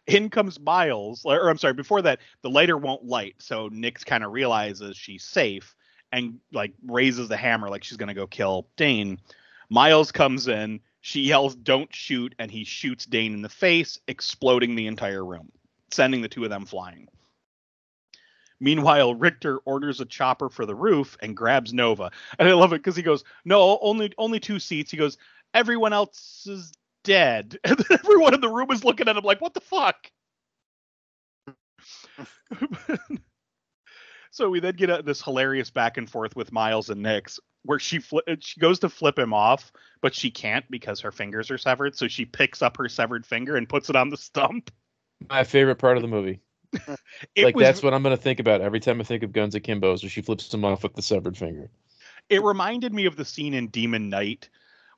In 0.07 0.29
comes 0.29 0.59
Miles, 0.59 1.21
or 1.23 1.49
I'm 1.49 1.57
sorry, 1.57 1.73
before 1.73 2.01
that, 2.01 2.19
the 2.41 2.49
lighter 2.49 2.77
won't 2.77 3.05
light, 3.05 3.35
so 3.37 3.69
Nix 3.71 4.03
kind 4.03 4.23
of 4.23 4.31
realizes 4.31 4.97
she's 4.97 5.23
safe 5.23 5.75
and 6.11 6.39
like 6.51 6.73
raises 6.85 7.29
the 7.29 7.37
hammer 7.37 7.69
like 7.69 7.83
she's 7.83 7.97
gonna 7.97 8.13
go 8.13 8.27
kill 8.27 8.67
Dane. 8.75 9.19
Miles 9.69 10.11
comes 10.11 10.47
in, 10.47 10.81
she 11.01 11.21
yells, 11.21 11.55
"Don't 11.55 11.93
shoot!" 11.93 12.35
and 12.39 12.51
he 12.51 12.63
shoots 12.63 13.05
Dane 13.05 13.33
in 13.33 13.41
the 13.41 13.49
face, 13.49 13.99
exploding 14.07 14.75
the 14.75 14.87
entire 14.87 15.23
room, 15.23 15.51
sending 15.91 16.21
the 16.21 16.29
two 16.29 16.43
of 16.43 16.49
them 16.49 16.65
flying. 16.65 17.07
Meanwhile, 18.59 19.15
Richter 19.15 19.57
orders 19.59 20.01
a 20.01 20.05
chopper 20.05 20.49
for 20.49 20.65
the 20.67 20.75
roof 20.75 21.17
and 21.21 21.35
grabs 21.37 21.73
Nova, 21.73 22.11
and 22.37 22.47
I 22.47 22.53
love 22.53 22.73
it 22.73 22.77
because 22.77 22.95
he 22.95 23.01
goes, 23.01 23.23
"No, 23.45 23.79
only 23.81 24.13
only 24.17 24.39
two 24.39 24.59
seats." 24.59 24.91
He 24.91 24.97
goes, 24.97 25.17
"Everyone 25.54 25.93
else 25.93 26.45
is 26.47 26.72
dead," 27.04 27.58
and 27.64 27.78
then 27.78 27.99
everyone 28.04 28.34
in 28.34 28.41
the 28.41 28.49
room 28.49 28.72
is 28.72 28.84
looking 28.84 29.08
at 29.08 29.18
him 29.18 29.24
like, 29.24 29.41
"What 29.41 29.54
the 29.54 29.62
fuck?" 29.62 30.12
so 34.32 34.49
we 34.49 34.60
then 34.60 34.76
get 34.76 34.89
a, 34.89 35.02
this 35.02 35.22
hilarious 35.22 35.70
back 35.70 35.97
and 35.97 36.10
forth 36.10 36.36
with 36.36 36.52
Miles 36.52 36.89
and 36.89 37.02
Nix, 37.02 37.39
where 37.64 37.80
she 37.80 37.99
fli- 37.99 38.38
she 38.41 38.60
goes 38.60 38.80
to 38.80 38.89
flip 38.89 39.18
him 39.18 39.34
off, 39.34 39.72
but 40.02 40.14
she 40.14 40.32
can't 40.32 40.70
because 40.70 40.99
her 41.02 41.12
fingers 41.12 41.52
are 41.52 41.58
severed. 41.58 41.95
So 41.95 42.08
she 42.08 42.26
picks 42.26 42.62
up 42.62 42.78
her 42.78 42.88
severed 42.89 43.26
finger 43.26 43.56
and 43.56 43.68
puts 43.68 43.89
it 43.89 43.95
on 43.95 44.10
the 44.10 44.18
stump. 44.18 44.72
My 45.30 45.43
favorite 45.43 45.78
part 45.78 45.97
of 45.97 46.02
the 46.02 46.10
movie. 46.10 46.41
Like 47.38 47.56
was, 47.56 47.64
that's 47.64 47.84
what 47.84 47.93
I'm 47.93 48.04
gonna 48.04 48.18
think 48.18 48.39
about 48.39 48.62
every 48.62 48.80
time 48.80 48.99
I 48.99 49.04
think 49.04 49.24
of 49.24 49.32
Guns 49.32 49.56
Akimbo's, 49.56 50.04
where 50.04 50.10
she 50.10 50.22
flips 50.22 50.54
him 50.54 50.66
off 50.66 50.84
with 50.84 50.95
the 50.95 51.02
severed 51.02 51.38
finger. 51.38 51.70
it 52.30 52.43
reminded 52.43 52.93
me 52.93 53.06
of 53.06 53.16
the 53.16 53.26
scene 53.26 53.54
in 53.54 53.68
Demon 53.68 54.10
Knight 54.10 54.49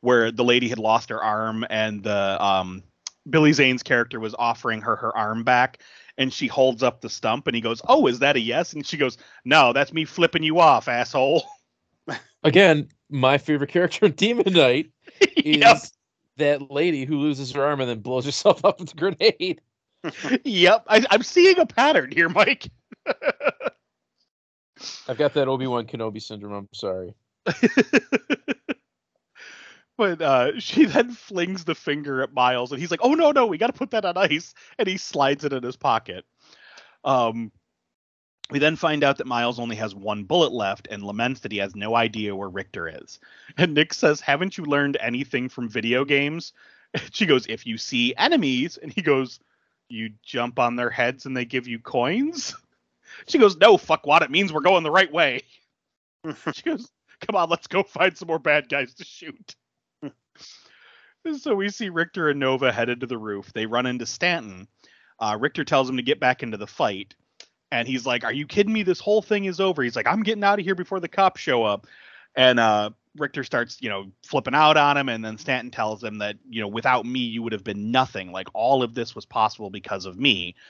where 0.04 0.32
the 0.32 0.43
lady 0.43 0.68
had 0.68 0.80
lost 0.80 1.10
her 1.10 1.24
arm 1.24 1.66
and 1.70 2.04
the 2.04 2.43
um 2.43 2.84
Billy 3.30 3.54
Zane's 3.54 3.84
character 3.84 4.20
was 4.20 4.36
offering 4.38 4.82
her 4.82 4.97
her 4.97 5.16
arm 5.16 5.45
back 5.45 5.80
and 6.18 6.34
she 6.34 6.47
holds 6.47 6.84
up 6.84 6.99
the 6.99 7.10
stump 7.10 7.47
and 7.47 7.56
he 7.56 7.62
goes, 7.62 7.82
"Oh, 7.88 8.06
is 8.08 8.20
that 8.20 8.36
a 8.36 8.39
yes?" 8.39 8.74
and 8.74 8.86
she 8.86 8.97
goes, 8.97 9.18
"No, 9.45 9.72
that's 9.72 9.93
me 9.93 10.04
flipping 10.04 10.43
you 10.43 10.60
off, 10.60 10.89
asshole." 10.89 11.45
Again, 12.43 12.89
my 13.10 13.38
favorite 13.38 13.70
character 13.70 14.08
in 14.08 14.12
Demon 14.12 14.51
Knight 14.54 14.91
is 15.38 15.58
yep. 15.58 15.78
that 16.36 16.70
lady 16.70 17.06
who 17.06 17.18
loses 17.20 17.51
her 17.54 17.64
arm 17.64 17.80
and 17.80 17.89
then 17.89 17.99
blows 17.99 18.26
herself 18.26 18.66
up 18.66 18.82
with 18.82 18.91
a 18.91 18.95
grenade. 18.95 19.62
Yep. 20.43 20.84
I, 20.89 21.06
I'm 21.12 21.24
seeing 21.24 21.58
a 21.60 21.66
pattern 21.66 22.12
here, 22.12 22.28
Mike. 22.28 22.68
I've 25.08 25.18
got 25.18 25.34
that 25.36 25.47
Obi 25.47 25.66
Wan 25.66 25.86
Kenobi 25.86 26.22
syndrome. 26.22 26.54
I'm 26.54 26.68
sorry. 26.74 27.14
But 29.97 30.21
uh, 30.21 30.59
she 30.59 30.85
then 30.87 31.11
flings 31.11 31.63
the 31.65 31.75
finger 31.75 32.21
at 32.21 32.33
Miles, 32.33 32.71
and 32.71 32.81
he's 32.81 32.91
like, 32.91 33.01
"Oh 33.03 33.13
no, 33.13 33.31
no, 33.31 33.45
we 33.45 33.57
got 33.57 33.67
to 33.67 33.73
put 33.73 33.91
that 33.91 34.05
on 34.05 34.17
ice," 34.17 34.53
and 34.77 34.87
he 34.87 34.97
slides 34.97 35.43
it 35.45 35.53
in 35.53 35.63
his 35.63 35.75
pocket. 35.75 36.25
Um, 37.03 37.51
we 38.49 38.59
then 38.59 38.75
find 38.75 39.03
out 39.03 39.17
that 39.17 39.27
Miles 39.27 39.59
only 39.59 39.75
has 39.77 39.95
one 39.95 40.23
bullet 40.23 40.51
left, 40.51 40.87
and 40.91 41.03
laments 41.03 41.41
that 41.41 41.51
he 41.51 41.57
has 41.59 41.75
no 41.75 41.95
idea 41.95 42.35
where 42.35 42.49
Richter 42.49 42.87
is. 42.87 43.19
And 43.57 43.73
Nix 43.73 43.97
says, 43.97 44.21
"Haven't 44.21 44.57
you 44.57 44.65
learned 44.65 44.97
anything 44.99 45.49
from 45.49 45.69
video 45.69 46.05
games?" 46.05 46.53
She 47.11 47.25
goes, 47.25 47.47
"If 47.47 47.65
you 47.65 47.77
see 47.77 48.15
enemies," 48.15 48.77
and 48.77 48.91
he 48.93 49.01
goes, 49.01 49.39
"You 49.89 50.11
jump 50.23 50.59
on 50.59 50.75
their 50.75 50.89
heads 50.91 51.25
and 51.25 51.35
they 51.35 51.45
give 51.45 51.67
you 51.67 51.79
coins." 51.79 52.55
She 53.27 53.37
goes, 53.37 53.57
"No, 53.57 53.77
fuck 53.77 54.07
what? 54.07 54.23
It 54.23 54.31
means 54.31 54.51
we're 54.51 54.61
going 54.61 54.83
the 54.83 54.91
right 54.91 55.11
way." 55.11 55.41
She 56.53 56.63
goes, 56.63 56.91
"Come 57.21 57.35
on, 57.35 57.49
let's 57.49 57.67
go 57.67 57.83
find 57.83 58.17
some 58.17 58.27
more 58.27 58.39
bad 58.39 58.69
guys 58.69 58.93
to 58.95 59.03
shoot." 59.03 59.55
So 61.38 61.55
we 61.55 61.69
see 61.69 61.89
Richter 61.89 62.30
and 62.30 62.39
Nova 62.39 62.71
headed 62.71 62.99
to 63.01 63.07
the 63.07 63.17
roof. 63.17 63.51
They 63.53 63.65
run 63.65 63.86
into 63.86 64.05
Stanton. 64.05 64.67
Uh, 65.19 65.38
Richter 65.39 65.63
tells 65.63 65.89
him 65.89 65.97
to 65.97 66.03
get 66.03 66.19
back 66.19 66.43
into 66.43 66.57
the 66.57 66.67
fight, 66.67 67.15
and 67.71 67.88
he's 67.88 68.05
like, 68.05 68.24
"Are 68.24 68.34
you 68.34 68.45
kidding 68.45 68.74
me? 68.74 68.84
This 68.84 68.99
whole 68.99 69.21
thing 69.21 69.45
is 69.45 69.59
over." 69.59 69.84
He's 69.84 69.95
like, 69.95 70.07
"I'm 70.07 70.24
getting 70.24 70.43
out 70.43 70.59
of 70.59 70.65
here 70.65 70.76
before 70.76 70.99
the 70.99 71.07
cops 71.07 71.41
show 71.41 71.63
up." 71.63 71.88
And 72.36 72.59
uh, 72.59 72.91
Richter 73.17 73.43
starts, 73.43 73.78
you 73.82 73.89
know, 73.89 74.11
flipping 74.24 74.55
out 74.55 74.78
on 74.78 74.97
him, 74.97 75.09
and 75.09 75.24
then 75.24 75.38
Stanton 75.38 75.71
tells 75.71 76.03
him 76.03 76.17
that, 76.19 76.38
you 76.49 76.61
know, 76.61 76.67
without 76.67 77.05
me, 77.05 77.19
you 77.19 77.43
would 77.43 77.53
have 77.53 77.63
been 77.63 77.91
nothing. 77.91 78.32
Like 78.32 78.47
all 78.53 78.82
of 78.82 78.95
this 78.95 79.15
was 79.15 79.26
possible 79.26 79.69
because 79.69 80.05
of 80.05 80.19
me. 80.19 80.55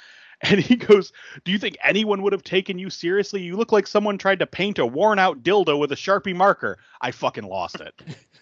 And 0.46 0.60
he 0.60 0.76
goes, 0.76 1.14
Do 1.46 1.54
you 1.54 1.58
think 1.58 1.78
anyone 1.82 2.22
would 2.22 2.34
have 2.34 2.44
taken 2.44 2.78
you 2.78 2.90
seriously? 2.90 3.42
You 3.42 3.56
look 3.56 3.72
like 3.72 3.88
someone 3.88 4.18
tried 4.18 4.40
to 4.40 4.48
paint 4.48 4.78
a 4.78 4.86
worn 4.86 5.18
out 5.18 5.42
dildo 5.42 5.80
with 5.80 5.94
a 5.94 5.96
Sharpie 5.96 6.36
marker. 6.36 6.80
I 7.00 7.12
fucking 7.12 7.46
lost 7.46 7.80
it. 7.80 7.94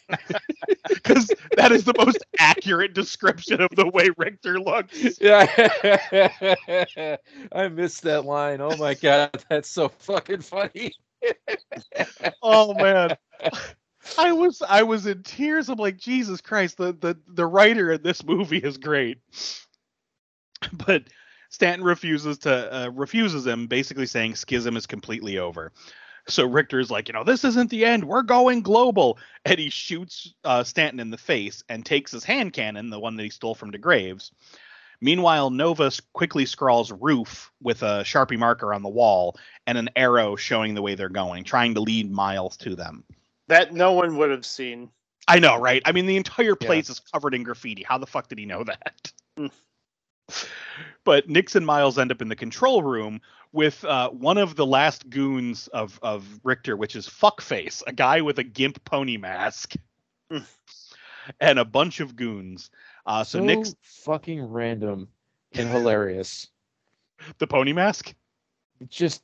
Because 0.89 1.32
that 1.55 1.72
is 1.72 1.84
the 1.84 1.93
most 1.97 2.24
accurate 2.39 2.93
description 2.93 3.62
of 3.62 3.70
the 3.76 3.88
way 3.88 4.09
Richter 4.18 4.59
looks. 4.59 5.20
Yeah, 5.20 5.45
I 7.51 7.68
missed 7.70 8.03
that 8.03 8.26
line. 8.26 8.62
Oh 8.62 8.76
my 8.78 8.93
god, 8.93 9.43
that's 9.49 9.70
so 9.70 9.89
fucking 9.89 10.41
funny. 10.41 10.93
Oh 12.41 12.74
man. 12.74 13.16
I 14.18 14.32
was 14.32 14.62
I 14.68 14.84
was 14.84 15.05
in 15.05 15.24
tears. 15.24 15.70
I'm 15.70 15.78
like, 15.78 15.97
Jesus 15.97 16.41
Christ, 16.41 16.78
the 16.78 16.93
the, 16.93 17.18
the 17.28 17.45
writer 17.45 17.91
in 17.91 18.01
this 18.01 18.24
movie 18.24 18.57
is 18.57 18.78
great. 18.78 19.20
But 20.74 21.03
Stanton 21.49 21.84
refuses 21.86 22.38
to 22.39 22.74
uh, 22.76 22.89
refuses 22.89 23.45
him, 23.45 23.68
basically 23.68 24.05
saying 24.05 24.36
Schism 24.36 24.78
is 24.78 24.88
completely 24.88 25.38
over. 25.38 25.72
So 26.28 26.45
Richter's 26.45 26.91
like, 26.91 27.07
you 27.07 27.13
know, 27.13 27.24
this 27.24 27.43
isn't 27.43 27.69
the 27.69 27.86
end. 27.86 28.03
We're 28.03 28.22
going 28.22 28.61
global, 28.61 29.17
and 29.45 29.59
he 29.59 29.69
shoots 29.69 30.34
uh, 30.43 30.63
Stanton 30.63 30.99
in 30.99 31.09
the 31.09 31.17
face 31.17 31.63
and 31.67 31.86
takes 31.86 32.11
his 32.11 32.24
hand 32.24 32.53
cannon, 32.53 32.89
the 32.89 32.99
one 32.99 33.15
that 33.17 33.24
he 33.24 33.30
stole 33.30 33.55
from 33.55 33.72
DeGraves. 33.72 34.32
Meanwhile, 35.01 35.49
Nova 35.49 35.91
quickly 36.13 36.45
scrawls 36.45 36.91
roof 36.91 37.51
with 37.61 37.82
a 37.82 38.03
Sharpie 38.03 38.38
marker 38.38 38.72
on 38.72 38.84
the 38.84 38.89
wall 38.89 39.36
and 39.65 39.78
an 39.78 39.89
arrow 39.95 40.36
showing 40.36 40.76
the 40.76 40.82
way 40.84 40.93
they're 40.93 41.09
going, 41.09 41.43
trying 41.43 41.74
to 41.74 41.82
lead 41.82 42.11
Miles 42.11 42.55
to 42.57 42.76
them. 42.76 43.03
That 43.47 43.74
no 43.74 43.93
one 43.93 44.17
would 44.17 44.30
have 44.30 44.45
seen. 44.45 44.91
I 45.28 45.39
know, 45.39 45.57
right? 45.57 45.82
I 45.86 45.91
mean, 45.91 46.05
the 46.05 46.17
entire 46.17 46.55
place 46.55 46.88
yeah. 46.88 46.93
is 46.93 46.99
covered 46.99 47.34
in 47.34 47.43
graffiti. 47.43 47.84
How 47.84 47.97
the 47.97 48.05
fuck 48.05 48.28
did 48.28 48.38
he 48.38 48.45
know 48.45 48.63
that? 48.63 49.11
But 51.03 51.29
Nix 51.29 51.55
and 51.55 51.65
Miles 51.65 51.97
end 51.97 52.11
up 52.11 52.21
in 52.21 52.27
the 52.27 52.36
control 52.36 52.84
room 52.84 53.21
with 53.53 53.84
uh, 53.86 54.09
one 54.09 54.38
of 54.38 54.55
the 54.55 54.65
last 54.65 55.09
goons 55.09 55.67
of 55.69 55.99
of 56.01 56.39
Richter, 56.43 56.77
which 56.77 56.95
is 56.95 57.07
Fuckface, 57.07 57.84
a 57.88 57.93
guy 57.93 58.21
with 58.21 58.39
a 58.39 58.43
gimp 58.43 58.84
pony 58.86 59.17
mask, 59.17 59.73
and 61.39 61.59
a 61.59 61.65
bunch 61.65 61.99
of 61.99 62.15
goons. 62.15 62.69
Uh, 63.05 63.23
so, 63.23 63.39
so 63.39 63.45
Nix, 63.45 63.75
fucking 63.82 64.43
random 64.43 65.07
and 65.53 65.69
hilarious. 65.69 66.47
the 67.39 67.47
pony 67.47 67.73
mask. 67.73 68.13
It 68.79 68.89
just, 68.89 69.23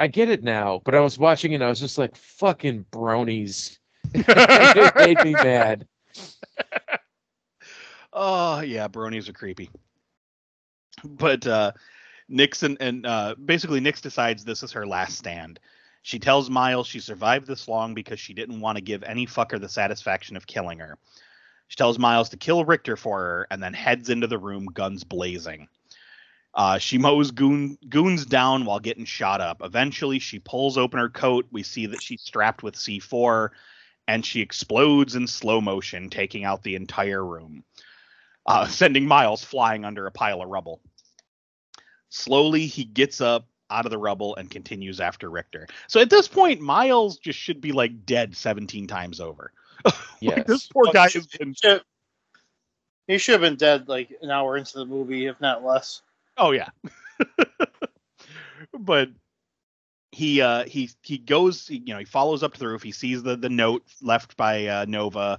I 0.00 0.06
get 0.06 0.28
it 0.28 0.42
now, 0.42 0.82
but 0.84 0.94
I 0.94 1.00
was 1.00 1.18
watching 1.18 1.52
it. 1.52 1.56
and 1.56 1.64
I 1.64 1.68
was 1.68 1.80
just 1.80 1.98
like, 1.98 2.14
fucking 2.16 2.86
bronies. 2.92 3.78
it 4.14 4.94
made 4.96 5.22
me 5.24 5.32
mad. 5.32 5.86
Oh 8.12 8.60
yeah, 8.60 8.88
bronies 8.88 9.28
are 9.28 9.32
creepy. 9.34 9.70
But 11.04 11.46
uh 11.46 11.72
Nixon 12.28 12.76
and 12.80 13.06
uh 13.06 13.34
basically 13.44 13.80
Nix 13.80 14.00
decides 14.00 14.44
this 14.44 14.62
is 14.62 14.72
her 14.72 14.86
last 14.86 15.18
stand. 15.18 15.60
She 16.02 16.18
tells 16.18 16.48
Miles 16.48 16.86
she 16.86 17.00
survived 17.00 17.46
this 17.46 17.68
long 17.68 17.94
because 17.94 18.20
she 18.20 18.32
didn't 18.34 18.60
want 18.60 18.76
to 18.76 18.82
give 18.82 19.02
any 19.02 19.26
fucker 19.26 19.60
the 19.60 19.68
satisfaction 19.68 20.36
of 20.36 20.46
killing 20.46 20.78
her. 20.78 20.98
She 21.68 21.76
tells 21.76 21.98
Miles 21.98 22.30
to 22.30 22.36
kill 22.36 22.64
Richter 22.64 22.96
for 22.96 23.18
her 23.18 23.46
and 23.50 23.62
then 23.62 23.74
heads 23.74 24.08
into 24.08 24.26
the 24.26 24.38
room, 24.38 24.66
guns 24.66 25.04
blazing. 25.04 25.68
Uh, 26.54 26.78
she 26.78 26.96
mows 26.96 27.30
goon, 27.30 27.76
goons 27.90 28.24
down 28.24 28.64
while 28.64 28.80
getting 28.80 29.04
shot 29.04 29.40
up. 29.40 29.60
Eventually, 29.62 30.18
she 30.18 30.38
pulls 30.38 30.78
open 30.78 30.98
her 30.98 31.10
coat. 31.10 31.46
We 31.52 31.62
see 31.62 31.86
that 31.86 32.00
she's 32.00 32.22
strapped 32.22 32.62
with 32.62 32.74
C4, 32.74 33.50
and 34.08 34.24
she 34.24 34.40
explodes 34.40 35.14
in 35.14 35.26
slow 35.26 35.60
motion, 35.60 36.08
taking 36.08 36.44
out 36.44 36.62
the 36.62 36.74
entire 36.74 37.24
room 37.24 37.64
uh, 38.48 38.66
sending 38.68 39.06
Miles 39.06 39.44
flying 39.44 39.84
under 39.84 40.06
a 40.06 40.10
pile 40.12 40.42
of 40.42 40.48
rubble. 40.48 40.80
Slowly, 42.10 42.66
he 42.66 42.84
gets 42.84 43.20
up 43.20 43.46
out 43.70 43.84
of 43.84 43.90
the 43.90 43.98
rubble 43.98 44.34
and 44.36 44.50
continues 44.50 45.00
after 45.00 45.28
Richter. 45.30 45.66
So 45.88 46.00
at 46.00 46.08
this 46.10 46.26
point, 46.26 46.60
Miles 46.60 47.18
just 47.18 47.38
should 47.38 47.60
be 47.60 47.72
like 47.72 48.06
dead 48.06 48.36
17 48.36 48.86
times 48.86 49.20
over. 49.20 49.52
Yes. 50.20 50.36
like, 50.38 50.46
this 50.46 50.66
poor 50.66 50.86
guy 50.92 51.08
he 51.08 51.18
has 51.18 51.26
been. 51.26 51.54
should- 51.54 51.82
He 53.06 53.18
should 53.18 53.32
have 53.32 53.40
been 53.42 53.56
dead 53.56 53.88
like 53.88 54.10
an 54.22 54.30
hour 54.30 54.56
into 54.56 54.78
the 54.78 54.86
movie, 54.86 55.26
if 55.26 55.40
not 55.40 55.64
less. 55.64 56.02
Oh 56.36 56.52
yeah. 56.52 56.68
but 58.78 59.10
he 60.12 60.40
uh 60.40 60.64
he 60.64 60.90
he 61.02 61.18
goes 61.18 61.66
he, 61.66 61.76
you 61.84 61.92
know 61.92 61.98
he 61.98 62.04
follows 62.04 62.42
up 62.42 62.52
to 62.54 62.58
the 62.58 62.66
roof 62.66 62.82
he 62.82 62.92
sees 62.92 63.22
the 63.22 63.36
the 63.36 63.48
note 63.48 63.84
left 64.00 64.36
by 64.36 64.66
uh, 64.66 64.84
nova 64.88 65.38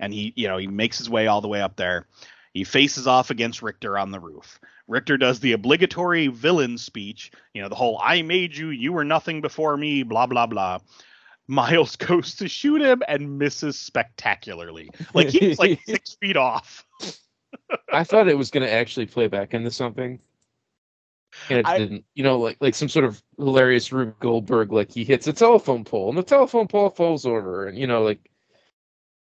and 0.00 0.12
he 0.12 0.32
you 0.36 0.48
know 0.48 0.58
he 0.58 0.66
makes 0.66 0.98
his 0.98 1.08
way 1.08 1.28
all 1.28 1.40
the 1.40 1.48
way 1.48 1.62
up 1.62 1.76
there 1.76 2.06
he 2.54 2.64
faces 2.64 3.06
off 3.06 3.30
against 3.30 3.62
richter 3.62 3.98
on 3.98 4.10
the 4.10 4.20
roof 4.20 4.60
richter 4.86 5.16
does 5.16 5.40
the 5.40 5.52
obligatory 5.52 6.28
villain 6.28 6.76
speech 6.78 7.30
you 7.54 7.62
know 7.62 7.68
the 7.68 7.74
whole 7.74 8.00
i 8.04 8.22
made 8.22 8.56
you 8.56 8.70
you 8.70 8.92
were 8.92 9.04
nothing 9.04 9.40
before 9.40 9.76
me 9.76 10.02
blah 10.02 10.26
blah 10.26 10.46
blah 10.46 10.78
miles 11.46 11.96
goes 11.96 12.34
to 12.34 12.48
shoot 12.48 12.80
him 12.82 13.02
and 13.08 13.38
misses 13.38 13.78
spectacularly 13.78 14.90
like 15.14 15.28
he's 15.28 15.58
like 15.58 15.80
six 15.86 16.14
feet 16.20 16.36
off 16.36 16.86
I 17.90 18.04
thought 18.04 18.28
it 18.28 18.36
was 18.36 18.50
going 18.50 18.66
to 18.66 18.72
actually 18.72 19.06
play 19.06 19.26
back 19.26 19.54
into 19.54 19.70
something. 19.70 20.18
And 21.48 21.58
it 21.58 21.66
I- 21.66 21.78
didn't. 21.78 22.04
You 22.14 22.22
know, 22.24 22.38
like 22.38 22.56
like 22.60 22.74
some 22.74 22.88
sort 22.88 23.04
of 23.04 23.22
hilarious 23.36 23.92
Rube 23.92 24.18
Goldberg, 24.20 24.72
like 24.72 24.92
he 24.92 25.04
hits 25.04 25.26
a 25.26 25.32
telephone 25.32 25.84
pole 25.84 26.08
and 26.08 26.18
the 26.18 26.22
telephone 26.22 26.66
pole 26.66 26.90
falls 26.90 27.24
over, 27.26 27.66
and 27.66 27.78
you 27.78 27.86
know, 27.86 28.02
like 28.02 28.30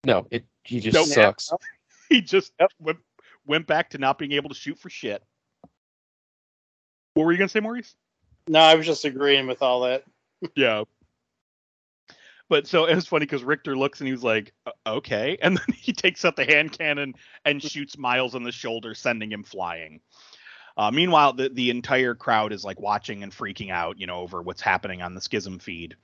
no, 0.04 0.26
it 0.30 0.44
he 0.62 0.80
just 0.80 1.12
sucks. 1.12 1.52
he 2.08 2.20
just 2.20 2.52
Yep. 2.60 2.96
Went, 3.46 3.66
back 3.66 3.90
to 3.90 3.98
not 3.98 4.18
being 4.18 4.32
able 4.32 4.48
to 4.48 4.54
shoot 4.54 4.78
for 4.78 4.90
shit. 4.90 5.22
What 7.14 7.24
were 7.24 7.32
you 7.32 7.38
gonna 7.38 7.48
say, 7.48 7.60
Maurice? 7.60 7.94
No, 8.48 8.58
I 8.58 8.74
was 8.74 8.86
just 8.86 9.04
agreeing 9.04 9.46
with 9.46 9.62
all 9.62 9.82
that. 9.82 10.04
Yeah. 10.56 10.84
But 12.50 12.66
so 12.66 12.84
it 12.84 12.94
was 12.94 13.06
funny 13.06 13.24
because 13.24 13.42
Richter 13.42 13.76
looks 13.76 14.00
and 14.00 14.06
he 14.06 14.12
was 14.12 14.22
like, 14.22 14.52
"Uh, 14.66 14.72
"Okay," 14.86 15.38
and 15.42 15.56
then 15.56 15.74
he 15.74 15.92
takes 15.92 16.24
out 16.24 16.36
the 16.36 16.44
hand 16.44 16.76
cannon 16.76 17.14
and 17.46 17.62
shoots 17.62 17.96
Miles 17.96 18.34
in 18.34 18.42
the 18.42 18.52
shoulder, 18.52 18.94
sending 18.94 19.32
him 19.32 19.42
flying. 19.42 20.00
Uh, 20.76 20.90
meanwhile, 20.90 21.32
the 21.32 21.48
the 21.48 21.70
entire 21.70 22.14
crowd 22.14 22.52
is 22.52 22.64
like 22.64 22.78
watching 22.80 23.22
and 23.22 23.32
freaking 23.32 23.70
out, 23.70 23.98
you 23.98 24.06
know, 24.06 24.18
over 24.18 24.42
what's 24.42 24.60
happening 24.60 25.00
on 25.00 25.14
the 25.14 25.20
Schism 25.20 25.58
feed. 25.58 25.96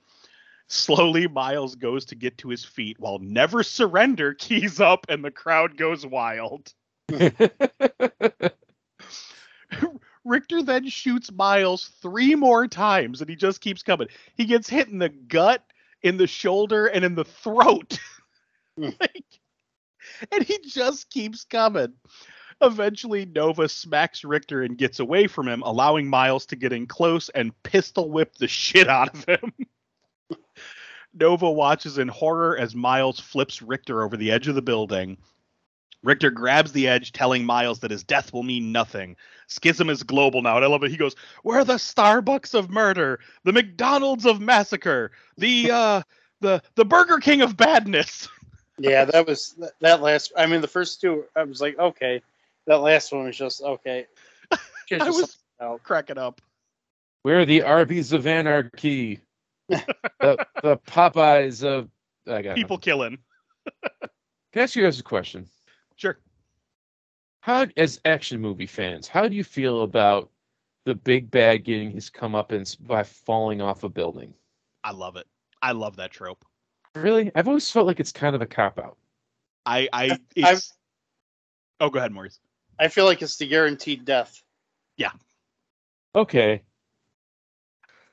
Slowly, 0.67 1.27
Miles 1.27 1.75
goes 1.75 2.05
to 2.05 2.15
get 2.15 2.37
to 2.39 2.49
his 2.49 2.65
feet 2.65 2.97
while 2.99 3.19
"Never 3.19 3.61
Surrender" 3.61 4.33
keys 4.39 4.79
up, 4.79 5.05
and 5.09 5.23
the 5.23 5.31
crowd 5.31 5.77
goes 5.77 6.05
wild. 6.05 6.73
Richter 10.23 10.61
then 10.61 10.87
shoots 10.87 11.31
Miles 11.31 11.91
three 12.01 12.35
more 12.35 12.67
times, 12.67 13.21
and 13.21 13.29
he 13.29 13.35
just 13.35 13.61
keeps 13.61 13.83
coming. 13.83 14.07
He 14.35 14.45
gets 14.45 14.69
hit 14.69 14.87
in 14.87 14.99
the 14.99 15.09
gut, 15.09 15.63
in 16.01 16.17
the 16.17 16.27
shoulder, 16.27 16.87
and 16.87 17.03
in 17.03 17.15
the 17.15 17.25
throat. 17.25 17.97
Hmm. 18.77 18.91
like, 19.01 19.25
and 20.31 20.45
he 20.45 20.57
just 20.65 21.09
keeps 21.09 21.43
coming. 21.43 21.91
Eventually, 22.61 23.25
Nova 23.25 23.67
smacks 23.67 24.23
Richter 24.23 24.61
and 24.63 24.77
gets 24.77 25.01
away 25.01 25.27
from 25.27 25.49
him, 25.49 25.61
allowing 25.63 26.07
Miles 26.07 26.45
to 26.47 26.55
get 26.55 26.71
in 26.71 26.87
close 26.87 27.27
and 27.29 27.51
pistol 27.63 28.09
whip 28.09 28.35
the 28.35 28.47
shit 28.47 28.87
out 28.87 29.13
of 29.13 29.25
him. 29.25 29.53
Nova 31.13 31.51
watches 31.51 31.97
in 31.97 32.07
horror 32.07 32.57
as 32.57 32.73
Miles 32.73 33.19
flips 33.19 33.61
Richter 33.61 34.03
over 34.03 34.15
the 34.15 34.31
edge 34.31 34.47
of 34.47 34.55
the 34.55 34.61
building. 34.61 35.17
Richter 36.03 36.31
grabs 36.31 36.71
the 36.71 36.87
edge, 36.87 37.11
telling 37.11 37.45
Miles 37.45 37.79
that 37.79 37.91
his 37.91 38.03
death 38.03 38.33
will 38.33 38.43
mean 38.43 38.71
nothing. 38.71 39.15
Schism 39.47 39.89
is 39.89 40.03
global 40.03 40.41
now, 40.41 40.55
and 40.55 40.65
I 40.65 40.67
love 40.67 40.83
it. 40.83 40.91
He 40.91 40.97
goes, 40.97 41.15
"We're 41.43 41.63
the 41.63 41.75
Starbucks 41.75 42.53
of 42.53 42.69
murder, 42.69 43.19
the 43.43 43.53
McDonald's 43.53 44.25
of 44.25 44.41
massacre, 44.41 45.11
the 45.37 45.71
uh, 45.73 46.01
the 46.39 46.61
the 46.75 46.85
Burger 46.85 47.19
King 47.19 47.41
of 47.41 47.57
badness." 47.57 48.27
Yeah, 48.77 49.05
that 49.05 49.27
was 49.27 49.55
that 49.81 50.01
last. 50.01 50.31
I 50.35 50.47
mean, 50.47 50.61
the 50.61 50.67
first 50.67 51.01
two, 51.01 51.25
I 51.35 51.43
was 51.43 51.61
like, 51.61 51.77
okay. 51.77 52.23
That 52.65 52.77
last 52.77 53.11
one 53.11 53.25
was 53.25 53.37
just 53.37 53.61
okay. 53.61 54.07
Just 54.89 55.37
I 55.59 55.67
was 55.67 55.79
cracking 55.83 56.17
up. 56.17 56.41
We're 57.23 57.45
the 57.45 57.61
Arby's 57.61 58.11
of 58.11 58.25
anarchy. 58.25 59.19
the, 59.69 59.85
the 60.63 60.77
Popeyes 60.87 61.63
of 61.63 61.89
I 62.27 62.41
got 62.41 62.55
People 62.55 62.77
killing. 62.77 63.19
Can 63.91 64.09
I 64.55 64.59
ask 64.61 64.75
you 64.75 64.83
guys 64.83 64.99
a 64.99 65.03
question? 65.03 65.47
Sure. 66.01 66.17
How, 67.41 67.67
as 67.77 68.01
action 68.05 68.41
movie 68.41 68.65
fans, 68.65 69.07
how 69.07 69.27
do 69.27 69.35
you 69.35 69.43
feel 69.43 69.83
about 69.83 70.31
the 70.85 70.95
big 70.95 71.29
bad 71.29 71.63
getting 71.63 71.91
his 71.91 72.09
comeuppance 72.09 72.75
by 72.87 73.03
falling 73.03 73.61
off 73.61 73.83
a 73.83 73.89
building? 73.89 74.33
I 74.83 74.93
love 74.93 75.15
it. 75.15 75.27
I 75.61 75.73
love 75.73 75.97
that 75.97 76.09
trope. 76.09 76.43
Really, 76.95 77.31
I've 77.35 77.47
always 77.47 77.69
felt 77.69 77.85
like 77.85 77.99
it's 77.99 78.11
kind 78.11 78.35
of 78.35 78.41
a 78.41 78.47
cop 78.47 78.79
out. 78.79 78.97
I 79.67 79.89
I 79.93 80.17
it's. 80.35 80.73
Oh, 81.79 81.91
go 81.91 81.99
ahead, 81.99 82.11
Maurice. 82.11 82.39
I 82.79 82.87
feel 82.87 83.05
like 83.05 83.21
it's 83.21 83.37
the 83.37 83.47
guaranteed 83.47 84.03
death. 84.03 84.41
Yeah. 84.97 85.11
Okay, 86.15 86.63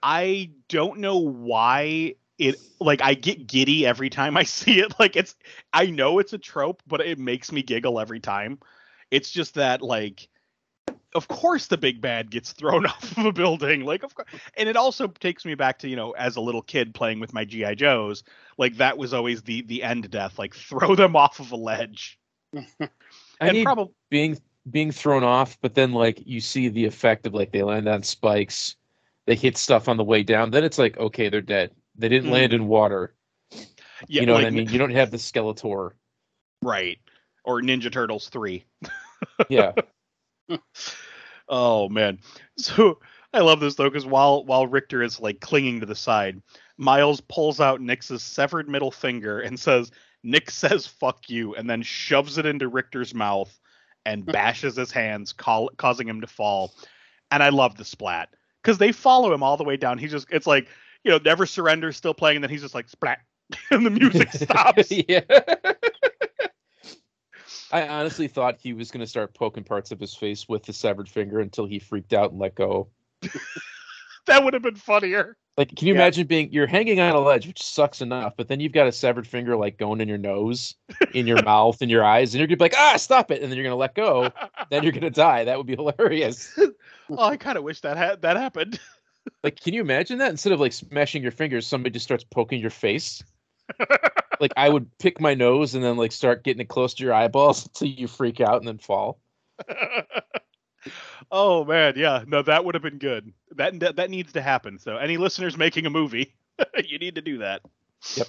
I 0.03 0.51
don't 0.69 0.99
know 0.99 1.17
why 1.17 2.17
it 2.39 2.57
like 2.81 3.03
I 3.03 3.15
get 3.15 3.47
giddy 3.47 3.87
every 3.87 4.11
time 4.11 4.37
I 4.37 4.43
see 4.45 4.81
it. 4.81 4.99
Like 4.99 5.17
it's 5.17 5.35
I 5.73 5.87
know 5.87 6.19
it's 6.19 6.33
a 6.33 6.39
trope, 6.39 6.83
but 6.87 7.01
it 7.01 7.19
makes 7.19 7.53
me 7.53 7.63
giggle 7.63 8.01
every 8.01 8.21
time. 8.21 8.59
It's 9.11 9.31
just 9.31 9.55
that 9.55 9.83
like 9.83 10.29
of 11.15 11.27
course 11.29 11.67
the 11.67 11.79
big 11.79 12.01
bad 12.01 12.31
gets 12.31 12.53
thrown 12.53 12.87
off 12.87 13.17
of 13.17 13.27
a 13.27 13.33
building. 13.33 13.85
Like 13.85 14.03
of 14.03 14.15
course 14.15 14.29
and 14.57 14.69
it 14.69 14.77
also 14.77 15.09
takes 15.09 15.45
me 15.45 15.55
back 15.55 15.79
to, 15.81 15.89
you 15.89 15.97
know, 15.97 16.13
as 16.13 16.37
a 16.37 16.41
little 16.41 16.63
kid 16.63 16.95
playing 16.95 17.21
with 17.21 17.33
my 17.33 17.45
GI 17.45 17.75
Joes, 17.75 18.23
like 18.57 18.77
that 18.77 18.97
was 18.97 19.13
always 19.13 19.43
the 19.43 19.63
the 19.63 19.83
end 19.83 20.11
death, 20.11 20.39
like 20.39 20.55
throw 20.69 20.95
them 20.95 21.17
off 21.17 21.41
of 21.41 21.53
a 21.53 21.57
ledge. 21.57 22.19
I 22.55 22.89
and 23.41 23.53
need 23.53 23.65
probably 23.65 23.93
being 24.11 24.39
being 24.71 24.93
thrown 24.93 25.25
off, 25.25 25.59
but 25.61 25.75
then 25.75 25.93
like 25.93 26.27
you 26.27 26.41
see 26.41 26.69
the 26.69 26.85
effect 26.85 27.27
of 27.27 27.35
like 27.35 27.53
they 27.53 27.63
land 27.63 27.89
on 27.89 28.03
spikes, 28.03 28.77
they 29.27 29.35
hit 29.35 29.57
stuff 29.57 29.89
on 29.89 29.97
the 29.97 30.05
way 30.05 30.23
down. 30.23 30.51
Then 30.51 30.65
it's 30.65 30.79
like 30.79 30.99
okay, 30.99 31.29
they're 31.29 31.41
dead. 31.41 31.73
They 31.99 32.09
didn't 32.09 32.31
Mhm. 32.31 32.33
land 32.33 32.53
in 32.53 32.69
water. 32.69 33.15
yeah, 33.53 33.61
you 34.09 34.27
know 34.27 34.35
like, 34.35 34.45
what 34.45 34.47
I 34.47 34.51
mean? 34.51 34.69
You 34.69 34.79
don't 34.79 34.93
have 34.93 35.11
the 35.11 35.17
Skeletor. 35.17 35.93
Right. 36.63 36.99
Or 37.45 37.61
Ninja 37.61 37.91
Turtles 37.93 38.29
3. 38.29 38.65
Yeah, 39.49 39.73
Oh 41.49 41.89
man. 41.89 42.19
So 42.57 43.01
I 43.33 43.41
love 43.41 43.61
this 43.61 43.75
though, 43.75 43.89
because 43.89 44.07
while 44.07 44.45
while 44.45 44.67
Richter 44.67 45.03
is 45.03 45.21
like 45.21 45.41
clinging 45.41 45.81
to 45.81 45.87
the 45.87 45.95
side, 45.95 46.41
Miles 46.77 47.21
pulls 47.21 47.61
out 47.61 47.81
Nix's 47.81 48.23
severed 48.23 48.69
middle 48.69 48.91
finger 48.91 49.41
and 49.41 49.59
says, 49.59 49.91
Nix 50.23 50.55
says 50.55 50.87
fuck 50.87 51.29
you, 51.29 51.55
and 51.55 51.69
then 51.69 51.83
shoves 51.83 52.39
it 52.39 52.47
into 52.47 52.69
Richter's 52.69 53.15
mouth 53.15 53.59
and 54.07 54.25
bashes 54.25 54.77
his 54.77 54.91
hands, 54.91 55.33
call, 55.33 55.71
causing 55.77 56.09
him 56.09 56.21
to 56.21 56.27
fall. 56.27 56.75
And 57.31 57.43
I 57.43 57.51
love 57.51 57.77
the 57.77 57.85
splat. 57.85 58.31
Because 58.63 58.79
they 58.79 58.93
follow 58.93 59.33
him 59.33 59.43
all 59.43 59.57
the 59.57 59.65
way 59.65 59.77
down. 59.77 59.99
He 59.99 60.07
just 60.07 60.27
it's 60.31 60.47
like, 60.47 60.69
you 61.09 61.15
know, 61.15 61.21
never 61.25 61.47
surrender, 61.47 61.91
still 61.91 62.13
playing, 62.13 62.37
and 62.37 62.45
then 62.45 62.51
he's 62.51 62.61
just 62.61 62.75
like 62.75 62.87
splat. 62.87 63.21
and 63.71 63.87
the 63.87 63.89
music 63.91 64.31
stops. 64.33 64.93
yeah. 65.09 65.21
I 67.73 67.89
honestly 67.89 68.29
thought 68.29 68.57
he 68.59 68.75
was 68.75 68.91
going 68.91 69.01
to 69.01 69.07
start 69.07 69.35
poking 69.35 69.65
parts 69.65 69.91
of 69.91 69.99
his 69.99 70.15
face 70.15 70.47
with 70.49 70.65
the 70.65 70.75
severed 70.75 71.09
finger 71.09 71.41
until 71.41 71.67
he 71.67 71.79
freaked 71.79 72.13
out 72.13 72.31
and 72.31 72.39
let 72.39 72.55
go. 72.55 72.89
that 74.27 74.45
would 74.45 74.53
have 74.53 74.63
been 74.63 74.75
funnier. 74.75 75.39
Like, 75.57 75.75
can 75.75 75.89
you 75.89 75.95
Yeah. 75.95 76.01
imagine 76.01 76.27
being 76.27 76.53
you're 76.53 76.67
hanging 76.67 77.01
on 77.01 77.15
a 77.15 77.21
ledge, 77.21 77.47
which 77.47 77.63
sucks 77.63 78.03
enough, 78.03 78.35
but 78.37 78.49
then 78.49 78.61
you've 78.61 78.73
got 78.73 78.87
a 78.87 78.93
severed 78.93 79.27
finger 79.27 79.57
like 79.57 79.79
going 79.79 80.03
in 80.03 80.09
your 80.09 80.19
nose, 80.19 80.75
in 81.15 81.27
your 81.27 81.43
mouth, 81.43 81.81
in 81.81 81.89
your 81.89 82.05
eyes, 82.05 82.35
and 82.35 82.39
you're 82.39 82.47
gonna 82.47 82.59
be 82.59 82.65
like, 82.67 82.75
ah, 82.77 82.97
stop 82.99 83.31
it, 83.31 83.41
and 83.43 83.51
then 83.51 83.57
you're 83.57 83.65
gonna 83.65 83.77
let 83.77 83.95
go. 83.95 84.31
Then 84.71 84.83
you're 84.83 84.93
gonna 84.93 85.09
die. 85.11 85.45
That 85.45 85.57
would 85.57 85.67
be 85.67 85.75
hilarious. 85.75 86.55
oh, 87.11 87.25
I 87.25 87.39
kind 87.39 87.57
of 87.57 87.65
wish 87.65 87.81
that 87.81 87.97
had 87.97 88.21
that 88.23 88.37
happened. 88.37 88.79
Like, 89.43 89.61
can 89.61 89.75
you 89.75 89.81
imagine 89.81 90.19
that? 90.19 90.31
Instead 90.31 90.53
of 90.53 90.61
like 90.61 90.73
smashing 90.73 91.23
your 91.23 91.33
fingers, 91.33 91.67
somebody 91.67 91.93
just 91.93 92.05
starts 92.05 92.25
poking 92.25 92.61
your 92.61 92.71
face. 92.71 93.23
like 94.41 94.53
I 94.57 94.69
would 94.69 94.91
pick 94.99 95.21
my 95.21 95.35
nose 95.35 95.75
and 95.75 95.85
then 95.85 95.97
like 95.97 96.13
start 96.13 96.45
getting 96.45 96.61
it 96.61 96.69
close 96.69 96.95
to 96.95 97.05
your 97.05 97.15
eyeballs 97.15 97.67
until 97.67 97.89
you 97.89 98.09
freak 98.09 98.41
out 98.41 98.59
and 98.59 98.69
then 98.69 98.79
fall. 98.79 99.21
oh 101.31 101.65
man, 101.65 101.95
yeah, 101.97 102.25
no, 102.27 102.43
that 102.43 102.65
would 102.65 102.75
have 102.75 102.83
been 102.83 102.99
good. 102.99 103.33
That 103.57 103.79
that, 103.81 103.97
that 103.97 104.11
needs 104.11 104.33
to 104.33 104.43
happen. 104.43 104.79
So, 104.79 104.97
any 104.97 105.17
listeners 105.17 105.57
making 105.57 105.87
a 105.87 105.91
movie, 105.91 106.35
you 106.85 106.99
need 106.99 107.17
to 107.17 107.23
do 107.23 107.39
that. 107.39 107.63
Yep. 108.17 108.27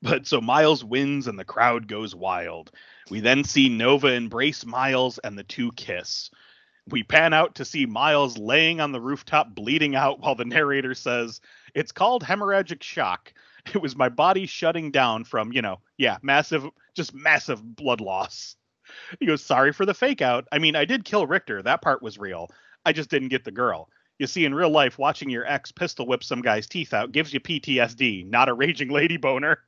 But 0.00 0.26
so 0.28 0.40
Miles 0.40 0.84
wins 0.84 1.26
and 1.26 1.38
the 1.38 1.44
crowd 1.44 1.88
goes 1.88 2.14
wild. 2.14 2.70
We 3.10 3.20
then 3.20 3.42
see 3.42 3.68
Nova 3.68 4.08
embrace 4.08 4.64
Miles 4.64 5.18
and 5.18 5.36
the 5.36 5.42
two 5.42 5.72
kiss. 5.72 6.30
We 6.90 7.02
pan 7.02 7.32
out 7.32 7.54
to 7.56 7.64
see 7.64 7.86
Miles 7.86 8.38
laying 8.38 8.80
on 8.80 8.92
the 8.92 9.00
rooftop 9.00 9.54
bleeding 9.54 9.94
out 9.94 10.20
while 10.20 10.34
the 10.34 10.44
narrator 10.44 10.94
says, 10.94 11.40
It's 11.74 11.92
called 11.92 12.22
hemorrhagic 12.22 12.82
shock. 12.82 13.32
It 13.74 13.82
was 13.82 13.96
my 13.96 14.08
body 14.08 14.46
shutting 14.46 14.90
down 14.90 15.24
from, 15.24 15.52
you 15.52 15.60
know, 15.60 15.80
yeah, 15.98 16.16
massive, 16.22 16.64
just 16.94 17.12
massive 17.12 17.62
blood 17.76 18.00
loss. 18.00 18.56
He 19.20 19.26
goes, 19.26 19.42
Sorry 19.42 19.72
for 19.72 19.84
the 19.84 19.92
fake 19.92 20.22
out. 20.22 20.48
I 20.50 20.58
mean, 20.58 20.74
I 20.74 20.86
did 20.86 21.04
kill 21.04 21.26
Richter. 21.26 21.62
That 21.62 21.82
part 21.82 22.02
was 22.02 22.18
real. 22.18 22.48
I 22.86 22.92
just 22.92 23.10
didn't 23.10 23.28
get 23.28 23.44
the 23.44 23.50
girl. 23.50 23.90
You 24.18 24.26
see, 24.26 24.44
in 24.44 24.54
real 24.54 24.70
life, 24.70 24.98
watching 24.98 25.30
your 25.30 25.46
ex 25.46 25.70
pistol 25.70 26.06
whip 26.06 26.24
some 26.24 26.40
guy's 26.40 26.66
teeth 26.66 26.94
out 26.94 27.12
gives 27.12 27.32
you 27.32 27.40
PTSD, 27.40 28.28
not 28.28 28.48
a 28.48 28.54
raging 28.54 28.88
lady 28.88 29.16
boner. 29.16 29.60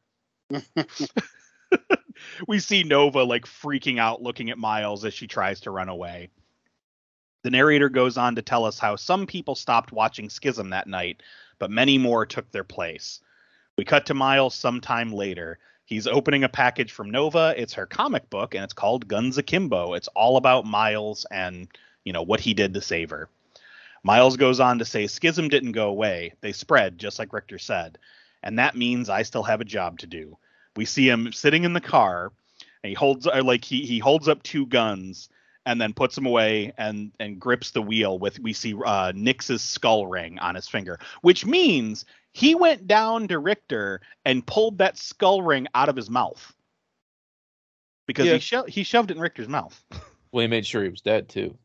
we 2.48 2.58
see 2.58 2.82
Nova 2.82 3.22
like 3.22 3.44
freaking 3.44 4.00
out 4.00 4.22
looking 4.22 4.50
at 4.50 4.58
Miles 4.58 5.04
as 5.04 5.14
she 5.14 5.26
tries 5.26 5.60
to 5.60 5.70
run 5.70 5.88
away. 5.88 6.30
The 7.42 7.50
narrator 7.50 7.88
goes 7.88 8.18
on 8.18 8.34
to 8.34 8.42
tell 8.42 8.66
us 8.66 8.78
how 8.78 8.96
some 8.96 9.26
people 9.26 9.54
stopped 9.54 9.92
watching 9.92 10.28
Schism 10.28 10.70
that 10.70 10.86
night, 10.86 11.22
but 11.58 11.70
many 11.70 11.96
more 11.96 12.26
took 12.26 12.50
their 12.50 12.64
place. 12.64 13.20
We 13.78 13.84
cut 13.84 14.06
to 14.06 14.14
Miles 14.14 14.54
sometime 14.54 15.12
later. 15.12 15.58
He's 15.86 16.06
opening 16.06 16.44
a 16.44 16.50
package 16.50 16.92
from 16.92 17.10
Nova. 17.10 17.54
It's 17.56 17.72
her 17.74 17.86
comic 17.86 18.28
book, 18.28 18.54
and 18.54 18.62
it's 18.62 18.74
called 18.74 19.08
Guns 19.08 19.38
Akimbo. 19.38 19.94
It's 19.94 20.08
all 20.08 20.36
about 20.36 20.66
Miles 20.66 21.24
and 21.30 21.66
you 22.04 22.12
know 22.12 22.22
what 22.22 22.40
he 22.40 22.54
did 22.54 22.74
to 22.74 22.80
save 22.80 23.10
her. 23.10 23.28
Miles 24.02 24.36
goes 24.36 24.60
on 24.60 24.78
to 24.78 24.84
say 24.84 25.06
Schism 25.06 25.48
didn't 25.48 25.72
go 25.72 25.88
away; 25.88 26.34
they 26.42 26.52
spread, 26.52 26.98
just 26.98 27.18
like 27.18 27.32
Richter 27.32 27.58
said, 27.58 27.98
and 28.42 28.58
that 28.58 28.76
means 28.76 29.08
I 29.08 29.22
still 29.22 29.42
have 29.42 29.60
a 29.60 29.64
job 29.66 29.98
to 30.00 30.06
do. 30.06 30.36
We 30.76 30.84
see 30.84 31.08
him 31.08 31.32
sitting 31.32 31.64
in 31.64 31.72
the 31.72 31.80
car, 31.80 32.32
and 32.82 32.88
he 32.88 32.94
holds 32.94 33.26
or 33.26 33.42
like 33.42 33.64
he 33.64 33.86
he 33.86 33.98
holds 33.98 34.28
up 34.28 34.42
two 34.42 34.66
guns 34.66 35.30
and 35.66 35.80
then 35.80 35.92
puts 35.92 36.16
him 36.16 36.26
away 36.26 36.72
and 36.78 37.12
and 37.20 37.38
grips 37.40 37.70
the 37.72 37.82
wheel 37.82 38.18
with 38.18 38.38
we 38.40 38.52
see 38.52 38.74
uh 38.84 39.12
Nix's 39.14 39.62
skull 39.62 40.06
ring 40.06 40.38
on 40.38 40.54
his 40.54 40.68
finger, 40.68 40.98
which 41.22 41.44
means 41.46 42.04
he 42.32 42.54
went 42.54 42.86
down 42.86 43.28
to 43.28 43.38
Richter 43.38 44.00
and 44.24 44.46
pulled 44.46 44.78
that 44.78 44.96
skull 44.98 45.42
ring 45.42 45.66
out 45.74 45.88
of 45.88 45.96
his 45.96 46.08
mouth 46.10 46.52
because 48.06 48.26
Yeah. 48.26 48.34
he 48.34 48.38
sho- 48.40 48.64
he 48.66 48.82
shoved 48.82 49.10
it 49.10 49.16
in 49.16 49.22
Richter's 49.22 49.48
mouth. 49.48 49.82
Well, 50.32 50.42
he 50.42 50.46
made 50.46 50.64
sure 50.64 50.84
he 50.84 50.88
was 50.88 51.00
dead 51.00 51.28
too. 51.28 51.58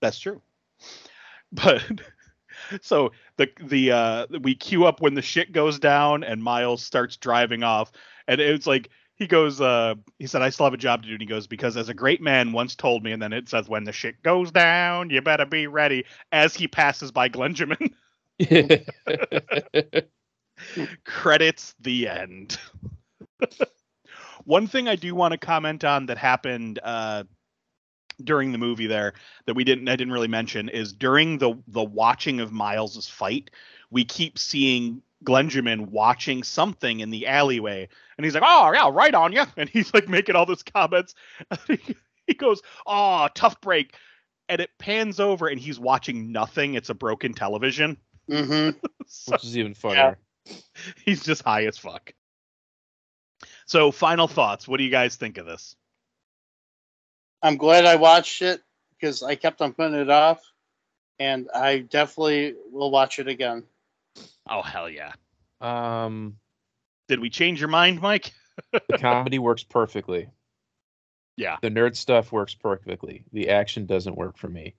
That's 0.00 0.18
true. 0.18 0.42
But 1.52 1.82
so 2.82 3.12
the 3.36 3.48
the 3.62 3.92
uh 3.92 4.26
we 4.42 4.56
queue 4.56 4.86
up 4.86 5.00
when 5.00 5.14
the 5.14 5.22
shit 5.22 5.52
goes 5.52 5.78
down 5.78 6.24
and 6.24 6.42
Miles 6.42 6.82
starts 6.84 7.16
driving 7.16 7.62
off 7.62 7.92
and 8.26 8.40
it's 8.40 8.66
like 8.66 8.90
he 9.18 9.26
goes 9.26 9.60
uh 9.60 9.94
he 10.18 10.26
said 10.26 10.42
I 10.42 10.50
still 10.50 10.66
have 10.66 10.74
a 10.74 10.78
job 10.78 11.02
to 11.02 11.08
do 11.08 11.14
and 11.14 11.20
he 11.20 11.26
goes 11.26 11.46
because 11.46 11.76
as 11.76 11.88
a 11.88 11.94
great 11.94 12.20
man 12.20 12.52
once 12.52 12.74
told 12.74 13.02
me 13.02 13.12
and 13.12 13.20
then 13.20 13.32
it 13.32 13.48
says 13.48 13.68
when 13.68 13.84
the 13.84 13.92
shit 13.92 14.22
goes 14.22 14.50
down 14.50 15.10
you 15.10 15.20
better 15.20 15.46
be 15.46 15.66
ready 15.66 16.04
as 16.32 16.54
he 16.54 16.68
passes 16.68 17.12
by 17.12 17.28
Glenjamin 17.28 17.92
credits 21.04 21.74
the 21.80 22.08
end. 22.08 22.58
One 24.44 24.66
thing 24.66 24.88
I 24.88 24.96
do 24.96 25.14
want 25.14 25.32
to 25.32 25.38
comment 25.38 25.84
on 25.84 26.06
that 26.06 26.18
happened 26.18 26.78
uh, 26.82 27.24
during 28.22 28.52
the 28.52 28.58
movie 28.58 28.86
there 28.86 29.14
that 29.46 29.54
we 29.54 29.64
didn't 29.64 29.88
I 29.88 29.96
didn't 29.96 30.12
really 30.12 30.28
mention 30.28 30.68
is 30.68 30.92
during 30.92 31.38
the 31.38 31.54
the 31.68 31.84
watching 31.84 32.40
of 32.40 32.52
Miles's 32.52 33.08
fight, 33.08 33.50
we 33.90 34.04
keep 34.04 34.38
seeing 34.38 35.02
Glenjamin 35.24 35.88
watching 35.88 36.42
something 36.42 37.00
in 37.00 37.10
the 37.10 37.26
alleyway, 37.26 37.88
and 38.16 38.24
he's 38.24 38.34
like, 38.34 38.44
"Oh 38.46 38.72
yeah, 38.72 38.88
right 38.92 39.14
on 39.14 39.32
you," 39.32 39.44
and 39.56 39.68
he's 39.68 39.92
like 39.92 40.08
making 40.08 40.36
all 40.36 40.46
those 40.46 40.62
comments. 40.62 41.14
he 42.26 42.34
goes, 42.34 42.62
"Oh, 42.86 43.28
tough 43.34 43.60
break," 43.60 43.94
and 44.48 44.60
it 44.60 44.70
pans 44.78 45.18
over, 45.20 45.48
and 45.48 45.60
he's 45.60 45.78
watching 45.80 46.30
nothing. 46.32 46.74
It's 46.74 46.90
a 46.90 46.94
broken 46.94 47.34
television. 47.34 47.96
hmm 48.30 48.70
So- 49.06 49.32
Which 49.32 49.44
is 49.44 49.56
even 49.58 49.74
funnier. 49.74 50.18
he's 51.04 51.22
just 51.24 51.42
high 51.42 51.66
as 51.66 51.78
fuck. 51.78 52.12
So, 53.66 53.90
final 53.90 54.28
thoughts. 54.28 54.66
What 54.68 54.78
do 54.78 54.84
you 54.84 54.90
guys 54.90 55.16
think 55.16 55.38
of 55.38 55.46
this? 55.46 55.76
I'm 57.42 57.56
glad 57.56 57.84
I 57.84 57.96
watched 57.96 58.42
it 58.42 58.60
because 58.98 59.22
I 59.22 59.34
kept 59.36 59.60
on 59.60 59.72
putting 59.72 59.94
it 59.98 60.10
off, 60.10 60.42
and 61.18 61.48
I 61.54 61.78
definitely 61.80 62.54
will 62.72 62.90
watch 62.90 63.18
it 63.18 63.28
again. 63.28 63.64
Oh 64.48 64.62
hell 64.62 64.88
yeah! 64.88 65.12
Um, 65.60 66.36
Did 67.08 67.20
we 67.20 67.30
change 67.30 67.60
your 67.60 67.68
mind, 67.68 68.00
Mike? 68.00 68.32
the 68.72 68.98
comedy 68.98 69.38
works 69.38 69.62
perfectly. 69.62 70.28
Yeah. 71.36 71.56
The 71.62 71.70
nerd 71.70 71.96
stuff 71.96 72.32
works 72.32 72.54
perfectly. 72.54 73.24
The 73.32 73.50
action 73.50 73.86
doesn't 73.86 74.16
work 74.16 74.36
for 74.36 74.48
me. 74.48 74.74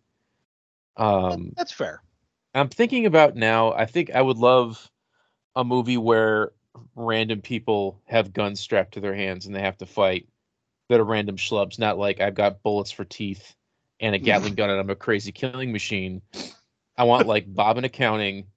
Um, 0.98 1.54
That's 1.56 1.72
fair. 1.72 2.04
I'm 2.54 2.68
thinking 2.68 3.06
about 3.06 3.36
now. 3.36 3.72
I 3.72 3.86
think 3.86 4.12
I 4.14 4.22
would 4.22 4.38
love 4.38 4.92
a 5.56 5.64
movie 5.64 5.98
where 5.98 6.52
random 6.96 7.42
people 7.42 8.02
have 8.06 8.34
guns 8.34 8.60
strapped 8.60 8.96
to 8.96 9.00
their 9.00 9.16
hands 9.16 9.46
and 9.46 9.56
they 9.56 9.62
have 9.62 9.78
to 9.78 9.86
fight. 9.86 10.28
That 10.90 11.00
are 11.00 11.06
random 11.06 11.38
schlubs, 11.38 11.78
not 11.78 12.00
like 12.00 12.20
I've 12.20 12.34
got 12.34 12.64
bullets 12.64 12.90
for 12.90 13.06
teeth 13.06 13.56
and 14.00 14.16
a 14.16 14.18
Gatling 14.18 14.56
gun 14.56 14.72
and 14.72 14.80
I'm 14.80 14.90
a 14.90 14.96
crazy 14.96 15.32
killing 15.32 15.72
machine. 15.72 16.24
I 16.98 17.04
want 17.04 17.28
like 17.28 17.46
Bob 17.54 17.78
in 17.78 17.86
accounting 17.86 18.48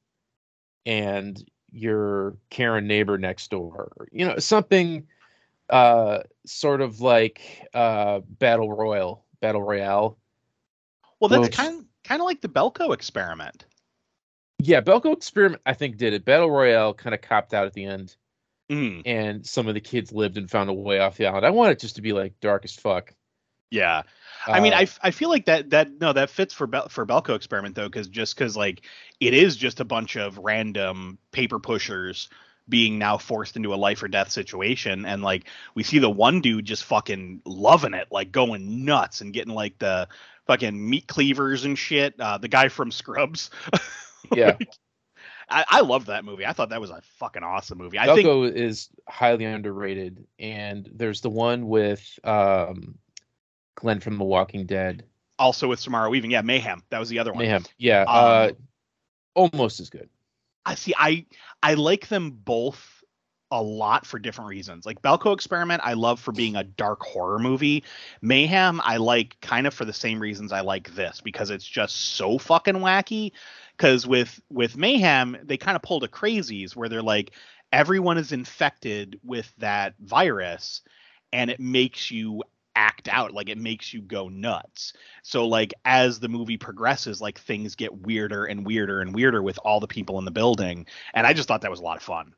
and 0.86 1.42
your 1.70 2.36
Karen 2.50 2.86
neighbor 2.86 3.18
next 3.18 3.50
door. 3.50 4.08
You 4.12 4.26
know, 4.26 4.38
something 4.38 5.06
uh 5.70 6.20
sort 6.44 6.80
of 6.80 7.00
like 7.00 7.68
uh 7.74 8.20
Battle 8.38 8.72
Royal, 8.72 9.24
Battle 9.40 9.62
Royale. 9.62 10.18
Well, 11.20 11.28
that's 11.28 11.54
kind 11.54 11.86
kind 12.04 12.20
of 12.20 12.26
like 12.26 12.40
the 12.40 12.48
Belko 12.48 12.92
experiment. 12.92 13.64
Yeah, 14.58 14.80
Belko 14.80 15.12
Experiment 15.12 15.62
I 15.66 15.74
think 15.74 15.96
did 15.96 16.12
it. 16.12 16.24
Battle 16.24 16.50
Royale 16.50 16.94
kind 16.94 17.14
of 17.14 17.20
copped 17.20 17.54
out 17.54 17.66
at 17.66 17.72
the 17.72 17.84
end. 17.84 18.16
Mm, 18.70 19.02
and 19.04 19.46
some 19.46 19.66
of 19.66 19.74
the 19.74 19.80
kids 19.80 20.12
lived 20.12 20.38
and 20.38 20.50
found 20.50 20.70
a 20.70 20.72
way 20.72 21.00
off 21.00 21.16
the 21.16 21.26
island. 21.26 21.44
I 21.44 21.50
want 21.50 21.72
it 21.72 21.80
just 21.80 21.96
to 21.96 22.02
be 22.02 22.12
like 22.12 22.38
dark 22.40 22.64
as 22.64 22.74
fuck. 22.74 23.12
Yeah. 23.72 24.02
I 24.46 24.60
mean, 24.60 24.72
Uh, 24.72 24.78
I, 24.78 24.82
f- 24.82 24.98
I 25.02 25.10
feel 25.12 25.28
like 25.28 25.46
that 25.46 25.70
that 25.70 26.00
no 26.00 26.12
that 26.12 26.28
fits 26.30 26.52
for 26.52 26.66
Bel- 26.66 26.88
for 26.88 27.06
Belko 27.06 27.34
experiment 27.34 27.74
though, 27.74 27.88
because 27.88 28.08
just 28.08 28.36
because 28.36 28.56
like 28.56 28.82
it 29.20 29.34
is 29.34 29.56
just 29.56 29.80
a 29.80 29.84
bunch 29.84 30.16
of 30.16 30.36
random 30.38 31.18
paper 31.30 31.58
pushers 31.58 32.28
being 32.68 32.98
now 32.98 33.18
forced 33.18 33.56
into 33.56 33.74
a 33.74 33.76
life 33.76 34.02
or 34.02 34.08
death 34.08 34.30
situation, 34.30 35.06
and 35.06 35.22
like 35.22 35.44
we 35.74 35.82
see 35.82 35.98
the 35.98 36.10
one 36.10 36.40
dude 36.40 36.64
just 36.64 36.84
fucking 36.84 37.40
loving 37.44 37.94
it, 37.94 38.08
like 38.10 38.32
going 38.32 38.84
nuts 38.84 39.20
and 39.20 39.32
getting 39.32 39.54
like 39.54 39.78
the 39.78 40.08
fucking 40.46 40.90
meat 40.90 41.06
cleavers 41.06 41.64
and 41.64 41.78
shit. 41.78 42.14
Uh, 42.18 42.38
the 42.38 42.48
guy 42.48 42.68
from 42.68 42.90
Scrubs. 42.90 43.50
yeah, 44.34 44.56
I, 45.48 45.64
I 45.68 45.80
love 45.82 46.06
that 46.06 46.24
movie. 46.24 46.46
I 46.46 46.52
thought 46.52 46.70
that 46.70 46.80
was 46.80 46.90
a 46.90 47.00
fucking 47.18 47.44
awesome 47.44 47.78
movie. 47.78 47.98
I 47.98 48.12
think 48.12 48.26
Belko 48.28 48.52
is 48.52 48.88
highly 49.08 49.44
underrated, 49.44 50.26
and 50.38 50.88
there's 50.92 51.20
the 51.20 51.30
one 51.30 51.68
with 51.68 52.18
um, 52.24 52.98
Glenn 53.74 54.00
from 54.00 54.18
The 54.18 54.24
Walking 54.24 54.66
Dead. 54.66 55.04
also 55.38 55.68
with 55.68 55.80
Samara 55.80 56.08
Weaving. 56.10 56.30
Yeah, 56.30 56.42
Mayhem. 56.42 56.82
That 56.90 56.98
was 57.00 57.08
the 57.08 57.18
other 57.18 57.32
one. 57.32 57.40
Mayhem. 57.42 57.64
Yeah. 57.78 58.04
uh, 58.06 58.50
Um, 58.52 58.56
almost 59.34 59.80
as 59.80 59.90
good. 59.90 60.08
I 60.64 60.74
see. 60.76 60.94
I 60.96 61.26
I 61.62 61.74
like 61.74 62.08
them 62.08 62.30
both 62.30 63.02
a 63.50 63.60
lot 63.62 64.06
for 64.06 64.18
different 64.18 64.48
reasons. 64.48 64.86
Like 64.86 65.02
Belko 65.02 65.34
Experiment, 65.34 65.82
I 65.84 65.92
love 65.94 66.20
for 66.20 66.32
being 66.32 66.56
a 66.56 66.64
dark 66.64 67.00
horror 67.02 67.38
movie. 67.38 67.84
Mayhem, 68.22 68.80
I 68.82 68.96
like 68.96 69.36
kind 69.42 69.66
of 69.66 69.74
for 69.74 69.84
the 69.84 69.92
same 69.92 70.20
reasons 70.20 70.52
I 70.52 70.60
like 70.60 70.94
this 70.94 71.20
because 71.20 71.50
it's 71.50 71.66
just 71.66 71.96
so 72.14 72.38
fucking 72.38 72.76
wacky. 72.76 73.32
Because 73.76 74.06
with 74.06 74.40
with 74.50 74.76
Mayhem, 74.76 75.36
they 75.42 75.56
kind 75.56 75.76
of 75.76 75.82
pulled 75.82 76.04
a 76.04 76.08
crazies 76.08 76.76
where 76.76 76.88
they're 76.88 77.02
like 77.02 77.32
everyone 77.72 78.18
is 78.18 78.32
infected 78.32 79.18
with 79.24 79.52
that 79.58 79.94
virus, 79.98 80.82
and 81.32 81.50
it 81.50 81.58
makes 81.58 82.10
you 82.10 82.42
act 82.76 83.08
out 83.08 83.32
like 83.32 83.48
it 83.48 83.58
makes 83.58 83.92
you 83.92 84.00
go 84.00 84.28
nuts. 84.28 84.92
So 85.22 85.46
like 85.46 85.74
as 85.84 86.20
the 86.20 86.28
movie 86.28 86.56
progresses 86.56 87.20
like 87.20 87.38
things 87.38 87.74
get 87.74 88.02
weirder 88.06 88.44
and 88.46 88.64
weirder 88.64 89.00
and 89.00 89.14
weirder 89.14 89.42
with 89.42 89.58
all 89.64 89.80
the 89.80 89.86
people 89.86 90.18
in 90.18 90.24
the 90.24 90.30
building 90.30 90.86
and 91.14 91.26
i 91.26 91.32
just 91.32 91.48
thought 91.48 91.60
that 91.62 91.70
was 91.70 91.80
a 91.80 91.84
lot 91.84 91.96
of 91.96 92.02
fun. 92.02 92.34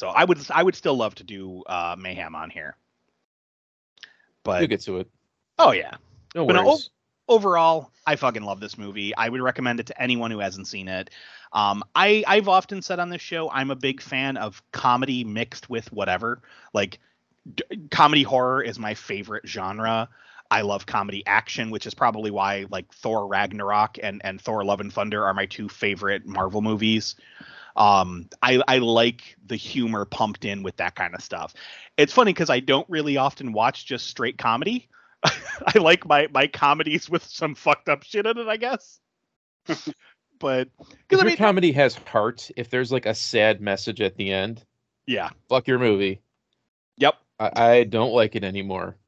So 0.00 0.08
i 0.08 0.24
would 0.24 0.38
i 0.50 0.62
would 0.62 0.74
still 0.74 0.96
love 0.96 1.14
to 1.16 1.24
do 1.24 1.62
uh 1.66 1.96
mayhem 1.98 2.34
on 2.34 2.50
here. 2.50 2.76
But 4.42 4.60
We'll 4.60 4.68
get 4.68 4.80
to 4.82 4.98
it. 4.98 5.08
oh 5.58 5.72
yeah. 5.72 5.94
No 6.34 6.46
But 6.46 6.54
no, 6.54 6.78
overall 7.28 7.90
i 8.06 8.16
fucking 8.16 8.42
love 8.42 8.60
this 8.60 8.76
movie. 8.78 9.14
I 9.16 9.28
would 9.28 9.40
recommend 9.40 9.80
it 9.80 9.86
to 9.86 10.02
anyone 10.02 10.30
who 10.30 10.38
hasn't 10.38 10.66
seen 10.66 10.88
it. 10.88 11.10
Um 11.52 11.82
i 11.94 12.24
i've 12.26 12.48
often 12.48 12.80
said 12.82 12.98
on 13.00 13.10
this 13.10 13.22
show 13.22 13.50
i'm 13.50 13.70
a 13.70 13.76
big 13.76 14.00
fan 14.00 14.36
of 14.36 14.62
comedy 14.72 15.24
mixed 15.24 15.68
with 15.68 15.92
whatever. 15.92 16.42
Like 16.72 16.98
comedy 17.90 18.22
horror 18.22 18.62
is 18.62 18.78
my 18.78 18.94
favorite 18.94 19.46
genre 19.46 20.08
i 20.50 20.62
love 20.62 20.86
comedy 20.86 21.22
action 21.26 21.70
which 21.70 21.86
is 21.86 21.94
probably 21.94 22.30
why 22.30 22.64
like 22.70 22.90
thor 22.94 23.26
ragnarok 23.26 23.98
and 24.02 24.20
and 24.24 24.40
thor 24.40 24.64
love 24.64 24.80
and 24.80 24.92
thunder 24.92 25.24
are 25.24 25.34
my 25.34 25.46
two 25.46 25.68
favorite 25.68 26.24
marvel 26.26 26.62
movies 26.62 27.16
um 27.76 28.28
i 28.42 28.62
i 28.66 28.78
like 28.78 29.36
the 29.46 29.56
humor 29.56 30.04
pumped 30.04 30.44
in 30.44 30.62
with 30.62 30.76
that 30.76 30.94
kind 30.94 31.14
of 31.14 31.22
stuff 31.22 31.52
it's 31.98 32.12
funny 32.12 32.32
because 32.32 32.50
i 32.50 32.60
don't 32.60 32.88
really 32.88 33.16
often 33.16 33.52
watch 33.52 33.84
just 33.84 34.06
straight 34.06 34.38
comedy 34.38 34.88
I 35.74 35.78
like 35.78 36.06
my 36.06 36.28
my 36.32 36.46
comedies 36.46 37.08
with 37.08 37.24
some 37.24 37.54
fucked 37.54 37.88
up 37.88 38.02
shit 38.02 38.26
in 38.26 38.38
it, 38.38 38.46
I 38.48 38.56
guess. 38.58 39.00
but 40.38 40.68
If 41.10 41.18
because 41.18 41.22
I 41.22 41.24
mean, 41.24 41.36
comedy 41.36 41.72
has 41.72 41.94
heart, 41.94 42.50
if 42.56 42.68
there's 42.70 42.92
like 42.92 43.06
a 43.06 43.14
sad 43.14 43.60
message 43.60 44.00
at 44.00 44.16
the 44.16 44.32
end, 44.32 44.64
yeah, 45.06 45.30
fuck 45.48 45.66
your 45.66 45.78
movie. 45.78 46.20
yep. 46.98 47.14
I, 47.38 47.50
I 47.54 47.84
don't 47.84 48.12
like 48.12 48.36
it 48.36 48.44
anymore. 48.44 48.96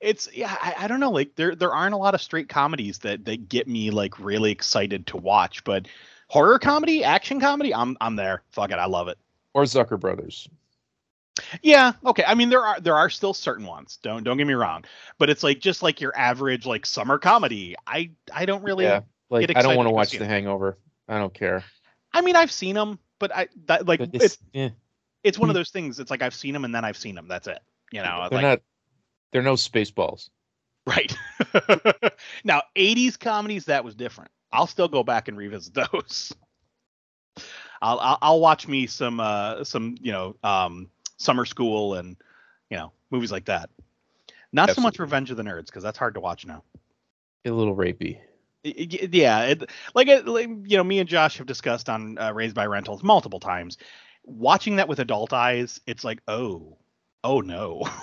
It's 0.00 0.28
yeah, 0.32 0.56
I, 0.60 0.84
I 0.84 0.88
don't 0.88 1.00
know. 1.00 1.10
Like 1.10 1.34
there 1.34 1.54
there 1.54 1.72
aren't 1.72 1.94
a 1.94 1.98
lot 1.98 2.14
of 2.14 2.22
straight 2.22 2.48
comedies 2.48 2.98
that 2.98 3.24
that 3.24 3.48
get 3.48 3.66
me 3.66 3.90
like 3.90 4.18
really 4.18 4.52
excited 4.52 5.06
to 5.08 5.16
watch. 5.16 5.64
But 5.64 5.88
horror 6.28 6.58
comedy, 6.58 7.02
action 7.02 7.40
comedy, 7.40 7.74
I'm 7.74 7.96
I'm 8.00 8.16
there. 8.16 8.42
Fuck 8.50 8.70
it, 8.70 8.78
I 8.78 8.86
love 8.86 9.08
it. 9.08 9.18
Or 9.54 9.64
Zucker 9.64 9.98
Brothers. 9.98 10.48
Yeah, 11.62 11.92
okay. 12.04 12.24
I 12.26 12.34
mean 12.34 12.48
there 12.48 12.64
are 12.64 12.80
there 12.80 12.94
are 12.94 13.10
still 13.10 13.34
certain 13.34 13.66
ones. 13.66 13.98
Don't 14.02 14.22
don't 14.22 14.36
get 14.36 14.46
me 14.46 14.54
wrong. 14.54 14.84
But 15.18 15.30
it's 15.30 15.42
like 15.42 15.58
just 15.58 15.82
like 15.82 16.00
your 16.00 16.16
average 16.16 16.64
like 16.64 16.86
summer 16.86 17.18
comedy. 17.18 17.74
I 17.86 18.10
I 18.32 18.46
don't 18.46 18.62
really. 18.62 18.84
yeah. 18.84 19.00
Like 19.30 19.50
I 19.56 19.62
don't 19.62 19.76
want 19.76 19.88
to 19.88 19.94
watch 19.94 20.12
The. 20.12 20.26
Hangover. 20.26 20.78
I 21.08 21.18
don't 21.18 21.34
care. 21.34 21.64
I 22.12 22.20
mean 22.20 22.36
I've 22.36 22.52
seen 22.52 22.76
them, 22.76 23.00
but 23.18 23.34
I 23.34 23.48
that 23.66 23.86
like 23.86 24.00
it's 24.00 24.24
It's, 24.24 24.38
eh, 24.54 24.70
it's 25.22 25.38
one 25.38 25.48
of 25.48 25.54
those 25.54 25.70
things. 25.70 25.98
It's 26.00 26.10
like 26.10 26.22
I've 26.22 26.34
seen 26.34 26.52
them 26.52 26.64
and 26.64 26.74
then 26.74 26.84
I've 26.84 26.96
seen 26.96 27.14
them. 27.14 27.28
That's 27.28 27.46
it. 27.46 27.60
You 27.92 28.02
know, 28.02 28.26
they're 28.30 28.38
like 28.38 28.42
not. 28.42 28.60
They're 29.32 29.42
no 29.42 29.54
Spaceballs. 29.54 30.30
right. 30.86 31.14
now, 32.44 32.62
80s 32.76 33.18
comedies 33.18 33.66
that 33.66 33.84
was 33.84 33.94
different. 33.94 34.30
I'll 34.52 34.66
still 34.66 34.88
go 34.88 35.02
back 35.02 35.28
and 35.28 35.36
revisit 35.36 35.74
those. 35.92 36.32
I'll 37.80 37.98
I'll, 38.00 38.18
I'll 38.22 38.40
watch 38.40 38.66
me 38.66 38.86
some 38.86 39.20
uh 39.20 39.64
some 39.64 39.96
you 40.00 40.12
know 40.12 40.36
um 40.42 40.90
summer 41.16 41.44
school 41.44 41.94
and 41.94 42.16
you 42.70 42.76
know 42.76 42.92
movies 43.10 43.32
like 43.32 43.46
that. 43.46 43.70
Not 44.52 44.70
so 44.70 44.80
much 44.80 44.98
Revenge 44.98 45.30
of 45.30 45.36
the 45.36 45.42
Nerds 45.42 45.66
because 45.66 45.82
that's 45.82 45.98
hard 45.98 46.14
to 46.14 46.20
watch 46.20 46.46
now. 46.46 46.62
A 47.44 47.50
little 47.50 47.76
rapey. 47.76 48.18
Yeah 48.64 49.42
it, 49.44 49.70
like, 49.94 50.08
it, 50.08 50.26
like 50.26 50.48
you 50.64 50.76
know 50.76 50.84
me 50.84 50.98
and 50.98 51.08
josh 51.08 51.38
have 51.38 51.46
discussed 51.46 51.88
on 51.88 52.18
uh, 52.18 52.32
raised 52.32 52.54
by 52.54 52.66
rentals 52.66 53.02
multiple 53.02 53.38
times 53.38 53.78
watching 54.28 54.76
that 54.76 54.88
with 54.88 55.00
adult 55.00 55.32
eyes 55.32 55.80
it's 55.86 56.04
like 56.04 56.20
oh 56.28 56.76
oh 57.24 57.40
no. 57.40 57.88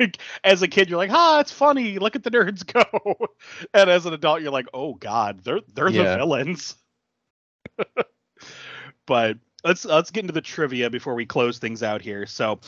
Like 0.00 0.18
as 0.42 0.62
a 0.62 0.68
kid 0.68 0.88
you're 0.88 0.98
like 0.98 1.12
ah 1.12 1.38
it's 1.38 1.52
funny. 1.52 2.00
Look 2.00 2.16
at 2.16 2.24
the 2.24 2.30
nerds 2.30 2.66
go. 2.66 3.14
And 3.74 3.88
as 3.88 4.04
an 4.04 4.12
adult 4.12 4.42
you're 4.42 4.50
like 4.50 4.66
oh 4.74 4.94
god 4.94 5.44
they're 5.44 5.60
they're 5.74 5.90
the 5.90 6.16
villains. 6.16 6.74
But 9.06 9.38
let's 9.64 9.84
let's 9.84 10.10
get 10.10 10.22
into 10.22 10.32
the 10.32 10.40
trivia 10.40 10.90
before 10.90 11.14
we 11.14 11.26
close 11.26 11.58
things 11.58 11.82
out 11.82 12.02
here. 12.02 12.26
So 12.26 12.60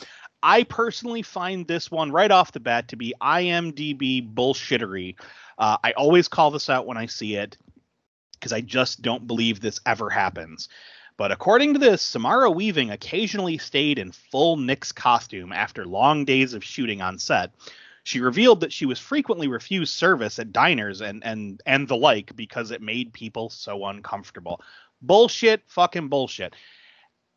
i 0.43 0.65
personally 0.65 1.23
find 1.23 1.69
this 1.69 1.89
one 1.89 2.11
right 2.11 2.33
off 2.33 2.51
the 2.51 2.59
bat 2.59 2.89
to 2.89 2.97
be 2.97 3.15
imdb 3.23 4.35
bullshittery. 4.35 5.16
Uh, 5.59 5.77
I 5.85 5.93
always 5.93 6.29
call 6.29 6.51
this 6.51 6.69
out 6.69 6.87
when 6.87 6.97
I 6.97 7.07
see 7.07 7.37
it 7.37 7.57
because 8.35 8.53
I 8.53 8.61
just 8.61 9.03
don't 9.03 9.27
believe 9.27 9.61
this 9.61 9.81
ever 9.87 10.11
happens. 10.11 10.69
But 11.16 11.32
according 11.32 11.74
to 11.74 11.78
this, 11.78 12.02
Samara 12.02 12.51
Weaving 12.51 12.90
occasionally 12.90 13.59
stayed 13.59 13.98
in 13.98 14.12
full 14.12 14.56
Nix 14.56 14.93
costume 14.93 15.52
after 15.52 15.84
long 15.84 16.24
days 16.24 16.55
of 16.55 16.64
shooting 16.64 17.02
on 17.02 17.18
set. 17.18 17.52
She 18.05 18.20
revealed 18.20 18.60
that 18.60 18.72
she 18.72 18.86
was 18.86 18.98
frequently 18.98 19.47
refused 19.47 19.94
service 19.94 20.39
at 20.39 20.52
diners 20.52 21.01
and 21.01 21.22
and 21.24 21.60
and 21.66 21.86
the 21.86 21.97
like 21.97 22.34
because 22.34 22.70
it 22.70 22.82
made 22.82 23.12
people 23.12 23.51
so 23.51 23.86
uncomfortable. 23.86 24.60
Bullshit, 25.01 25.62
fucking 25.66 26.09
bullshit. 26.09 26.55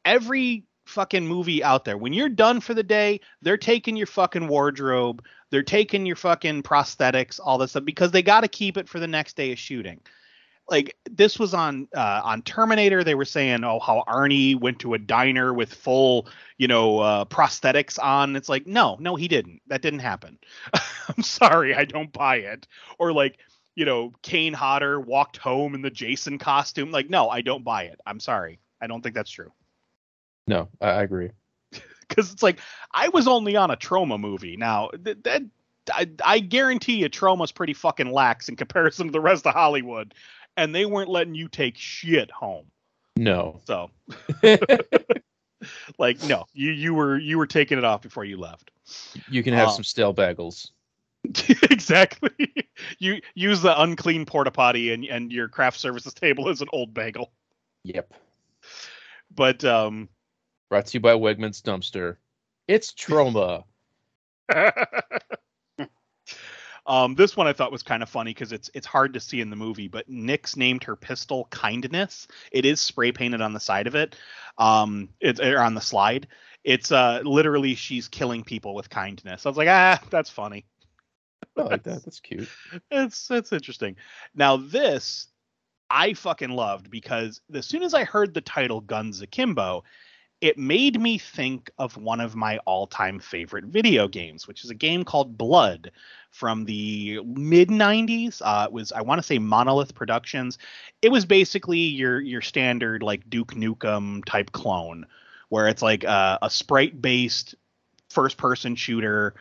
Every 0.03 0.65
fucking 0.85 1.27
movie 1.27 1.64
out 1.64 1.85
there, 1.85 1.97
when 1.97 2.14
you're 2.14 2.30
done 2.30 2.61
for 2.61 2.73
the 2.73 2.84
day, 2.84 3.19
they're 3.41 3.57
taking 3.57 3.95
your 3.95 4.07
fucking 4.07 4.47
wardrobe, 4.47 5.23
they're 5.49 5.64
taking 5.64 6.06
your 6.06 6.15
fucking 6.15 6.64
prosthetics, 6.64 7.39
all 7.43 7.57
this 7.57 7.72
stuff 7.72 7.85
because 7.85 8.11
they 8.11 8.22
got 8.23 8.41
to 8.41 8.47
keep 8.47 8.77
it 8.77 8.88
for 8.88 8.99
the 8.99 9.07
next 9.07 9.35
day 9.35 9.52
of 9.52 9.60
shooting. 9.60 9.99
Like 10.70 10.98
this 11.10 11.38
was 11.38 11.54
on 11.54 11.88
uh, 11.96 12.22
on 12.24 12.42
Terminator, 12.42 13.04
they 13.04 13.16
were 13.16 13.26
saying, 13.26 13.64
oh, 13.64 13.80
how 13.80 14.04
Arnie 14.08 14.60
went 14.60 14.80
to 14.80 14.96
a 14.96 14.98
diner 14.98 15.54
with 15.54 15.74
full, 15.74 16.28
you 16.58 16.68
know, 16.68 17.00
uh, 17.00 17.26
prosthetics 17.26 18.00
on. 18.02 18.36
It's 18.36 18.50
like, 18.50 18.66
no, 18.66 18.98
no, 19.00 19.16
he 19.16 19.28
didn't. 19.28 19.62
That 19.68 19.82
didn't 19.82 20.00
happen. 20.00 20.40
I'm 21.16 21.24
sorry, 21.24 21.76
I 21.76 21.86
don't 21.86 22.12
buy 22.12 22.38
it. 22.38 22.68
Or 22.98 23.14
like, 23.14 23.38
you 23.76 23.86
know, 23.86 24.14
Kane 24.24 24.54
Hodder 24.54 25.00
walked 25.00 25.38
home 25.38 25.76
in 25.76 25.82
the 25.82 25.92
Jason 25.92 26.40
costume. 26.40 26.92
Like, 26.92 27.10
no, 27.10 27.30
I 27.30 27.42
don't 27.42 27.64
buy 27.64 27.84
it. 27.84 28.00
I'm 28.06 28.20
sorry, 28.20 28.60
I 28.82 28.88
don't 28.88 29.02
think 29.02 29.16
that's 29.16 29.32
true 29.32 29.52
No, 30.48 30.68
I, 30.82 30.88
I 30.88 31.04
agree. 31.04 31.30
because 32.10 32.34
it's 32.34 32.44
like 32.44 32.60
I 32.92 33.10
was 33.10 33.28
only 33.28 33.56
on 33.56 33.70
a 33.72 33.78
Troma 33.78 34.20
movie. 34.20 34.58
Now 34.58 34.90
that, 35.04 35.24
that 35.26 35.44
I, 35.94 36.10
I 36.24 36.40
guarantee 36.40 36.96
you, 36.96 37.10
Troma's 37.10 37.52
pretty 37.52 37.74
fucking 37.74 38.12
lax 38.12 38.50
in 38.50 38.56
comparison 38.56 39.08
to 39.08 39.12
the 39.12 39.22
rest 39.22 39.46
of 39.46 39.54
Hollywood, 39.54 40.14
and 40.57 40.73
they 40.73 40.86
weren't 40.86 41.10
letting 41.10 41.36
you 41.36 41.48
take 41.48 41.77
shit 41.77 42.32
home. 42.32 42.65
No. 43.18 43.61
So, 43.65 43.91
like, 45.98 46.22
no, 46.23 46.45
you 46.53 46.72
you 46.72 46.94
were 46.94 47.18
you 47.18 47.38
were 47.38 47.48
taking 47.48 47.77
it 47.77 47.84
off 47.84 48.02
before 48.02 48.26
you 48.26 48.38
left. 48.38 48.72
you 49.30 49.44
can 49.44 49.53
have 49.53 49.69
Uh, 49.69 49.72
some 49.72 49.84
stale 49.84 50.14
bagels. 50.14 50.72
exactly. 51.72 52.30
You 52.99 53.19
use 53.34 53.61
the 53.61 53.82
unclean 53.82 54.26
porta 54.26 54.52
potty 54.52 54.91
and 54.94 55.06
and 55.06 55.32
your 55.32 55.48
craft 55.48 55.80
services 55.80 56.14
table 56.14 56.49
as 56.49 56.61
an 56.61 56.68
old 56.72 56.94
bagel. 56.94 57.32
Yep. 57.84 58.14
But 59.34 59.64
um, 59.65 60.10
Brought 60.69 60.88
to 60.88 60.94
you 60.95 60.99
by 60.99 61.14
Wegmans 61.14 61.61
Dumpster. 61.61 62.18
It's 62.68 62.91
Troma. 62.91 63.64
Um, 66.88 67.16
this 67.16 67.36
one 67.36 67.48
I 67.48 67.53
thought 67.53 67.72
was 67.72 67.84
kind 67.84 68.03
of 68.03 68.10
funny 68.10 68.32
because 68.32 68.52
it's 68.52 68.70
it's 68.74 68.86
hard 68.86 69.14
to 69.14 69.20
see 69.20 69.41
in 69.41 69.49
the 69.49 69.56
movie, 69.56 69.88
but 69.88 70.07
Nix 70.07 70.56
named 70.56 70.84
her 70.84 70.95
pistol 70.95 71.48
Kindness. 71.49 72.28
It 72.52 72.66
is 72.66 72.80
spray 72.80 73.12
painted 73.12 73.41
on 73.41 73.53
the 73.53 73.60
side 73.60 73.88
of 73.88 73.95
it, 73.95 74.16
um, 74.57 75.10
it's 75.20 75.40
or 75.40 75.60
on 75.60 75.74
the 75.74 75.82
slide. 75.82 76.28
It's 76.64 76.91
uh 76.91 77.22
literally 77.24 77.76
she's 77.76 78.07
killing 78.07 78.44
people 78.44 78.76
with 78.76 78.90
kindness. 78.90 79.45
I 79.45 79.49
was 79.49 79.57
like, 79.57 79.68
ah, 79.68 79.99
that's 80.10 80.30
funny. 80.30 80.66
I 81.57 81.62
like 81.62 81.84
that. 81.84 82.03
That's 82.06 82.20
cute. 82.20 82.49
It's 82.91 83.30
it's 83.32 83.53
interesting. 83.53 83.95
Now 84.34 84.57
this 84.57 85.28
I 85.90 86.14
fucking 86.14 86.49
loved 86.49 86.90
because 86.90 87.41
as 87.53 87.66
soon 87.66 87.84
as 87.84 87.94
I 87.94 88.03
heard 88.03 88.34
the 88.34 88.41
title 88.41 88.82
Guns 88.82 89.22
Akimbo, 89.22 89.84
it 90.41 90.57
made 90.57 90.99
me 90.99 91.18
think 91.18 91.72
of 91.78 91.98
one 91.98 92.20
of 92.22 92.36
my 92.36 92.57
all-time 92.60 93.20
favorite 93.20 93.66
video 93.66 94.07
games, 94.07 94.48
which 94.48 94.64
is 94.64 94.70
a 94.70 94.76
game 94.76 95.03
called 95.03 95.38
Blood 95.38 95.91
from 96.32 96.66
the 96.66 97.22
mid 97.26 97.70
90s. 97.70 98.41
Uh, 98.44 98.66
it 98.68 98.74
was 98.74 98.91
I 98.91 99.02
want 99.02 99.20
to 99.20 99.24
say 99.26 99.40
Monolith 99.40 99.95
Productions. 99.95 100.57
It 101.02 101.10
was 101.12 101.26
basically 101.26 101.80
your 101.80 102.20
your 102.20 102.41
standard 102.41 103.03
like 103.03 103.30
Duke 103.30 103.56
Nukem 103.56 104.24
type 104.26 104.52
clone, 104.52 105.06
where 105.49 105.68
it's 105.68 105.82
like 105.82 106.03
a, 106.03 106.40
a 106.41 106.49
sprite-based 106.49 107.56
first-person 108.10 108.76
shooter 108.76 109.36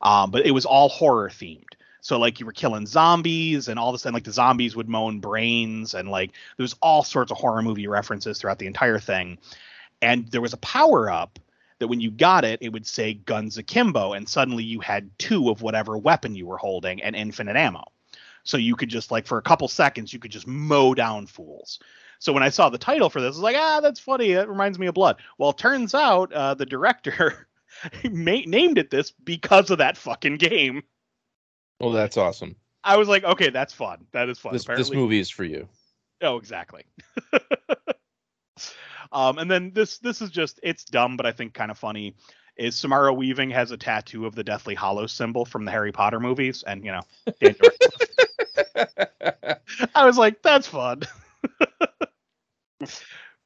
um, 0.00 0.30
but 0.30 0.46
it 0.46 0.52
was 0.52 0.64
all 0.64 0.88
horror 0.88 1.28
themed. 1.28 1.64
So 2.00 2.18
like 2.18 2.40
you 2.40 2.46
were 2.46 2.52
killing 2.52 2.86
zombies, 2.86 3.68
and 3.68 3.78
all 3.78 3.88
of 3.88 3.94
a 3.94 3.98
sudden 3.98 4.14
like 4.14 4.24
the 4.24 4.32
zombies 4.32 4.76
would 4.76 4.88
moan 4.88 5.20
brains, 5.20 5.94
and 5.94 6.08
like 6.08 6.32
there 6.56 6.64
was 6.64 6.76
all 6.80 7.02
sorts 7.02 7.30
of 7.30 7.38
horror 7.38 7.62
movie 7.62 7.88
references 7.88 8.38
throughout 8.38 8.58
the 8.58 8.66
entire 8.66 8.98
thing. 8.98 9.38
And 10.00 10.28
there 10.28 10.40
was 10.40 10.52
a 10.52 10.58
power 10.58 11.10
up 11.10 11.38
that 11.78 11.88
when 11.88 12.00
you 12.00 12.10
got 12.10 12.44
it, 12.44 12.60
it 12.62 12.70
would 12.70 12.86
say 12.86 13.14
guns 13.14 13.58
akimbo, 13.58 14.12
and 14.12 14.28
suddenly 14.28 14.64
you 14.64 14.80
had 14.80 15.10
two 15.18 15.50
of 15.50 15.62
whatever 15.62 15.96
weapon 15.96 16.34
you 16.34 16.46
were 16.46 16.58
holding 16.58 17.02
and 17.02 17.14
infinite 17.14 17.56
ammo. 17.56 17.84
So 18.44 18.56
you 18.56 18.76
could 18.76 18.88
just 18.88 19.10
like 19.10 19.26
for 19.26 19.38
a 19.38 19.42
couple 19.42 19.68
seconds, 19.68 20.12
you 20.12 20.18
could 20.18 20.30
just 20.30 20.46
mow 20.46 20.94
down 20.94 21.26
fools. 21.26 21.78
So 22.18 22.32
when 22.32 22.42
I 22.42 22.48
saw 22.48 22.68
the 22.68 22.78
title 22.78 23.10
for 23.10 23.20
this, 23.20 23.28
I 23.28 23.38
was 23.38 23.38
like, 23.38 23.56
ah, 23.56 23.80
that's 23.80 24.00
funny. 24.00 24.32
That 24.32 24.48
reminds 24.48 24.78
me 24.78 24.86
of 24.86 24.94
Blood. 24.94 25.16
Well, 25.38 25.50
it 25.50 25.58
turns 25.58 25.94
out 25.94 26.32
uh, 26.32 26.54
the 26.54 26.66
director 26.66 27.48
ma- 28.04 28.42
named 28.46 28.78
it 28.78 28.90
this 28.90 29.10
because 29.10 29.70
of 29.70 29.78
that 29.78 29.96
fucking 29.96 30.38
game. 30.38 30.82
Well, 31.78 31.92
that's 31.92 32.16
awesome. 32.16 32.56
I 32.82 32.96
was 32.96 33.08
like, 33.08 33.22
okay, 33.24 33.50
that's 33.50 33.72
fun. 33.72 34.06
That 34.12 34.28
is 34.28 34.38
fun. 34.38 34.52
This, 34.52 34.64
this 34.64 34.90
movie 34.90 35.20
is 35.20 35.30
for 35.30 35.44
you. 35.44 35.68
Oh, 36.22 36.38
exactly. 36.38 36.84
um, 39.12 39.38
and 39.38 39.50
then 39.50 39.72
this 39.74 39.98
this 39.98 40.20
is 40.22 40.30
just 40.30 40.60
it's 40.62 40.84
dumb, 40.84 41.16
but 41.16 41.26
I 41.26 41.32
think 41.32 41.54
kind 41.54 41.70
of 41.70 41.78
funny. 41.78 42.14
Is 42.56 42.74
Samara 42.74 43.14
Weaving 43.14 43.50
has 43.50 43.70
a 43.70 43.76
tattoo 43.76 44.26
of 44.26 44.34
the 44.34 44.42
Deathly 44.42 44.74
Hallow 44.74 45.06
symbol 45.06 45.44
from 45.44 45.64
the 45.64 45.70
Harry 45.70 45.92
Potter 45.92 46.18
movies, 46.18 46.64
and 46.66 46.84
you 46.84 46.90
know, 46.90 47.02
I 49.94 50.04
was 50.04 50.18
like, 50.18 50.42
that's 50.42 50.66
fun. 50.66 51.02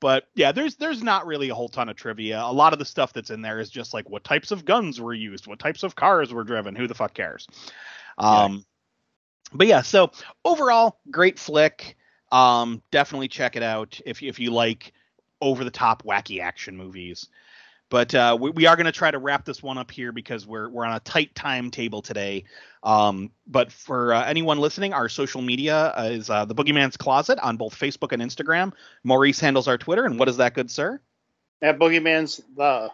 but 0.01 0.25
yeah, 0.35 0.51
there's 0.51 0.77
there's 0.77 1.03
not 1.03 1.27
really 1.27 1.51
a 1.51 1.55
whole 1.55 1.69
ton 1.69 1.91
of 1.91 1.97
trivia. 1.97 2.41
A 2.43 2.53
lot 2.53 2.73
of 2.73 2.79
the 2.79 2.87
stuff 2.87 3.13
that's 3.13 3.31
in 3.31 3.43
there 3.43 3.61
is 3.61 3.69
just 3.69 3.93
like 3.93 4.09
what 4.09 4.25
types 4.25 4.51
of 4.51 4.65
guns 4.65 4.99
were 4.99 5.15
used, 5.15 5.47
what 5.47 5.59
types 5.59 5.83
of 5.83 5.95
cars 5.95 6.33
were 6.33 6.45
driven. 6.45 6.75
Who 6.75 6.87
the 6.87 6.95
fuck 6.95 7.13
cares? 7.13 7.47
Um, 8.17 8.65
but 9.53 9.67
yeah, 9.67 9.83
so 9.83 10.11
overall, 10.45 10.99
great 11.11 11.39
flick. 11.39 11.97
Um, 12.31 12.83
definitely 12.91 13.29
check 13.29 13.57
it 13.57 13.63
out 13.63 14.01
if 14.07 14.23
if 14.23 14.39
you 14.39 14.51
like 14.51 14.93
over 15.43 15.65
the 15.65 15.71
top 15.71 16.05
wacky 16.05 16.41
action 16.41 16.77
movies. 16.77 17.29
But 17.91 18.15
uh, 18.15 18.39
we, 18.41 18.51
we 18.51 18.67
are 18.67 18.75
going 18.75 18.87
to 18.87 18.93
try 18.93 19.11
to 19.11 19.19
wrap 19.19 19.45
this 19.45 19.63
one 19.63 19.77
up 19.77 19.91
here 19.91 20.13
because 20.13 20.47
we're 20.47 20.71
we're 20.71 20.87
on 20.87 20.95
a 20.95 21.01
tight 21.01 21.35
timetable 21.35 22.01
today. 22.01 22.45
Um, 22.83 23.31
but 23.47 23.71
for 23.71 24.15
uh, 24.15 24.25
anyone 24.25 24.59
listening, 24.59 24.95
our 24.95 25.11
social 25.11 25.43
media 25.43 25.93
is 25.99 26.31
uh, 26.31 26.47
the 26.47 26.55
Boogeyman's 26.55 26.97
Closet 26.97 27.39
on 27.41 27.59
both 27.59 27.79
Facebook 27.79 28.13
and 28.13 28.23
Instagram. 28.23 28.73
Maurice 29.05 29.41
handles 29.41 29.69
our 29.69 29.77
Twitter, 29.77 30.07
and 30.07 30.19
what 30.19 30.31
is 30.31 30.39
that, 30.39 30.55
good 30.55 30.71
sir? 30.71 31.03
At 31.61 31.79
Boogeyman's 31.79 32.41
the 32.57 32.91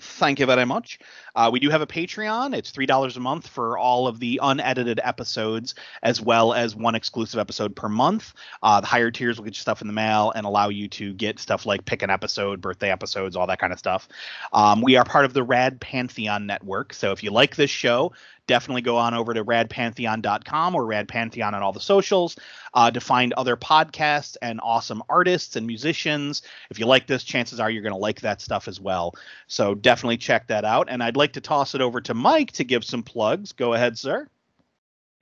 Thank 0.00 0.40
you 0.40 0.46
very 0.46 0.66
much. 0.66 0.98
Uh, 1.36 1.50
we 1.52 1.60
do 1.60 1.70
have 1.70 1.80
a 1.80 1.86
Patreon. 1.86 2.54
It's 2.54 2.70
three 2.70 2.84
dollars 2.84 3.16
a 3.16 3.20
month 3.20 3.46
for 3.46 3.78
all 3.78 4.08
of 4.08 4.18
the 4.18 4.40
unedited 4.42 5.00
episodes, 5.02 5.76
as 6.02 6.20
well 6.20 6.52
as 6.52 6.74
one 6.74 6.96
exclusive 6.96 7.38
episode 7.38 7.76
per 7.76 7.88
month. 7.88 8.34
Uh, 8.62 8.80
the 8.80 8.88
higher 8.88 9.12
tiers 9.12 9.38
will 9.38 9.44
get 9.44 9.54
you 9.56 9.60
stuff 9.60 9.80
in 9.80 9.86
the 9.86 9.92
mail 9.92 10.32
and 10.34 10.46
allow 10.46 10.68
you 10.68 10.88
to 10.88 11.14
get 11.14 11.38
stuff 11.38 11.64
like 11.64 11.84
pick 11.84 12.02
an 12.02 12.10
episode, 12.10 12.60
birthday 12.60 12.90
episodes, 12.90 13.36
all 13.36 13.46
that 13.46 13.60
kind 13.60 13.72
of 13.72 13.78
stuff. 13.78 14.08
Um, 14.52 14.82
we 14.82 14.96
are 14.96 15.04
part 15.04 15.24
of 15.24 15.32
the 15.32 15.44
Rad 15.44 15.80
Pantheon 15.80 16.46
network, 16.46 16.92
so 16.92 17.12
if 17.12 17.22
you 17.22 17.30
like 17.30 17.54
this 17.54 17.70
show, 17.70 18.12
definitely 18.46 18.82
go 18.82 18.96
on 18.96 19.14
over 19.14 19.34
to 19.34 19.44
radpantheon.com 19.44 20.74
or 20.74 20.84
radpantheon 20.84 21.52
on 21.52 21.62
all 21.62 21.72
the 21.72 21.80
socials 21.80 22.36
uh, 22.74 22.90
to 22.90 23.00
find 23.00 23.32
other 23.34 23.56
podcasts 23.56 24.36
and 24.42 24.60
awesome 24.62 25.02
artists 25.08 25.56
and 25.56 25.66
musicians. 25.66 26.42
If 26.70 26.78
you 26.78 26.86
like 26.86 27.06
this, 27.06 27.24
chances 27.24 27.60
are 27.60 27.70
you're 27.70 27.82
going 27.82 27.92
to 27.92 27.98
like 27.98 28.20
that 28.20 28.40
stuff 28.40 28.68
as 28.68 28.80
well. 28.80 29.14
So 29.46 29.74
definitely 29.74 30.18
check 30.18 30.48
that 30.48 30.64
out. 30.64 30.88
And 30.90 31.02
I'd 31.02 31.16
like 31.16 31.32
to 31.34 31.40
toss 31.40 31.74
it 31.74 31.80
over 31.80 32.00
to 32.02 32.14
Mike 32.14 32.52
to 32.52 32.64
give 32.64 32.84
some 32.84 33.02
plugs. 33.02 33.52
Go 33.52 33.74
ahead, 33.74 33.98
sir. 33.98 34.28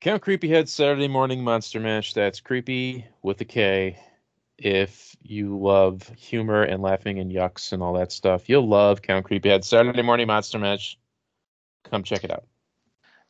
Count 0.01 0.23
Kreepyhead 0.23 0.66
Saturday 0.66 1.07
Morning 1.07 1.44
Monster 1.44 1.78
Mash. 1.78 2.12
That's 2.12 2.40
creepy 2.40 3.07
with 3.23 3.40
a 3.40 3.44
K. 3.44 3.99
If 4.59 5.16
you 5.23 5.59
love 5.59 6.09
humor 6.16 6.62
and 6.62 6.82
laughing 6.82 7.20
and 7.20 7.31
yucks 7.31 7.73
and 7.73 7.82
all 7.82 7.94
that 7.94 8.11
stuff, 8.11 8.49
you'll 8.49 8.66
love 8.66 9.03
Count 9.03 9.27
Kreepyhead 9.27 9.65
Saturday 9.65 10.03
Morning 10.03 10.27
Monster 10.27 10.59
Mash. 10.59 10.99
Come 11.85 12.03
check 12.03 12.24
it 12.24 12.32
out. 12.32 12.44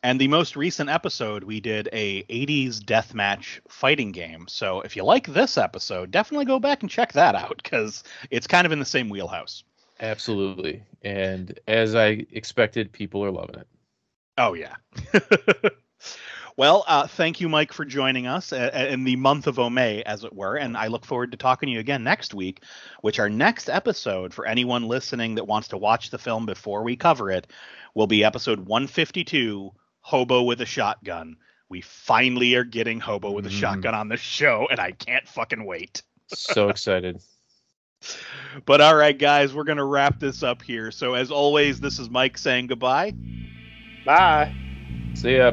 And 0.05 0.21
the 0.21 0.29
most 0.29 0.57
recent 0.57 0.91
episode, 0.91 1.45
we 1.45 1.61
did 1.61 1.89
a 1.93 2.25
80s 2.25 2.81
deathmatch 2.81 3.61
fighting 3.69 4.11
game. 4.11 4.47
So 4.49 4.81
if 4.81 4.97
you 4.97 5.05
like 5.05 5.29
this 5.29 5.57
episode, 5.57 6.11
definitely 6.11 6.45
go 6.45 6.59
back 6.59 6.83
and 6.83 6.91
check 6.91 7.13
that 7.13 7.37
out 7.37 7.61
because 7.63 8.03
it's 8.31 8.49
kind 8.49 8.67
of 8.67 8.73
in 8.73 8.81
the 8.81 8.85
same 8.85 9.09
wheelhouse. 9.09 9.63
Absolutely. 10.01 10.83
And 11.03 11.59
as 11.69 11.95
I 11.95 12.27
expected, 12.33 12.91
people 12.91 13.25
are 13.25 13.31
loving 13.31 13.61
it. 13.61 13.69
Oh 14.37 14.55
yeah. 14.55 14.75
well, 16.57 16.85
uh, 16.89 17.07
thank 17.07 17.41
you, 17.41 17.49
Mike, 17.49 17.73
for 17.73 17.85
joining 17.85 18.27
us 18.27 18.53
uh, 18.53 18.89
in 18.91 19.05
the 19.05 19.15
month 19.15 19.47
of 19.47 19.57
Omay, 19.57 20.03
as 20.03 20.25
it 20.25 20.35
were, 20.35 20.57
and 20.57 20.77
I 20.77 20.89
look 20.89 21.05
forward 21.05 21.31
to 21.33 21.37
talking 21.37 21.69
to 21.69 21.73
you 21.73 21.79
again 21.79 22.03
next 22.03 22.35
week. 22.35 22.65
Which 23.03 23.21
our 23.21 23.29
next 23.29 23.69
episode, 23.69 24.35
for 24.35 24.47
anyone 24.47 24.89
listening 24.89 25.37
that 25.37 25.47
wants 25.47 25.69
to 25.69 25.77
watch 25.77 26.11
the 26.11 26.19
film 26.19 26.47
before 26.47 26.83
we 26.83 26.97
cover 26.97 27.31
it, 27.31 27.47
will 27.95 28.07
be 28.09 28.25
episode 28.25 28.61
152, 28.61 29.73
"Hobo 30.03 30.43
with 30.43 30.61
a 30.61 30.67
Shotgun." 30.67 31.37
We 31.69 31.81
finally 31.81 32.55
are 32.55 32.65
getting 32.65 33.01
Hobo 33.01 33.31
with 33.31 33.47
a 33.47 33.49
Mhm. 33.49 33.59
Shotgun 33.61 33.95
on 33.95 34.09
the 34.09 34.19
show, 34.19 34.69
and 34.71 34.79
I 34.79 34.93
can't 34.93 35.27
fucking 35.27 35.65
wait. 35.65 36.03
So 36.29 36.69
excited. 36.69 37.21
But 38.67 38.81
all 38.81 38.95
right, 38.97 39.17
guys, 39.17 39.55
we're 39.55 39.65
gonna 39.65 39.85
wrap 39.85 40.21
this 40.21 40.43
up 40.43 40.61
here. 40.61 40.91
So 40.91 41.15
as 41.15 41.31
always, 41.31 41.81
this 41.81 41.99
is 41.99 42.11
Mike 42.11 42.37
saying 42.37 42.67
goodbye. 42.67 43.15
bye. 44.05 44.53
See 45.15 45.37
ya. 45.37 45.53